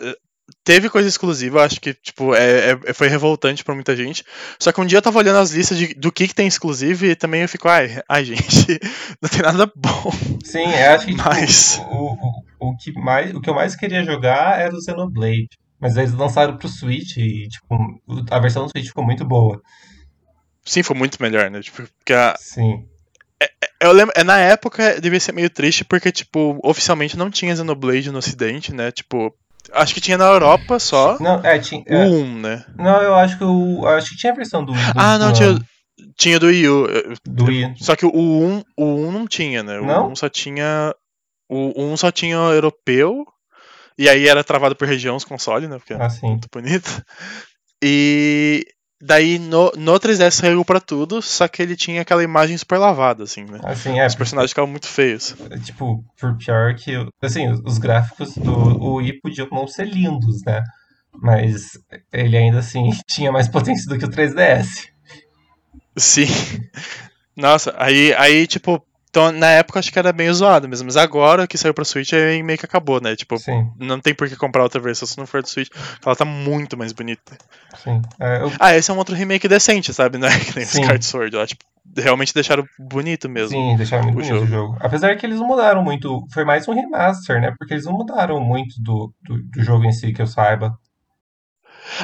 teve 0.64 0.90
coisa 0.90 1.08
exclusiva, 1.08 1.64
acho 1.64 1.80
que, 1.80 1.94
tipo, 1.94 2.36
é, 2.36 2.78
é, 2.86 2.94
foi 2.94 3.08
revoltante 3.08 3.64
pra 3.64 3.76
muita 3.76 3.96
gente. 3.96 4.24
Só 4.60 4.72
que 4.72 4.80
um 4.80 4.86
dia 4.86 4.98
eu 4.98 5.02
tava 5.02 5.20
olhando 5.20 5.40
as 5.40 5.52
listas 5.52 5.78
de, 5.78 5.94
do 5.94 6.12
que, 6.12 6.28
que 6.28 6.36
tem 6.36 6.48
exclusivo 6.48 7.06
e 7.06 7.16
também 7.16 7.42
eu 7.42 7.50
fico, 7.50 7.68
ai, 7.68 8.02
ai, 8.08 8.24
gente, 8.26 8.80
não 9.22 9.30
tem 9.30 9.42
nada 9.42 9.72
bom. 9.76 10.12
Sim, 10.44 10.66
é, 10.66 10.90
acho 10.90 11.06
que 11.06 11.14
tipo, 11.14 11.24
Mas... 11.28 11.74
tipo, 11.74 11.86
o, 11.86 12.14
o, 12.60 12.70
o, 12.70 12.78
que 12.78 12.92
mais, 12.94 13.34
o 13.34 13.42
que 13.42 13.50
eu 13.50 13.56
mais 13.56 13.76
queria 13.76 14.04
jogar 14.04 14.60
era 14.60 14.76
o 14.76 14.82
Xenoblade. 14.82 15.50
Mas 15.80 15.98
eles 15.98 16.14
lançaram 16.14 16.58
pro 16.58 16.68
Switch 16.68 17.18
e, 17.18 17.48
tipo, 17.48 17.76
a 18.30 18.40
versão 18.40 18.66
do 18.66 18.70
Switch 18.70 18.88
ficou 18.88 19.04
muito 19.04 19.26
boa. 19.26 19.60
Sim, 20.64 20.84
foi 20.84 20.96
muito 20.96 21.20
melhor, 21.20 21.50
né? 21.50 21.60
Tipo, 21.60 21.82
porque 21.98 22.14
a... 22.14 22.36
Sim. 22.38 22.86
É, 23.42 23.46
é, 23.46 23.88
eu 23.88 23.92
lembro, 23.92 24.14
é, 24.16 24.24
na 24.24 24.38
época 24.38 25.02
devia 25.02 25.20
ser 25.20 25.32
meio 25.32 25.50
triste 25.50 25.84
porque, 25.84 26.12
tipo, 26.12 26.60
oficialmente 26.64 27.18
não 27.18 27.32
tinha 27.32 27.56
Xenoblade 27.56 28.12
no 28.12 28.20
ocidente, 28.20 28.72
né? 28.72 28.92
Tipo, 28.92 29.36
Acho 29.74 29.94
que 29.94 30.02
tinha 30.02 30.18
na 30.18 30.26
Europa 30.26 30.80
só. 30.80 31.18
Não, 31.20 31.40
é, 31.44 31.60
tinha. 31.60 31.84
É, 31.86 32.06
o 32.06 32.24
1, 32.24 32.40
né? 32.40 32.66
Não, 32.78 33.02
eu 33.02 33.16
acho 33.16 33.38
que 33.38 33.44
o. 33.44 33.86
Acho 33.88 34.10
que 34.10 34.18
tinha 34.18 34.34
a 34.34 34.36
versão 34.36 34.64
do. 34.64 34.74
do 34.74 34.80
ah, 34.96 35.18
não, 35.18 35.32
do, 35.32 35.38
tinha. 35.38 35.60
Tinha 36.18 36.40
do 36.40 36.48
Wii 36.48 36.68
U. 36.68 36.88
Do 37.26 37.46
Wii. 37.46 37.76
Só 37.78 37.96
que 37.96 38.06
o 38.06 38.12
1, 38.12 38.64
o 38.78 38.86
1 38.86 39.12
não 39.12 39.28
tinha, 39.28 39.64
né? 39.64 39.80
O 39.80 39.86
não? 39.86 40.12
1 40.12 40.16
só 40.16 40.30
tinha. 40.30 40.94
O 41.50 41.74
1 41.94 41.98
só 41.98 42.12
tinha 42.12 42.36
europeu. 42.36 43.26
E 43.98 44.10
aí 44.10 44.28
era 44.28 44.44
travado 44.44 44.76
por 44.76 44.88
região 44.88 45.16
os 45.16 45.26
consoles, 45.26 45.70
né? 45.70 45.78
Porque 45.78 45.94
ah, 45.94 46.10
sim. 46.10 46.28
muito 46.28 46.48
bonito. 46.52 47.04
E 47.84 48.66
Daí 49.02 49.40
no, 49.40 49.72
no 49.76 50.00
3DS 50.00 50.32
saiu 50.32 50.64
pra 50.64 50.80
tudo, 50.80 51.22
só 51.22 51.48
que 51.48 51.62
ele 51.62 51.76
tinha 51.76 52.02
aquela 52.02 52.24
imagem 52.24 52.56
super 52.58 52.78
lavada, 52.78 53.24
assim, 53.24 53.44
né? 53.46 53.60
Assim, 53.64 54.00
é, 54.00 54.06
os 54.06 54.14
personagens 54.14 54.52
ficavam 54.52 54.70
muito 54.70 54.88
feios. 54.88 55.36
Tipo, 55.64 56.06
por 56.20 56.38
pior 56.38 56.76
que. 56.76 56.94
Assim, 57.22 57.50
os 57.66 57.80
gráficos 57.80 58.36
do 58.36 58.96
Wii 58.96 59.20
podiam 59.22 59.48
não 59.52 59.68
ser 59.68 59.88
lindos, 59.88 60.44
né? 60.46 60.62
Mas 61.14 61.72
ele 62.14 62.38
ainda 62.38 62.60
assim 62.60 62.90
tinha 63.10 63.32
mais 63.32 63.48
potência 63.48 63.90
do 63.90 63.98
que 63.98 64.06
o 64.06 64.10
3DS. 64.10 64.68
Sim. 65.98 66.28
Nossa, 67.36 67.74
aí, 67.78 68.14
aí 68.14 68.46
tipo, 68.46 68.86
então, 69.12 69.30
na 69.30 69.48
época, 69.48 69.78
acho 69.78 69.92
que 69.92 70.00
era 70.00 70.14
bem 70.14 70.32
zoado 70.32 70.70
mesmo. 70.70 70.86
Mas 70.86 70.96
agora 70.96 71.46
que 71.46 71.58
saiu 71.58 71.74
pra 71.74 71.84
Switch, 71.84 72.14
aí 72.14 72.42
meio 72.42 72.58
que 72.58 72.66
acabou, 72.66 73.02
né? 73.02 73.14
Tipo, 73.14 73.38
Sim. 73.38 73.70
não 73.78 74.00
tem 74.00 74.16
por 74.16 74.30
que 74.30 74.38
comprar 74.38 74.64
outra 74.64 74.80
versão 74.80 75.06
se 75.06 75.18
não 75.18 75.28
for 75.28 75.42
do 75.42 75.50
Switch. 75.50 75.70
Ela 76.04 76.16
tá 76.16 76.24
muito 76.24 76.78
mais 76.78 76.94
bonita. 76.94 77.38
Sim. 77.84 78.02
É, 78.18 78.42
eu... 78.42 78.54
Ah, 78.58 78.74
esse 78.74 78.90
é 78.90 78.94
um 78.94 78.98
outro 78.98 79.14
remake 79.14 79.50
decente, 79.50 79.94
sabe? 79.94 80.16
Não 80.18 80.30
é 80.30 80.40
que 80.40 80.56
nem 80.56 80.66
Sim. 80.66 80.80
Skyward 80.80 81.04
Sword. 81.04 81.36
Lá, 81.36 81.46
tipo, 81.46 81.66
realmente 81.98 82.34
deixaram 82.34 82.64
bonito 82.80 83.28
mesmo. 83.28 83.50
Sim, 83.50 83.76
deixaram 83.76 84.04
muito 84.04 84.16
o 84.16 84.22
bonito 84.22 84.34
jogo. 84.34 84.46
o 84.46 84.48
jogo. 84.48 84.78
Apesar 84.80 85.18
que 85.18 85.26
eles 85.26 85.40
não 85.40 85.48
mudaram 85.48 85.84
muito. 85.84 86.26
Foi 86.32 86.46
mais 86.46 86.66
um 86.70 86.74
remaster, 86.74 87.42
né? 87.42 87.54
Porque 87.60 87.74
eles 87.74 87.86
não 87.86 87.94
mudaram 87.94 88.40
muito 88.40 88.82
do, 88.82 89.14
do, 89.24 89.44
do 89.44 89.62
jogo 89.62 89.84
em 89.84 89.92
si, 89.92 90.14
que 90.14 90.22
eu 90.22 90.28
saiba. 90.28 90.74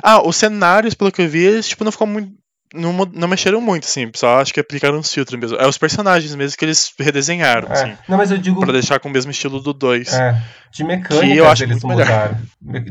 Ah, 0.04 0.22
os 0.28 0.36
cenários, 0.36 0.94
pelo 0.94 1.12
que 1.12 1.22
eu 1.22 1.30
vi, 1.30 1.46
eles, 1.46 1.70
tipo, 1.70 1.86
não 1.86 1.92
ficou 1.92 2.08
muito 2.08 2.34
não, 2.78 2.94
não 3.14 3.28
mexeram 3.28 3.60
muito, 3.60 3.86
assim, 3.86 4.10
só 4.16 4.40
acho 4.40 4.54
que 4.54 4.60
aplicaram 4.60 4.98
uns 4.98 5.14
filtros 5.14 5.40
mesmo. 5.40 5.58
É 5.58 5.68
os 5.68 5.78
personagens 5.78 6.34
mesmo 6.36 6.58
que 6.58 6.66
eles 6.66 6.94
redesenharam, 7.00 7.68
é. 7.70 7.74
assim. 7.74 7.98
Não, 8.08 8.18
mas 8.18 8.32
eu 8.32 8.38
digo. 8.38 8.60
Pra 8.62 8.72
deixar 8.72 9.00
com 9.00 9.10
o 9.10 9.12
mesmo 9.12 9.32
estilo 9.32 9.60
do 9.60 9.74
2. 9.74 10.14
É. 10.14 10.42
De 10.72 10.84
mecânica 10.84 11.34
eu 11.34 11.48
acho 11.48 11.64
eles 11.64 11.84
mudaram. 11.84 12.38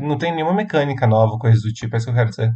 Não 0.01 0.17
tem 0.17 0.33
nenhuma 0.33 0.53
mecânica 0.53 1.07
nova, 1.07 1.37
coisa 1.37 1.61
do 1.61 1.73
tipo, 1.73 1.95
é 1.95 1.97
isso 1.97 2.05
que 2.05 2.11
eu 2.11 2.15
quero 2.15 2.29
dizer. 2.29 2.53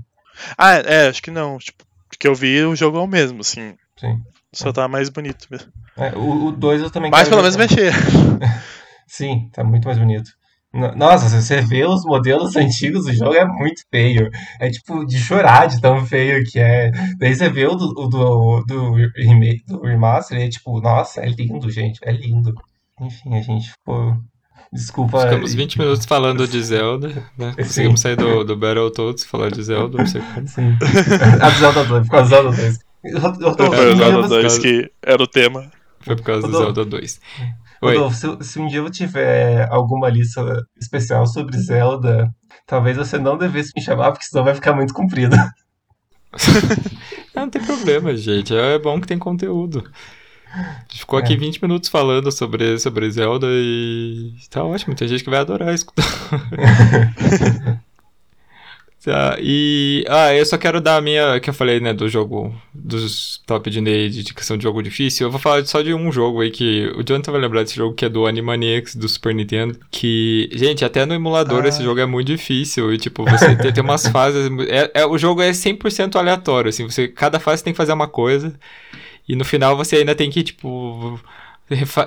Ah, 0.58 0.74
é, 0.74 1.08
acho 1.08 1.22
que 1.22 1.32
não. 1.32 1.58
Tipo, 1.58 1.84
que 2.20 2.28
eu 2.28 2.36
vi, 2.36 2.64
o 2.64 2.76
jogo 2.76 2.98
é 2.98 3.02
o 3.02 3.08
mesmo, 3.08 3.42
assim. 3.42 3.76
Sim. 3.98 4.22
Só 4.54 4.70
é. 4.70 4.74
tá 4.74 4.88
mais 4.88 5.10
bonito 5.10 5.48
mesmo. 5.50 5.72
É, 5.98 6.12
o 6.16 6.52
2 6.52 6.82
eu 6.82 6.92
também 6.92 7.10
Mas 7.10 7.30
pelo 7.30 7.42
menos 7.42 7.56
mexer. 7.56 7.94
Sim, 9.08 9.50
tá 9.54 9.64
muito 9.64 9.86
mais 9.86 9.98
bonito. 9.98 10.32
Nossa, 10.74 11.28
se 11.28 11.42
você 11.42 11.60
vê 11.62 11.86
os 11.86 12.06
modelos 12.06 12.56
antigos 12.58 13.06
do 13.06 13.14
jogo, 13.14 13.36
é 13.36 13.46
muito 13.46 13.82
feio. 13.90 14.30
É 14.60 14.70
tipo 14.70 15.06
de 15.06 15.18
chorar 15.18 15.68
de 15.68 15.82
tão 15.82 16.06
feio 16.06 16.44
que 16.46 16.60
é. 16.60 16.92
Daí 17.18 17.36
você 17.36 17.50
vê 17.50 17.66
o 17.66 17.76
do, 17.76 17.88
o 17.90 18.08
do, 18.08 18.64
do, 18.66 18.94
remake, 19.16 19.66
do 19.68 19.82
remaster 19.82 20.38
e 20.38 20.44
é 20.44 20.50
tipo, 20.50 20.80
nossa, 20.80 21.22
é 21.22 21.28
lindo, 21.28 21.70
gente, 21.70 22.00
é 22.04 22.12
lindo. 22.12 22.54
Enfim, 23.02 23.36
a 23.36 23.42
gente 23.42 23.70
ficou. 23.72 24.16
Desculpa. 24.72 25.20
Ficamos 25.22 25.54
20 25.54 25.80
minutos 25.80 26.06
falando 26.06 26.48
de 26.48 26.64
Zelda, 26.64 27.10
né? 27.38 27.54
Conseguimos 27.58 28.00
sair 28.00 28.16
do, 28.16 28.46
do 28.46 28.56
Battletoads 28.56 29.24
e 29.24 29.28
falar 29.28 29.52
de 29.52 29.62
Zelda, 29.62 29.98
não 29.98 30.06
sei 30.06 30.22
como. 30.22 30.48
Sim. 30.48 30.78
A 31.42 31.50
Zelda 31.50 31.84
2, 31.84 32.04
ficou 32.06 32.20
a 32.20 32.24
Zelda 32.24 32.52
2. 32.52 32.80
Foi 33.02 33.94
o 33.94 33.98
Zelda 33.98 34.28
2 34.30 34.60
que 34.60 34.92
era 35.02 35.22
o 35.22 35.28
tema. 35.28 35.70
Foi 36.00 36.16
por 36.16 36.24
causa 36.24 36.48
do 36.48 36.58
Zelda 36.58 36.86
2. 36.86 37.20
Rodolfo, 37.82 38.16
se, 38.16 38.44
se 38.44 38.60
um 38.60 38.68
dia 38.68 38.80
eu 38.80 38.90
tiver 38.90 39.68
alguma 39.72 40.10
lista 40.10 40.42
especial 40.80 41.26
sobre 41.26 41.58
Zelda, 41.58 42.30
talvez 42.68 42.98
você 42.98 43.18
não 43.18 43.38
devesse 43.38 43.72
me 43.76 43.82
chamar, 43.82 44.12
porque 44.12 44.26
senão 44.26 44.44
vai 44.44 44.54
ficar 44.54 44.74
muito 44.74 44.94
comprido. 44.94 45.36
não, 47.36 47.50
tem 47.50 47.62
problema, 47.62 48.16
gente. 48.16 48.56
É 48.56 48.78
bom 48.78 49.02
que 49.02 49.08
tem 49.08 49.18
conteúdo. 49.18 49.84
Ficou 50.90 51.18
aqui 51.18 51.34
é. 51.34 51.38
20 51.38 51.62
minutos 51.62 51.90
falando 51.90 52.32
sobre, 52.32 52.78
sobre 52.78 53.10
Zelda 53.10 53.48
e 53.50 54.34
tá 54.50 54.64
ótimo. 54.64 54.96
Tem 54.96 55.08
gente 55.08 55.24
que 55.24 55.30
vai 55.30 55.40
adorar 55.40 55.74
escutar. 55.74 56.06
Tá, 59.04 59.36
e. 59.40 60.06
Ah, 60.08 60.32
eu 60.34 60.46
só 60.46 60.60
quero 60.60 60.80
dar 60.80 60.98
a 60.98 61.02
minha. 61.02 61.40
Que 61.40 61.50
eu 61.50 61.54
falei, 61.54 61.80
né, 61.80 61.92
do 61.92 62.08
jogo. 62.08 62.54
Dos 62.72 63.42
top 63.48 63.68
de 63.72 63.82
Nade, 63.82 64.24
de 64.24 64.34
questão 64.34 64.56
de 64.56 64.64
jogo 64.64 64.82
difícil. 64.84 65.26
Eu 65.26 65.32
vou 65.32 65.40
falar 65.40 65.66
só 65.66 65.82
de 65.82 65.92
um 65.92 66.12
jogo 66.12 66.42
aí 66.42 66.52
que. 66.52 66.88
O 66.96 67.04
Jonathan 67.04 67.32
vai 67.32 67.42
lembrar 67.42 67.64
desse 67.64 67.76
jogo 67.76 67.96
que 67.96 68.06
é 68.06 68.10
do 68.10 68.28
Animaniacs 68.28 68.96
do 68.96 69.10
Super 69.10 69.34
Nintendo. 69.34 69.80
Que. 69.90 70.50
Gente, 70.54 70.86
até 70.86 71.04
no 71.04 71.16
emulador 71.16 71.64
ah. 71.66 71.68
esse 71.68 71.84
jogo 71.84 72.00
é 72.00 72.06
muito 72.06 72.28
difícil. 72.28 72.94
E, 72.94 73.00
tipo, 73.00 73.26
você 73.26 73.56
tem, 73.56 73.74
tem 73.74 73.84
umas 73.84 74.06
fases. 74.10 74.52
É, 74.68 74.92
é, 75.02 75.06
o 75.06 75.18
jogo 75.18 75.42
é 75.42 75.50
100% 75.50 76.16
aleatório, 76.16 76.70
assim. 76.70 76.88
Você, 76.88 77.08
cada 77.08 77.40
fase 77.40 77.64
tem 77.64 77.74
que 77.74 77.78
fazer 77.78 77.94
uma 77.94 78.08
coisa. 78.08 78.54
E 79.28 79.36
no 79.36 79.44
final 79.44 79.76
você 79.76 79.98
ainda 79.98 80.14
tem 80.14 80.30
que, 80.30 80.44
tipo. 80.44 81.20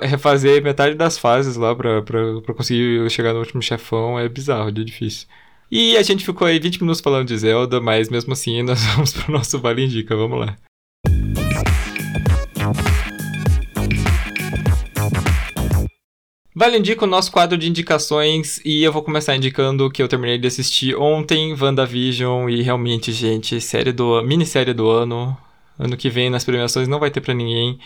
Refazer 0.03 0.63
metade 0.63 0.95
das 0.95 1.17
fases 1.17 1.55
lá 1.55 1.75
pra, 1.75 2.01
pra, 2.03 2.39
pra 2.41 2.53
conseguir 2.53 3.09
chegar 3.09 3.33
no 3.33 3.39
último 3.39 3.63
chefão 3.63 4.17
é 4.19 4.29
bizarro, 4.29 4.71
de 4.71 4.85
difícil. 4.85 5.27
E 5.71 5.97
a 5.97 6.03
gente 6.03 6.23
ficou 6.23 6.45
aí 6.45 6.59
20 6.59 6.81
minutos 6.81 7.01
falando 7.01 7.27
de 7.27 7.37
Zelda, 7.37 7.81
mas 7.81 8.09
mesmo 8.09 8.33
assim 8.33 8.61
nós 8.63 8.83
vamos 8.83 9.13
pro 9.13 9.31
nosso 9.31 9.59
Vale 9.59 9.83
Indica, 9.83 10.15
vamos 10.15 10.39
lá. 10.39 10.55
Vale 16.57 16.77
Indica 16.77 17.03
o 17.03 17.07
nosso 17.07 17.31
quadro 17.31 17.57
de 17.57 17.67
indicações 17.67 18.61
e 18.63 18.81
eu 18.83 18.93
vou 18.93 19.03
começar 19.03 19.35
indicando 19.35 19.89
que 19.89 20.01
eu 20.01 20.07
terminei 20.07 20.37
de 20.37 20.47
assistir 20.47 20.95
ontem 20.95 21.53
WandaVision 21.53 22.49
e 22.49 22.61
realmente, 22.61 23.11
gente, 23.11 23.59
série 23.59 23.91
do 23.91 24.21
minissérie 24.23 24.73
do 24.73 24.89
ano. 24.89 25.35
Ano 25.77 25.97
que 25.97 26.09
vem 26.09 26.29
nas 26.29 26.45
premiações 26.45 26.87
não 26.87 26.99
vai 26.99 27.11
ter 27.11 27.19
para 27.19 27.33
ninguém. 27.33 27.77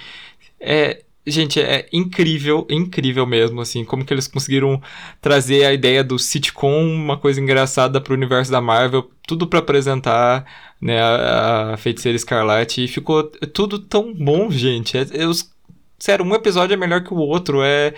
É, 0.59 1.03
Gente, 1.29 1.61
é 1.61 1.87
incrível, 1.93 2.65
incrível 2.69 3.25
mesmo, 3.25 3.61
assim, 3.61 3.85
como 3.85 4.03
que 4.03 4.13
eles 4.13 4.27
conseguiram 4.27 4.81
trazer 5.21 5.65
a 5.65 5.73
ideia 5.73 6.03
do 6.03 6.17
sitcom, 6.17 6.83
uma 6.85 7.17
coisa 7.17 7.39
engraçada 7.39 8.01
pro 8.01 8.13
universo 8.13 8.51
da 8.51 8.59
Marvel, 8.59 9.09
tudo 9.27 9.45
para 9.45 9.59
apresentar, 9.59 10.45
né, 10.81 10.99
a, 11.01 11.73
a 11.73 11.77
Feiticeira 11.77 12.15
Escarlate, 12.15 12.83
e 12.83 12.87
ficou 12.87 13.23
tudo 13.53 13.77
tão 13.79 14.13
bom, 14.13 14.49
gente. 14.49 14.97
É, 14.97 15.05
é, 15.13 15.27
os, 15.27 15.51
sério, 15.99 16.25
um 16.25 16.33
episódio 16.33 16.73
é 16.73 16.77
melhor 16.77 17.03
que 17.03 17.13
o 17.13 17.17
outro, 17.17 17.61
é, 17.61 17.93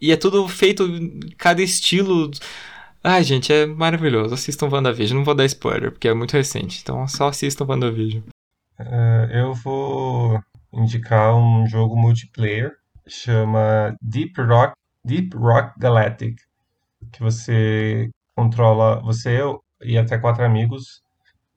e 0.00 0.10
é 0.10 0.16
tudo 0.16 0.48
feito, 0.48 0.88
cada 1.38 1.62
estilo... 1.62 2.30
Ai, 3.04 3.24
gente, 3.24 3.52
é 3.52 3.66
maravilhoso. 3.66 4.32
Assistam 4.32 4.68
WandaVision. 4.68 5.18
Não 5.18 5.24
vou 5.24 5.34
dar 5.34 5.44
spoiler, 5.46 5.90
porque 5.90 6.06
é 6.06 6.14
muito 6.14 6.34
recente. 6.34 6.78
Então 6.80 7.06
só 7.08 7.28
assistam 7.28 7.66
WandaVision. 7.68 8.22
Uh, 8.78 9.32
eu 9.32 9.54
vou 9.54 10.40
indicar 10.72 11.34
um 11.34 11.66
jogo 11.66 11.96
multiplayer, 11.96 12.72
chama 13.06 13.96
Deep 14.00 14.40
Rock, 14.40 14.74
Deep 15.04 15.36
Rock 15.36 15.78
Galactic, 15.78 16.36
que 17.12 17.20
você 17.20 18.08
controla 18.36 19.02
você 19.02 19.40
e 19.82 19.98
até 19.98 20.18
quatro 20.18 20.44
amigos, 20.44 21.02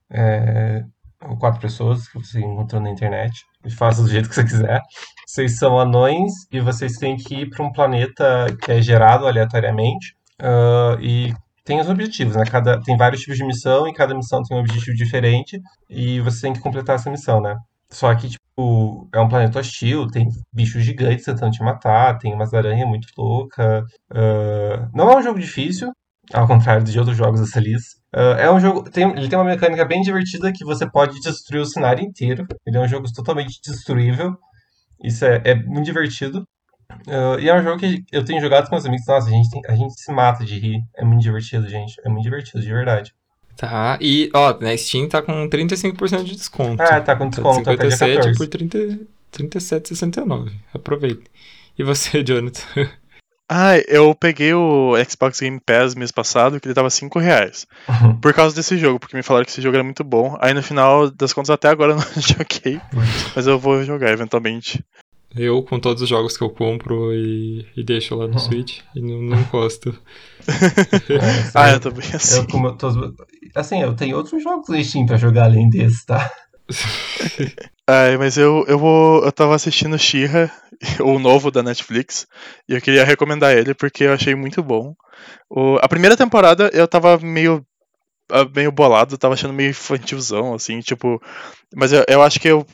é, 0.09 0.83
ou 1.23 1.37
quatro 1.37 1.59
pessoas 1.59 2.07
que 2.07 2.19
você 2.19 2.39
encontrou 2.39 2.81
na 2.81 2.89
internet, 2.89 3.43
e 3.63 3.71
faça 3.71 4.01
do 4.01 4.09
jeito 4.09 4.29
que 4.29 4.35
você 4.35 4.43
quiser. 4.43 4.81
Vocês 5.27 5.57
são 5.57 5.79
anões 5.79 6.31
e 6.51 6.59
vocês 6.59 6.93
têm 6.97 7.15
que 7.17 7.41
ir 7.41 7.49
para 7.49 7.65
um 7.65 7.71
planeta 7.71 8.47
que 8.63 8.71
é 8.71 8.81
gerado 8.81 9.27
aleatoriamente 9.27 10.15
uh, 10.41 11.01
e 11.01 11.33
tem 11.63 11.79
os 11.79 11.89
objetivos, 11.89 12.35
né? 12.35 12.43
Cada, 12.45 12.79
tem 12.81 12.95
vários 12.95 13.21
tipos 13.21 13.37
de 13.37 13.43
missão 13.43 13.87
e 13.87 13.93
cada 13.93 14.13
missão 14.13 14.43
tem 14.43 14.55
um 14.55 14.59
objetivo 14.59 14.95
diferente 14.95 15.59
e 15.89 16.19
você 16.21 16.43
tem 16.43 16.53
que 16.53 16.59
completar 16.59 16.95
essa 16.95 17.09
missão, 17.09 17.41
né? 17.41 17.55
Só 17.95 18.13
que, 18.13 18.27
tipo, 18.27 19.07
é 19.13 19.19
um 19.21 19.29
planeta 19.29 19.59
hostil, 19.59 20.07
tem 20.07 20.27
bichos 20.51 20.83
gigantes 20.83 21.23
tentando 21.23 21.53
te 21.53 21.63
matar, 21.63 22.17
tem 22.17 22.33
umas 22.33 22.53
aranhas 22.53 22.85
muito 22.85 23.07
loucas. 23.17 23.83
Uh, 24.11 24.89
não 24.93 25.09
é 25.09 25.17
um 25.17 25.23
jogo 25.23 25.39
difícil, 25.39 25.93
ao 26.33 26.45
contrário 26.45 26.83
de 26.83 26.99
outros 26.99 27.15
jogos 27.15 27.39
dessa 27.39 27.57
lista. 27.57 27.97
Uh, 28.13 28.37
é 28.37 28.51
um 28.51 28.59
jogo. 28.59 28.83
Tem, 28.83 29.09
ele 29.11 29.29
tem 29.29 29.39
uma 29.39 29.45
mecânica 29.45 29.85
bem 29.85 30.01
divertida 30.01 30.51
que 30.51 30.65
você 30.65 30.89
pode 30.89 31.21
destruir 31.21 31.61
o 31.61 31.65
cenário 31.65 32.03
inteiro. 32.03 32.45
Ele 32.67 32.77
é 32.77 32.81
um 32.81 32.87
jogo 32.87 33.07
totalmente 33.13 33.61
destruível. 33.63 34.35
Isso 35.01 35.23
é, 35.23 35.41
é 35.45 35.55
muito 35.55 35.85
divertido. 35.85 36.45
Uh, 37.07 37.39
e 37.39 37.47
é 37.47 37.55
um 37.55 37.63
jogo 37.63 37.79
que 37.79 38.03
eu 38.11 38.25
tenho 38.25 38.41
jogado 38.41 38.69
com 38.69 38.75
os 38.75 38.85
amigos. 38.85 39.07
Nossa, 39.07 39.29
a 39.29 39.31
gente, 39.31 39.49
tem, 39.49 39.61
a 39.69 39.75
gente 39.75 39.93
se 39.93 40.11
mata 40.11 40.43
de 40.43 40.59
rir. 40.59 40.81
É 40.97 41.05
muito 41.05 41.21
divertido, 41.21 41.65
gente. 41.69 41.93
É 42.05 42.09
muito 42.09 42.23
divertido, 42.23 42.61
de 42.61 42.73
verdade. 42.73 43.13
Tá, 43.55 43.97
e 44.01 44.29
ó, 44.33 44.57
na 44.59 44.75
Steam 44.75 45.07
tá 45.07 45.21
com 45.21 45.49
35% 45.49 46.23
de 46.23 46.35
desconto. 46.35 46.81
Ah, 46.81 46.99
tá 46.99 47.15
com 47.15 47.29
desconto. 47.29 47.63
Tá 47.63 47.71
57 47.71 48.37
por 48.37 48.47
30, 48.47 48.99
37,69. 49.31 50.51
Aproveita. 50.73 51.23
E 51.77 51.83
você, 51.83 52.21
Jonathan? 52.25 52.89
Ah, 53.49 53.77
eu 53.87 54.13
peguei 54.15 54.53
o 54.53 54.93
Xbox 55.07 55.39
Game 55.39 55.59
Pass 55.63 55.93
mês 55.93 56.11
passado, 56.11 56.59
que 56.59 56.67
ele 56.67 56.73
tava 56.73 56.89
5 56.89 57.19
reais. 57.19 57.67
Uhum. 57.87 58.17
Por 58.17 58.33
causa 58.33 58.55
desse 58.55 58.77
jogo, 58.77 58.99
porque 58.99 59.15
me 59.15 59.23
falaram 59.23 59.45
que 59.45 59.51
esse 59.51 59.61
jogo 59.61 59.75
era 59.75 59.83
muito 59.83 60.03
bom. 60.03 60.35
Aí 60.41 60.53
no 60.53 60.63
final 60.63 61.09
das 61.11 61.31
contas, 61.31 61.51
até 61.51 61.69
agora 61.69 61.93
eu 61.93 61.97
não 61.97 62.03
joguei. 62.17 62.81
mas 63.35 63.45
eu 63.47 63.59
vou 63.59 63.83
jogar 63.83 64.11
eventualmente. 64.11 64.83
Eu, 65.35 65.61
com 65.63 65.79
todos 65.79 66.01
os 66.01 66.07
jogos 66.07 66.37
que 66.37 66.43
eu 66.43 66.49
compro 66.49 67.13
e, 67.13 67.65
e 67.75 67.83
deixo 67.83 68.15
lá 68.15 68.27
no 68.27 68.39
Switch, 68.39 68.79
e 68.95 69.01
não, 69.01 69.21
não 69.21 69.39
encosto. 69.39 69.97
É, 70.47 71.51
ah, 71.53 71.71
eu 71.71 71.79
também 71.79 72.07
assim. 72.13 72.39
Eu, 72.39 72.47
como, 72.47 72.71
tô, 72.77 72.87
assim, 73.53 73.81
eu 73.81 73.93
tenho 73.95 74.15
outros 74.15 74.41
jogos 74.41 74.69
no 74.69 74.83
Steam 74.83 75.05
pra 75.05 75.17
jogar 75.17 75.45
além 75.45 75.69
desse, 75.69 76.05
tá? 76.05 76.31
Ai, 77.87 78.17
mas 78.17 78.37
eu, 78.37 78.65
eu 78.67 78.79
vou. 78.79 79.23
Eu 79.23 79.31
tava 79.31 79.55
assistindo 79.55 79.97
Shira, 79.99 80.51
o 80.99 81.19
novo 81.19 81.51
da 81.51 81.61
Netflix, 81.61 82.25
e 82.67 82.73
eu 82.73 82.81
queria 82.81 83.03
recomendar 83.03 83.55
ele 83.55 83.73
porque 83.73 84.05
eu 84.05 84.13
achei 84.13 84.33
muito 84.33 84.63
bom. 84.63 84.95
O, 85.49 85.77
a 85.81 85.87
primeira 85.87 86.17
temporada 86.17 86.69
eu 86.73 86.87
tava 86.87 87.17
meio. 87.17 87.65
Ah, 88.31 88.43
meio 88.55 88.71
bolado, 88.71 89.19
tava 89.19 89.35
achando 89.35 89.53
meio 89.53 89.69
infantilzão, 89.69 90.55
assim, 90.55 90.79
tipo. 90.79 91.21
Mas 91.75 91.93
eu, 91.93 92.03
eu 92.07 92.23
acho 92.23 92.39
que 92.39 92.47
eu, 92.47 92.65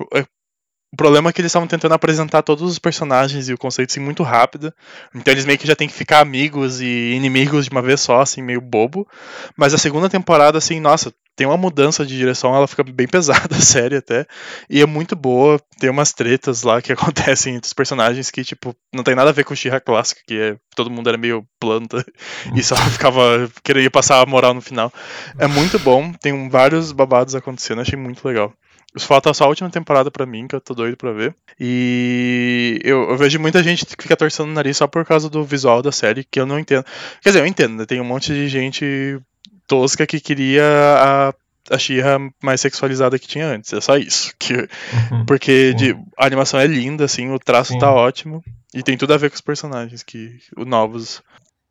o 0.93 0.97
problema 0.97 1.29
é 1.29 1.33
que 1.33 1.39
eles 1.39 1.49
estavam 1.49 1.67
tentando 1.67 1.93
apresentar 1.93 2.41
todos 2.41 2.69
os 2.69 2.77
personagens 2.77 3.47
e 3.47 3.53
o 3.53 3.57
conceito 3.57 3.91
assim 3.91 4.01
muito 4.01 4.23
rápido. 4.23 4.73
Então 5.15 5.33
eles 5.33 5.45
meio 5.45 5.57
que 5.57 5.65
já 5.65 5.75
tem 5.75 5.87
que 5.87 5.93
ficar 5.93 6.19
amigos 6.19 6.81
e 6.81 7.13
inimigos 7.13 7.65
de 7.65 7.71
uma 7.71 7.81
vez 7.81 8.01
só, 8.01 8.19
assim, 8.19 8.41
meio 8.41 8.59
bobo. 8.59 9.07
Mas 9.55 9.73
a 9.73 9.77
segunda 9.77 10.09
temporada, 10.09 10.57
assim, 10.57 10.81
nossa, 10.81 11.13
tem 11.33 11.47
uma 11.47 11.55
mudança 11.55 12.05
de 12.05 12.17
direção, 12.17 12.53
ela 12.53 12.67
fica 12.67 12.83
bem 12.83 13.07
pesada, 13.09 13.55
séria 13.55 13.99
até. 13.99 14.25
E 14.69 14.81
é 14.81 14.85
muito 14.85 15.15
boa. 15.15 15.59
Tem 15.79 15.89
umas 15.89 16.11
tretas 16.11 16.63
lá 16.63 16.81
que 16.81 16.91
acontecem 16.93 17.55
entre 17.55 17.67
os 17.67 17.73
personagens 17.73 18.29
que, 18.29 18.43
tipo, 18.43 18.75
não 18.93 19.03
tem 19.03 19.15
nada 19.15 19.29
a 19.29 19.33
ver 19.33 19.45
com 19.45 19.53
o 19.53 19.57
Shira 19.57 19.79
clássica, 19.79 20.21
que 20.27 20.37
é, 20.37 20.57
todo 20.75 20.91
mundo 20.91 21.07
era 21.07 21.17
meio 21.17 21.45
planta 21.57 22.05
e 22.53 22.61
só 22.61 22.75
ficava 22.75 23.49
querendo 23.63 23.89
passar 23.89 24.21
a 24.21 24.25
moral 24.25 24.53
no 24.53 24.61
final. 24.61 24.91
É 25.39 25.47
muito 25.47 25.79
bom, 25.79 26.11
tem 26.11 26.49
vários 26.49 26.91
babados 26.91 27.33
acontecendo, 27.33 27.79
achei 27.79 27.97
muito 27.97 28.27
legal. 28.27 28.53
Falta 28.99 29.33
só 29.33 29.45
a 29.45 29.47
última 29.47 29.69
temporada 29.69 30.11
para 30.11 30.25
mim, 30.25 30.47
que 30.47 30.55
eu 30.55 30.59
tô 30.59 30.73
doido 30.73 30.97
pra 30.97 31.13
ver. 31.13 31.33
E 31.59 32.79
eu, 32.83 33.09
eu, 33.09 33.17
vejo 33.17 33.39
muita 33.39 33.63
gente 33.63 33.85
que 33.85 34.03
fica 34.03 34.17
torcendo 34.17 34.49
o 34.49 34.53
nariz 34.53 34.77
só 34.77 34.87
por 34.87 35.05
causa 35.05 35.29
do 35.29 35.43
visual 35.45 35.81
da 35.81 35.91
série, 35.91 36.25
que 36.25 36.39
eu 36.39 36.45
não 36.45 36.59
entendo. 36.59 36.83
Quer 37.21 37.29
dizer, 37.29 37.39
eu 37.39 37.45
entendo, 37.45 37.77
né? 37.77 37.85
Tem 37.85 38.01
um 38.01 38.05
monte 38.05 38.33
de 38.33 38.49
gente 38.49 39.19
tosca 39.65 40.05
que 40.05 40.19
queria 40.19 40.65
a, 40.65 41.33
a 41.69 41.77
Shira 41.77 42.19
mais 42.43 42.59
sexualizada 42.59 43.17
que 43.17 43.27
tinha 43.27 43.47
antes. 43.47 43.71
É 43.71 43.79
só 43.79 43.95
isso. 43.95 44.33
Que, 44.37 44.53
uhum. 44.53 45.25
Porque 45.25 45.73
de, 45.73 45.95
a 46.17 46.25
animação 46.25 46.59
é 46.59 46.67
linda, 46.67 47.05
assim, 47.05 47.29
o 47.31 47.39
traço 47.39 47.71
Sim. 47.71 47.79
tá 47.79 47.89
ótimo. 47.89 48.43
E 48.73 48.83
tem 48.83 48.97
tudo 48.97 49.13
a 49.13 49.17
ver 49.17 49.29
com 49.29 49.35
os 49.35 49.41
personagens, 49.41 50.03
que 50.03 50.37
os 50.57 50.65
novos. 50.65 51.21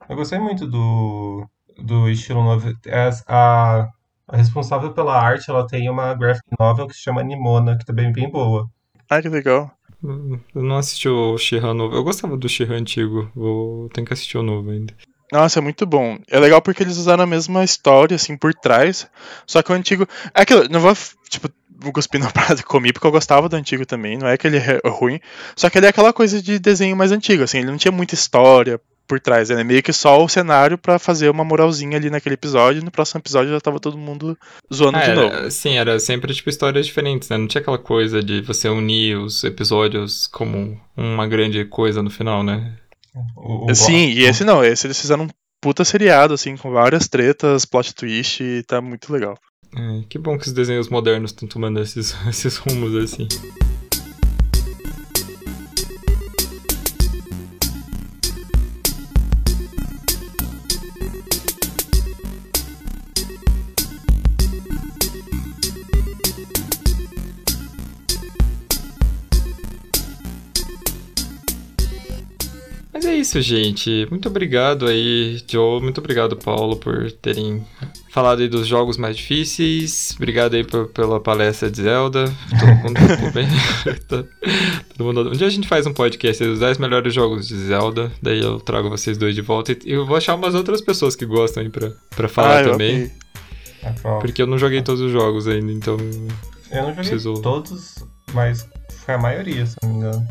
Eu 0.09 0.16
gostei 0.16 0.38
muito 0.38 0.66
do, 0.66 1.47
do 1.78 2.09
estilo 2.09 2.42
novo. 2.42 2.74
É, 2.86 3.10
a, 3.26 3.88
a 4.32 4.36
responsável 4.36 4.93
pela 4.93 5.20
arte, 5.20 5.51
ela 5.51 5.66
tem 5.66 5.90
uma 5.90 6.15
graphic 6.15 6.44
novel 6.59 6.86
que 6.86 6.94
se 6.94 7.02
chama 7.02 7.23
Nimona, 7.23 7.77
que 7.77 7.85
também 7.85 8.07
é 8.07 8.12
bem 8.12 8.31
boa. 8.31 8.69
Ah, 9.09 9.20
que 9.20 9.28
legal. 9.28 9.70
Hum, 10.02 10.39
eu 10.55 10.62
não 10.62 10.77
assisti 10.77 11.09
o 11.09 11.36
Shira 11.36 11.74
novo. 11.74 11.94
Eu 11.94 12.05
gostava 12.05 12.36
do 12.36 12.48
Shira 12.48 12.74
antigo. 12.74 13.31
Vou... 13.35 13.89
Tenho 13.90 14.07
que 14.07 14.12
assistir 14.12 14.39
o 14.39 14.43
novo 14.43 14.70
ainda. 14.70 14.94
Nossa, 15.32 15.59
é 15.59 15.62
muito 15.62 15.85
bom. 15.85 16.19
É 16.28 16.39
legal 16.39 16.62
porque 16.62 16.82
eles 16.82 16.97
usaram 16.97 17.24
a 17.24 17.27
mesma 17.27 17.62
história, 17.62 18.15
assim, 18.15 18.36
por 18.36 18.55
trás. 18.55 19.09
Só 19.47 19.62
que 19.62 19.70
o 19.70 19.74
antigo. 19.74 20.07
É 20.35 20.43
aquilo, 20.43 20.69
não 20.69 20.81
vou, 20.81 20.93
tipo, 21.28 21.48
cuspir 21.93 22.20
na 22.20 22.31
prato 22.32 22.61
e 22.61 22.65
comi, 22.65 22.93
porque 22.93 23.07
eu 23.07 23.12
gostava 23.12 23.48
do 23.48 23.57
antigo 23.57 23.85
também. 23.85 24.16
Não 24.16 24.28
é 24.28 24.36
que 24.36 24.47
ele 24.47 24.59
é 24.59 24.81
ruim. 24.89 25.20
Só 25.57 25.69
que 25.69 25.78
ele 25.78 25.86
é 25.86 25.90
aquela 25.90 26.12
coisa 26.12 26.40
de 26.40 26.59
desenho 26.59 26.97
mais 26.97 27.12
antigo, 27.12 27.43
assim. 27.43 27.59
Ele 27.59 27.70
não 27.70 27.77
tinha 27.77 27.93
muita 27.93 28.15
história 28.15 28.81
por 29.10 29.18
trás. 29.18 29.50
É 29.50 29.64
meio 29.64 29.82
que 29.82 29.92
só 29.92 30.22
o 30.22 30.28
cenário 30.28 30.78
para 30.78 30.96
fazer 30.96 31.28
uma 31.28 31.42
moralzinha 31.42 31.96
ali 31.96 32.08
naquele 32.08 32.34
episódio. 32.34 32.80
E 32.80 32.84
no 32.84 32.92
próximo 32.92 33.18
episódio 33.18 33.50
já 33.50 33.60
tava 33.60 33.80
todo 33.80 33.98
mundo 33.98 34.38
zoando 34.72 34.98
é, 34.98 35.08
de 35.08 35.14
novo. 35.16 35.50
Sim, 35.50 35.76
era 35.76 35.98
sempre 35.98 36.32
tipo 36.32 36.48
histórias 36.48 36.86
diferentes, 36.86 37.28
né? 37.28 37.36
Não 37.36 37.48
tinha 37.48 37.60
aquela 37.60 37.78
coisa 37.78 38.22
de 38.22 38.40
você 38.40 38.68
unir 38.68 39.18
os 39.18 39.42
episódios 39.42 40.28
como 40.28 40.80
uma 40.96 41.26
grande 41.26 41.64
coisa 41.64 42.00
no 42.00 42.08
final, 42.10 42.44
né? 42.44 42.76
O, 43.36 43.68
o 43.68 43.74
Sim, 43.74 44.10
e 44.10 44.22
esse 44.22 44.44
não, 44.44 44.64
esse 44.64 44.86
eles 44.86 45.00
fizeram 45.00 45.24
um 45.24 45.28
puta 45.60 45.84
seriado, 45.84 46.32
assim, 46.32 46.56
com 46.56 46.70
várias 46.70 47.08
tretas, 47.08 47.64
plot 47.64 47.92
twist, 47.92 48.40
e 48.40 48.62
tá 48.62 48.80
muito 48.80 49.12
legal. 49.12 49.36
É, 49.76 50.04
que 50.08 50.18
bom 50.18 50.38
que 50.38 50.46
os 50.46 50.52
desenhos 50.52 50.88
modernos 50.88 51.32
estão 51.32 51.48
tomando 51.48 51.80
esses, 51.80 52.14
esses 52.30 52.56
rumos 52.58 52.94
assim. 52.94 53.26
Isso, 73.20 73.40
gente. 73.40 74.06
Muito 74.10 74.28
obrigado 74.28 74.86
aí, 74.86 75.42
Joe. 75.47 75.80
Muito 75.80 75.98
obrigado, 75.98 76.36
Paulo, 76.36 76.76
por 76.76 77.12
terem 77.12 77.64
falado 78.10 78.40
aí 78.40 78.48
dos 78.48 78.66
jogos 78.66 78.97
mais 78.97 79.16
difíceis. 79.16 80.12
Obrigado 80.16 80.55
aí 80.55 80.64
pela 80.92 81.20
palestra 81.20 81.70
de 81.70 81.82
Zelda. 81.82 82.24
Todo 82.59 82.74
mundo 82.82 83.01
ficou 83.01 83.32
bem. 83.32 83.48
Todo 84.97 85.05
mundo... 85.05 85.28
Um 85.30 85.32
dia 85.32 85.47
a 85.47 85.51
gente 85.51 85.68
faz 85.68 85.86
um 85.86 85.92
podcast 85.92 86.44
dos 86.44 86.60
10 86.60 86.78
melhores 86.78 87.12
jogos 87.12 87.47
de 87.47 87.56
Zelda. 87.56 88.10
Daí 88.22 88.40
eu 88.40 88.59
trago 88.59 88.88
vocês 88.88 89.16
dois 89.18 89.34
de 89.34 89.42
volta. 89.42 89.72
E 89.72 89.92
eu 89.92 90.06
vou 90.06 90.16
achar 90.16 90.34
umas 90.34 90.55
outras 90.55 90.80
pessoas 90.80 91.14
que 91.14 91.26
gostam 91.26 91.62
aí 91.62 91.68
pra, 91.68 91.92
pra 92.16 92.28
falar 92.28 92.64
ah, 92.64 92.70
também. 92.70 93.12
É 93.82 93.90
porque 94.20 94.42
eu 94.42 94.47
não 94.47 94.59
joguei 94.59 94.82
todos 94.82 95.01
os 95.01 95.12
jogos 95.12 95.47
ainda, 95.47 95.72
então. 95.72 95.97
Eu 96.70 96.82
não 96.82 96.90
joguei 96.90 96.94
preciso... 96.94 97.34
todos, 97.34 98.05
mas 98.32 98.68
foi 99.05 99.14
a 99.14 99.18
maioria, 99.18 99.64
se 99.64 99.76
não 99.82 99.90
me 99.90 99.97
engano. 99.97 100.28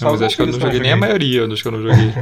Não, 0.00 0.10
mas 0.10 0.22
acho 0.22 0.36
que 0.36 0.42
eu 0.42 0.46
não 0.46 0.60
joguei 0.60 0.80
nem 0.80 0.92
a 0.92 0.96
maioria, 0.96 1.40
eu 1.42 1.52
acho 1.52 1.62
que 1.62 1.68
eu 1.68 1.72
não 1.72 1.82
joguei. 1.82 2.12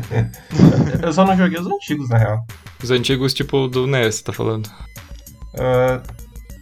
eu 1.03 1.13
só 1.13 1.25
não 1.25 1.37
joguei 1.37 1.59
os 1.59 1.67
antigos, 1.67 2.09
na 2.09 2.19
real. 2.19 2.47
Os 2.83 2.91
antigos, 2.91 3.33
tipo, 3.33 3.67
do 3.69 3.87
NES, 3.87 4.21
tá 4.21 4.33
falando? 4.33 4.67
Uh, 5.55 6.03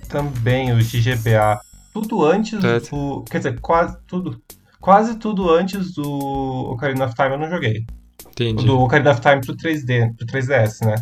também, 0.09 0.73
os 0.73 0.91
de 0.91 1.01
GBA. 1.01 1.61
Tudo 1.93 2.24
antes 2.24 2.62
é. 2.62 2.81
do. 2.81 3.24
Quer 3.31 3.39
dizer, 3.39 3.61
quase 3.61 3.97
tudo. 4.07 4.41
Quase 4.81 5.16
tudo 5.16 5.51
antes 5.51 5.93
do 5.93 6.09
Ocarina 6.73 7.07
of 7.07 7.15
Time 7.15 7.31
eu 7.31 7.39
não 7.39 7.51
joguei. 7.51 7.85
Entendi. 8.28 8.65
Do 8.65 8.78
Ocarina 8.81 9.11
of 9.11 9.20
Time 9.20 9.41
pro 9.41 9.57
3D, 9.57 10.16
pro 10.16 10.27
3DS, 10.27 10.85
né? 10.87 10.95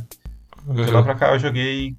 Uhum. 0.66 0.74
De 0.74 0.90
lá 0.90 1.02
pra 1.02 1.14
cá 1.14 1.32
eu 1.34 1.38
joguei. 1.38 1.96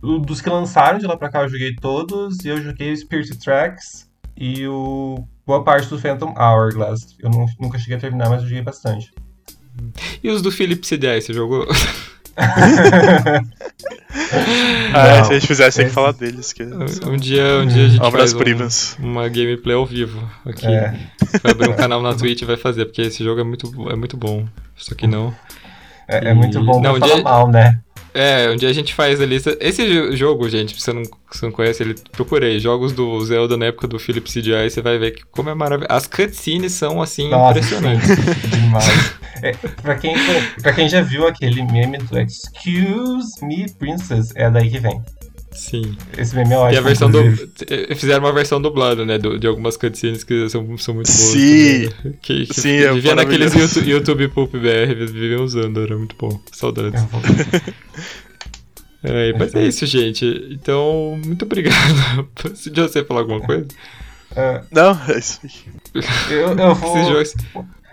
Dos 0.00 0.40
que 0.40 0.48
lançaram 0.48 0.98
de 0.98 1.06
lá 1.06 1.16
pra 1.16 1.28
cá 1.28 1.42
eu 1.42 1.48
joguei 1.48 1.74
todos. 1.76 2.44
E 2.44 2.48
eu 2.48 2.62
joguei 2.62 2.92
o 2.92 2.96
Spirit 2.96 3.38
Tracks 3.38 4.08
e 4.36 4.66
o 4.66 5.26
boa 5.50 5.64
parte 5.64 5.88
do 5.88 5.98
Phantom 5.98 6.32
Hourglass. 6.38 7.16
Eu 7.18 7.28
não, 7.28 7.44
nunca 7.58 7.76
cheguei 7.76 7.96
a 7.96 8.00
terminar, 8.00 8.28
mas 8.28 8.42
eu 8.42 8.48
joguei 8.48 8.62
bastante. 8.62 9.12
E 10.22 10.30
os 10.30 10.42
do 10.42 10.52
Philips 10.52 10.88
CDI, 10.88 11.20
você 11.20 11.32
jogou? 11.32 11.66
ah, 14.94 15.24
se 15.24 15.32
a 15.32 15.34
gente 15.34 15.48
fizesse, 15.48 15.78
tem 15.78 15.88
que 15.88 15.92
falar 15.92 16.12
deles. 16.12 16.52
Que 16.52 16.62
um, 16.62 17.16
dia, 17.16 17.58
um 17.58 17.66
dia 17.66 17.86
a 17.86 17.88
gente 17.88 18.00
Obras 18.00 18.32
faz 18.32 18.96
um, 19.00 19.06
uma 19.10 19.28
gameplay 19.28 19.74
ao 19.74 19.84
vivo 19.84 20.22
aqui. 20.46 20.66
É. 20.66 20.94
Vai 21.42 21.50
abrir 21.50 21.70
um 21.70 21.76
canal 21.76 22.00
na 22.00 22.14
Twitch 22.14 22.42
e 22.42 22.44
vai 22.44 22.56
fazer, 22.56 22.84
porque 22.84 23.02
esse 23.02 23.24
jogo 23.24 23.40
é 23.40 23.44
muito, 23.44 23.90
é 23.90 23.96
muito 23.96 24.16
bom. 24.16 24.46
Só 24.76 24.94
que 24.94 25.08
não. 25.08 25.34
É, 26.06 26.26
e... 26.26 26.28
é 26.28 26.34
muito 26.34 26.62
bom 26.62 26.80
não, 26.80 26.94
um 26.94 27.00
dia... 27.00 27.22
mal, 27.22 27.48
né? 27.48 27.80
É, 28.12 28.50
um 28.50 28.56
dia 28.56 28.68
a 28.68 28.72
gente 28.72 28.92
faz 28.94 29.20
a 29.20 29.26
lista. 29.26 29.56
Esse 29.60 30.16
jogo, 30.16 30.48
gente, 30.48 30.74
se 30.74 30.80
você 30.80 30.92
não, 30.92 31.02
você 31.30 31.46
não 31.46 31.52
conhece, 31.52 31.82
ele 31.82 31.94
procurei. 32.12 32.58
Jogos 32.58 32.92
do 32.92 33.24
Zelda 33.24 33.56
na 33.56 33.66
época 33.66 33.86
do 33.86 33.98
Philip 33.98 34.28
CGI, 34.30 34.68
você 34.70 34.82
vai 34.82 34.98
ver 34.98 35.12
que 35.12 35.22
como 35.30 35.48
é 35.50 35.54
maravilhoso. 35.54 35.92
As 35.94 36.06
cutscenes 36.06 36.72
são, 36.72 37.00
assim, 37.00 37.30
Nossa. 37.30 37.58
impressionantes. 37.58 38.08
Demais. 38.50 39.14
É, 39.42 39.52
pra, 39.82 39.94
quem, 39.96 40.14
pra 40.60 40.72
quem 40.72 40.88
já 40.88 41.00
viu 41.00 41.26
aquele 41.26 41.62
meme 41.62 41.98
do 41.98 42.18
Excuse 42.18 43.44
Me 43.44 43.70
Princess, 43.78 44.32
é 44.34 44.50
daí 44.50 44.70
que 44.70 44.78
vem. 44.78 45.00
Sim. 45.52 45.96
Esse 46.16 46.34
meme 46.34 46.52
é 46.52 46.56
ótimo. 46.56 46.74
E 46.74 46.78
a 46.78 46.80
versão 46.80 47.10
do, 47.10 47.18
fizeram 47.96 48.24
uma 48.24 48.32
versão 48.32 48.60
dublada, 48.60 49.04
né? 49.04 49.18
Do, 49.18 49.38
de 49.38 49.46
algumas 49.46 49.76
cutscenes 49.76 50.22
que 50.22 50.48
são, 50.48 50.78
são 50.78 50.94
muito 50.94 51.08
boas. 51.08 51.08
Sim. 51.08 51.88
Também, 51.88 52.18
Que, 52.22 52.46
que 52.46 52.60
Sim, 52.60 52.76
é 52.76 52.92
vivia 52.92 53.14
naqueles 53.14 53.52
YouTube, 53.54 53.90
YouTube 53.90 54.28
Pulp 54.28 54.52
BR, 54.52 54.94
viviam 54.94 55.42
usando, 55.42 55.80
era 55.80 55.96
muito 55.96 56.14
bom. 56.18 56.40
Saudades. 56.52 57.02
É, 59.02 59.32
mas 59.32 59.54
é 59.54 59.64
isso, 59.64 59.86
gente. 59.86 60.26
Então, 60.50 61.18
muito 61.24 61.46
obrigado. 61.46 62.28
Se 62.54 62.68
você 62.68 63.02
falar 63.02 63.20
alguma 63.20 63.40
coisa. 63.40 63.66
Uh, 64.32 64.66
não, 64.70 64.90
é 65.08 65.18
isso. 65.18 65.40
Eu, 66.30 66.54
eu 66.54 66.74
vou. 66.76 66.96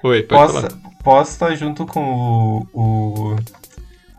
Oi, 0.03 0.23
pode 0.23 0.27
posso, 0.27 0.53
falar. 0.53 0.69
Posso 1.01 1.31
estar 1.31 1.55
junto 1.55 1.85
com 1.85 2.67
o, 2.73 3.37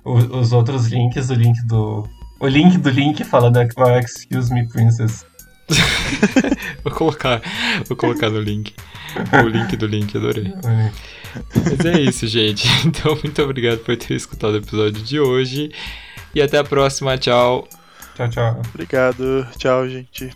o, 0.02 0.12
os 0.38 0.52
outros 0.52 0.86
links, 0.86 1.28
o 1.28 1.34
link 1.34 1.60
do, 1.66 2.08
o 2.40 2.46
link 2.46 2.78
do 2.78 2.90
link 2.90 3.24
falando 3.24 3.58
Excuse 3.60 4.52
Me 4.52 4.68
Princess. 4.68 5.26
vou 6.82 6.92
colocar, 6.92 7.42
vou 7.86 7.96
colocar 7.96 8.30
no 8.30 8.40
link. 8.40 8.74
O 9.44 9.48
link 9.48 9.76
do 9.76 9.86
link, 9.86 10.16
adorei. 10.16 10.52
Mas 11.54 11.84
é 11.84 12.00
isso, 12.00 12.26
gente. 12.26 12.66
Então, 12.86 13.18
muito 13.22 13.42
obrigado 13.42 13.78
por 13.78 13.96
ter 13.96 14.14
escutado 14.14 14.54
o 14.54 14.58
episódio 14.58 15.02
de 15.02 15.20
hoje. 15.20 15.70
E 16.34 16.40
até 16.40 16.58
a 16.58 16.64
próxima. 16.64 17.18
Tchau. 17.18 17.68
Tchau, 18.14 18.28
tchau. 18.28 18.62
Obrigado. 18.72 19.46
Tchau, 19.58 19.88
gente. 19.88 20.30